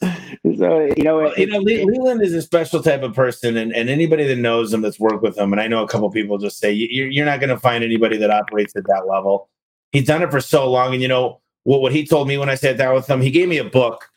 so 0.56 0.88
you 0.96 1.02
know, 1.02 1.18
well, 1.18 1.32
it, 1.36 1.40
you 1.40 1.46
know, 1.48 1.58
Leland 1.58 2.22
is 2.22 2.32
a 2.32 2.42
special 2.42 2.82
type 2.82 3.02
of 3.02 3.14
person, 3.14 3.56
and, 3.56 3.74
and 3.74 3.88
anybody 3.88 4.26
that 4.26 4.36
knows 4.36 4.72
him 4.72 4.80
that's 4.80 5.00
worked 5.00 5.22
with 5.22 5.36
him, 5.36 5.52
and 5.52 5.60
I 5.60 5.66
know 5.66 5.82
a 5.82 5.88
couple 5.88 6.08
people 6.10 6.38
just 6.38 6.58
say 6.58 6.70
you're 6.70 7.08
you're 7.08 7.26
not 7.26 7.40
going 7.40 7.50
to 7.50 7.58
find 7.58 7.82
anybody 7.82 8.16
that 8.18 8.30
operates 8.30 8.76
at 8.76 8.86
that 8.86 9.06
level. 9.08 9.48
He's 9.90 10.06
done 10.06 10.22
it 10.22 10.30
for 10.30 10.40
so 10.40 10.70
long, 10.70 10.92
and 10.92 11.02
you 11.02 11.08
know 11.08 11.40
what? 11.64 11.80
What 11.80 11.92
he 11.92 12.06
told 12.06 12.28
me 12.28 12.38
when 12.38 12.48
I 12.48 12.54
sat 12.54 12.76
down 12.76 12.94
with 12.94 13.08
him, 13.08 13.20
he 13.20 13.30
gave 13.30 13.48
me 13.48 13.58
a 13.58 13.64
book. 13.64 14.08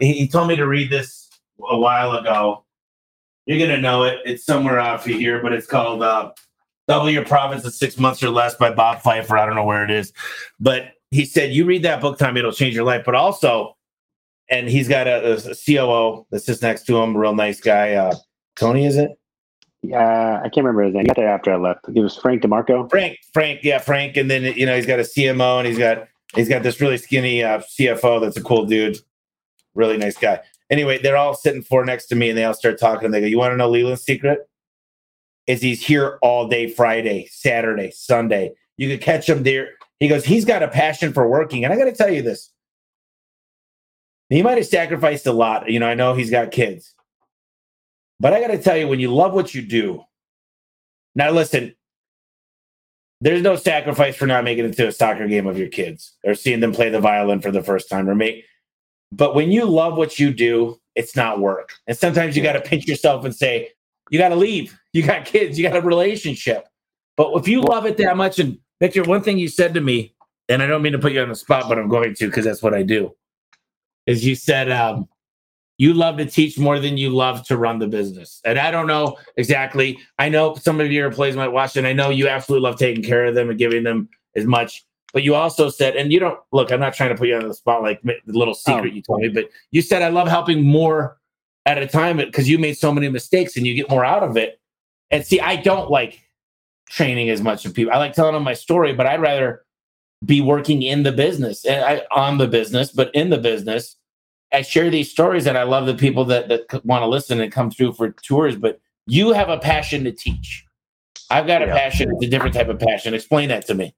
He, 0.00 0.14
he 0.14 0.28
told 0.28 0.48
me 0.48 0.56
to 0.56 0.66
read 0.66 0.90
this 0.90 1.28
a 1.68 1.78
while 1.78 2.12
ago. 2.12 2.64
You're 3.46 3.58
gonna 3.58 3.80
know 3.80 4.04
it. 4.04 4.18
It's 4.24 4.44
somewhere 4.44 4.80
out 4.80 5.04
here, 5.04 5.40
but 5.40 5.52
it's 5.52 5.66
called 5.66 6.02
uh, 6.02 6.32
"Double 6.88 7.08
Your 7.08 7.24
Profits 7.24 7.64
in 7.64 7.70
Six 7.70 7.98
Months 7.98 8.20
or 8.22 8.30
Less" 8.30 8.56
by 8.56 8.72
Bob 8.72 9.00
Fifer. 9.02 9.38
I 9.38 9.46
don't 9.46 9.54
know 9.54 9.64
where 9.64 9.84
it 9.84 9.92
is, 9.92 10.12
but 10.58 10.94
he 11.12 11.24
said 11.24 11.52
you 11.52 11.64
read 11.64 11.84
that 11.84 12.00
book, 12.00 12.18
time 12.18 12.36
it'll 12.36 12.52
change 12.52 12.74
your 12.74 12.84
life. 12.84 13.02
But 13.04 13.14
also, 13.14 13.76
and 14.50 14.68
he's 14.68 14.88
got 14.88 15.06
a, 15.06 15.34
a 15.34 15.54
COO 15.54 16.26
that 16.30 16.40
sits 16.40 16.60
next 16.60 16.84
to 16.86 16.96
him, 17.00 17.16
real 17.16 17.34
nice 17.34 17.60
guy. 17.60 17.94
Uh, 17.94 18.14
Tony, 18.56 18.84
is 18.84 18.96
it? 18.96 19.12
Yeah, 19.82 20.38
I 20.40 20.48
can't 20.48 20.58
remember 20.58 20.82
his 20.82 20.92
name. 20.92 21.02
He 21.02 21.06
got 21.06 21.16
there 21.16 21.28
after 21.28 21.52
I 21.52 21.56
left. 21.56 21.86
It 21.88 22.00
was 22.00 22.16
Frank 22.16 22.42
DeMarco. 22.42 22.90
Frank, 22.90 23.18
Frank, 23.32 23.60
yeah, 23.62 23.78
Frank. 23.78 24.16
And 24.16 24.30
then 24.30 24.42
you 24.42 24.66
know 24.66 24.76
he's 24.76 24.86
got 24.86 24.98
a 24.98 25.04
CMO 25.04 25.58
and 25.58 25.66
he's 25.66 25.78
got 25.78 26.06
he's 26.34 26.48
got 26.48 26.62
this 26.62 26.80
really 26.80 26.98
skinny 26.98 27.42
uh, 27.42 27.60
CFO 27.60 28.20
that's 28.20 28.36
a 28.36 28.42
cool 28.42 28.66
dude, 28.66 28.98
really 29.74 29.96
nice 29.96 30.18
guy. 30.18 30.40
Anyway, 30.68 30.98
they're 30.98 31.16
all 31.16 31.34
sitting 31.34 31.62
four 31.62 31.84
next 31.84 32.06
to 32.06 32.14
me 32.14 32.28
and 32.28 32.38
they 32.38 32.44
all 32.44 32.54
start 32.54 32.78
talking 32.78 33.06
and 33.06 33.14
they 33.14 33.20
go, 33.20 33.26
You 33.26 33.38
want 33.38 33.52
to 33.52 33.56
know 33.56 33.70
Leland's 33.70 34.02
secret? 34.02 34.40
Is 35.46 35.62
he's 35.62 35.84
here 35.84 36.18
all 36.22 36.46
day 36.46 36.68
Friday, 36.68 37.26
Saturday, 37.30 37.90
Sunday. 37.90 38.52
You 38.76 38.88
could 38.88 39.00
catch 39.00 39.28
him 39.28 39.42
there. 39.42 39.70
He 39.98 40.08
goes, 40.08 40.24
He's 40.24 40.44
got 40.44 40.62
a 40.62 40.68
passion 40.68 41.12
for 41.12 41.28
working. 41.28 41.64
And 41.64 41.72
I 41.72 41.76
got 41.76 41.86
to 41.86 41.92
tell 41.92 42.12
you 42.12 42.22
this. 42.22 42.52
He 44.30 44.42
might 44.42 44.58
have 44.58 44.66
sacrificed 44.66 45.26
a 45.26 45.32
lot. 45.32 45.70
You 45.70 45.80
know, 45.80 45.88
I 45.88 45.94
know 45.94 46.14
he's 46.14 46.30
got 46.30 46.52
kids. 46.52 46.94
But 48.20 48.32
I 48.32 48.40
got 48.40 48.48
to 48.48 48.62
tell 48.62 48.76
you, 48.78 48.88
when 48.88 49.00
you 49.00 49.14
love 49.14 49.34
what 49.34 49.54
you 49.54 49.62
do, 49.62 50.02
now 51.14 51.30
listen, 51.30 51.74
there's 53.20 53.42
no 53.42 53.56
sacrifice 53.56 54.16
for 54.16 54.26
not 54.26 54.44
making 54.44 54.66
it 54.66 54.76
to 54.78 54.88
a 54.88 54.92
soccer 54.92 55.28
game 55.28 55.46
of 55.46 55.58
your 55.58 55.68
kids 55.68 56.16
or 56.24 56.34
seeing 56.34 56.60
them 56.60 56.72
play 56.72 56.90
the 56.90 57.00
violin 57.00 57.40
for 57.42 57.50
the 57.50 57.62
first 57.62 57.90
time 57.90 58.08
or 58.08 58.14
make 58.14 58.44
but 59.12 59.34
when 59.34 59.50
you 59.50 59.64
love 59.64 59.96
what 59.96 60.18
you 60.18 60.32
do, 60.32 60.80
it's 60.94 61.16
not 61.16 61.40
work. 61.40 61.72
And 61.86 61.96
sometimes 61.96 62.36
you 62.36 62.42
got 62.42 62.52
to 62.52 62.60
pinch 62.60 62.86
yourself 62.86 63.24
and 63.24 63.34
say, 63.34 63.70
you 64.10 64.18
got 64.18 64.28
to 64.30 64.36
leave. 64.36 64.78
You 64.92 65.04
got 65.04 65.24
kids, 65.24 65.58
you 65.58 65.68
got 65.68 65.76
a 65.76 65.80
relationship. 65.80 66.68
But 67.16 67.32
if 67.34 67.48
you 67.48 67.60
love 67.62 67.86
it 67.86 67.96
that 67.98 68.16
much, 68.16 68.38
and 68.38 68.58
Victor, 68.80 69.04
one 69.04 69.22
thing 69.22 69.38
you 69.38 69.48
said 69.48 69.74
to 69.74 69.80
me, 69.80 70.14
and 70.48 70.62
I 70.62 70.66
don't 70.66 70.82
mean 70.82 70.92
to 70.92 70.98
put 70.98 71.12
you 71.12 71.22
on 71.22 71.28
the 71.28 71.36
spot, 71.36 71.68
but 71.68 71.78
I'm 71.78 71.88
going 71.88 72.14
to 72.14 72.26
because 72.26 72.44
that's 72.44 72.62
what 72.62 72.74
I 72.74 72.82
do, 72.82 73.14
is 74.10 74.24
you 74.24 74.34
said 74.34 74.70
um, 74.70 75.08
you 75.78 75.94
love 75.94 76.16
to 76.18 76.26
teach 76.26 76.58
more 76.58 76.78
than 76.78 76.96
you 76.96 77.10
love 77.10 77.46
to 77.46 77.56
run 77.56 77.78
the 77.78 77.86
business. 77.86 78.40
And 78.44 78.58
I 78.58 78.70
don't 78.70 78.86
know 78.86 79.16
exactly. 79.36 79.98
I 80.18 80.28
know 80.28 80.54
some 80.54 80.80
of 80.80 80.90
your 80.90 81.06
employees 81.06 81.36
might 81.36 81.48
watch, 81.48 81.76
and 81.76 81.86
I 81.86 81.92
know 81.92 82.10
you 82.10 82.28
absolutely 82.28 82.68
love 82.68 82.78
taking 82.78 83.02
care 83.02 83.24
of 83.24 83.34
them 83.34 83.50
and 83.50 83.58
giving 83.58 83.84
them 83.84 84.08
as 84.36 84.44
much 84.44 84.84
but 85.12 85.22
you 85.22 85.34
also 85.34 85.68
said, 85.68 85.96
and 85.96 86.12
you 86.12 86.20
don't 86.20 86.38
look, 86.52 86.70
I'm 86.70 86.80
not 86.80 86.94
trying 86.94 87.10
to 87.10 87.16
put 87.16 87.28
you 87.28 87.36
on 87.36 87.48
the 87.48 87.54
spot 87.54 87.82
like 87.82 88.00
the 88.02 88.20
little 88.26 88.54
secret 88.54 88.92
oh. 88.92 88.94
you 88.94 89.02
told 89.02 89.20
me, 89.20 89.28
but 89.28 89.50
you 89.70 89.82
said, 89.82 90.02
I 90.02 90.08
love 90.08 90.28
helping 90.28 90.62
more 90.62 91.18
at 91.66 91.78
a 91.78 91.86
time 91.86 92.18
because 92.18 92.48
you 92.48 92.58
made 92.58 92.78
so 92.78 92.92
many 92.92 93.08
mistakes 93.08 93.56
and 93.56 93.66
you 93.66 93.74
get 93.74 93.90
more 93.90 94.04
out 94.04 94.22
of 94.22 94.36
it. 94.36 94.60
And 95.10 95.24
see, 95.26 95.40
I 95.40 95.56
don't 95.56 95.90
like 95.90 96.20
training 96.88 97.30
as 97.30 97.40
much 97.42 97.66
of 97.66 97.74
people. 97.74 97.92
I 97.92 97.98
like 97.98 98.12
telling 98.12 98.34
them 98.34 98.44
my 98.44 98.54
story, 98.54 98.92
but 98.92 99.06
I'd 99.06 99.20
rather 99.20 99.64
be 100.24 100.40
working 100.40 100.82
in 100.82 101.02
the 101.02 101.12
business 101.12 101.64
and 101.64 101.84
I, 101.84 102.02
on 102.12 102.38
the 102.38 102.46
business, 102.46 102.92
but 102.92 103.12
in 103.14 103.30
the 103.30 103.38
business. 103.38 103.96
I 104.52 104.62
share 104.62 104.90
these 104.90 105.10
stories 105.10 105.46
and 105.46 105.56
I 105.56 105.62
love 105.62 105.86
the 105.86 105.94
people 105.94 106.24
that, 106.26 106.48
that 106.48 106.84
want 106.84 107.02
to 107.02 107.06
listen 107.06 107.40
and 107.40 107.52
come 107.52 107.70
through 107.70 107.92
for 107.92 108.10
tours, 108.10 108.56
but 108.56 108.80
you 109.06 109.32
have 109.32 109.48
a 109.48 109.58
passion 109.58 110.04
to 110.04 110.12
teach. 110.12 110.64
I've 111.30 111.46
got 111.46 111.62
a 111.62 111.66
yeah. 111.66 111.78
passion. 111.78 112.10
It's 112.12 112.26
a 112.26 112.30
different 112.30 112.54
type 112.54 112.68
of 112.68 112.78
passion. 112.80 113.14
Explain 113.14 113.48
that 113.50 113.66
to 113.66 113.74
me. 113.74 113.94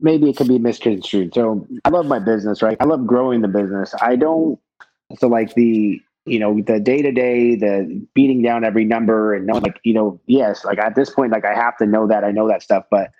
maybe 0.00 0.28
it 0.30 0.36
could 0.36 0.48
be 0.48 0.58
misconstrued. 0.58 1.34
So 1.34 1.66
I 1.84 1.88
love 1.88 2.06
my 2.06 2.18
business, 2.18 2.62
right? 2.62 2.76
I 2.80 2.84
love 2.84 3.06
growing 3.06 3.42
the 3.42 3.48
business. 3.48 3.94
I 4.00 4.16
don't. 4.16 4.58
So 5.18 5.28
like 5.28 5.54
the 5.54 6.00
you 6.26 6.38
know 6.38 6.60
the 6.60 6.80
day 6.80 7.02
to 7.02 7.12
day, 7.12 7.54
the 7.54 8.06
beating 8.14 8.42
down 8.42 8.64
every 8.64 8.84
number 8.84 9.34
and 9.34 9.46
knowing 9.46 9.62
like 9.62 9.80
you 9.84 9.94
know 9.94 10.20
yes, 10.26 10.64
like 10.64 10.78
at 10.78 10.94
this 10.94 11.10
point, 11.10 11.32
like 11.32 11.44
I 11.44 11.54
have 11.54 11.76
to 11.78 11.86
know 11.86 12.06
that 12.06 12.24
I 12.24 12.30
know 12.30 12.48
that 12.48 12.62
stuff, 12.62 12.84
but. 12.90 13.10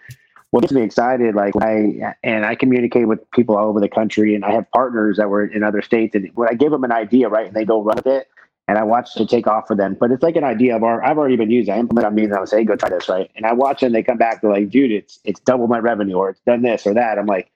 What 0.55 0.61
gets 0.61 0.73
me 0.73 0.83
excited, 0.83 1.35
like 1.35 1.53
I 1.61 2.15
and 2.23 2.47
I 2.47 2.55
communicate 2.55 3.09
with 3.09 3.29
people 3.33 3.57
all 3.57 3.69
over 3.69 3.81
the 3.81 3.89
country, 3.89 4.37
and 4.37 4.45
I 4.45 4.53
have 4.53 4.71
partners 4.71 5.17
that 5.17 5.29
were 5.29 5.45
in 5.45 5.65
other 5.65 5.83
states, 5.83 6.15
and 6.15 6.31
when 6.37 6.49
I 6.49 6.55
give 6.55 6.71
them 6.71 6.85
an 6.85 6.93
idea, 6.93 7.29
right, 7.29 7.49
and 7.49 7.57
they 7.57 7.65
go 7.65 7.83
run 7.83 7.97
with 7.97 8.07
it, 8.07 8.29
and 8.69 8.79
I 8.79 8.85
watch 8.85 9.17
it 9.17 9.29
take 9.29 9.49
off 9.49 9.67
for 9.67 9.75
them. 9.75 9.97
But 9.99 10.13
it's 10.13 10.23
like 10.23 10.37
an 10.37 10.45
idea 10.45 10.77
of 10.77 10.85
our, 10.85 11.05
I've 11.05 11.19
already 11.19 11.35
been 11.35 11.51
using. 11.51 11.75
I 11.75 11.79
implement 11.79 12.07
on 12.07 12.15
me 12.15 12.23
and 12.23 12.33
I 12.33 12.45
say, 12.45 12.59
hey, 12.59 12.65
go 12.67 12.77
try 12.77 12.89
this, 12.89 13.09
right? 13.09 13.29
And 13.35 13.45
I 13.47 13.53
watch 13.53 13.83
and 13.83 13.93
they 13.93 14.05
come 14.05 14.17
back, 14.17 14.43
they're 14.43 14.51
like, 14.53 14.71
dude, 14.71 14.93
it's 14.93 15.19
it's 15.25 15.41
double 15.41 15.67
my 15.67 15.81
revenue 15.81 16.15
or 16.15 16.31
it's 16.31 16.41
done 16.43 16.63
this 16.63 16.87
or 16.87 16.95
that. 16.95 17.19
I'm 17.19 17.27
like, 17.27 17.51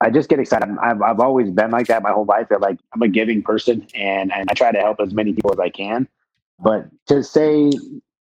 I 0.00 0.08
just 0.08 0.30
get 0.30 0.38
excited. 0.38 0.74
I've, 0.80 1.02
I've 1.02 1.20
always 1.20 1.50
been 1.50 1.70
like 1.70 1.88
that 1.88 2.02
my 2.02 2.10
whole 2.10 2.24
life. 2.24 2.48
That 2.48 2.62
like 2.62 2.78
I'm 2.94 3.02
a 3.02 3.08
giving 3.08 3.42
person 3.42 3.86
and, 3.94 4.32
and 4.32 4.48
I 4.48 4.54
try 4.54 4.72
to 4.72 4.78
help 4.78 4.98
as 4.98 5.12
many 5.12 5.34
people 5.34 5.52
as 5.52 5.58
I 5.58 5.68
can. 5.68 6.08
But 6.58 6.86
to 7.08 7.22
say 7.22 7.70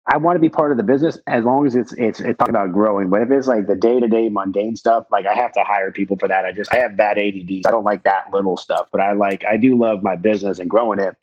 I 0.08 0.16
want 0.16 0.36
to 0.36 0.40
be 0.40 0.48
part 0.48 0.70
of 0.70 0.78
the 0.78 0.82
business 0.82 1.18
as 1.26 1.44
long 1.44 1.66
as 1.66 1.76
it's 1.76 1.92
it's 1.92 2.20
it's 2.20 2.38
talking 2.38 2.54
about 2.54 2.72
growing. 2.72 3.10
But 3.10 3.22
if 3.22 3.30
it's 3.30 3.46
like 3.46 3.66
the 3.66 3.76
day 3.76 4.00
to 4.00 4.08
day 4.08 4.28
mundane 4.30 4.74
stuff, 4.74 5.06
like 5.10 5.26
I 5.26 5.34
have 5.34 5.52
to 5.52 5.64
hire 5.64 5.92
people 5.92 6.16
for 6.16 6.28
that. 6.28 6.46
I 6.46 6.52
just 6.52 6.72
I 6.72 6.78
have 6.78 6.96
bad 6.96 7.18
ADD. 7.18 7.66
I 7.66 7.70
don't 7.70 7.84
like 7.84 8.04
that 8.04 8.32
little 8.32 8.56
stuff. 8.56 8.88
But 8.90 9.02
I 9.02 9.12
like 9.12 9.44
I 9.44 9.58
do 9.58 9.76
love 9.76 10.02
my 10.02 10.16
business 10.16 10.58
and 10.58 10.70
growing 10.70 10.98
it. 10.98 11.14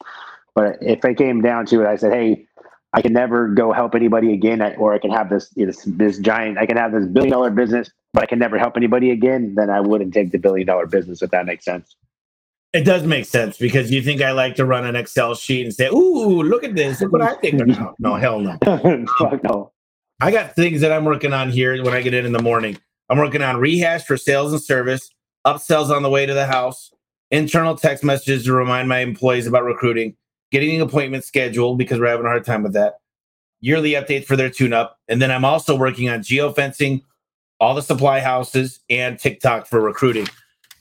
But 0.53 0.77
if 0.81 1.03
it 1.03 1.17
came 1.17 1.41
down 1.41 1.65
to 1.67 1.81
it, 1.81 1.87
I 1.87 1.97
said, 1.97 2.13
hey, 2.13 2.47
I 2.93 3.01
can 3.01 3.11
never 3.11 3.49
go 3.49 3.73
help 3.73 3.95
anybody 3.95 4.33
again, 4.33 4.61
or 4.77 4.93
I 4.93 4.99
can 4.99 5.11
have 5.11 5.29
this 5.29 5.49
this, 5.49 5.83
this 5.85 6.19
giant, 6.19 6.57
I 6.57 6.65
can 6.65 6.77
have 6.77 6.93
this 6.93 7.05
billion 7.07 7.31
dollar 7.31 7.49
business, 7.49 7.89
but 8.13 8.23
I 8.23 8.25
can 8.25 8.39
never 8.39 8.57
help 8.57 8.77
anybody 8.77 9.11
again. 9.11 9.55
Then 9.55 9.69
I 9.69 9.81
wouldn't 9.81 10.13
take 10.13 10.31
the 10.31 10.37
billion 10.37 10.67
dollar 10.67 10.87
business 10.87 11.21
if 11.21 11.31
that 11.31 11.45
makes 11.45 11.65
sense. 11.65 11.95
It 12.75 12.83
does 12.83 13.03
make 13.03 13.23
sense 13.23 13.57
because 13.57 13.89
you 13.89 14.01
think 14.01 14.21
I 14.21 14.33
like 14.33 14.55
to 14.55 14.65
run 14.65 14.85
an 14.85 14.97
Excel 14.97 15.33
sheet 15.33 15.65
and 15.65 15.73
say, 15.73 15.87
"Ooh, 15.87 16.43
look 16.43 16.65
at 16.65 16.75
this! 16.75 16.99
Look 16.99 17.13
what 17.13 17.21
I 17.21 17.35
think." 17.35 17.65
No, 17.65 17.95
no 17.99 18.15
hell 18.15 18.41
no. 18.41 18.57
Fuck 19.17 19.41
no. 19.45 19.71
I 20.19 20.29
got 20.29 20.57
things 20.57 20.81
that 20.81 20.91
I'm 20.91 21.05
working 21.05 21.31
on 21.31 21.49
here 21.49 21.81
when 21.81 21.93
I 21.93 22.01
get 22.01 22.13
in 22.13 22.25
in 22.25 22.33
the 22.33 22.41
morning. 22.41 22.77
I'm 23.09 23.17
working 23.17 23.41
on 23.41 23.55
rehash 23.55 24.03
for 24.03 24.17
sales 24.17 24.51
and 24.51 24.61
service, 24.61 25.09
upsells 25.47 25.89
on 25.89 26.03
the 26.03 26.09
way 26.09 26.25
to 26.25 26.33
the 26.33 26.47
house, 26.47 26.91
internal 27.31 27.77
text 27.77 28.03
messages 28.03 28.43
to 28.43 28.51
remind 28.51 28.89
my 28.89 28.99
employees 28.99 29.47
about 29.47 29.63
recruiting, 29.63 30.13
getting 30.51 30.75
an 30.75 30.81
appointment 30.81 31.23
scheduled 31.23 31.77
because 31.77 31.97
we're 31.97 32.07
having 32.07 32.25
a 32.25 32.29
hard 32.29 32.43
time 32.43 32.61
with 32.61 32.73
that, 32.73 32.95
yearly 33.61 33.91
updates 33.91 34.25
for 34.25 34.35
their 34.35 34.49
tune 34.49 34.73
up, 34.73 34.99
and 35.07 35.21
then 35.21 35.31
I'm 35.31 35.45
also 35.45 35.77
working 35.77 36.09
on 36.09 36.19
geofencing, 36.19 37.03
all 37.57 37.73
the 37.73 37.81
supply 37.81 38.19
houses, 38.19 38.81
and 38.89 39.17
TikTok 39.17 39.65
for 39.65 39.79
recruiting. 39.79 40.27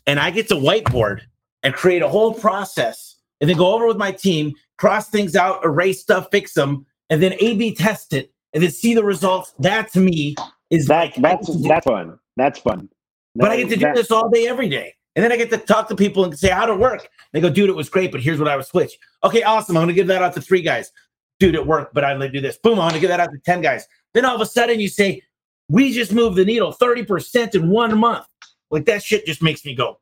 And 0.08 0.18
I 0.18 0.32
get 0.32 0.48
to 0.48 0.56
whiteboard 0.56 1.20
and 1.64 1.74
create 1.74 2.02
a 2.02 2.08
whole 2.08 2.32
process 2.32 3.16
and 3.40 3.50
then 3.50 3.56
go 3.56 3.74
over 3.74 3.86
with 3.86 3.96
my 3.96 4.12
team, 4.12 4.52
cross 4.78 5.08
things 5.10 5.34
out, 5.34 5.64
erase 5.64 6.00
stuff, 6.00 6.28
fix 6.30 6.52
them, 6.54 6.86
and 7.10 7.22
then 7.22 7.34
A 7.40 7.56
B 7.56 7.74
test 7.74 8.12
it 8.12 8.32
and 8.52 8.62
then 8.62 8.70
see 8.70 8.94
the 8.94 9.02
results. 9.04 9.52
That 9.58 9.92
to 9.94 10.00
me 10.00 10.36
is 10.70 10.86
That 10.86 11.16
like 11.16 11.16
that's 11.16 11.62
that's 11.66 11.84
fun. 11.86 12.18
That's 12.36 12.58
fun. 12.60 12.88
but 13.34 13.50
I 13.50 13.56
get 13.56 13.68
to 13.70 13.76
do 13.76 13.80
That- 13.80 13.96
this 13.96 14.10
all 14.10 14.28
day, 14.28 14.46
every 14.46 14.68
day. 14.68 14.94
And 15.16 15.22
then 15.24 15.30
I 15.30 15.36
get 15.36 15.48
to 15.50 15.58
talk 15.58 15.88
to 15.90 15.94
people 15.94 16.24
and 16.24 16.36
say, 16.36 16.48
how'd 16.50 16.68
it 16.70 16.76
work? 16.78 17.08
They 17.32 17.40
go, 17.40 17.48
dude, 17.48 17.70
it 17.70 17.76
was 17.76 17.88
great, 17.88 18.10
but 18.10 18.20
here's 18.20 18.40
what 18.40 18.48
I 18.48 18.56
would 18.56 18.66
switch. 18.66 18.98
Okay, 19.22 19.44
awesome. 19.44 19.76
I'm 19.76 19.82
going 19.82 19.88
to 19.88 19.94
give 19.94 20.08
that 20.08 20.22
out 20.22 20.34
to 20.34 20.40
three 20.40 20.60
guys. 20.60 20.90
Dude, 21.38 21.54
it 21.54 21.64
worked, 21.64 21.94
but 21.94 22.02
I'd 22.02 22.18
like 22.18 22.32
to 22.32 22.38
do 22.38 22.40
this. 22.40 22.56
Boom, 22.58 22.80
I'm 22.80 22.88
going 22.90 22.94
to 22.94 22.98
give 23.00 23.10
that 23.10 23.20
out 23.20 23.30
to 23.30 23.38
10 23.38 23.60
guys. 23.60 23.86
Then 24.12 24.24
all 24.24 24.34
of 24.34 24.40
a 24.40 24.46
sudden 24.46 24.80
you 24.80 24.88
say, 24.88 25.22
we 25.68 25.92
just 25.92 26.12
moved 26.12 26.36
the 26.36 26.44
needle 26.44 26.72
30% 26.72 27.54
in 27.54 27.70
one 27.70 27.96
month. 27.96 28.26
Like 28.72 28.86
that 28.86 29.04
shit 29.04 29.24
just 29.24 29.40
makes 29.40 29.64
me 29.64 29.76
go, 29.76 30.00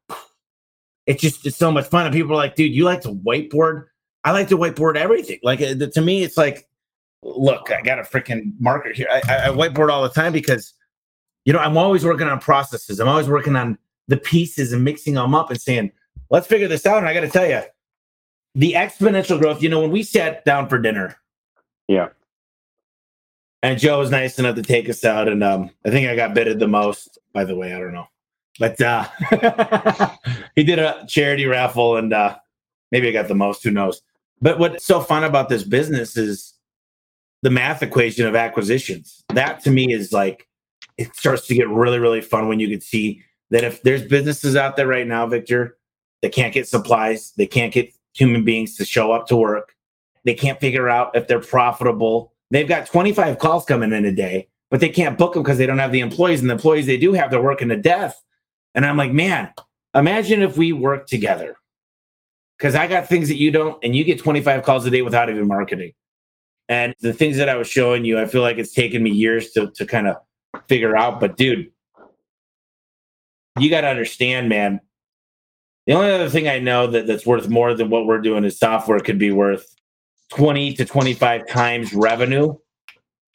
it's 1.13 1.23
just 1.23 1.47
it's 1.47 1.57
so 1.57 1.71
much 1.71 1.87
fun. 1.87 2.07
And 2.07 2.15
people 2.15 2.33
are 2.33 2.37
like, 2.37 2.55
dude, 2.55 2.73
you 2.73 2.85
like 2.85 3.01
to 3.03 3.11
whiteboard? 3.11 3.87
I 4.25 4.33
like 4.33 4.49
to 4.49 4.57
whiteboard 4.59 4.97
everything. 4.97 5.39
Like 5.43 5.61
uh, 5.61 5.75
to 5.75 6.01
me, 6.01 6.23
it's 6.23 6.37
like, 6.37 6.69
look, 7.23 7.71
I 7.71 7.83
got 7.83 7.99
a 7.99 8.03
freaking 8.03 8.53
marker 8.61 8.93
here. 8.93 9.09
I, 9.11 9.19
I, 9.19 9.49
whiteboard 9.49 9.91
all 9.91 10.03
the 10.03 10.09
time 10.11 10.33
because, 10.33 10.75
you 11.45 11.53
know, 11.53 11.59
I'm 11.59 11.77
always 11.77 12.05
working 12.05 12.29
on 12.29 12.39
processes. 12.41 13.01
I'm 13.01 13.09
always 13.09 13.29
working 13.29 13.57
on 13.57 13.79
the 14.09 14.17
pieces 14.17 14.73
and 14.73 14.85
mixing 14.85 15.15
them 15.15 15.35
up 15.35 15.51
and 15.51 15.61
saying, 15.61 15.93
let's 16.31 16.47
figure 16.47 16.69
this 16.69 16.87
out. 16.87 16.99
And 16.99 17.09
I 17.09 17.15
got 17.15 17.21
to 17.21 17.29
tell 17.29 17.47
you, 17.47 17.63
the 18.55 18.75
exponential 18.75 19.41
growth, 19.41 19.63
you 19.63 19.69
know, 19.69 19.81
when 19.81 19.91
we 19.91 20.03
sat 20.03 20.45
down 20.45 20.69
for 20.69 20.79
dinner 20.79 21.17
Yeah. 21.89 22.09
and 23.63 23.79
Joe 23.79 23.99
was 23.99 24.11
nice 24.11 24.39
enough 24.39 24.57
to 24.57 24.63
take 24.63 24.89
us 24.89 25.05
out, 25.05 25.29
and 25.29 25.43
um, 25.43 25.71
I 25.87 25.91
think 25.91 26.09
I 26.09 26.15
got 26.17 26.35
bidded 26.35 26.59
the 26.59 26.69
most, 26.69 27.19
by 27.33 27.45
the 27.45 27.57
way. 27.57 27.73
I 27.73 27.79
don't 27.79 27.95
know. 27.95 28.07
But 28.59 28.81
uh, 28.81 29.09
he 30.57 30.65
did 30.65 30.79
a 30.79 31.05
charity 31.09 31.47
raffle, 31.47 31.97
and 31.97 32.13
uh, 32.13 32.37
maybe 32.91 33.09
I 33.09 33.13
got 33.13 33.29
the 33.29 33.35
most, 33.35 33.63
who 33.63 33.71
knows. 33.71 34.03
But 34.41 34.59
what's 34.59 34.85
so 34.85 35.01
fun 35.01 35.25
about 35.25 35.49
this 35.49 35.65
business 35.65 36.17
is 36.17 36.55
the 37.43 37.51
math 37.51 37.83
equation 37.83 38.27
of 38.27 38.37
acquisitions. 38.37 39.23
That 39.31 39.63
to 39.65 39.71
me 39.71 39.93
is 39.93 40.13
like, 40.13 40.49
it 40.99 41.15
starts 41.17 41.47
to 41.47 41.55
get 41.55 41.69
really, 41.69 41.99
really 41.99 42.21
fun 42.21 42.49
when 42.49 42.61
you 42.61 42.69
can 42.69 42.81
see 42.81 43.23
that 43.51 43.65
if 43.65 43.83
there's 43.83 44.03
businesses 44.07 44.57
out 44.57 44.77
there 44.77 44.87
right 44.87 45.07
now, 45.07 45.27
Victor, 45.27 45.77
that 46.23 46.33
can't 46.33 46.55
get 46.55 46.69
supplies, 46.69 47.33
they 47.37 47.47
can't 47.47 47.73
get 47.73 47.93
human 48.15 48.45
beings 48.45 48.77
to 48.77 48.85
show 48.85 49.13
up 49.13 49.27
to 49.29 49.37
work, 49.37 49.75
they 50.25 50.35
can't 50.35 50.61
figure 50.61 50.89
out 50.89 51.15
if 51.17 51.27
they're 51.27 51.41
profitable. 51.41 52.33
They've 52.51 52.69
got 52.69 52.87
25 52.87 53.39
calls 53.39 53.65
coming 53.65 53.93
in 53.93 54.05
a 54.05 54.13
day, 54.13 54.49
but 54.71 54.81
they 54.81 54.89
can't 54.89 55.19
book 55.19 55.35
them 55.35 55.43
because 55.43 55.59
they 55.59 55.67
don't 55.67 55.79
have 55.79 55.93
the 55.93 56.01
employees. 56.01 56.41
And 56.41 56.51
the 56.51 56.55
employees 56.55 56.87
they 56.87 56.97
do 56.97 57.13
have, 57.13 57.31
they're 57.31 57.43
working 57.43 57.69
to 57.69 57.77
death. 57.77 58.23
And 58.75 58.87
I'm 58.87 58.97
like, 58.97 59.13
man, 59.13 59.53
imagine 59.95 60.43
if 60.43 60.57
we 60.57 60.73
work 60.73 61.07
together. 61.07 61.57
Because 62.59 62.75
I 62.75 62.87
got 62.87 63.09
things 63.09 63.29
that 63.29 63.37
you 63.37 63.51
don't, 63.51 63.83
and 63.83 63.95
you 63.97 64.05
get 64.05 64.21
25 64.21 64.63
calls 64.63 64.87
a 64.87 64.91
day 64.91 65.03
without 65.03 65.29
even 65.29 65.49
marketing. 65.49 65.93
And 66.69 66.95
the 67.01 67.13
things 67.13 67.37
that 67.37 67.49
I 67.49 67.57
was 67.57 67.69
showing 67.69 68.05
you, 68.05 68.21
I 68.21 68.27
feel 68.27 68.43
like 68.43 68.59
it's 68.59 68.73
taken 68.73 69.03
me 69.03 69.11
years 69.11 69.51
to, 69.53 69.71
to 69.73 69.85
kind 69.85 70.07
of 70.07 70.17
figure 70.69 70.97
out. 70.97 71.21
But 71.21 71.37
dude, 71.37 71.73
you 73.59 73.69
got 73.69 73.83
to 73.83 73.89
understand, 73.89 74.49
man. 74.49 74.81
The 75.87 75.95
only 75.95 76.13
other 76.13 76.29
thing 76.29 76.49
I 76.49 76.61
know 76.61 76.87
that, 76.87 77.07
that's 77.07 77.27
worth 77.27 77.49
more 77.49 77.75
than 77.75 77.91
what 77.91 78.07
we're 78.07 78.21
doing 78.21 78.45
is 78.45 78.59
software 78.59 79.01
could 79.01 79.19
be 79.19 79.33
worth 79.33 79.75
20 80.31 80.75
to 80.75 80.85
25 80.85 81.47
times 81.49 81.93
revenue, 81.93 82.57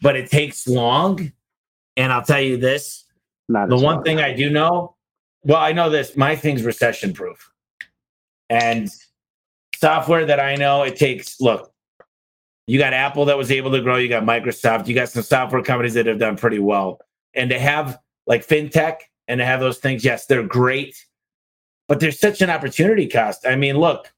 but 0.01 0.15
it 0.15 0.31
takes 0.31 0.67
long. 0.67 1.31
And 1.97 2.13
I'll 2.13 2.23
tell 2.23 2.41
you 2.41 2.57
this 2.57 3.05
Not 3.49 3.69
the 3.69 3.75
one 3.75 3.97
fun. 3.97 4.03
thing 4.03 4.19
I 4.19 4.33
do 4.33 4.49
know, 4.49 4.95
well, 5.47 5.61
I 5.61 5.71
know 5.71 5.89
this, 5.89 6.17
my 6.17 6.35
thing's 6.35 6.63
recession 6.63 7.13
proof. 7.13 7.49
And 8.49 8.89
software 9.75 10.25
that 10.25 10.41
I 10.41 10.55
know, 10.55 10.83
it 10.83 10.97
takes, 10.97 11.39
look, 11.39 11.71
you 12.67 12.77
got 12.77 12.91
Apple 12.93 13.23
that 13.25 13.37
was 13.37 13.49
able 13.49 13.71
to 13.71 13.81
grow, 13.81 13.95
you 13.95 14.09
got 14.09 14.23
Microsoft, 14.23 14.87
you 14.87 14.93
got 14.93 15.07
some 15.07 15.23
software 15.23 15.63
companies 15.63 15.93
that 15.93 16.05
have 16.05 16.19
done 16.19 16.35
pretty 16.35 16.59
well. 16.59 16.99
And 17.33 17.49
to 17.49 17.57
have 17.57 17.97
like 18.25 18.45
fintech 18.45 18.97
and 19.29 19.39
to 19.39 19.45
have 19.45 19.61
those 19.61 19.77
things, 19.77 20.03
yes, 20.03 20.25
they're 20.25 20.43
great, 20.43 20.97
but 21.87 22.01
there's 22.01 22.19
such 22.19 22.41
an 22.41 22.49
opportunity 22.49 23.07
cost. 23.07 23.47
I 23.47 23.55
mean, 23.55 23.77
look, 23.77 24.11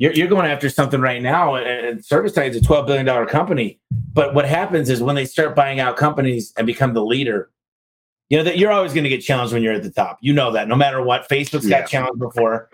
you're, 0.00 0.12
you're 0.14 0.26
going 0.26 0.50
after 0.50 0.68
something 0.68 1.00
right 1.00 1.22
now, 1.22 1.54
and, 1.54 2.00
ServiceTitan 2.00 2.50
is 2.50 2.56
a 2.56 2.60
$12 2.60 2.88
billion 2.88 3.26
company. 3.28 3.78
But 4.12 4.34
what 4.34 4.48
happens 4.48 4.90
is 4.90 5.00
when 5.00 5.14
they 5.14 5.26
start 5.26 5.54
buying 5.54 5.78
out 5.78 5.96
companies 5.96 6.52
and 6.56 6.66
become 6.66 6.92
the 6.92 7.04
leader, 7.04 7.52
you 8.30 8.38
know 8.38 8.44
that 8.44 8.58
you're 8.58 8.72
always 8.72 8.92
going 8.92 9.04
to 9.04 9.10
get 9.10 9.20
challenged 9.20 9.52
when 9.52 9.62
you're 9.62 9.74
at 9.74 9.82
the 9.82 9.90
top. 9.90 10.18
You 10.20 10.32
know 10.32 10.52
that 10.52 10.68
no 10.68 10.76
matter 10.76 11.02
what. 11.02 11.28
Facebook's 11.28 11.68
Yeah. 11.68 11.80
got 11.80 11.88
challenged 11.88 12.18
before. 12.20 12.70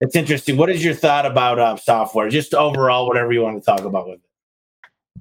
It's 0.00 0.14
interesting. 0.16 0.56
What 0.56 0.70
is 0.70 0.84
your 0.84 0.94
thought 0.94 1.26
about 1.26 1.58
uh, 1.58 1.76
software? 1.76 2.28
Just 2.28 2.54
overall, 2.54 3.06
whatever 3.08 3.32
you 3.32 3.42
want 3.42 3.62
to 3.62 3.64
talk 3.64 3.80
about 3.80 4.06
with 4.08 4.16
it. 4.16 4.22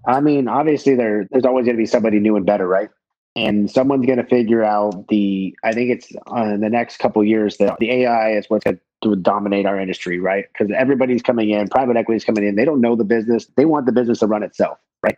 I 0.06 0.20
mean, 0.22 0.48
obviously 0.48 0.96
there 0.96 1.28
there's 1.32 1.46
always 1.46 1.66
going 1.66 1.76
to 1.76 1.82
be 1.82 1.86
somebody 1.88 2.20
new 2.20 2.36
and 2.36 2.46
better, 2.46 2.68
right? 2.68 2.90
And 3.36 3.70
someone's 3.70 4.06
going 4.06 4.18
to 4.18 4.26
figure 4.26 4.64
out 4.64 5.08
the. 5.10 5.56
I 5.64 5.72
think 5.74 5.92
it's 5.92 6.12
uh, 6.36 6.44
in 6.54 6.62
the 6.62 6.70
next 6.70 6.98
couple 6.98 7.22
of 7.22 7.28
years 7.28 7.58
that 7.58 7.78
the 7.80 7.92
AI 8.04 8.32
is 8.32 8.46
what's 8.50 8.64
going 8.64 8.80
to 9.04 9.16
dominate 9.18 9.66
our 9.66 9.80
industry, 9.80 10.20
right? 10.20 10.46
Because 10.52 10.74
everybody's 10.76 11.22
coming 11.22 11.50
in, 11.52 11.68
private 11.68 11.98
equity 11.98 12.18
is 12.18 12.26
coming 12.26 12.46
in. 12.46 12.56
They 12.56 12.66
don't 12.66 12.82
know 12.82 12.96
the 12.96 13.04
business. 13.04 13.46
They 13.56 13.66
want 13.66 13.86
the 13.86 13.92
business 13.92 14.20
to 14.20 14.28
run 14.28 14.42
itself, 14.44 14.80
right? 15.04 15.18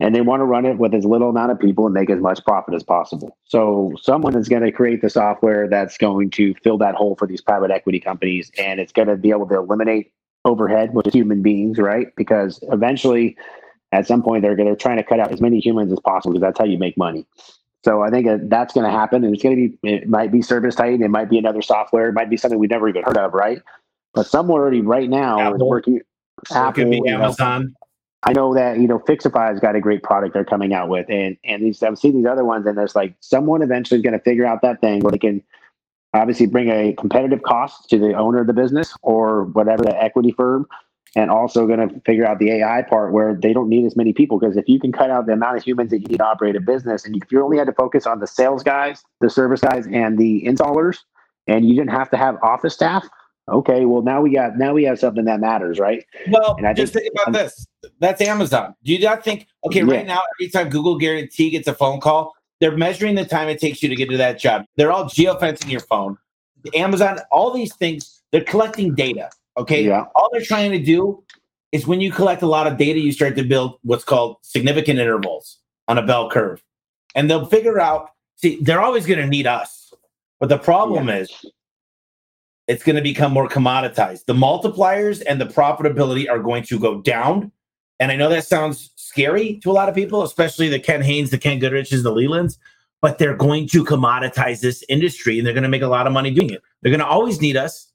And 0.00 0.14
they 0.14 0.20
want 0.20 0.40
to 0.40 0.44
run 0.44 0.64
it 0.64 0.78
with 0.78 0.94
as 0.94 1.04
little 1.04 1.28
amount 1.28 1.50
of 1.50 1.58
people 1.58 1.86
and 1.86 1.92
make 1.92 2.08
as 2.08 2.20
much 2.20 2.44
profit 2.44 2.74
as 2.74 2.84
possible. 2.84 3.36
So 3.44 3.94
someone 4.00 4.36
is 4.36 4.48
going 4.48 4.62
to 4.62 4.70
create 4.70 5.02
the 5.02 5.10
software 5.10 5.68
that's 5.68 5.98
going 5.98 6.30
to 6.30 6.54
fill 6.62 6.78
that 6.78 6.94
hole 6.94 7.16
for 7.16 7.26
these 7.26 7.40
private 7.40 7.72
equity 7.72 7.98
companies, 7.98 8.50
and 8.56 8.78
it's 8.78 8.92
going 8.92 9.08
to 9.08 9.16
be 9.16 9.30
able 9.30 9.48
to 9.48 9.56
eliminate 9.56 10.12
overhead 10.44 10.94
with 10.94 11.12
human 11.12 11.42
beings, 11.42 11.78
right? 11.78 12.14
Because 12.16 12.60
eventually 12.70 13.36
at 13.92 14.06
some 14.06 14.22
point 14.22 14.42
they're 14.42 14.56
they're 14.56 14.76
trying 14.76 14.98
to 14.98 15.02
cut 15.02 15.18
out 15.18 15.32
as 15.32 15.40
many 15.40 15.58
humans 15.58 15.92
as 15.92 15.98
possible 16.00 16.34
because 16.34 16.46
that's 16.46 16.58
how 16.58 16.64
you 16.64 16.78
make 16.78 16.96
money. 16.96 17.26
So 17.84 18.02
I 18.02 18.10
think 18.10 18.26
that's 18.50 18.74
going 18.74 18.84
to 18.84 18.90
happen, 18.90 19.24
and 19.24 19.34
it's 19.34 19.42
going 19.42 19.56
to 19.56 19.68
be 19.68 19.88
it 19.88 20.08
might 20.08 20.32
be 20.32 20.40
ServiceTitan, 20.40 21.02
it 21.02 21.08
might 21.08 21.30
be 21.30 21.38
another 21.38 21.62
software, 21.62 22.08
it 22.08 22.12
might 22.12 22.30
be 22.30 22.36
something 22.36 22.58
we've 22.58 22.70
never 22.70 22.88
even 22.88 23.02
heard 23.02 23.16
of, 23.16 23.34
right? 23.34 23.62
But 24.14 24.26
somewhere 24.26 24.62
already 24.62 24.80
right 24.80 25.08
now 25.08 25.38
is 25.40 25.54
Apple. 25.54 25.68
working. 25.68 25.96
it 25.96 26.74
could 26.74 26.90
be 26.90 27.08
Amazon. 27.08 27.74
I 28.24 28.32
know 28.32 28.54
that 28.54 28.78
you 28.78 28.88
know 28.88 28.98
Fixify's 28.98 29.60
got 29.60 29.76
a 29.76 29.80
great 29.80 30.02
product 30.02 30.34
they're 30.34 30.44
coming 30.44 30.74
out 30.74 30.88
with, 30.88 31.08
and 31.08 31.36
and 31.44 31.62
these 31.62 31.82
I've 31.82 31.98
seen 31.98 32.16
these 32.16 32.26
other 32.26 32.44
ones, 32.44 32.66
and 32.66 32.76
there's 32.76 32.96
like 32.96 33.14
someone 33.20 33.62
eventually 33.62 33.98
is 33.98 34.02
going 34.02 34.18
to 34.18 34.24
figure 34.24 34.44
out 34.44 34.62
that 34.62 34.80
thing 34.80 35.00
where 35.00 35.12
they 35.12 35.18
can 35.18 35.42
obviously 36.14 36.46
bring 36.46 36.68
a 36.68 36.94
competitive 36.94 37.42
cost 37.42 37.88
to 37.90 37.98
the 37.98 38.14
owner 38.14 38.40
of 38.40 38.46
the 38.46 38.52
business 38.52 38.94
or 39.02 39.44
whatever 39.44 39.84
the 39.84 40.02
equity 40.02 40.32
firm, 40.32 40.66
and 41.14 41.30
also 41.30 41.66
going 41.66 41.88
to 41.88 42.00
figure 42.00 42.26
out 42.26 42.40
the 42.40 42.50
AI 42.50 42.82
part 42.82 43.12
where 43.12 43.34
they 43.34 43.52
don't 43.52 43.68
need 43.68 43.84
as 43.84 43.96
many 43.96 44.12
people 44.12 44.38
because 44.38 44.56
if 44.56 44.68
you 44.68 44.80
can 44.80 44.90
cut 44.90 45.10
out 45.10 45.26
the 45.26 45.32
amount 45.32 45.56
of 45.56 45.62
humans 45.62 45.90
that 45.90 46.00
you 46.00 46.08
need 46.08 46.18
to 46.18 46.26
operate 46.26 46.56
a 46.56 46.60
business, 46.60 47.04
and 47.04 47.16
if 47.16 47.30
you 47.30 47.42
only 47.42 47.56
had 47.56 47.66
to 47.66 47.72
focus 47.72 48.04
on 48.04 48.18
the 48.18 48.26
sales 48.26 48.64
guys, 48.64 49.04
the 49.20 49.30
service 49.30 49.60
guys, 49.60 49.86
and 49.92 50.18
the 50.18 50.42
installers, 50.44 50.98
and 51.46 51.68
you 51.68 51.76
didn't 51.76 51.92
have 51.92 52.10
to 52.10 52.16
have 52.16 52.36
office 52.42 52.74
staff, 52.74 53.08
okay, 53.48 53.84
well 53.84 54.02
now 54.02 54.20
we 54.20 54.32
got 54.32 54.56
now 54.56 54.74
we 54.74 54.84
have 54.84 54.98
something 54.98 55.24
that 55.24 55.40
matters, 55.40 55.78
right? 55.78 56.04
Well, 56.30 56.56
and 56.56 56.66
I 56.66 56.72
just 56.72 56.92
think, 56.92 57.04
think 57.04 57.14
about 57.14 57.32
this. 57.32 57.66
That's 58.00 58.20
Amazon. 58.20 58.74
Do 58.84 58.92
you 58.92 59.00
not 59.00 59.24
think? 59.24 59.46
Okay, 59.66 59.82
yeah. 59.82 59.92
right 59.92 60.06
now, 60.06 60.20
every 60.38 60.50
time 60.50 60.68
Google 60.68 60.98
Guarantee 60.98 61.50
gets 61.50 61.68
a 61.68 61.74
phone 61.74 62.00
call, 62.00 62.34
they're 62.60 62.76
measuring 62.76 63.14
the 63.14 63.24
time 63.24 63.48
it 63.48 63.60
takes 63.60 63.82
you 63.82 63.88
to 63.88 63.96
get 63.96 64.10
to 64.10 64.16
that 64.16 64.38
job. 64.38 64.64
They're 64.76 64.92
all 64.92 65.04
geofencing 65.04 65.70
your 65.70 65.80
phone. 65.80 66.18
Amazon, 66.74 67.20
all 67.30 67.52
these 67.52 67.74
things, 67.76 68.22
they're 68.32 68.44
collecting 68.44 68.94
data. 68.94 69.30
Okay, 69.56 69.84
yeah. 69.84 70.04
All 70.14 70.28
they're 70.32 70.40
trying 70.40 70.70
to 70.72 70.78
do 70.78 71.22
is 71.72 71.86
when 71.86 72.00
you 72.00 72.10
collect 72.10 72.42
a 72.42 72.46
lot 72.46 72.66
of 72.66 72.76
data, 72.76 72.98
you 72.98 73.12
start 73.12 73.36
to 73.36 73.44
build 73.44 73.78
what's 73.82 74.04
called 74.04 74.36
significant 74.42 74.98
intervals 74.98 75.58
on 75.86 75.98
a 75.98 76.02
bell 76.02 76.30
curve, 76.30 76.62
and 77.14 77.30
they'll 77.30 77.46
figure 77.46 77.80
out. 77.80 78.10
See, 78.36 78.58
they're 78.60 78.80
always 78.80 79.04
going 79.04 79.18
to 79.18 79.26
need 79.26 79.48
us, 79.48 79.92
but 80.38 80.48
the 80.48 80.58
problem 80.58 81.08
yeah. 81.08 81.16
is 81.16 81.44
it's 82.68 82.84
going 82.84 82.96
to 82.96 83.02
become 83.02 83.32
more 83.32 83.48
commoditized. 83.48 84.26
The 84.26 84.34
multipliers 84.34 85.22
and 85.26 85.40
the 85.40 85.46
profitability 85.46 86.28
are 86.30 86.38
going 86.38 86.62
to 86.64 86.78
go 86.78 87.00
down. 87.00 87.50
And 87.98 88.12
I 88.12 88.16
know 88.16 88.28
that 88.28 88.46
sounds 88.46 88.92
scary 88.96 89.58
to 89.62 89.70
a 89.70 89.72
lot 89.72 89.88
of 89.88 89.94
people, 89.94 90.22
especially 90.22 90.68
the 90.68 90.78
Ken 90.78 91.02
Haynes, 91.02 91.30
the 91.30 91.38
Ken 91.38 91.58
Goodriches, 91.58 92.02
the 92.02 92.12
Lelands, 92.12 92.58
but 93.00 93.18
they're 93.18 93.34
going 93.34 93.66
to 93.68 93.84
commoditize 93.84 94.60
this 94.60 94.84
industry 94.88 95.38
and 95.38 95.46
they're 95.46 95.54
going 95.54 95.62
to 95.62 95.68
make 95.68 95.82
a 95.82 95.88
lot 95.88 96.06
of 96.06 96.12
money 96.12 96.30
doing 96.30 96.50
it. 96.50 96.62
They're 96.82 96.90
going 96.90 97.00
to 97.00 97.06
always 97.06 97.40
need 97.40 97.56
us 97.56 97.90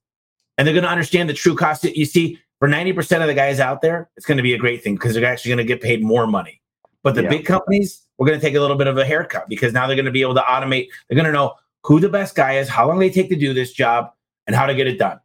and 0.57 0.67
they're 0.67 0.73
going 0.73 0.83
to 0.83 0.89
understand 0.89 1.29
the 1.29 1.33
true 1.33 1.55
cost. 1.55 1.83
You 1.83 2.05
see, 2.05 2.39
for 2.59 2.67
90% 2.67 3.21
of 3.21 3.27
the 3.27 3.33
guys 3.33 3.59
out 3.59 3.81
there, 3.81 4.09
it's 4.17 4.25
going 4.25 4.37
to 4.37 4.43
be 4.43 4.53
a 4.53 4.57
great 4.57 4.83
thing 4.83 4.95
because 4.95 5.13
they're 5.13 5.25
actually 5.25 5.49
going 5.49 5.57
to 5.59 5.63
get 5.63 5.81
paid 5.81 6.01
more 6.03 6.25
money. 6.25 6.61
But 7.03 7.15
the 7.15 7.23
yeah. 7.23 7.29
big 7.29 7.45
companies, 7.45 8.01
we're 8.17 8.27
going 8.27 8.39
to 8.39 8.45
take 8.45 8.55
a 8.55 8.59
little 8.59 8.77
bit 8.77 8.87
of 8.87 8.97
a 8.97 9.05
haircut 9.05 9.47
because 9.49 9.71
now 9.71 9.85
they're 9.85 9.95
going 9.95 10.05
to 10.05 10.11
be 10.11 10.21
able 10.21 10.35
to 10.35 10.41
automate. 10.41 10.87
They're 11.07 11.15
going 11.15 11.25
to 11.25 11.31
know 11.31 11.53
who 11.83 11.99
the 11.99 12.09
best 12.09 12.33
guy 12.33 12.53
is, 12.53 12.69
how 12.69 12.87
long 12.87 12.99
they 12.99 13.09
take 13.09 13.29
to 13.29 13.35
do 13.35 13.53
this 13.53 13.73
job, 13.73 14.11
and 14.47 14.55
how 14.55 14.65
to 14.65 14.75
get 14.75 14.87
it 14.87 14.97
done. 14.97 15.19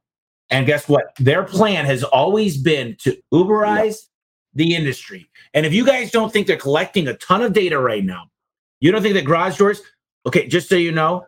And 0.51 0.66
guess 0.66 0.89
what? 0.89 1.14
Their 1.19 1.45
plan 1.45 1.85
has 1.85 2.03
always 2.03 2.57
been 2.57 2.97
to 3.01 3.16
Uberize 3.33 3.85
yep. 3.85 3.95
the 4.55 4.75
industry. 4.75 5.29
And 5.55 5.66
if 5.66 5.75
you 5.75 5.85
guys 5.85 6.11
don't 6.11 6.33
think 6.33 6.47
they're 6.47 6.57
collecting 6.57 7.09
a 7.09 7.14
ton 7.14 7.43
of 7.43 7.53
data 7.53 7.79
right 7.79 8.05
now, 8.05 8.31
you 8.81 8.91
don't 8.93 9.03
think 9.03 9.14
that 9.14 9.25
garage 9.25 9.59
doors, 9.59 9.83
okay, 10.27 10.47
just 10.47 10.69
so 10.69 10.77
you 10.77 10.93
know, 10.93 11.27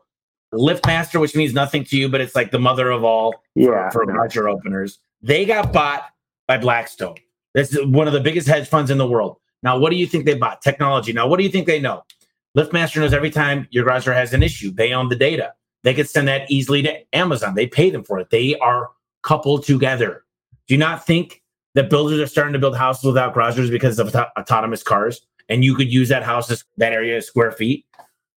LiftMaster, 0.55 1.21
which 1.21 1.37
means 1.37 1.53
nothing 1.53 1.85
to 1.85 1.97
you, 1.97 2.09
but 2.09 2.21
it's 2.21 2.35
like 2.35 2.51
the 2.51 2.59
mother 2.59 2.91
of 2.91 3.05
all 3.05 3.43
yeah, 3.55 3.91
for, 3.91 4.05
for 4.05 4.13
garage 4.13 4.35
door 4.35 4.49
openers, 4.49 4.99
they 5.23 5.45
got 5.45 5.73
bought 5.73 6.05
by 6.49 6.59
Blackstone. 6.59 7.17
That's 7.55 7.77
one 7.85 8.07
of 8.07 8.13
the 8.13 8.21
biggest 8.21 8.49
hedge 8.49 8.69
funds 8.69 8.91
in 8.91 8.99
the 8.99 9.07
world. 9.07 9.37
Now, 9.63 9.79
what 9.79 9.91
do 9.91 9.97
you 9.97 10.07
think 10.07 10.25
they 10.25 10.35
bought? 10.35 10.63
Technology. 10.63 11.13
Now, 11.13 11.29
what 11.29 11.37
do 11.37 11.45
you 11.45 11.51
think 11.51 11.67
they 11.67 11.81
know? 11.81 12.05
LiftMaster 12.57 12.97
knows 12.97 13.13
every 13.13 13.31
time 13.31 13.69
your 13.71 13.85
garage 13.85 14.07
door 14.07 14.15
has 14.15 14.33
an 14.33 14.43
issue, 14.43 14.71
they 14.71 14.93
own 14.93 15.09
the 15.09 15.17
data. 15.17 15.53
They 15.83 15.95
could 15.95 16.09
send 16.09 16.29
that 16.29 16.51
easily 16.51 16.83
to 16.83 17.15
Amazon. 17.15 17.55
They 17.55 17.67
pay 17.67 17.91
them 17.91 18.05
for 18.05 18.19
it. 18.19 18.31
They 18.31 18.57
are 18.59 18.91
coupled 19.23 19.65
together. 19.65 20.25
Do 20.67 20.75
you 20.75 20.79
not 20.79 21.07
think 21.07 21.43
that 21.75 21.91
builders 21.91 22.21
are 22.21 22.27
starting 22.27 22.53
to 22.53 22.59
build 22.59 22.77
houses 22.77 23.05
without 23.05 23.35
garages 23.35 23.71
because 23.71 23.99
of 23.99 24.09
auto- 24.09 24.31
autonomous 24.39 24.83
cars? 24.83 25.21
And 25.49 25.65
you 25.65 25.75
could 25.75 25.93
use 25.93 26.09
that 26.11 26.23
house 26.23 26.51
as 26.51 26.65
that 26.77 26.93
area 26.93 27.17
of 27.17 27.25
square 27.25 27.51
feet. 27.51 27.85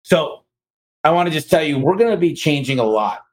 So 0.04 0.44
I 1.04 1.12
want 1.12 1.28
to 1.28 1.34
just 1.34 1.50
tell 1.50 1.64
you, 1.64 1.78
we're 1.78 1.98
going 1.98 2.12
to 2.12 2.18
be 2.18 2.34
changing 2.34 2.80
a 2.80 2.84
lot. 2.84 3.24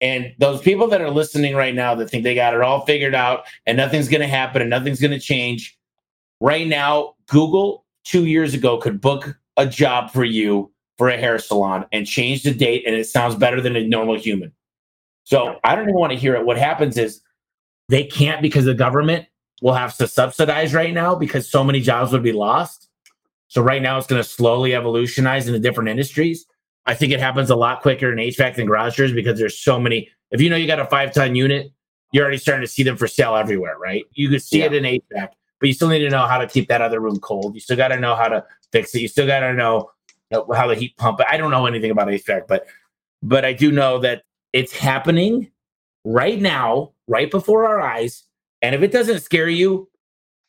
And 0.00 0.34
those 0.38 0.60
people 0.60 0.88
that 0.88 1.00
are 1.00 1.10
listening 1.10 1.54
right 1.54 1.74
now 1.74 1.94
that 1.94 2.10
think 2.10 2.24
they 2.24 2.34
got 2.34 2.54
it 2.54 2.60
all 2.60 2.84
figured 2.84 3.14
out 3.14 3.44
and 3.66 3.76
nothing's 3.76 4.08
going 4.08 4.20
to 4.20 4.26
happen 4.26 4.60
and 4.60 4.68
nothing's 4.68 5.00
going 5.00 5.12
to 5.12 5.20
change, 5.20 5.78
right 6.40 6.66
now, 6.66 7.14
Google 7.28 7.86
two 8.04 8.26
years 8.26 8.52
ago 8.52 8.78
could 8.78 9.00
book 9.00 9.38
a 9.56 9.66
job 9.66 10.10
for 10.10 10.24
you 10.24 10.72
for 11.02 11.08
a 11.08 11.18
hair 11.18 11.36
salon 11.36 11.84
and 11.90 12.06
change 12.06 12.44
the 12.44 12.54
date 12.54 12.84
and 12.86 12.94
it 12.94 13.08
sounds 13.08 13.34
better 13.34 13.60
than 13.60 13.74
a 13.74 13.84
normal 13.84 14.16
human. 14.16 14.52
So 15.24 15.58
I 15.64 15.74
don't 15.74 15.86
even 15.86 15.96
want 15.96 16.12
to 16.12 16.16
hear 16.16 16.36
it. 16.36 16.46
What 16.46 16.56
happens 16.56 16.96
is 16.96 17.20
they 17.88 18.04
can't 18.04 18.40
because 18.40 18.66
the 18.66 18.72
government 18.72 19.26
will 19.62 19.72
have 19.72 19.96
to 19.96 20.06
subsidize 20.06 20.72
right 20.72 20.94
now 20.94 21.16
because 21.16 21.50
so 21.50 21.64
many 21.64 21.80
jobs 21.80 22.12
would 22.12 22.22
be 22.22 22.30
lost. 22.30 22.88
So 23.48 23.60
right 23.60 23.82
now 23.82 23.98
it's 23.98 24.06
going 24.06 24.22
to 24.22 24.28
slowly 24.28 24.76
evolutionize 24.76 25.48
into 25.48 25.58
different 25.58 25.88
industries. 25.88 26.46
I 26.86 26.94
think 26.94 27.12
it 27.12 27.18
happens 27.18 27.50
a 27.50 27.56
lot 27.56 27.82
quicker 27.82 28.12
in 28.12 28.18
HVAC 28.18 28.54
than 28.54 28.66
garage 28.66 28.96
doors 28.96 29.12
because 29.12 29.40
there's 29.40 29.58
so 29.58 29.80
many. 29.80 30.08
If 30.30 30.40
you 30.40 30.50
know 30.50 30.54
you 30.54 30.68
got 30.68 30.78
a 30.78 30.86
five 30.86 31.12
ton 31.12 31.34
unit, 31.34 31.72
you're 32.12 32.22
already 32.22 32.38
starting 32.38 32.64
to 32.64 32.70
see 32.70 32.84
them 32.84 32.96
for 32.96 33.08
sale 33.08 33.34
everywhere, 33.34 33.76
right? 33.76 34.04
You 34.12 34.28
could 34.28 34.40
see 34.40 34.60
yeah. 34.60 34.66
it 34.66 34.74
in 34.74 34.84
HVAC, 34.84 35.30
but 35.58 35.66
you 35.66 35.72
still 35.72 35.88
need 35.88 35.98
to 35.98 36.10
know 36.10 36.28
how 36.28 36.38
to 36.38 36.46
keep 36.46 36.68
that 36.68 36.80
other 36.80 37.00
room 37.00 37.18
cold. 37.18 37.56
You 37.56 37.60
still 37.60 37.76
got 37.76 37.88
to 37.88 37.98
know 37.98 38.14
how 38.14 38.28
to 38.28 38.44
fix 38.70 38.94
it. 38.94 39.00
You 39.00 39.08
still 39.08 39.26
got 39.26 39.40
to 39.40 39.52
know 39.52 39.90
Uh, 40.32 40.44
how 40.54 40.66
the 40.66 40.74
heat 40.74 40.96
pump. 40.96 41.20
I 41.28 41.36
don't 41.36 41.50
know 41.50 41.66
anything 41.66 41.90
about 41.90 42.08
HVAC, 42.08 42.46
but 42.48 42.66
but 43.22 43.44
I 43.44 43.52
do 43.52 43.70
know 43.70 43.98
that 43.98 44.22
it's 44.52 44.72
happening 44.72 45.50
right 46.04 46.40
now, 46.40 46.92
right 47.06 47.30
before 47.30 47.66
our 47.66 47.80
eyes. 47.80 48.24
And 48.60 48.74
if 48.74 48.82
it 48.82 48.92
doesn't 48.92 49.20
scare 49.20 49.48
you, 49.48 49.88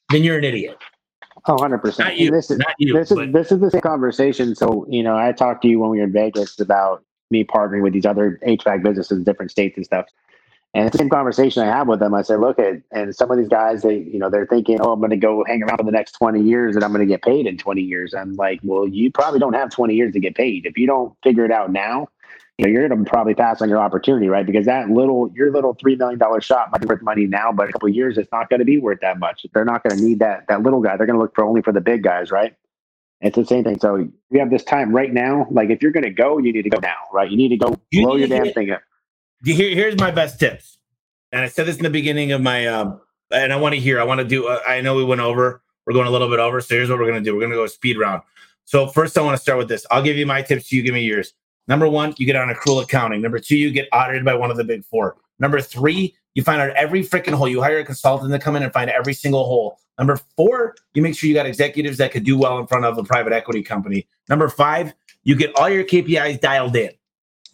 then 0.09 0.23
you're 0.23 0.37
an 0.37 0.43
idiot. 0.43 0.77
Oh, 1.47 1.55
100%. 1.55 1.99
Not 1.99 2.17
you, 2.17 2.31
this 2.31 2.49
is, 2.49 2.57
not 2.57 2.73
you, 2.77 2.93
this, 2.93 3.11
is, 3.11 3.17
this 3.31 3.51
is 3.51 3.59
the 3.59 3.71
same 3.71 3.81
conversation. 3.81 4.55
So, 4.55 4.85
you 4.89 5.03
know, 5.03 5.17
I 5.17 5.31
talked 5.33 5.61
to 5.63 5.67
you 5.67 5.79
when 5.79 5.89
we 5.89 5.97
were 5.97 6.05
in 6.05 6.13
Vegas 6.13 6.59
about 6.59 7.03
me 7.31 7.43
partnering 7.43 7.81
with 7.81 7.93
these 7.93 8.05
other 8.05 8.39
HVAC 8.47 8.83
businesses 8.83 9.17
in 9.17 9.23
different 9.23 9.51
states 9.51 9.75
and 9.75 9.85
stuff. 9.85 10.05
And 10.75 10.87
it's 10.87 10.93
the 10.93 10.97
same 10.97 11.09
conversation 11.09 11.61
I 11.61 11.67
have 11.67 11.87
with 11.87 11.99
them. 11.99 12.15
I 12.15 12.23
said, 12.23 12.39
look 12.39 12.57
at, 12.57 12.81
and 12.91 13.15
some 13.15 13.29
of 13.29 13.37
these 13.37 13.47
guys, 13.47 13.83
they, 13.83 13.97
you 13.97 14.17
know, 14.17 14.31
they're 14.31 14.47
thinking, 14.47 14.79
oh, 14.81 14.93
I'm 14.93 14.99
going 14.99 15.11
to 15.11 15.17
go 15.17 15.43
hang 15.45 15.61
around 15.61 15.77
for 15.77 15.83
the 15.83 15.91
next 15.91 16.13
20 16.13 16.41
years 16.41 16.75
and 16.75 16.83
I'm 16.83 16.91
going 16.91 17.07
to 17.07 17.11
get 17.11 17.21
paid 17.21 17.45
in 17.45 17.57
20 17.57 17.81
years. 17.81 18.15
I'm 18.15 18.33
like, 18.33 18.59
well, 18.63 18.87
you 18.87 19.11
probably 19.11 19.39
don't 19.39 19.53
have 19.53 19.69
20 19.69 19.93
years 19.93 20.13
to 20.13 20.19
get 20.19 20.33
paid. 20.33 20.65
If 20.65 20.77
you 20.77 20.87
don't 20.87 21.15
figure 21.21 21.45
it 21.45 21.51
out 21.51 21.71
now, 21.71 22.07
you 22.57 22.65
know, 22.65 22.71
you're 22.71 22.87
going 22.87 23.03
to 23.03 23.09
probably 23.09 23.35
pass 23.35 23.61
on 23.61 23.69
your 23.69 23.77
opportunity, 23.77 24.29
right? 24.29 24.45
Because 24.45 24.65
that 24.65 24.89
little, 24.89 25.31
your 25.35 25.51
little 25.51 25.75
$3 25.75 25.97
million 25.97 26.19
shot 26.41 26.71
might 26.71 26.81
be 26.81 26.87
worth 26.87 27.03
money 27.03 27.27
now, 27.27 27.51
but 27.51 27.69
a 27.69 27.71
couple 27.71 27.89
years, 27.89 28.17
it's 28.17 28.31
not 28.31 28.49
going 28.49 28.59
to 28.59 28.65
be 28.65 28.79
worth 28.79 28.99
that 29.01 29.19
much. 29.19 29.45
They're 29.53 29.65
not 29.65 29.83
going 29.83 29.95
to 29.99 30.03
need 30.03 30.19
that, 30.19 30.47
that 30.47 30.63
little 30.63 30.81
guy. 30.81 30.97
They're 30.97 31.05
going 31.05 31.17
to 31.17 31.21
look 31.21 31.35
for 31.35 31.43
only 31.43 31.61
for 31.61 31.71
the 31.71 31.81
big 31.81 32.01
guys, 32.03 32.31
right? 32.31 32.55
It's 33.21 33.35
the 33.35 33.45
same 33.45 33.63
thing. 33.63 33.79
So 33.79 34.09
we 34.31 34.39
have 34.39 34.49
this 34.49 34.63
time 34.63 34.93
right 34.93 35.11
now. 35.11 35.47
Like 35.49 35.69
if 35.69 35.81
you're 35.81 35.91
going 35.91 36.03
to 36.03 36.09
go, 36.09 36.39
you 36.39 36.51
need 36.51 36.63
to 36.63 36.69
go 36.69 36.79
now, 36.79 36.97
right? 37.11 37.29
You 37.29 37.37
need 37.37 37.49
to 37.49 37.57
go 37.57 37.79
you 37.91 38.05
blow 38.05 38.15
your 38.15 38.27
damn 38.27 38.51
thing 38.51 38.71
up. 38.71 38.81
Here, 39.43 39.75
here's 39.75 39.97
my 39.97 40.11
best 40.11 40.39
tips 40.39 40.73
and 41.33 41.41
I 41.41 41.47
said 41.47 41.65
this 41.65 41.77
in 41.77 41.83
the 41.83 41.89
beginning 41.89 42.31
of 42.31 42.41
my 42.41 42.67
um, 42.67 43.01
and 43.31 43.51
I 43.51 43.57
want 43.57 43.73
to 43.73 43.81
hear. 43.81 43.99
I 43.99 44.03
want 44.03 44.19
to 44.19 44.25
do. 44.25 44.47
Uh, 44.47 44.61
I 44.67 44.79
know 44.81 44.95
we 44.95 45.03
went 45.03 45.19
over. 45.19 45.63
We're 45.85 45.93
going 45.93 46.07
a 46.07 46.11
little 46.11 46.29
bit 46.29 46.39
over. 46.39 46.61
So 46.61 46.75
here's 46.75 46.89
what 46.89 46.99
we're 46.99 47.07
going 47.07 47.21
to 47.21 47.27
do. 47.27 47.33
We're 47.33 47.41
going 47.41 47.51
to 47.51 47.57
go 47.57 47.67
speed 47.67 47.97
round. 47.97 48.21
So 48.65 48.87
first, 48.87 49.17
I 49.17 49.21
want 49.21 49.35
to 49.35 49.41
start 49.41 49.57
with 49.57 49.67
this. 49.67 49.85
I'll 49.91 50.03
give 50.03 50.15
you 50.15 50.25
my 50.25 50.43
tips. 50.43 50.71
You 50.71 50.83
give 50.83 50.93
me 50.93 51.01
yours. 51.01 51.33
Number 51.67 51.89
one, 51.89 52.13
you 52.17 52.25
get 52.25 52.35
on 52.35 52.53
accrual 52.53 52.83
accounting. 52.83 53.21
Number 53.21 53.39
two, 53.39 53.57
you 53.57 53.71
get 53.71 53.89
audited 53.91 54.23
by 54.23 54.35
one 54.35 54.51
of 54.51 54.57
the 54.57 54.63
big 54.63 54.85
four. 54.85 55.17
Number 55.39 55.59
three, 55.59 56.15
you 56.35 56.43
find 56.43 56.61
out 56.61 56.69
every 56.71 57.03
freaking 57.03 57.33
hole. 57.33 57.47
You 57.47 57.61
hire 57.61 57.79
a 57.79 57.83
consultant 57.83 58.31
to 58.31 58.39
come 58.39 58.55
in 58.55 58.63
and 58.63 58.71
find 58.71 58.89
every 58.89 59.13
single 59.13 59.45
hole. 59.45 59.79
Number 59.97 60.19
four, 60.37 60.75
you 60.93 61.01
make 61.01 61.17
sure 61.17 61.27
you 61.27 61.33
got 61.33 61.45
executives 61.45 61.97
that 61.97 62.11
could 62.11 62.23
do 62.23 62.37
well 62.37 62.59
in 62.59 62.67
front 62.67 62.85
of 62.85 62.97
a 62.97 63.03
private 63.03 63.33
equity 63.33 63.63
company. 63.63 64.07
Number 64.29 64.49
five, 64.49 64.93
you 65.23 65.35
get 65.35 65.55
all 65.57 65.69
your 65.69 65.83
KPIs 65.83 66.39
dialed 66.39 66.75
in 66.75 66.91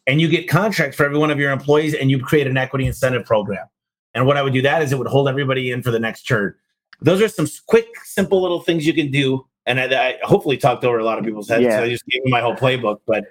and 0.10 0.20
you 0.20 0.28
get 0.28 0.50
contracts 0.50 0.98
for 0.98 1.06
every 1.06 1.20
one 1.20 1.30
of 1.30 1.38
your 1.38 1.52
employees 1.52 1.94
and 1.94 2.10
you 2.10 2.20
create 2.20 2.48
an 2.48 2.58
equity 2.58 2.88
incentive 2.88 3.24
program. 3.26 3.68
And 4.16 4.26
what 4.26 4.38
I 4.38 4.42
would 4.42 4.54
do 4.54 4.62
that 4.64 4.82
is 4.82 4.92
it 4.92 4.98
would 4.98 5.08
hold 5.08 5.30
everybody 5.30 5.70
in 5.70 5.84
for 5.84 5.92
the 5.92 6.00
next 6.00 6.24
turn. 6.24 6.56
Those 7.00 7.22
are 7.22 7.28
some 7.28 7.48
quick, 7.68 7.86
simple 8.06 8.42
little 8.42 8.60
things 8.60 8.88
you 8.88 8.94
can 8.94 9.12
do. 9.12 9.46
And 9.68 9.80
I, 9.80 9.86
I 9.86 10.18
hopefully 10.24 10.58
talked 10.58 10.84
over 10.84 10.98
a 10.98 11.04
lot 11.04 11.20
of 11.20 11.26
people's 11.26 11.48
heads. 11.48 11.62
Yeah. 11.62 11.78
So 11.78 11.84
I 11.84 11.90
just 11.90 12.04
gave 12.08 12.22
you 12.26 12.32
my 12.32 12.42
whole 12.42 12.56
playbook. 12.56 13.02
But 13.06 13.26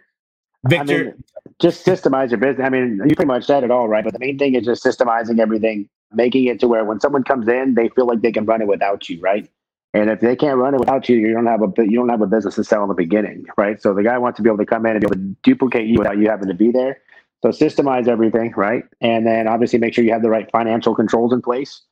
Victor, 0.68 0.94
I 0.94 1.02
mean, 1.02 1.24
just 1.58 1.84
systemize 1.84 2.30
your 2.30 2.38
business. 2.38 2.64
I 2.64 2.70
mean, 2.70 3.00
you 3.04 3.16
pretty 3.16 3.26
much 3.26 3.44
said 3.44 3.64
it 3.64 3.72
all, 3.72 3.88
right? 3.88 4.04
But 4.04 4.12
the 4.12 4.20
main 4.20 4.38
thing 4.38 4.54
is 4.54 4.64
just 4.64 4.84
systemizing 4.84 5.40
everything, 5.40 5.88
making 6.12 6.44
it 6.44 6.60
to 6.60 6.68
where 6.68 6.84
when 6.84 7.00
someone 7.00 7.24
comes 7.24 7.48
in, 7.48 7.74
they 7.74 7.88
feel 7.88 8.06
like 8.06 8.20
they 8.20 8.30
can 8.30 8.44
run 8.44 8.62
it 8.62 8.68
without 8.68 9.08
you, 9.08 9.18
right? 9.20 9.50
And 9.98 10.10
if 10.10 10.20
they 10.20 10.36
can't 10.36 10.58
run 10.58 10.74
it 10.74 10.80
without 10.80 11.08
you, 11.08 11.16
you 11.16 11.32
don't 11.32 11.46
have 11.46 11.60
a 11.60 11.72
you 11.78 11.98
don't 11.98 12.08
have 12.08 12.20
a 12.20 12.26
business 12.26 12.54
to 12.54 12.62
sell 12.62 12.84
in 12.84 12.88
the 12.88 12.94
beginning, 12.94 13.46
right? 13.56 13.82
So 13.82 13.92
the 13.92 14.04
guy 14.04 14.16
wants 14.16 14.36
to 14.36 14.42
be 14.44 14.48
able 14.48 14.58
to 14.58 14.66
come 14.66 14.86
in 14.86 14.92
and 14.92 15.00
be 15.00 15.06
able 15.06 15.16
to 15.16 15.36
duplicate 15.42 15.88
you 15.88 15.98
without 15.98 16.18
you 16.18 16.28
having 16.28 16.46
to 16.46 16.54
be 16.54 16.70
there. 16.70 16.98
So 17.42 17.48
systemize 17.48 18.06
everything, 18.06 18.52
right? 18.56 18.84
And 19.00 19.26
then 19.26 19.48
obviously 19.48 19.80
make 19.80 19.94
sure 19.94 20.04
you 20.04 20.12
have 20.12 20.22
the 20.22 20.30
right 20.30 20.48
financial 20.52 20.94
controls 20.94 21.32
in 21.32 21.42
place. 21.42 21.82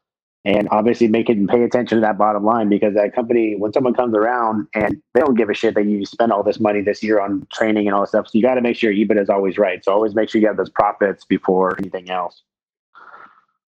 And 0.45 0.69
obviously 0.71 1.09
make 1.09 1.29
it 1.29 1.37
and 1.37 1.49
pay 1.49 1.65
attention 1.65 1.97
to 1.97 2.03
that 2.03 2.17
bottom 2.17 2.45
line 2.45 2.69
because 2.69 2.95
that 2.95 3.13
company, 3.13 3.57
when 3.59 3.73
someone 3.73 3.95
comes 3.95 4.15
around 4.15 4.69
and 4.75 5.03
they 5.13 5.21
don't 5.21 5.35
give 5.35 5.51
a 5.51 5.55
shit 5.55 5.75
that 5.75 5.87
you 5.87 6.07
spend 6.07 6.31
all 6.31 6.45
this 6.45 6.61
money 6.61 6.83
this 6.83 7.03
year 7.03 7.21
on 7.21 7.49
training 7.53 7.89
and 7.89 7.97
all 7.97 8.03
this 8.03 8.11
stuff. 8.11 8.29
So 8.29 8.39
you 8.39 8.43
got 8.43 8.55
to 8.55 8.61
make 8.61 8.77
sure 8.77 8.93
EBITDA 8.93 9.23
is 9.23 9.29
always 9.29 9.59
right. 9.59 9.85
So 9.85 9.91
always 9.91 10.15
make 10.15 10.29
sure 10.29 10.41
you 10.41 10.47
have 10.47 10.57
those 10.57 10.71
profits 10.71 11.25
before 11.25 11.77
anything 11.81 12.11
else. 12.11 12.45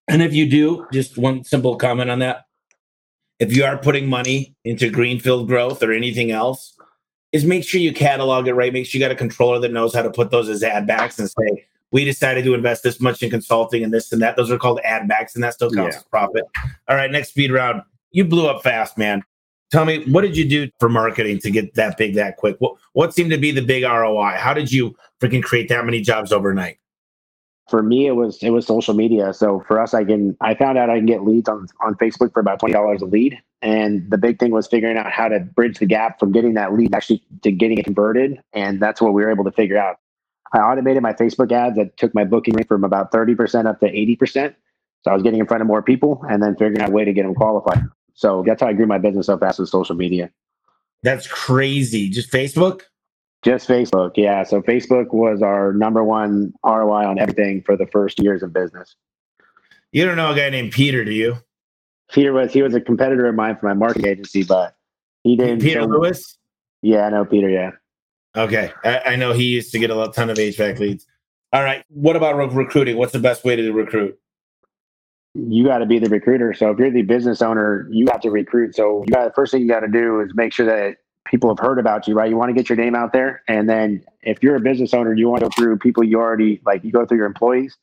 And 0.07 0.21
if 0.21 0.33
you 0.33 0.49
do, 0.49 0.87
just 0.93 1.17
one 1.17 1.43
simple 1.43 1.75
comment 1.75 2.09
on 2.09 2.19
that. 2.19 2.45
If 3.39 3.55
you 3.55 3.63
are 3.63 3.77
putting 3.77 4.07
money 4.07 4.55
into 4.65 4.89
greenfield 4.89 5.47
growth 5.47 5.81
or 5.81 5.91
anything 5.91 6.31
else, 6.31 6.75
is 7.31 7.45
make 7.45 7.63
sure 7.63 7.79
you 7.79 7.93
catalog 7.93 8.47
it 8.47 8.53
right. 8.53 8.73
Make 8.73 8.85
sure 8.85 8.99
you 8.99 9.05
got 9.05 9.11
a 9.11 9.15
controller 9.15 9.59
that 9.59 9.71
knows 9.71 9.93
how 9.93 10.01
to 10.01 10.09
put 10.09 10.31
those 10.31 10.49
as 10.49 10.63
ad 10.63 10.87
backs 10.87 11.19
and 11.19 11.29
say, 11.29 11.65
we 11.91 12.05
decided 12.05 12.43
to 12.43 12.53
invest 12.53 12.83
this 12.83 12.99
much 12.99 13.23
in 13.23 13.29
consulting 13.29 13.83
and 13.83 13.93
this 13.93 14.11
and 14.11 14.21
that. 14.21 14.35
Those 14.35 14.51
are 14.51 14.57
called 14.57 14.79
ad 14.83 15.07
backs, 15.07 15.35
and 15.35 15.43
that 15.43 15.53
still 15.53 15.71
counts 15.71 15.95
yeah. 15.95 15.99
as 15.99 16.03
profit. 16.05 16.43
All 16.87 16.95
right, 16.95 17.11
next 17.11 17.29
speed 17.29 17.51
round. 17.51 17.81
You 18.11 18.25
blew 18.25 18.47
up 18.47 18.63
fast, 18.63 18.97
man. 18.97 19.23
Tell 19.71 19.85
me, 19.85 20.03
what 20.05 20.21
did 20.21 20.35
you 20.35 20.47
do 20.47 20.69
for 20.79 20.89
marketing 20.89 21.39
to 21.39 21.51
get 21.51 21.75
that 21.75 21.97
big 21.97 22.15
that 22.15 22.37
quick? 22.37 22.55
What 22.59 22.75
what 22.93 23.13
seemed 23.13 23.31
to 23.31 23.37
be 23.37 23.51
the 23.51 23.61
big 23.61 23.83
ROI? 23.83 24.35
How 24.37 24.53
did 24.53 24.71
you 24.71 24.95
freaking 25.21 25.43
create 25.43 25.69
that 25.69 25.85
many 25.85 26.01
jobs 26.01 26.31
overnight? 26.31 26.79
For 27.69 27.83
me, 27.83 28.07
it 28.07 28.13
was 28.13 28.41
it 28.41 28.49
was 28.49 28.65
social 28.65 28.93
media. 28.93 29.33
So 29.33 29.63
for 29.67 29.79
us, 29.79 29.93
I 29.93 30.03
can 30.03 30.35
I 30.41 30.55
found 30.55 30.77
out 30.77 30.89
I 30.89 30.97
can 30.97 31.05
get 31.05 31.23
leads 31.23 31.47
on 31.47 31.67
on 31.81 31.95
Facebook 31.95 32.33
for 32.33 32.39
about 32.39 32.59
twenty 32.59 32.73
dollars 32.73 33.01
a 33.01 33.05
lead, 33.05 33.37
and 33.61 34.09
the 34.09 34.17
big 34.17 34.39
thing 34.39 34.51
was 34.51 34.67
figuring 34.67 34.97
out 34.97 35.11
how 35.11 35.27
to 35.27 35.39
bridge 35.39 35.79
the 35.79 35.85
gap 35.85 36.19
from 36.19 36.31
getting 36.31 36.55
that 36.55 36.73
lead 36.73 36.93
actually 36.93 37.23
to 37.43 37.51
getting 37.51 37.77
it 37.77 37.85
converted, 37.85 38.41
and 38.53 38.81
that's 38.81 39.01
what 39.01 39.13
we 39.13 39.23
were 39.23 39.29
able 39.29 39.43
to 39.43 39.51
figure 39.51 39.77
out. 39.77 39.97
I 40.51 40.59
automated 40.59 41.03
my 41.03 41.13
Facebook 41.13 41.51
ads 41.51 41.75
that 41.75 41.95
took 41.97 42.13
my 42.15 42.23
booking 42.23 42.55
rate 42.55 42.67
from 42.67 42.83
about 42.83 43.11
30% 43.11 43.67
up 43.67 43.79
to 43.81 43.85
80%. 43.85 44.55
So 45.03 45.11
I 45.11 45.13
was 45.13 45.23
getting 45.23 45.39
in 45.39 45.45
front 45.45 45.61
of 45.61 45.67
more 45.67 45.81
people 45.81 46.23
and 46.29 46.41
then 46.41 46.55
figuring 46.55 46.81
out 46.81 46.89
a 46.89 46.91
way 46.91 47.05
to 47.05 47.13
get 47.13 47.23
them 47.23 47.35
qualified. 47.35 47.83
So 48.15 48.43
that's 48.45 48.61
how 48.61 48.67
I 48.67 48.73
grew 48.73 48.87
my 48.87 48.97
business 48.97 49.27
so 49.27 49.37
fast 49.37 49.59
with 49.59 49.69
social 49.69 49.95
media. 49.95 50.31
That's 51.03 51.27
crazy. 51.27 52.09
Just 52.09 52.31
Facebook? 52.31 52.81
Just 53.43 53.69
Facebook, 53.69 54.11
yeah. 54.15 54.43
So 54.43 54.61
Facebook 54.61 55.13
was 55.13 55.41
our 55.41 55.71
number 55.73 56.03
one 56.03 56.53
ROI 56.65 57.05
on 57.05 57.19
everything 57.19 57.61
for 57.61 57.77
the 57.77 57.87
first 57.87 58.19
years 58.19 58.43
of 58.43 58.51
business. 58.51 58.95
You 59.91 60.05
don't 60.05 60.17
know 60.17 60.31
a 60.31 60.35
guy 60.35 60.49
named 60.49 60.71
Peter, 60.71 61.05
do 61.05 61.11
you? 61.11 61.37
Peter 62.11 62.33
was 62.33 62.51
he 62.51 62.61
was 62.61 62.73
a 62.73 62.81
competitor 62.81 63.27
of 63.27 63.35
mine 63.35 63.55
for 63.55 63.67
my 63.67 63.73
marketing 63.73 64.07
agency, 64.07 64.43
but 64.43 64.75
he 65.23 65.35
didn't. 65.35 65.61
Peter 65.61 65.85
Lewis. 65.85 66.37
Yeah, 66.81 67.05
I 67.05 67.09
know 67.09 67.25
Peter. 67.25 67.49
Yeah. 67.49 67.71
Okay, 68.35 68.71
I, 68.83 68.99
I, 68.99 69.15
know 69.15 69.33
he 69.33 69.45
used 69.45 69.71
to 69.71 69.79
get 69.79 69.89
a 69.89 70.11
ton 70.13 70.29
of 70.29 70.37
HVAC 70.37 70.77
leads. 70.77 71.07
All 71.51 71.63
right, 71.63 71.83
what 71.89 72.15
about 72.15 72.35
re- 72.37 72.63
recruiting? 72.63 72.97
What's 72.97 73.11
the 73.11 73.19
best 73.19 73.43
way 73.43 73.55
to 73.55 73.71
recruit? 73.71 74.19
You 75.33 75.65
got 75.65 75.79
to 75.79 75.87
be 75.87 75.97
the 75.97 76.09
recruiter. 76.09 76.53
So 76.53 76.69
if 76.69 76.77
you're 76.77 76.91
the 76.91 77.01
business 77.01 77.41
owner, 77.41 77.87
you 77.91 78.07
have 78.11 78.21
to 78.21 78.29
recruit. 78.29 78.75
So 78.75 79.03
you 79.07 79.13
got 79.13 79.25
the 79.25 79.33
first 79.33 79.51
thing 79.51 79.61
you 79.61 79.67
got 79.67 79.79
to 79.79 79.87
do 79.87 80.19
is 80.19 80.31
make 80.35 80.53
sure 80.53 80.65
that 80.67 80.97
people 81.29 81.49
have 81.49 81.59
heard 81.59 81.79
about 81.79 82.07
you, 82.07 82.15
right? 82.15 82.29
You 82.29 82.35
want 82.35 82.49
to 82.49 82.53
get 82.53 82.69
your 82.69 82.77
name 82.77 82.95
out 82.95 83.13
there, 83.13 83.43
and 83.47 83.69
then 83.69 84.03
if 84.21 84.43
you're 84.43 84.55
a 84.55 84.59
business 84.59 84.93
owner, 84.93 85.13
you 85.13 85.29
want 85.29 85.41
to 85.41 85.45
go 85.45 85.51
through 85.55 85.77
people 85.77 86.03
you 86.03 86.19
already 86.19 86.61
like. 86.65 86.83
You 86.83 86.91
go 86.91 87.05
through 87.05 87.17
your 87.17 87.27
employees, 87.27 87.77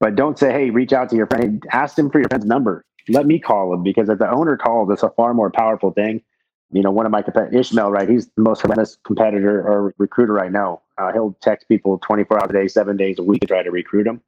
but 0.00 0.14
don't 0.14 0.38
say, 0.38 0.52
"Hey, 0.52 0.70
reach 0.70 0.92
out 0.92 1.08
to 1.10 1.16
your 1.16 1.26
friend. 1.26 1.64
Ask 1.70 1.96
them 1.96 2.10
for 2.10 2.18
your 2.18 2.28
friend's 2.28 2.46
number. 2.46 2.84
Let 3.08 3.26
me 3.26 3.38
call 3.38 3.70
them 3.70 3.82
because 3.82 4.08
if 4.08 4.18
the 4.18 4.30
owner 4.30 4.56
calls, 4.56 4.90
it's 4.90 5.02
a 5.02 5.10
far 5.10 5.32
more 5.32 5.50
powerful 5.50 5.92
thing 5.92 6.22
you 6.70 6.82
know, 6.82 6.90
one 6.90 7.06
of 7.06 7.12
my 7.12 7.22
competitors, 7.22 7.70
Ishmael, 7.70 7.90
right? 7.90 8.08
He's 8.08 8.26
the 8.36 8.42
most 8.42 8.60
horrendous 8.60 8.98
competitor 9.04 9.60
or 9.60 9.94
recruiter 9.98 10.38
I 10.40 10.48
know. 10.48 10.82
Uh, 10.98 11.12
he'll 11.12 11.36
text 11.40 11.68
people 11.68 11.98
24 11.98 12.40
hours 12.40 12.50
a 12.50 12.52
day, 12.52 12.68
seven 12.68 12.96
days 12.96 13.18
a 13.18 13.22
week 13.22 13.40
to 13.40 13.46
try 13.46 13.62
to 13.62 13.70
recruit 13.70 14.04
them. 14.04 14.20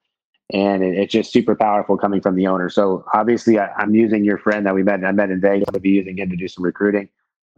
And 0.53 0.83
it, 0.83 0.97
it's 0.97 1.12
just 1.12 1.33
super 1.33 1.55
powerful 1.55 1.99
coming 1.99 2.21
from 2.21 2.37
the 2.37 2.47
owner. 2.47 2.71
So 2.71 3.05
obviously, 3.12 3.59
I, 3.59 3.83
am 3.83 3.95
using 3.95 4.25
your 4.25 4.39
friend 4.39 4.64
that 4.66 4.75
we 4.75 4.83
met. 4.83 5.05
I 5.05 5.12
met 5.12 5.31
in 5.31 5.41
Vegas. 5.41 5.68
I'm 5.68 5.73
going 5.73 5.75
to 5.75 5.81
be 5.81 5.91
using 5.91 6.18
him 6.18 6.31
to 6.31 6.37
do 6.37 6.49
some 6.49 6.64
recruiting. 6.64 7.09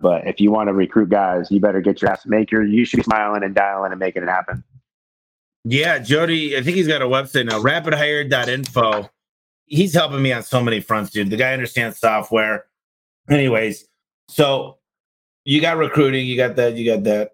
But 0.03 0.27
if 0.27 0.41
you 0.41 0.51
want 0.51 0.69
to 0.69 0.75
recruit 0.75 1.09
guys, 1.09 1.51
you 1.51 1.61
better 1.61 1.81
get 1.81 2.03
your 2.03 2.11
ass 2.11 2.27
maker. 2.27 2.63
You 2.65 2.85
should 2.85 2.99
be 2.99 3.03
smiling 3.05 3.43
and 3.43 3.55
dialing 3.55 3.93
and 3.93 4.01
making 4.01 4.25
it 4.25 4.29
happen. 4.29 4.65
Yeah, 5.65 5.99
Jody. 6.01 6.57
I 6.57 6.63
think 6.63 6.77
he's 6.77 6.89
got 6.89 7.03
a 7.03 7.07
website 7.07 7.47
now. 7.47 7.61
Rapidhire.info. 7.61 9.09
He's 9.67 9.95
helping 9.95 10.21
me 10.21 10.33
on 10.33 10.43
so 10.43 10.61
many 10.63 10.81
fronts, 10.81 11.13
dude. 11.13 11.31
The 11.31 11.37
guy 11.37 11.53
understands 11.53 11.99
software. 11.99 12.67
Anyways, 13.31 13.87
so 14.29 14.79
you 15.45 15.61
got 15.61 15.77
recruiting, 15.77 16.27
you 16.27 16.37
got 16.37 16.57
that, 16.57 16.75
you 16.75 16.91
got 16.91 17.05
that. 17.05 17.31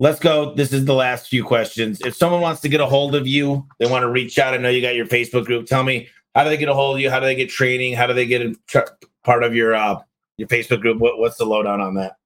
Let's 0.00 0.18
go. 0.18 0.54
This 0.54 0.72
is 0.72 0.84
the 0.84 0.94
last 0.94 1.28
few 1.28 1.44
questions. 1.44 2.00
If 2.04 2.16
someone 2.16 2.40
wants 2.40 2.60
to 2.62 2.68
get 2.68 2.80
a 2.80 2.86
hold 2.86 3.14
of 3.14 3.26
you, 3.26 3.64
they 3.78 3.86
want 3.86 4.02
to 4.02 4.10
reach 4.10 4.38
out. 4.38 4.52
I 4.52 4.56
know 4.56 4.68
you 4.68 4.82
got 4.82 4.96
your 4.96 5.06
Facebook 5.06 5.44
group. 5.44 5.66
Tell 5.66 5.84
me 5.84 6.08
how 6.34 6.42
do 6.42 6.50
they 6.50 6.56
get 6.56 6.68
a 6.68 6.74
hold 6.74 6.96
of 6.96 7.00
you? 7.00 7.08
How 7.08 7.20
do 7.20 7.26
they 7.26 7.36
get 7.36 7.50
training? 7.50 7.94
How 7.94 8.08
do 8.08 8.14
they 8.14 8.26
get 8.26 8.42
a 8.42 8.84
part 9.22 9.44
of 9.44 9.54
your 9.54 9.74
uh, 9.74 10.00
your 10.36 10.48
Facebook 10.48 10.80
group? 10.80 10.98
What, 10.98 11.18
what's 11.18 11.36
the 11.36 11.44
lowdown 11.44 11.80
on 11.80 11.94
that? 11.94 12.16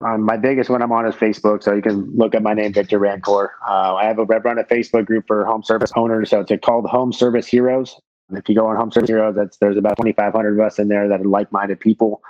Um, 0.00 0.22
my 0.22 0.36
biggest 0.36 0.70
one 0.70 0.80
I'm 0.80 0.92
on 0.92 1.06
is 1.06 1.14
Facebook, 1.16 1.62
so 1.62 1.74
you 1.74 1.82
can 1.82 2.14
look 2.16 2.34
at 2.34 2.42
my 2.42 2.54
name, 2.54 2.72
Victor 2.72 2.98
Rancour. 3.00 3.50
Uh, 3.68 3.96
I 3.96 4.04
have 4.04 4.18
a 4.18 4.24
run 4.24 4.58
a 4.58 4.64
Facebook 4.64 5.06
group 5.06 5.26
for 5.26 5.44
home 5.44 5.64
service 5.64 5.90
owners, 5.96 6.30
so 6.30 6.44
it's 6.48 6.64
called 6.64 6.86
Home 6.86 7.12
Service 7.12 7.48
Heroes. 7.48 8.00
And 8.28 8.38
if 8.38 8.48
you 8.48 8.54
go 8.54 8.66
on 8.66 8.76
Home 8.76 8.92
Service 8.92 9.08
Heroes, 9.08 9.34
that's 9.34 9.56
there's 9.56 9.76
about 9.76 9.96
2,500 9.96 10.52
of 10.52 10.64
us 10.64 10.78
in 10.78 10.88
there 10.88 11.08
that 11.08 11.20
are 11.20 11.24
like-minded 11.24 11.80
people 11.80 12.22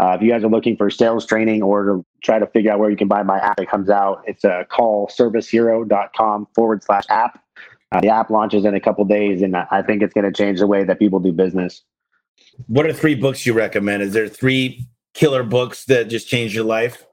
uh, 0.00 0.14
if 0.14 0.22
you 0.22 0.30
guys 0.30 0.42
are 0.42 0.48
looking 0.48 0.76
for 0.78 0.88
sales 0.88 1.26
training 1.26 1.62
or 1.62 1.84
to 1.84 2.06
try 2.22 2.38
to 2.38 2.46
figure 2.46 2.72
out 2.72 2.78
where 2.78 2.88
you 2.88 2.96
can 2.96 3.06
buy 3.08 3.22
my 3.22 3.38
app, 3.38 3.60
it 3.60 3.68
comes 3.68 3.90
out. 3.90 4.22
It's 4.26 4.44
a 4.44 4.60
uh, 4.60 4.64
callservicehero.com 4.64 6.48
forward 6.54 6.82
slash 6.82 7.04
app. 7.10 7.42
Uh, 7.92 8.00
the 8.00 8.08
app 8.08 8.30
launches 8.30 8.64
in 8.64 8.74
a 8.74 8.80
couple 8.80 9.04
days, 9.04 9.42
and 9.42 9.54
I 9.54 9.82
think 9.82 10.02
it's 10.02 10.14
going 10.14 10.24
to 10.24 10.32
change 10.32 10.60
the 10.60 10.66
way 10.66 10.84
that 10.84 10.98
people 10.98 11.18
do 11.18 11.32
business. 11.32 11.82
What 12.66 12.86
are 12.86 12.92
three 12.92 13.14
books 13.14 13.46
you 13.46 13.52
recommend? 13.52 14.02
Is 14.02 14.12
there 14.12 14.28
three 14.28 14.86
killer 15.14 15.42
books 15.42 15.84
that 15.86 16.08
just 16.08 16.28
changed 16.28 16.54
your 16.54 16.64
life? 16.64 17.04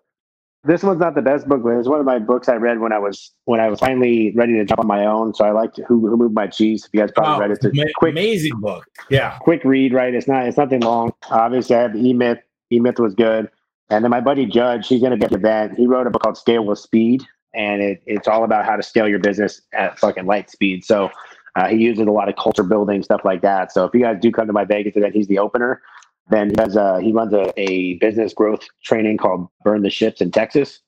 This 0.63 0.83
one's 0.83 0.99
not 0.99 1.15
the 1.15 1.21
best 1.21 1.47
book, 1.47 1.63
but 1.63 1.69
it's 1.77 1.87
one 1.87 1.99
of 1.99 2.05
my 2.05 2.19
books 2.19 2.49
I 2.49 2.55
read 2.55 2.79
when 2.79 2.91
I 2.91 2.99
was 2.99 3.31
when 3.45 3.59
I 3.59 3.69
was 3.69 3.79
finally 3.79 4.33
ready 4.35 4.53
to 4.53 4.65
jump 4.65 4.79
on 4.79 4.87
my 4.87 5.05
own. 5.05 5.33
So 5.33 5.45
I 5.45 5.51
liked 5.51 5.79
Who, 5.87 6.07
Who 6.07 6.17
Moved 6.17 6.33
My 6.33 6.47
Cheese. 6.47 6.83
If 6.85 6.89
you 6.93 6.99
guys 6.99 7.11
probably 7.15 7.35
oh, 7.35 7.39
read 7.39 7.51
it, 7.51 7.59
it's 7.63 7.65
a 7.65 7.93
quick, 7.97 8.11
amazing 8.11 8.59
book. 8.59 8.85
Yeah, 9.09 9.37
quick 9.39 9.63
read. 9.63 9.93
Right? 9.93 10.13
It's 10.13 10.27
not. 10.27 10.45
It's 10.45 10.57
nothing 10.57 10.81
long. 10.81 11.13
Obviously, 11.29 11.75
I 11.75 11.81
have 11.83 11.95
E 11.95 12.13
Myth 12.13 12.39
E 12.71 12.79
Myth 12.79 12.99
was 12.99 13.15
good. 13.15 13.49
And 13.89 14.03
then 14.03 14.11
my 14.11 14.19
buddy 14.19 14.45
Judge, 14.45 14.87
he's 14.89 14.99
going 14.99 15.11
to 15.11 15.17
be 15.17 15.23
at 15.23 15.31
the 15.31 15.37
event. 15.37 15.77
He 15.77 15.87
wrote 15.87 16.07
a 16.07 16.09
book 16.09 16.23
called 16.23 16.37
Scale 16.37 16.65
with 16.65 16.79
Speed, 16.79 17.23
and 17.53 17.81
it, 17.81 18.03
it's 18.05 18.27
all 18.27 18.43
about 18.43 18.65
how 18.65 18.75
to 18.75 18.83
scale 18.83 19.07
your 19.07 19.19
business 19.19 19.61
at 19.73 19.97
fucking 19.97 20.25
light 20.25 20.49
speed. 20.49 20.83
So 20.83 21.09
uh, 21.57 21.67
he 21.67 21.77
uses 21.77 22.05
a 22.05 22.11
lot 22.11 22.29
of 22.29 22.35
culture 22.35 22.63
building 22.63 23.01
stuff 23.03 23.21
like 23.25 23.41
that. 23.41 23.71
So 23.71 23.85
if 23.85 23.93
you 23.93 24.01
guys 24.01 24.17
do 24.21 24.31
come 24.31 24.47
to 24.47 24.53
my 24.53 24.65
Vegas 24.65 24.95
event, 24.95 25.15
he's 25.15 25.27
the 25.27 25.39
opener. 25.39 25.81
Then 26.29 26.49
he 26.49 26.55
does 26.55 26.75
a, 26.75 27.01
he 27.01 27.11
runs 27.11 27.33
a, 27.33 27.51
a 27.59 27.95
business 27.95 28.33
growth 28.33 28.67
training 28.83 29.17
called 29.17 29.47
Burn 29.63 29.81
the 29.81 29.89
Ships 29.89 30.21
in 30.21 30.31
Texas. 30.31 30.79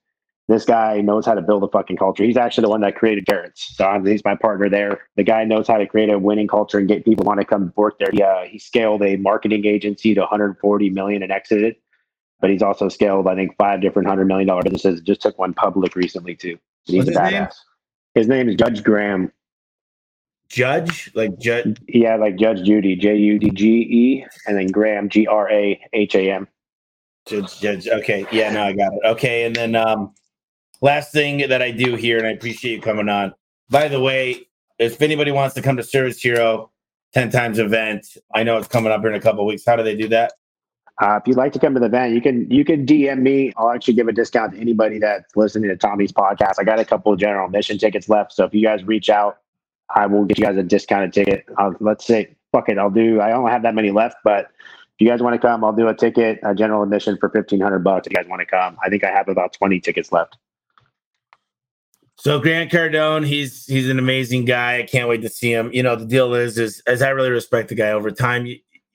This 0.47 0.65
guy 0.65 0.99
knows 1.01 1.25
how 1.25 1.35
to 1.35 1.41
build 1.41 1.63
a 1.63 1.67
fucking 1.67 1.97
culture. 1.97 2.23
He's 2.23 2.37
actually 2.37 2.63
the 2.63 2.69
one 2.69 2.81
that 2.81 2.95
created 2.95 3.25
Carrots. 3.25 3.75
So 3.75 3.85
I'm, 3.85 4.05
he's 4.05 4.23
my 4.25 4.35
partner 4.35 4.69
there. 4.69 5.01
The 5.15 5.23
guy 5.23 5.43
knows 5.43 5.67
how 5.67 5.77
to 5.77 5.85
create 5.85 6.09
a 6.09 6.17
winning 6.17 6.47
culture 6.47 6.79
and 6.79 6.87
get 6.87 7.05
people 7.05 7.25
want 7.25 7.39
to 7.39 7.45
come 7.45 7.71
work 7.75 7.99
there. 7.99 8.09
He, 8.11 8.21
uh, 8.21 8.43
he 8.43 8.57
scaled 8.57 9.03
a 9.03 9.15
marketing 9.17 9.65
agency 9.65 10.13
to 10.15 10.21
140 10.21 10.89
million 10.89 11.23
and 11.23 11.31
exited 11.31 11.75
but 12.39 12.49
he's 12.49 12.61
also 12.61 12.89
scaled, 12.89 13.27
I 13.27 13.35
think, 13.35 13.55
five 13.57 13.81
different 13.81 14.07
hundred 14.07 14.25
million 14.25 14.47
dollar 14.47 14.63
businesses. 14.63 15.01
Just 15.01 15.21
took 15.21 15.37
one 15.37 15.53
public 15.53 15.95
recently 15.95 16.35
too. 16.35 16.57
He's 16.85 17.05
What's 17.05 17.17
a 17.17 17.19
badass. 17.19 17.31
Name? 17.31 17.49
His 18.15 18.27
name 18.27 18.49
is 18.49 18.55
Judge 18.55 18.83
Graham. 18.83 19.31
Judge, 20.49 21.11
like 21.13 21.37
Judge. 21.37 21.79
Yeah, 21.87 22.15
like 22.15 22.35
Judge 22.35 22.63
Judy, 22.63 22.95
J 22.95 23.15
U 23.15 23.39
D 23.39 23.51
G 23.51 23.67
E, 23.67 24.25
and 24.47 24.57
then 24.57 24.67
Graham, 24.67 25.07
G 25.07 25.27
R 25.27 25.49
A 25.49 25.79
H 25.93 26.15
A 26.15 26.31
M. 26.31 26.47
Judge, 27.27 27.59
Judge. 27.59 27.87
Okay, 27.87 28.25
yeah, 28.31 28.51
no, 28.51 28.63
I 28.63 28.73
got 28.73 28.91
it. 28.93 28.99
Okay, 29.05 29.45
and 29.45 29.55
then 29.55 29.75
um, 29.75 30.13
last 30.81 31.11
thing 31.11 31.47
that 31.47 31.61
I 31.61 31.69
do 31.69 31.95
here, 31.95 32.17
and 32.17 32.25
I 32.25 32.31
appreciate 32.31 32.75
you 32.75 32.81
coming 32.81 33.09
on. 33.09 33.33
By 33.69 33.87
the 33.87 33.99
way, 33.99 34.47
if 34.79 35.01
anybody 35.01 35.31
wants 35.31 35.53
to 35.55 35.61
come 35.61 35.77
to 35.77 35.83
Service 35.83 36.19
Hero 36.19 36.71
10 37.13 37.29
times 37.29 37.59
event, 37.59 38.17
I 38.33 38.41
know 38.41 38.57
it's 38.57 38.67
coming 38.67 38.91
up 38.91 39.01
here 39.01 39.09
in 39.09 39.15
a 39.15 39.21
couple 39.21 39.45
weeks. 39.45 39.63
How 39.65 39.75
do 39.75 39.83
they 39.83 39.95
do 39.95 40.07
that? 40.07 40.33
Uh, 41.01 41.19
if 41.21 41.27
you'd 41.27 41.37
like 41.37 41.53
to 41.53 41.59
come 41.59 41.73
to 41.75 41.79
the 41.79 41.85
event, 41.85 42.13
you 42.13 42.21
can 42.21 42.49
you 42.49 42.65
can 42.65 42.85
DM 42.85 43.19
me. 43.21 43.53
I'll 43.55 43.69
actually 43.69 43.93
give 43.93 44.07
a 44.07 44.11
discount 44.11 44.53
to 44.53 44.59
anybody 44.59 44.99
that's 44.99 45.33
listening 45.35 45.69
to 45.69 45.77
Tommy's 45.77 46.11
podcast. 46.11 46.55
I 46.59 46.63
got 46.63 46.79
a 46.79 46.83
couple 46.83 47.13
of 47.13 47.19
general 47.19 47.45
admission 47.45 47.77
tickets 47.77 48.09
left, 48.09 48.33
so 48.33 48.43
if 48.43 48.53
you 48.53 48.61
guys 48.61 48.83
reach 48.83 49.09
out, 49.09 49.37
I 49.95 50.05
will 50.05 50.25
get 50.25 50.37
you 50.37 50.45
guys 50.45 50.57
a 50.57 50.63
discounted 50.63 51.13
ticket. 51.13 51.45
Uh, 51.57 51.71
let's 51.79 52.05
say, 52.05 52.35
fuck 52.51 52.69
it, 52.69 52.77
I'll 52.77 52.89
do. 52.89 53.21
I 53.21 53.29
don't 53.29 53.49
have 53.49 53.63
that 53.63 53.75
many 53.75 53.91
left, 53.91 54.17
but 54.23 54.45
if 54.45 55.05
you 55.05 55.07
guys 55.07 55.21
want 55.21 55.33
to 55.33 55.39
come, 55.39 55.63
I'll 55.63 55.73
do 55.73 55.87
a 55.87 55.95
ticket, 55.95 56.39
a 56.43 56.53
general 56.53 56.83
admission 56.83 57.17
for 57.17 57.29
fifteen 57.29 57.61
hundred 57.61 57.79
bucks. 57.79 58.07
If 58.07 58.13
you 58.13 58.17
guys 58.17 58.29
want 58.29 58.41
to 58.41 58.45
come, 58.45 58.77
I 58.83 58.89
think 58.89 59.03
I 59.03 59.11
have 59.11 59.27
about 59.29 59.53
twenty 59.53 59.79
tickets 59.79 60.11
left. 60.11 60.37
So 62.17 62.39
Grant 62.39 62.69
Cardone, 62.69 63.25
he's 63.25 63.65
he's 63.65 63.89
an 63.89 63.97
amazing 63.97 64.45
guy. 64.45 64.79
I 64.79 64.83
can't 64.83 65.07
wait 65.07 65.21
to 65.21 65.29
see 65.29 65.53
him. 65.53 65.71
You 65.71 65.83
know, 65.83 65.95
the 65.95 66.05
deal 66.05 66.33
is 66.33 66.57
is 66.57 66.81
as 66.85 67.01
I 67.01 67.09
really 67.09 67.31
respect 67.31 67.69
the 67.69 67.75
guy 67.75 67.91
over 67.91 68.11
time 68.11 68.45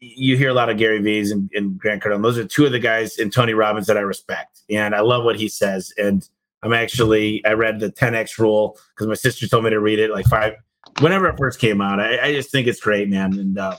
you 0.04 0.36
hear 0.36 0.50
a 0.50 0.54
lot 0.54 0.68
of 0.68 0.76
Gary 0.76 1.00
V's 1.00 1.30
and, 1.30 1.50
and 1.54 1.78
Grant 1.78 2.02
Cardone. 2.02 2.22
Those 2.22 2.38
are 2.38 2.44
two 2.44 2.66
of 2.66 2.72
the 2.72 2.78
guys 2.78 3.18
in 3.18 3.30
Tony 3.30 3.54
Robbins 3.54 3.86
that 3.86 3.96
I 3.96 4.00
respect, 4.00 4.60
and 4.68 4.94
I 4.94 5.00
love 5.00 5.24
what 5.24 5.36
he 5.36 5.48
says. 5.48 5.92
And 5.96 6.28
I'm 6.62 6.72
actually 6.72 7.44
I 7.44 7.52
read 7.52 7.80
the 7.80 7.90
10x 7.90 8.38
rule 8.38 8.78
because 8.90 9.06
my 9.06 9.14
sister 9.14 9.46
told 9.46 9.64
me 9.64 9.70
to 9.70 9.80
read 9.80 9.98
it 9.98 10.10
like 10.10 10.26
five 10.26 10.54
whenever 11.00 11.28
it 11.28 11.36
first 11.38 11.58
came 11.58 11.80
out. 11.80 12.00
I, 12.00 12.28
I 12.28 12.32
just 12.32 12.50
think 12.50 12.66
it's 12.66 12.80
great, 12.80 13.08
man. 13.08 13.38
And 13.38 13.58
uh, 13.58 13.76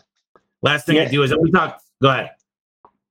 last 0.62 0.86
thing 0.86 0.98
yeah. 0.98 1.04
I 1.04 1.08
do 1.08 1.24
is 1.24 1.34
we 1.40 1.52
talk. 1.52 1.82
Go 2.02 2.10
ahead. 2.10 2.32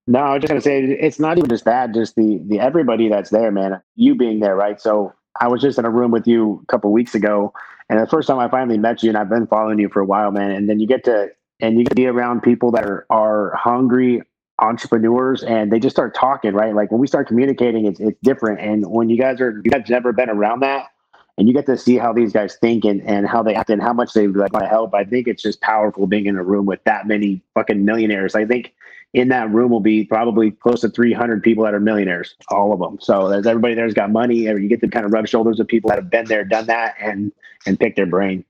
No, 0.06 0.18
I 0.18 0.34
was 0.34 0.42
just 0.42 0.48
gonna 0.48 0.60
say 0.60 0.82
it's 0.82 1.18
not 1.18 1.38
even 1.38 1.48
just 1.48 1.64
that, 1.64 1.94
just 1.94 2.14
the 2.14 2.40
the 2.46 2.60
everybody 2.60 3.08
that's 3.08 3.30
there, 3.30 3.50
man. 3.50 3.80
You 3.96 4.14
being 4.14 4.40
there, 4.40 4.54
right? 4.54 4.80
So 4.80 5.14
I 5.40 5.48
was 5.48 5.62
just 5.62 5.78
in 5.78 5.84
a 5.84 5.90
room 5.90 6.10
with 6.10 6.26
you 6.26 6.60
a 6.62 6.66
couple 6.66 6.92
weeks 6.92 7.14
ago, 7.14 7.54
and 7.88 7.98
the 7.98 8.06
first 8.06 8.28
time 8.28 8.38
I 8.38 8.48
finally 8.48 8.78
met 8.78 9.02
you, 9.02 9.08
and 9.08 9.16
I've 9.16 9.30
been 9.30 9.46
following 9.46 9.78
you 9.78 9.88
for 9.88 10.00
a 10.00 10.06
while, 10.06 10.30
man. 10.30 10.50
And 10.50 10.68
then 10.68 10.78
you 10.78 10.86
get 10.86 11.04
to 11.04 11.30
and 11.60 11.78
you 11.78 11.84
can 11.84 11.94
be 11.94 12.06
around 12.06 12.42
people 12.42 12.70
that 12.72 12.84
are, 12.84 13.06
are 13.10 13.54
hungry 13.56 14.22
entrepreneurs 14.60 15.42
and 15.42 15.72
they 15.72 15.80
just 15.80 15.96
start 15.96 16.14
talking, 16.14 16.52
right? 16.52 16.74
Like 16.74 16.90
when 16.90 17.00
we 17.00 17.06
start 17.06 17.26
communicating, 17.26 17.86
it's 17.86 18.00
it's 18.00 18.18
different. 18.22 18.60
And 18.60 18.84
when 18.86 19.08
you 19.08 19.18
guys 19.18 19.40
are 19.40 19.60
you 19.64 19.70
guys 19.70 19.88
never 19.88 20.12
been 20.12 20.30
around 20.30 20.60
that 20.60 20.88
and 21.36 21.48
you 21.48 21.54
get 21.54 21.66
to 21.66 21.76
see 21.76 21.96
how 21.96 22.12
these 22.12 22.32
guys 22.32 22.56
think 22.56 22.84
and, 22.84 23.02
and 23.02 23.26
how 23.26 23.42
they 23.42 23.54
act 23.54 23.70
and 23.70 23.82
how 23.82 23.92
much 23.92 24.12
they 24.12 24.26
like 24.26 24.52
want 24.52 24.64
to 24.64 24.68
help. 24.68 24.94
I 24.94 25.04
think 25.04 25.26
it's 25.26 25.42
just 25.42 25.60
powerful 25.60 26.06
being 26.06 26.26
in 26.26 26.36
a 26.36 26.44
room 26.44 26.66
with 26.66 26.82
that 26.84 27.08
many 27.08 27.42
fucking 27.54 27.84
millionaires. 27.84 28.34
I 28.34 28.44
think 28.44 28.72
in 29.14 29.28
that 29.28 29.50
room 29.50 29.70
will 29.70 29.80
be 29.80 30.04
probably 30.04 30.50
close 30.52 30.80
to 30.82 30.88
300 30.88 31.42
people 31.42 31.64
that 31.64 31.74
are 31.74 31.80
millionaires, 31.80 32.34
all 32.48 32.72
of 32.72 32.80
them. 32.80 32.98
So 33.00 33.28
there's 33.28 33.46
everybody 33.46 33.74
there's 33.74 33.94
got 33.94 34.10
money. 34.10 34.36
You 34.36 34.68
get 34.68 34.80
to 34.80 34.88
kind 34.88 35.04
of 35.04 35.12
rub 35.12 35.26
shoulders 35.26 35.58
with 35.58 35.68
people 35.68 35.88
that 35.88 35.96
have 35.96 36.10
been 36.10 36.26
there, 36.26 36.44
done 36.44 36.66
that, 36.66 36.94
and 37.00 37.32
and 37.66 37.78
pick 37.78 37.96
their 37.96 38.06
brain. 38.06 38.44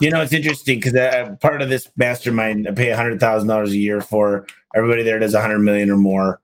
You 0.00 0.10
know, 0.10 0.20
it's 0.20 0.32
interesting 0.32 0.78
because 0.78 0.94
uh, 0.94 1.36
part 1.40 1.62
of 1.62 1.70
this 1.70 1.88
mastermind, 1.96 2.68
I 2.68 2.72
pay 2.72 2.90
hundred 2.90 3.20
thousand 3.20 3.48
dollars 3.48 3.72
a 3.72 3.78
year 3.78 4.00
for 4.00 4.46
everybody 4.74 5.02
there 5.02 5.18
does 5.18 5.34
a 5.34 5.40
hundred 5.40 5.60
million 5.60 5.90
or 5.90 5.96
more. 5.96 6.40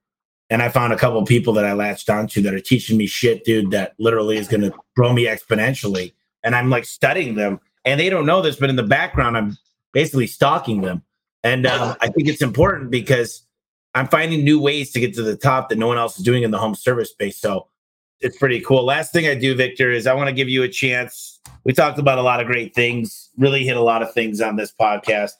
And 0.51 0.63
I 0.63 0.69
found 0.69 0.93
a 0.93 0.97
couple 0.97 1.25
people 1.25 1.53
that 1.55 1.65
I 1.65 1.73
latched 1.75 2.11
onto 2.11 2.43
that 2.43 2.53
are 2.53 2.61
teaching 2.61 2.99
me 2.99 3.07
shit, 3.07 3.45
dude, 3.45 3.71
that 3.71 3.95
literally 3.99 4.37
is 4.37 4.49
going 4.49 4.63
to 4.63 4.73
grow 4.97 5.13
me 5.13 5.27
exponentially. 5.27 6.13
And 6.43 6.57
I'm 6.57 6.71
like 6.71 6.85
studying 6.85 7.37
them, 7.37 7.61
and 7.85 8.01
they 8.01 8.11
don't 8.11 8.27
know 8.27 8.43
this, 8.43 8.57
but 8.57 8.69
in 8.69 8.77
the 8.77 8.83
background, 8.83 9.37
I'm 9.37 9.57
basically 9.93 10.27
stalking 10.27 10.81
them. 10.81 11.03
And 11.43 11.67
um, 11.67 11.97
I 12.01 12.09
think 12.09 12.29
it's 12.29 12.43
important 12.43 12.91
because 12.91 13.45
I'm 13.95 14.09
finding 14.09 14.45
new 14.45 14.61
ways 14.61 14.93
to 14.93 15.01
get 15.01 15.15
to 15.15 15.23
the 15.23 15.37
top 15.37 15.69
that 15.69 15.79
no 15.79 15.87
one 15.87 15.99
else 15.99 16.19
is 16.19 16.25
doing 16.25 16.43
in 16.43 16.51
the 16.51 16.59
home 16.59 16.75
service 16.75 17.11
space. 17.11 17.39
So 17.39 17.69
it's 18.21 18.37
pretty 18.37 18.61
cool. 18.61 18.85
Last 18.85 19.13
thing 19.13 19.27
I 19.27 19.35
do, 19.35 19.55
Victor, 19.55 19.91
is 19.91 20.07
I 20.07 20.15
want 20.15 20.29
to 20.29 20.35
give 20.35 20.49
you 20.49 20.63
a 20.63 20.69
chance. 20.69 21.41
We 21.65 21.73
talked 21.73 21.99
about 21.99 22.19
a 22.19 22.23
lot 22.23 22.41
of 22.41 22.47
great 22.47 22.75
things, 22.75 23.31
really 23.39 23.65
hit 23.65 23.77
a 23.77 23.83
lot 23.83 24.03
of 24.03 24.13
things 24.13 24.41
on 24.41 24.57
this 24.57 24.73
podcast. 24.79 25.33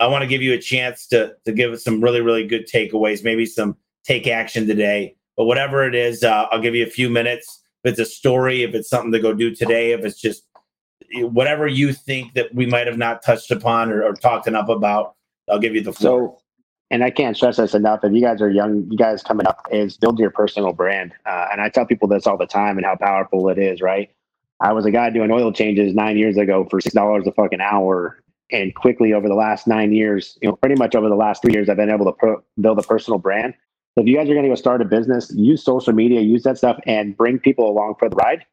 I 0.00 0.06
want 0.06 0.22
to 0.22 0.28
give 0.28 0.42
you 0.42 0.52
a 0.52 0.58
chance 0.58 1.06
to 1.08 1.34
to 1.44 1.52
give 1.52 1.72
us 1.72 1.82
some 1.82 2.00
really 2.00 2.20
really 2.20 2.46
good 2.46 2.68
takeaways, 2.68 3.24
maybe 3.24 3.44
some 3.46 3.76
take 4.08 4.26
action 4.26 4.66
today. 4.66 5.14
But 5.36 5.44
whatever 5.44 5.86
it 5.86 5.94
is, 5.94 6.24
uh, 6.24 6.46
I'll 6.50 6.60
give 6.60 6.74
you 6.74 6.84
a 6.84 6.90
few 6.90 7.10
minutes. 7.10 7.62
If 7.84 7.92
it's 7.92 8.00
a 8.00 8.04
story, 8.04 8.64
if 8.64 8.74
it's 8.74 8.88
something 8.88 9.12
to 9.12 9.20
go 9.20 9.32
do 9.32 9.54
today, 9.54 9.92
if 9.92 10.04
it's 10.04 10.20
just 10.20 10.44
whatever 11.14 11.68
you 11.68 11.92
think 11.92 12.34
that 12.34 12.52
we 12.54 12.66
might 12.66 12.86
have 12.86 12.98
not 12.98 13.22
touched 13.22 13.50
upon 13.50 13.92
or, 13.92 14.02
or 14.02 14.14
talked 14.14 14.48
enough 14.48 14.68
about, 14.68 15.14
I'll 15.48 15.60
give 15.60 15.74
you 15.74 15.82
the 15.82 15.92
floor. 15.92 16.36
So, 16.36 16.42
and 16.90 17.04
I 17.04 17.10
can't 17.10 17.36
stress 17.36 17.58
this 17.58 17.74
enough. 17.74 18.00
If 18.02 18.12
you 18.12 18.20
guys 18.20 18.42
are 18.42 18.50
young, 18.50 18.86
you 18.90 18.96
guys 18.96 19.22
coming 19.22 19.46
up 19.46 19.66
is 19.70 19.96
build 19.96 20.18
your 20.18 20.30
personal 20.30 20.72
brand. 20.72 21.12
Uh, 21.24 21.46
and 21.52 21.60
I 21.60 21.68
tell 21.68 21.86
people 21.86 22.08
this 22.08 22.26
all 22.26 22.36
the 22.36 22.46
time 22.46 22.78
and 22.78 22.86
how 22.86 22.96
powerful 22.96 23.48
it 23.48 23.58
is. 23.58 23.80
Right? 23.80 24.10
I 24.60 24.72
was 24.72 24.86
a 24.86 24.90
guy 24.90 25.10
doing 25.10 25.30
oil 25.30 25.52
changes 25.52 25.94
nine 25.94 26.16
years 26.16 26.36
ago 26.36 26.66
for 26.68 26.80
six 26.80 26.94
dollars 26.94 27.26
a 27.26 27.32
fucking 27.32 27.60
hour, 27.60 28.22
and 28.50 28.74
quickly 28.74 29.12
over 29.12 29.28
the 29.28 29.34
last 29.34 29.68
nine 29.68 29.92
years, 29.92 30.36
you 30.42 30.48
know, 30.48 30.56
pretty 30.56 30.74
much 30.74 30.96
over 30.96 31.08
the 31.08 31.14
last 31.14 31.42
three 31.42 31.52
years, 31.52 31.68
I've 31.68 31.76
been 31.76 31.90
able 31.90 32.06
to 32.06 32.12
pro- 32.12 32.42
build 32.60 32.78
a 32.78 32.82
personal 32.82 33.18
brand. 33.18 33.54
If 33.96 34.06
you 34.06 34.16
guys 34.16 34.28
are 34.28 34.34
going 34.34 34.44
to 34.44 34.48
go 34.48 34.54
start 34.54 34.80
a 34.80 34.84
business, 34.84 35.32
use 35.34 35.64
social 35.64 35.92
media, 35.92 36.20
use 36.20 36.44
that 36.44 36.58
stuff, 36.58 36.78
and 36.86 37.16
bring 37.16 37.38
people 37.38 37.68
along 37.68 37.96
for 37.98 38.08
the 38.08 38.16
ride. 38.16 38.44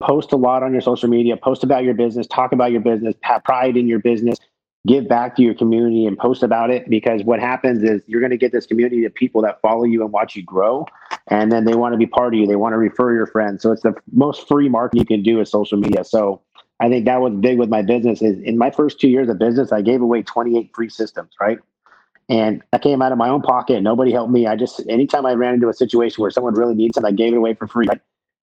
Post 0.00 0.32
a 0.32 0.36
lot 0.36 0.62
on 0.62 0.72
your 0.72 0.80
social 0.80 1.08
media. 1.08 1.36
Post 1.36 1.64
about 1.64 1.84
your 1.84 1.94
business. 1.94 2.26
Talk 2.26 2.52
about 2.52 2.72
your 2.72 2.80
business. 2.80 3.14
Have 3.22 3.44
pride 3.44 3.76
in 3.76 3.86
your 3.86 4.00
business 4.00 4.38
give 4.86 5.08
back 5.08 5.36
to 5.36 5.42
your 5.42 5.54
community 5.54 6.06
and 6.06 6.18
post 6.18 6.42
about 6.42 6.70
it 6.70 6.88
because 6.88 7.22
what 7.22 7.40
happens 7.40 7.82
is 7.82 8.02
you're 8.06 8.20
going 8.20 8.30
to 8.30 8.36
get 8.36 8.52
this 8.52 8.66
community 8.66 9.04
of 9.04 9.14
people 9.14 9.42
that 9.42 9.60
follow 9.60 9.84
you 9.84 10.02
and 10.02 10.12
watch 10.12 10.36
you 10.36 10.42
grow 10.42 10.86
and 11.28 11.50
then 11.50 11.64
they 11.64 11.74
want 11.74 11.92
to 11.92 11.98
be 11.98 12.06
part 12.06 12.32
of 12.32 12.40
you 12.40 12.46
they 12.46 12.56
want 12.56 12.72
to 12.72 12.78
refer 12.78 13.12
your 13.12 13.26
friends 13.26 13.62
so 13.62 13.72
it's 13.72 13.82
the 13.82 13.94
most 14.12 14.46
free 14.48 14.68
marketing 14.68 15.00
you 15.00 15.06
can 15.06 15.22
do 15.22 15.38
with 15.38 15.48
social 15.48 15.78
media 15.78 16.04
so 16.04 16.40
i 16.80 16.88
think 16.88 17.04
that 17.04 17.20
was 17.20 17.34
big 17.34 17.58
with 17.58 17.68
my 17.68 17.82
business 17.82 18.22
is 18.22 18.40
in 18.40 18.56
my 18.56 18.70
first 18.70 19.00
two 19.00 19.08
years 19.08 19.28
of 19.28 19.38
business 19.38 19.72
i 19.72 19.82
gave 19.82 20.00
away 20.00 20.22
28 20.22 20.70
free 20.74 20.88
systems 20.88 21.32
right 21.40 21.58
and 22.28 22.62
I 22.72 22.78
came 22.78 23.00
out 23.00 23.12
of 23.12 23.18
my 23.18 23.28
own 23.28 23.42
pocket. 23.42 23.82
Nobody 23.82 24.12
helped 24.12 24.32
me. 24.32 24.46
I 24.46 24.56
just, 24.56 24.80
anytime 24.88 25.24
I 25.24 25.32
ran 25.32 25.54
into 25.54 25.68
a 25.68 25.74
situation 25.74 26.20
where 26.20 26.30
someone 26.30 26.54
really 26.54 26.74
needs 26.74 26.94
something, 26.94 27.12
I 27.12 27.16
gave 27.16 27.32
it 27.32 27.36
away 27.36 27.54
for 27.54 27.66
free. 27.66 27.88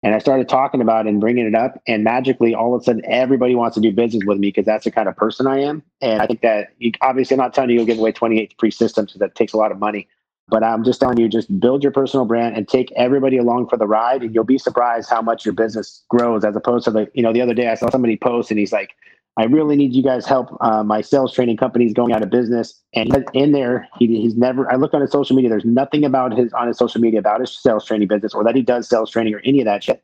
And 0.04 0.16
I 0.16 0.20
started 0.20 0.50
talking 0.50 0.82
about 0.82 1.06
it 1.06 1.10
and 1.10 1.20
bringing 1.20 1.46
it 1.46 1.56
up. 1.56 1.82
And 1.88 2.04
magically, 2.04 2.56
all 2.56 2.76
of 2.76 2.82
a 2.82 2.84
sudden, 2.84 3.04
everybody 3.06 3.56
wants 3.56 3.76
to 3.76 3.82
do 3.82 3.92
business 3.92 4.24
with 4.26 4.38
me 4.38 4.50
because 4.50 4.66
that's 4.66 4.86
the 4.86 4.92
kind 4.92 5.08
of 5.08 5.16
person 5.16 5.48
I 5.48 5.60
am. 5.62 5.84
And 6.02 6.22
I 6.22 6.28
think 6.28 6.42
that 6.42 6.74
you, 6.80 6.92
obviously, 7.02 7.36
I'm 7.36 7.40
not 7.40 7.54
telling 7.54 7.72
you 7.72 7.78
you'll 7.78 7.86
give 7.86 8.00
away 8.00 8.12
28 8.12 8.56
free 8.60 8.72
systems 8.72 9.12
because 9.12 9.20
that 9.20 9.36
takes 9.36 9.54
a 9.54 9.58
lot 9.58 9.72
of 9.72 9.80
money. 9.80 10.08
But 10.48 10.64
I'm 10.64 10.84
just 10.84 11.00
telling 11.00 11.18
you, 11.18 11.30
just 11.30 11.60
build 11.60 11.82
your 11.82 11.92
personal 11.92 12.26
brand 12.26 12.58
and 12.58 12.68
take 12.68 12.92
everybody 12.94 13.38
along 13.38 13.70
for 13.70 13.78
the 13.78 13.88
ride. 13.88 14.22
And 14.22 14.34
you'll 14.34 14.44
be 14.44 14.58
surprised 14.58 15.10
how 15.10 15.22
much 15.22 15.46
your 15.46 15.54
business 15.54 16.04
grows 16.10 16.44
as 16.44 16.56
opposed 16.56 16.86
to 16.86 16.92
the, 16.92 17.10
you 17.14 17.24
know, 17.24 17.32
the 17.32 17.42
other 17.42 17.54
day 17.54 17.70
I 17.70 17.76
saw 17.76 17.90
somebody 17.90 18.18
post 18.18 18.52
and 18.52 18.60
he's 18.60 18.74
like, 18.74 18.96
I 19.38 19.46
really 19.46 19.78
need 19.78 19.94
you 19.94 20.04
guys 20.04 20.26
help. 20.26 20.56
Uh, 20.60 20.84
my 20.84 21.00
sales 21.02 21.34
training 21.34 21.56
company 21.56 21.86
is 21.86 21.94
going 21.94 22.12
out 22.12 22.22
of 22.22 22.30
business, 22.30 22.82
and 22.94 23.26
in 23.34 23.54
there, 23.54 23.88
he, 23.98 24.08
he's 24.08 24.36
never. 24.36 24.70
I 24.70 24.76
looked 24.76 24.94
on 24.94 25.02
his 25.02 25.12
social 25.12 25.36
media. 25.36 25.50
There's 25.50 25.64
nothing 25.64 26.04
about 26.04 26.38
his 26.38 26.52
on 26.54 26.68
his 26.68 26.78
social 26.78 27.00
media 27.00 27.20
about 27.20 27.40
his 27.40 27.58
sales 27.58 27.86
training 27.86 28.10
business 28.10 28.34
or 28.34 28.44
that 28.44 28.56
he 28.56 28.62
does 28.62 28.90
sales 28.90 29.10
training 29.10 29.34
or 29.34 29.40
any 29.46 29.62
of 29.62 29.66
that 29.66 29.84
shit. 29.84 30.04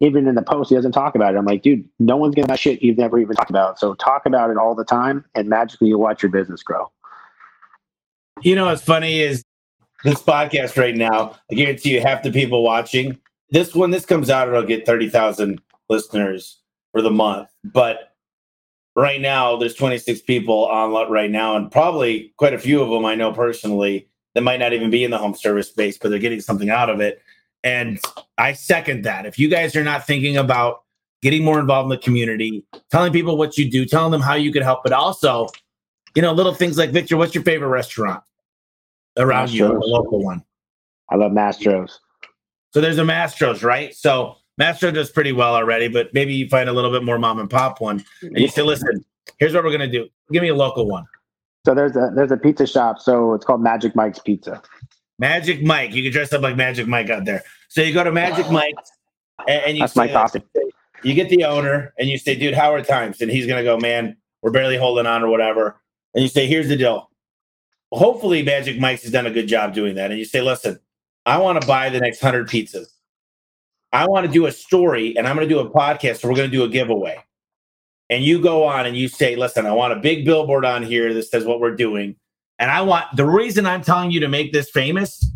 Even 0.00 0.28
in 0.28 0.36
the 0.36 0.42
post, 0.42 0.70
he 0.70 0.76
doesn't 0.76 0.92
talk 0.92 1.16
about 1.16 1.34
it. 1.34 1.38
I'm 1.38 1.44
like, 1.44 1.62
dude, 1.62 1.84
no 1.98 2.16
one's 2.16 2.36
gonna 2.36 2.46
that 2.46 2.60
shit 2.60 2.80
you've 2.80 2.98
never 2.98 3.18
even 3.18 3.34
talked 3.34 3.50
about. 3.50 3.80
So 3.80 3.94
talk 3.94 4.26
about 4.26 4.50
it 4.50 4.56
all 4.56 4.76
the 4.76 4.84
time, 4.84 5.24
and 5.34 5.48
magically 5.48 5.88
you'll 5.88 6.00
watch 6.00 6.22
your 6.22 6.30
business 6.30 6.62
grow. 6.62 6.90
You 8.42 8.54
know 8.54 8.66
what's 8.66 8.82
funny 8.82 9.20
is 9.20 9.42
this 10.04 10.22
podcast 10.22 10.78
right 10.78 10.94
now. 10.94 11.34
I 11.50 11.56
guarantee 11.56 11.94
you, 11.94 12.00
half 12.00 12.22
the 12.22 12.30
people 12.30 12.62
watching 12.62 13.18
this 13.50 13.74
when 13.74 13.90
this 13.90 14.06
comes 14.06 14.30
out, 14.30 14.46
it'll 14.46 14.62
get 14.62 14.86
thirty 14.86 15.08
thousand 15.08 15.60
listeners 15.88 16.60
for 16.92 17.02
the 17.02 17.10
month, 17.10 17.48
but 17.64 18.14
right 18.98 19.20
now 19.20 19.56
there's 19.56 19.74
26 19.74 20.22
people 20.22 20.66
on 20.66 20.92
right 21.10 21.30
now 21.30 21.56
and 21.56 21.70
probably 21.70 22.32
quite 22.36 22.52
a 22.52 22.58
few 22.58 22.82
of 22.82 22.90
them 22.90 23.04
i 23.04 23.14
know 23.14 23.32
personally 23.32 24.08
that 24.34 24.42
might 24.42 24.60
not 24.60 24.72
even 24.72 24.90
be 24.90 25.04
in 25.04 25.10
the 25.10 25.18
home 25.18 25.34
service 25.34 25.68
space 25.68 25.98
but 25.98 26.10
they're 26.10 26.18
getting 26.18 26.40
something 26.40 26.70
out 26.70 26.90
of 26.90 27.00
it. 27.00 27.22
And 27.64 27.98
i 28.38 28.52
second 28.52 29.02
that. 29.02 29.26
If 29.26 29.38
you 29.38 29.48
guys 29.48 29.74
are 29.74 29.84
not 29.84 30.06
thinking 30.06 30.36
about 30.36 30.82
getting 31.22 31.44
more 31.44 31.58
involved 31.58 31.86
in 31.86 31.90
the 31.90 32.02
community 32.02 32.64
telling 32.90 33.12
people 33.12 33.36
what 33.36 33.58
you 33.58 33.70
do 33.70 33.84
telling 33.84 34.12
them 34.12 34.20
how 34.20 34.34
you 34.34 34.52
can 34.52 34.62
help 34.62 34.84
but 34.84 34.92
also 34.92 35.48
you 36.14 36.22
know 36.22 36.32
little 36.32 36.54
things 36.54 36.78
like 36.78 36.90
victor 36.90 37.16
what's 37.16 37.34
your 37.34 37.42
favorite 37.42 37.68
restaurant 37.68 38.22
around 39.16 39.48
Mastro's. 39.48 39.54
you 39.54 39.66
a 39.66 39.78
local 39.78 40.22
one? 40.22 40.44
I 41.10 41.16
love 41.16 41.32
mastros. 41.32 41.98
So 42.72 42.80
there's 42.80 42.98
a 42.98 43.02
mastros 43.02 43.64
right? 43.64 43.94
So 43.94 44.36
Mastro 44.58 44.90
does 44.90 45.10
pretty 45.10 45.32
well 45.32 45.54
already, 45.54 45.88
but 45.88 46.12
maybe 46.12 46.34
you 46.34 46.48
find 46.48 46.68
a 46.68 46.72
little 46.72 46.90
bit 46.90 47.04
more 47.04 47.18
mom 47.18 47.38
and 47.38 47.48
pop 47.48 47.80
one, 47.80 48.04
and 48.22 48.38
you 48.38 48.48
say, 48.48 48.62
"Listen, 48.62 49.04
here's 49.38 49.54
what 49.54 49.64
we're 49.64 49.70
gonna 49.70 49.86
do. 49.90 50.08
Give 50.32 50.42
me 50.42 50.48
a 50.48 50.54
local 50.54 50.86
one." 50.86 51.06
So 51.64 51.74
there's 51.74 51.96
a 51.96 52.10
there's 52.14 52.32
a 52.32 52.36
pizza 52.36 52.66
shop. 52.66 52.98
So 52.98 53.34
it's 53.34 53.44
called 53.44 53.62
Magic 53.62 53.94
Mike's 53.94 54.18
Pizza. 54.18 54.60
Magic 55.18 55.62
Mike. 55.62 55.94
You 55.94 56.02
can 56.02 56.12
dress 56.12 56.32
up 56.32 56.42
like 56.42 56.56
Magic 56.56 56.86
Mike 56.86 57.08
out 57.08 57.24
there. 57.24 57.42
So 57.68 57.82
you 57.82 57.94
go 57.94 58.02
to 58.04 58.12
Magic 58.12 58.50
Mike's, 58.50 58.90
and, 59.46 59.62
and 59.64 59.76
you 59.76 59.82
that's 59.82 59.94
say, 59.94 60.06
my 60.06 60.12
coffee. 60.12 60.42
You 61.04 61.14
get 61.14 61.28
the 61.28 61.44
owner, 61.44 61.94
and 61.98 62.08
you 62.08 62.18
say, 62.18 62.34
"Dude, 62.34 62.54
how 62.54 62.74
are 62.74 62.82
times?" 62.82 63.20
And 63.20 63.30
he's 63.30 63.46
gonna 63.46 63.62
go, 63.62 63.78
"Man, 63.78 64.16
we're 64.42 64.50
barely 64.50 64.76
holding 64.76 65.06
on, 65.06 65.22
or 65.22 65.28
whatever." 65.28 65.80
And 66.14 66.22
you 66.22 66.28
say, 66.28 66.46
"Here's 66.46 66.68
the 66.68 66.76
deal." 66.76 67.10
Hopefully, 67.92 68.42
Magic 68.42 68.78
Mike's 68.78 69.02
has 69.02 69.12
done 69.12 69.26
a 69.26 69.30
good 69.30 69.46
job 69.46 69.72
doing 69.72 69.94
that. 69.94 70.10
And 70.10 70.18
you 70.18 70.24
say, 70.24 70.40
"Listen, 70.40 70.80
I 71.26 71.38
want 71.38 71.60
to 71.60 71.66
buy 71.66 71.90
the 71.90 72.00
next 72.00 72.20
hundred 72.20 72.48
pizzas." 72.48 72.88
I 73.92 74.06
want 74.06 74.26
to 74.26 74.32
do 74.32 74.46
a 74.46 74.52
story 74.52 75.16
and 75.16 75.26
I'm 75.26 75.36
going 75.36 75.48
to 75.48 75.54
do 75.54 75.60
a 75.60 75.70
podcast. 75.70 76.20
So 76.20 76.28
we're 76.28 76.36
going 76.36 76.50
to 76.50 76.56
do 76.56 76.64
a 76.64 76.68
giveaway. 76.68 77.18
And 78.10 78.24
you 78.24 78.40
go 78.40 78.64
on 78.64 78.86
and 78.86 78.96
you 78.96 79.08
say, 79.08 79.36
listen, 79.36 79.66
I 79.66 79.72
want 79.72 79.92
a 79.92 79.96
big 79.96 80.24
billboard 80.24 80.64
on 80.64 80.82
here 80.82 81.12
that 81.12 81.22
says 81.24 81.44
what 81.44 81.60
we're 81.60 81.76
doing. 81.76 82.16
And 82.58 82.70
I 82.70 82.80
want 82.80 83.04
the 83.14 83.26
reason 83.26 83.66
I'm 83.66 83.82
telling 83.82 84.10
you 84.10 84.20
to 84.20 84.28
make 84.28 84.52
this 84.52 84.70
famous 84.70 85.30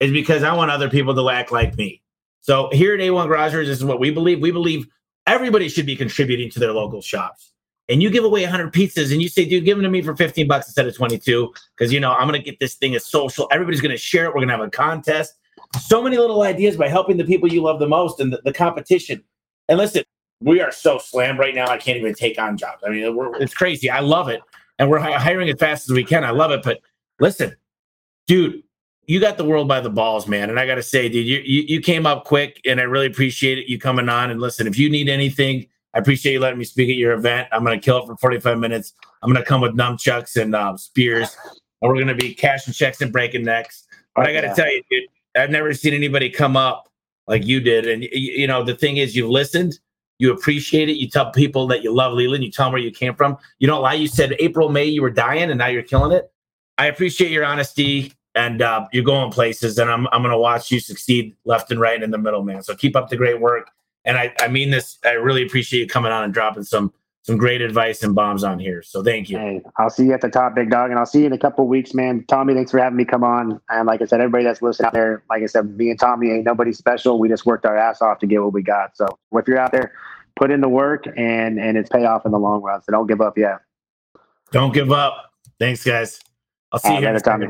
is 0.00 0.12
because 0.12 0.42
I 0.42 0.54
want 0.54 0.70
other 0.70 0.88
people 0.88 1.14
to 1.14 1.30
act 1.30 1.50
like 1.50 1.76
me. 1.76 2.02
So 2.42 2.68
here 2.72 2.94
at 2.94 3.00
A1 3.00 3.28
Garagers, 3.28 3.66
this 3.66 3.78
is 3.78 3.84
what 3.84 4.00
we 4.00 4.10
believe. 4.10 4.40
We 4.40 4.50
believe 4.50 4.86
everybody 5.26 5.68
should 5.68 5.86
be 5.86 5.96
contributing 5.96 6.50
to 6.50 6.58
their 6.58 6.72
local 6.72 7.02
shops. 7.02 7.52
And 7.88 8.02
you 8.02 8.08
give 8.08 8.24
away 8.24 8.42
100 8.42 8.72
pizzas 8.72 9.12
and 9.12 9.20
you 9.20 9.28
say, 9.28 9.44
dude, 9.44 9.64
give 9.64 9.76
them 9.76 9.82
to 9.82 9.90
me 9.90 10.00
for 10.00 10.16
15 10.16 10.46
bucks 10.46 10.68
instead 10.68 10.86
of 10.86 10.96
22 10.96 11.52
because, 11.76 11.92
you 11.92 11.98
know, 11.98 12.12
I'm 12.12 12.28
going 12.28 12.40
to 12.40 12.44
get 12.44 12.60
this 12.60 12.74
thing 12.76 12.94
as 12.94 13.04
social. 13.04 13.48
Everybody's 13.50 13.80
going 13.80 13.90
to 13.90 13.98
share 13.98 14.26
it. 14.26 14.28
We're 14.28 14.40
going 14.40 14.48
to 14.48 14.56
have 14.56 14.66
a 14.66 14.70
contest 14.70 15.34
so 15.78 16.02
many 16.02 16.16
little 16.16 16.42
ideas 16.42 16.76
by 16.76 16.88
helping 16.88 17.16
the 17.16 17.24
people 17.24 17.52
you 17.52 17.62
love 17.62 17.78
the 17.78 17.88
most 17.88 18.20
and 18.20 18.32
the, 18.32 18.40
the 18.44 18.52
competition. 18.52 19.22
And 19.68 19.78
listen, 19.78 20.04
we 20.40 20.60
are 20.60 20.72
so 20.72 20.98
slammed 20.98 21.38
right 21.38 21.54
now. 21.54 21.68
I 21.68 21.78
can't 21.78 21.98
even 21.98 22.14
take 22.14 22.38
on 22.38 22.56
jobs. 22.56 22.82
I 22.84 22.90
mean, 22.90 23.16
it's 23.40 23.54
crazy. 23.54 23.90
I 23.90 24.00
love 24.00 24.28
it. 24.28 24.40
And 24.78 24.88
we're 24.88 24.98
hiring 24.98 25.48
as 25.48 25.56
fast 25.58 25.88
as 25.88 25.94
we 25.94 26.04
can. 26.04 26.24
I 26.24 26.30
love 26.30 26.50
it. 26.50 26.62
But 26.62 26.80
listen, 27.20 27.54
dude, 28.26 28.62
you 29.06 29.20
got 29.20 29.36
the 29.36 29.44
world 29.44 29.68
by 29.68 29.80
the 29.80 29.90
balls, 29.90 30.26
man. 30.26 30.48
And 30.48 30.58
I 30.58 30.66
got 30.66 30.76
to 30.76 30.82
say, 30.82 31.08
dude, 31.08 31.26
you, 31.26 31.40
you, 31.44 31.62
you 31.62 31.80
came 31.80 32.06
up 32.06 32.24
quick 32.24 32.60
and 32.64 32.80
I 32.80 32.84
really 32.84 33.06
appreciate 33.06 33.58
it. 33.58 33.68
You 33.68 33.78
coming 33.78 34.08
on 34.08 34.30
and 34.30 34.40
listen, 34.40 34.66
if 34.66 34.78
you 34.78 34.88
need 34.88 35.08
anything, 35.08 35.66
I 35.92 35.98
appreciate 35.98 36.32
you 36.32 36.40
letting 36.40 36.58
me 36.58 36.64
speak 36.64 36.88
at 36.88 36.96
your 36.96 37.12
event. 37.12 37.48
I'm 37.52 37.64
going 37.64 37.78
to 37.78 37.84
kill 37.84 38.02
it 38.02 38.06
for 38.06 38.16
45 38.16 38.58
minutes. 38.58 38.94
I'm 39.22 39.30
going 39.30 39.42
to 39.42 39.48
come 39.48 39.60
with 39.60 39.76
nunchucks 39.76 40.40
and 40.40 40.54
um, 40.54 40.78
spears 40.78 41.36
and 41.82 41.88
we're 41.88 41.96
going 41.96 42.08
to 42.08 42.14
be 42.14 42.34
cashing 42.34 42.72
checks 42.72 43.00
and 43.00 43.12
breaking 43.12 43.44
necks. 43.44 43.86
But 44.14 44.26
I 44.26 44.32
got 44.32 44.42
to 44.42 44.54
tell 44.54 44.70
you, 44.70 44.82
dude, 44.90 45.04
I've 45.36 45.50
never 45.50 45.72
seen 45.74 45.94
anybody 45.94 46.30
come 46.30 46.56
up 46.56 46.90
like 47.26 47.46
you 47.46 47.60
did. 47.60 47.86
And 47.86 48.04
you 48.12 48.46
know, 48.46 48.64
the 48.64 48.74
thing 48.74 48.96
is, 48.96 49.14
you've 49.14 49.30
listened, 49.30 49.78
you 50.18 50.32
appreciate 50.32 50.88
it. 50.88 50.96
You 50.96 51.08
tell 51.08 51.30
people 51.30 51.66
that 51.68 51.82
you 51.82 51.94
love 51.94 52.12
Leland. 52.12 52.44
You 52.44 52.50
tell 52.50 52.66
them 52.66 52.72
where 52.72 52.82
you 52.82 52.90
came 52.90 53.14
from. 53.14 53.38
You 53.58 53.66
don't 53.66 53.82
lie. 53.82 53.94
You 53.94 54.08
said 54.08 54.34
April, 54.38 54.68
May, 54.68 54.84
you 54.84 55.02
were 55.02 55.10
dying, 55.10 55.50
and 55.50 55.58
now 55.58 55.68
you're 55.68 55.82
killing 55.82 56.12
it. 56.12 56.30
I 56.78 56.86
appreciate 56.86 57.30
your 57.30 57.44
honesty. 57.44 58.12
and 58.34 58.62
uh, 58.62 58.86
you're 58.92 59.04
going 59.04 59.30
places, 59.32 59.78
and 59.78 59.90
I'm 59.90 60.06
I'm 60.08 60.22
gonna 60.22 60.38
watch 60.38 60.70
you 60.70 60.80
succeed 60.80 61.34
left 61.44 61.70
and 61.70 61.80
right 61.80 61.94
and 61.94 62.04
in 62.04 62.10
the 62.10 62.18
middle, 62.18 62.42
man. 62.42 62.62
So 62.62 62.74
keep 62.74 62.96
up 62.96 63.08
the 63.08 63.16
great 63.16 63.40
work, 63.40 63.70
and 64.04 64.16
I 64.16 64.32
I 64.40 64.48
mean 64.48 64.70
this. 64.70 64.98
I 65.04 65.12
really 65.12 65.42
appreciate 65.42 65.80
you 65.80 65.88
coming 65.88 66.12
on 66.12 66.24
and 66.24 66.32
dropping 66.32 66.62
some 66.64 66.92
some 67.22 67.36
great 67.36 67.60
advice 67.60 68.02
and 68.02 68.14
bombs 68.14 68.44
on 68.44 68.58
here. 68.58 68.82
So 68.82 69.02
thank 69.02 69.28
you. 69.28 69.38
Hey, 69.38 69.62
I'll 69.76 69.90
see 69.90 70.04
you 70.04 70.12
at 70.14 70.22
the 70.22 70.30
top, 70.30 70.54
big 70.54 70.70
dog, 70.70 70.90
and 70.90 70.98
I'll 70.98 71.06
see 71.06 71.20
you 71.20 71.26
in 71.26 71.32
a 71.32 71.38
couple 71.38 71.66
weeks, 71.68 71.92
man. 71.92 72.24
Tommy, 72.26 72.54
thanks 72.54 72.70
for 72.70 72.78
having 72.78 72.96
me 72.96 73.04
come 73.04 73.22
on. 73.22 73.60
And 73.68 73.86
like 73.86 74.00
I 74.00 74.06
said, 74.06 74.20
everybody 74.20 74.44
that's 74.44 74.62
listening 74.62 74.86
out 74.86 74.92
there, 74.94 75.22
like 75.28 75.42
I 75.42 75.46
said, 75.46 75.76
me 75.76 75.90
and 75.90 76.00
Tommy 76.00 76.30
ain't 76.30 76.44
nobody 76.44 76.72
special. 76.72 77.18
We 77.18 77.28
just 77.28 77.44
worked 77.44 77.66
our 77.66 77.76
ass 77.76 78.00
off 78.00 78.18
to 78.20 78.26
get 78.26 78.42
what 78.42 78.52
we 78.52 78.62
got. 78.62 78.96
So 78.96 79.18
if 79.32 79.46
you're 79.46 79.58
out 79.58 79.72
there, 79.72 79.92
put 80.36 80.50
in 80.50 80.60
the 80.60 80.68
work, 80.68 81.06
and 81.16 81.60
and 81.60 81.76
it's 81.76 81.90
pay 81.90 82.06
off 82.06 82.24
in 82.24 82.32
the 82.32 82.38
long 82.38 82.62
run. 82.62 82.82
So 82.82 82.92
don't 82.92 83.06
give 83.06 83.20
up 83.20 83.36
yet. 83.36 83.58
Don't 84.50 84.72
give 84.72 84.90
up. 84.90 85.32
Thanks, 85.58 85.84
guys. 85.84 86.20
I'll 86.72 86.78
see 86.78 86.94
you 86.94 87.00
later, 87.00 87.20
Tommy. 87.20 87.48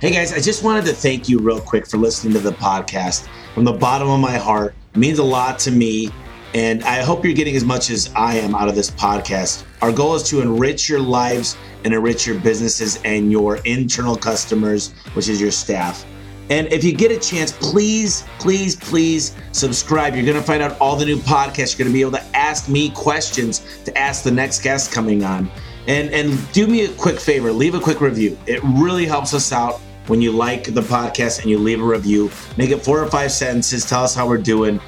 Hey 0.00 0.12
guys, 0.12 0.32
I 0.32 0.38
just 0.38 0.62
wanted 0.62 0.84
to 0.86 0.92
thank 0.92 1.28
you 1.28 1.40
real 1.40 1.60
quick 1.60 1.84
for 1.84 1.96
listening 1.96 2.32
to 2.34 2.38
the 2.38 2.52
podcast 2.52 3.26
from 3.52 3.64
the 3.64 3.72
bottom 3.72 4.08
of 4.08 4.20
my 4.20 4.36
heart. 4.36 4.76
Means 4.98 5.20
a 5.20 5.24
lot 5.24 5.60
to 5.60 5.70
me, 5.70 6.10
and 6.54 6.82
I 6.82 7.02
hope 7.04 7.24
you're 7.24 7.32
getting 7.32 7.54
as 7.54 7.62
much 7.62 7.88
as 7.88 8.10
I 8.16 8.34
am 8.34 8.56
out 8.56 8.68
of 8.68 8.74
this 8.74 8.90
podcast. 8.90 9.62
Our 9.80 9.92
goal 9.92 10.16
is 10.16 10.24
to 10.24 10.40
enrich 10.40 10.88
your 10.88 10.98
lives 10.98 11.56
and 11.84 11.94
enrich 11.94 12.26
your 12.26 12.40
businesses 12.40 12.98
and 13.04 13.30
your 13.30 13.58
internal 13.58 14.16
customers, 14.16 14.92
which 15.14 15.28
is 15.28 15.40
your 15.40 15.52
staff. 15.52 16.04
And 16.50 16.66
if 16.72 16.82
you 16.82 16.92
get 16.92 17.12
a 17.12 17.18
chance, 17.20 17.52
please, 17.52 18.24
please, 18.40 18.74
please 18.74 19.36
subscribe. 19.52 20.16
You're 20.16 20.24
going 20.24 20.36
to 20.36 20.42
find 20.42 20.64
out 20.64 20.76
all 20.80 20.96
the 20.96 21.04
new 21.04 21.18
podcasts. 21.18 21.78
You're 21.78 21.84
going 21.84 21.92
to 21.92 21.96
be 21.96 22.00
able 22.00 22.18
to 22.18 22.36
ask 22.36 22.68
me 22.68 22.90
questions 22.90 23.60
to 23.84 23.96
ask 23.96 24.24
the 24.24 24.32
next 24.32 24.64
guest 24.64 24.90
coming 24.90 25.22
on. 25.22 25.48
And 25.86 26.10
and 26.10 26.52
do 26.52 26.66
me 26.66 26.86
a 26.86 26.88
quick 26.94 27.20
favor, 27.20 27.52
leave 27.52 27.76
a 27.76 27.80
quick 27.80 28.00
review. 28.00 28.36
It 28.46 28.60
really 28.64 29.06
helps 29.06 29.32
us 29.32 29.52
out 29.52 29.80
when 30.08 30.20
you 30.20 30.32
like 30.32 30.64
the 30.64 30.80
podcast 30.80 31.42
and 31.42 31.50
you 31.50 31.58
leave 31.58 31.80
a 31.80 31.84
review. 31.84 32.30
Make 32.56 32.70
it 32.70 32.78
four 32.84 33.02
or 33.02 33.06
five 33.06 33.32
sentences. 33.32 33.84
Tell 33.84 34.04
us 34.04 34.14
how 34.14 34.26
we're 34.26 34.38
doing. 34.38 34.80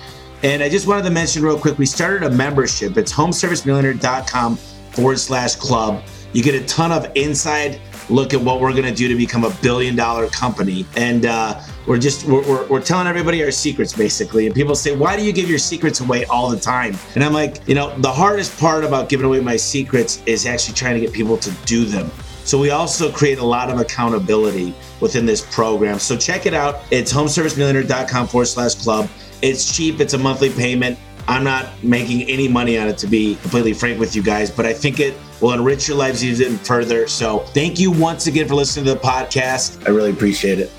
And 0.43 0.63
I 0.63 0.69
just 0.69 0.87
wanted 0.87 1.03
to 1.03 1.11
mention 1.11 1.43
real 1.43 1.59
quick, 1.59 1.79
we 1.79 1.87
started 1.87 2.23
a 2.23 2.31
membership. 2.31 2.97
It's 2.97 3.13
homeservicemillionaire.com 3.13 4.57
forward 4.57 5.19
slash 5.19 5.57
club. 5.57 6.03
You 6.33 6.43
get 6.43 6.55
a 6.55 6.65
ton 6.67 6.93
of 6.93 7.11
inside 7.15 7.81
look 8.11 8.35
at 8.35 8.41
what 8.41 8.61
we're 8.61 8.73
going 8.73 8.85
to 8.85 8.95
do 8.95 9.09
to 9.09 9.15
become 9.15 9.45
a 9.45 9.51
billion 9.63 9.97
dollar 9.97 10.29
company. 10.29 10.85
And 10.97 11.27
uh, 11.27 11.61
we're 11.87 11.99
just, 11.99 12.27
we're, 12.27 12.47
we're, 12.47 12.67
we're, 12.67 12.81
telling 12.81 13.07
everybody 13.07 13.43
our 13.45 13.51
secrets 13.51 13.93
basically. 13.93 14.47
And 14.47 14.55
people 14.55 14.75
say, 14.75 14.97
why 14.97 15.17
do 15.17 15.23
you 15.23 15.33
give 15.33 15.49
your 15.49 15.59
secrets 15.59 16.01
away 16.01 16.25
all 16.27 16.51
the 16.51 16.59
time? 16.59 16.97
And 17.15 17.23
I'm 17.23 17.33
like, 17.33 17.67
you 17.69 17.75
know, 17.75 17.97
the 18.01 18.11
hardest 18.11 18.59
part 18.59 18.85
about 18.85 19.09
giving 19.09 19.27
away 19.27 19.41
my 19.41 19.57
secrets 19.57 20.23
is 20.27 20.47
actually 20.47 20.75
trying 20.75 20.95
to 20.95 21.01
get 21.01 21.13
people 21.13 21.37
to 21.39 21.51
do 21.67 21.85
them. 21.85 22.11
So 22.51 22.59
we 22.59 22.71
also 22.71 23.13
create 23.13 23.39
a 23.39 23.45
lot 23.45 23.71
of 23.71 23.79
accountability 23.79 24.75
within 24.99 25.25
this 25.25 25.41
program. 25.55 26.01
So 26.01 26.17
check 26.17 26.47
it 26.47 26.53
out. 26.53 26.81
It's 26.91 27.13
homeservicemillionaire.com 27.13 28.27
forward 28.27 28.47
slash 28.47 28.75
club. 28.75 29.09
It's 29.41 29.73
cheap. 29.73 30.01
It's 30.01 30.15
a 30.15 30.19
monthly 30.19 30.51
payment. 30.51 30.99
I'm 31.29 31.45
not 31.45 31.69
making 31.85 32.23
any 32.29 32.49
money 32.49 32.77
on 32.77 32.89
it 32.89 32.99
to 32.99 33.07
be 33.07 33.37
completely 33.37 33.73
frank 33.73 34.01
with 34.01 34.17
you 34.17 34.23
guys, 34.25 34.51
but 34.51 34.67
I 34.67 34.73
think 34.73 34.99
it 34.99 35.15
will 35.41 35.53
enrich 35.53 35.87
your 35.87 35.97
lives 35.97 36.25
even 36.25 36.59
further. 36.59 37.07
So 37.07 37.39
thank 37.39 37.79
you 37.79 37.93
once 37.93 38.27
again 38.27 38.49
for 38.49 38.57
listening 38.57 38.85
to 38.87 38.95
the 38.95 39.01
podcast. 39.01 39.87
I 39.87 39.91
really 39.91 40.11
appreciate 40.11 40.59
it. 40.59 40.73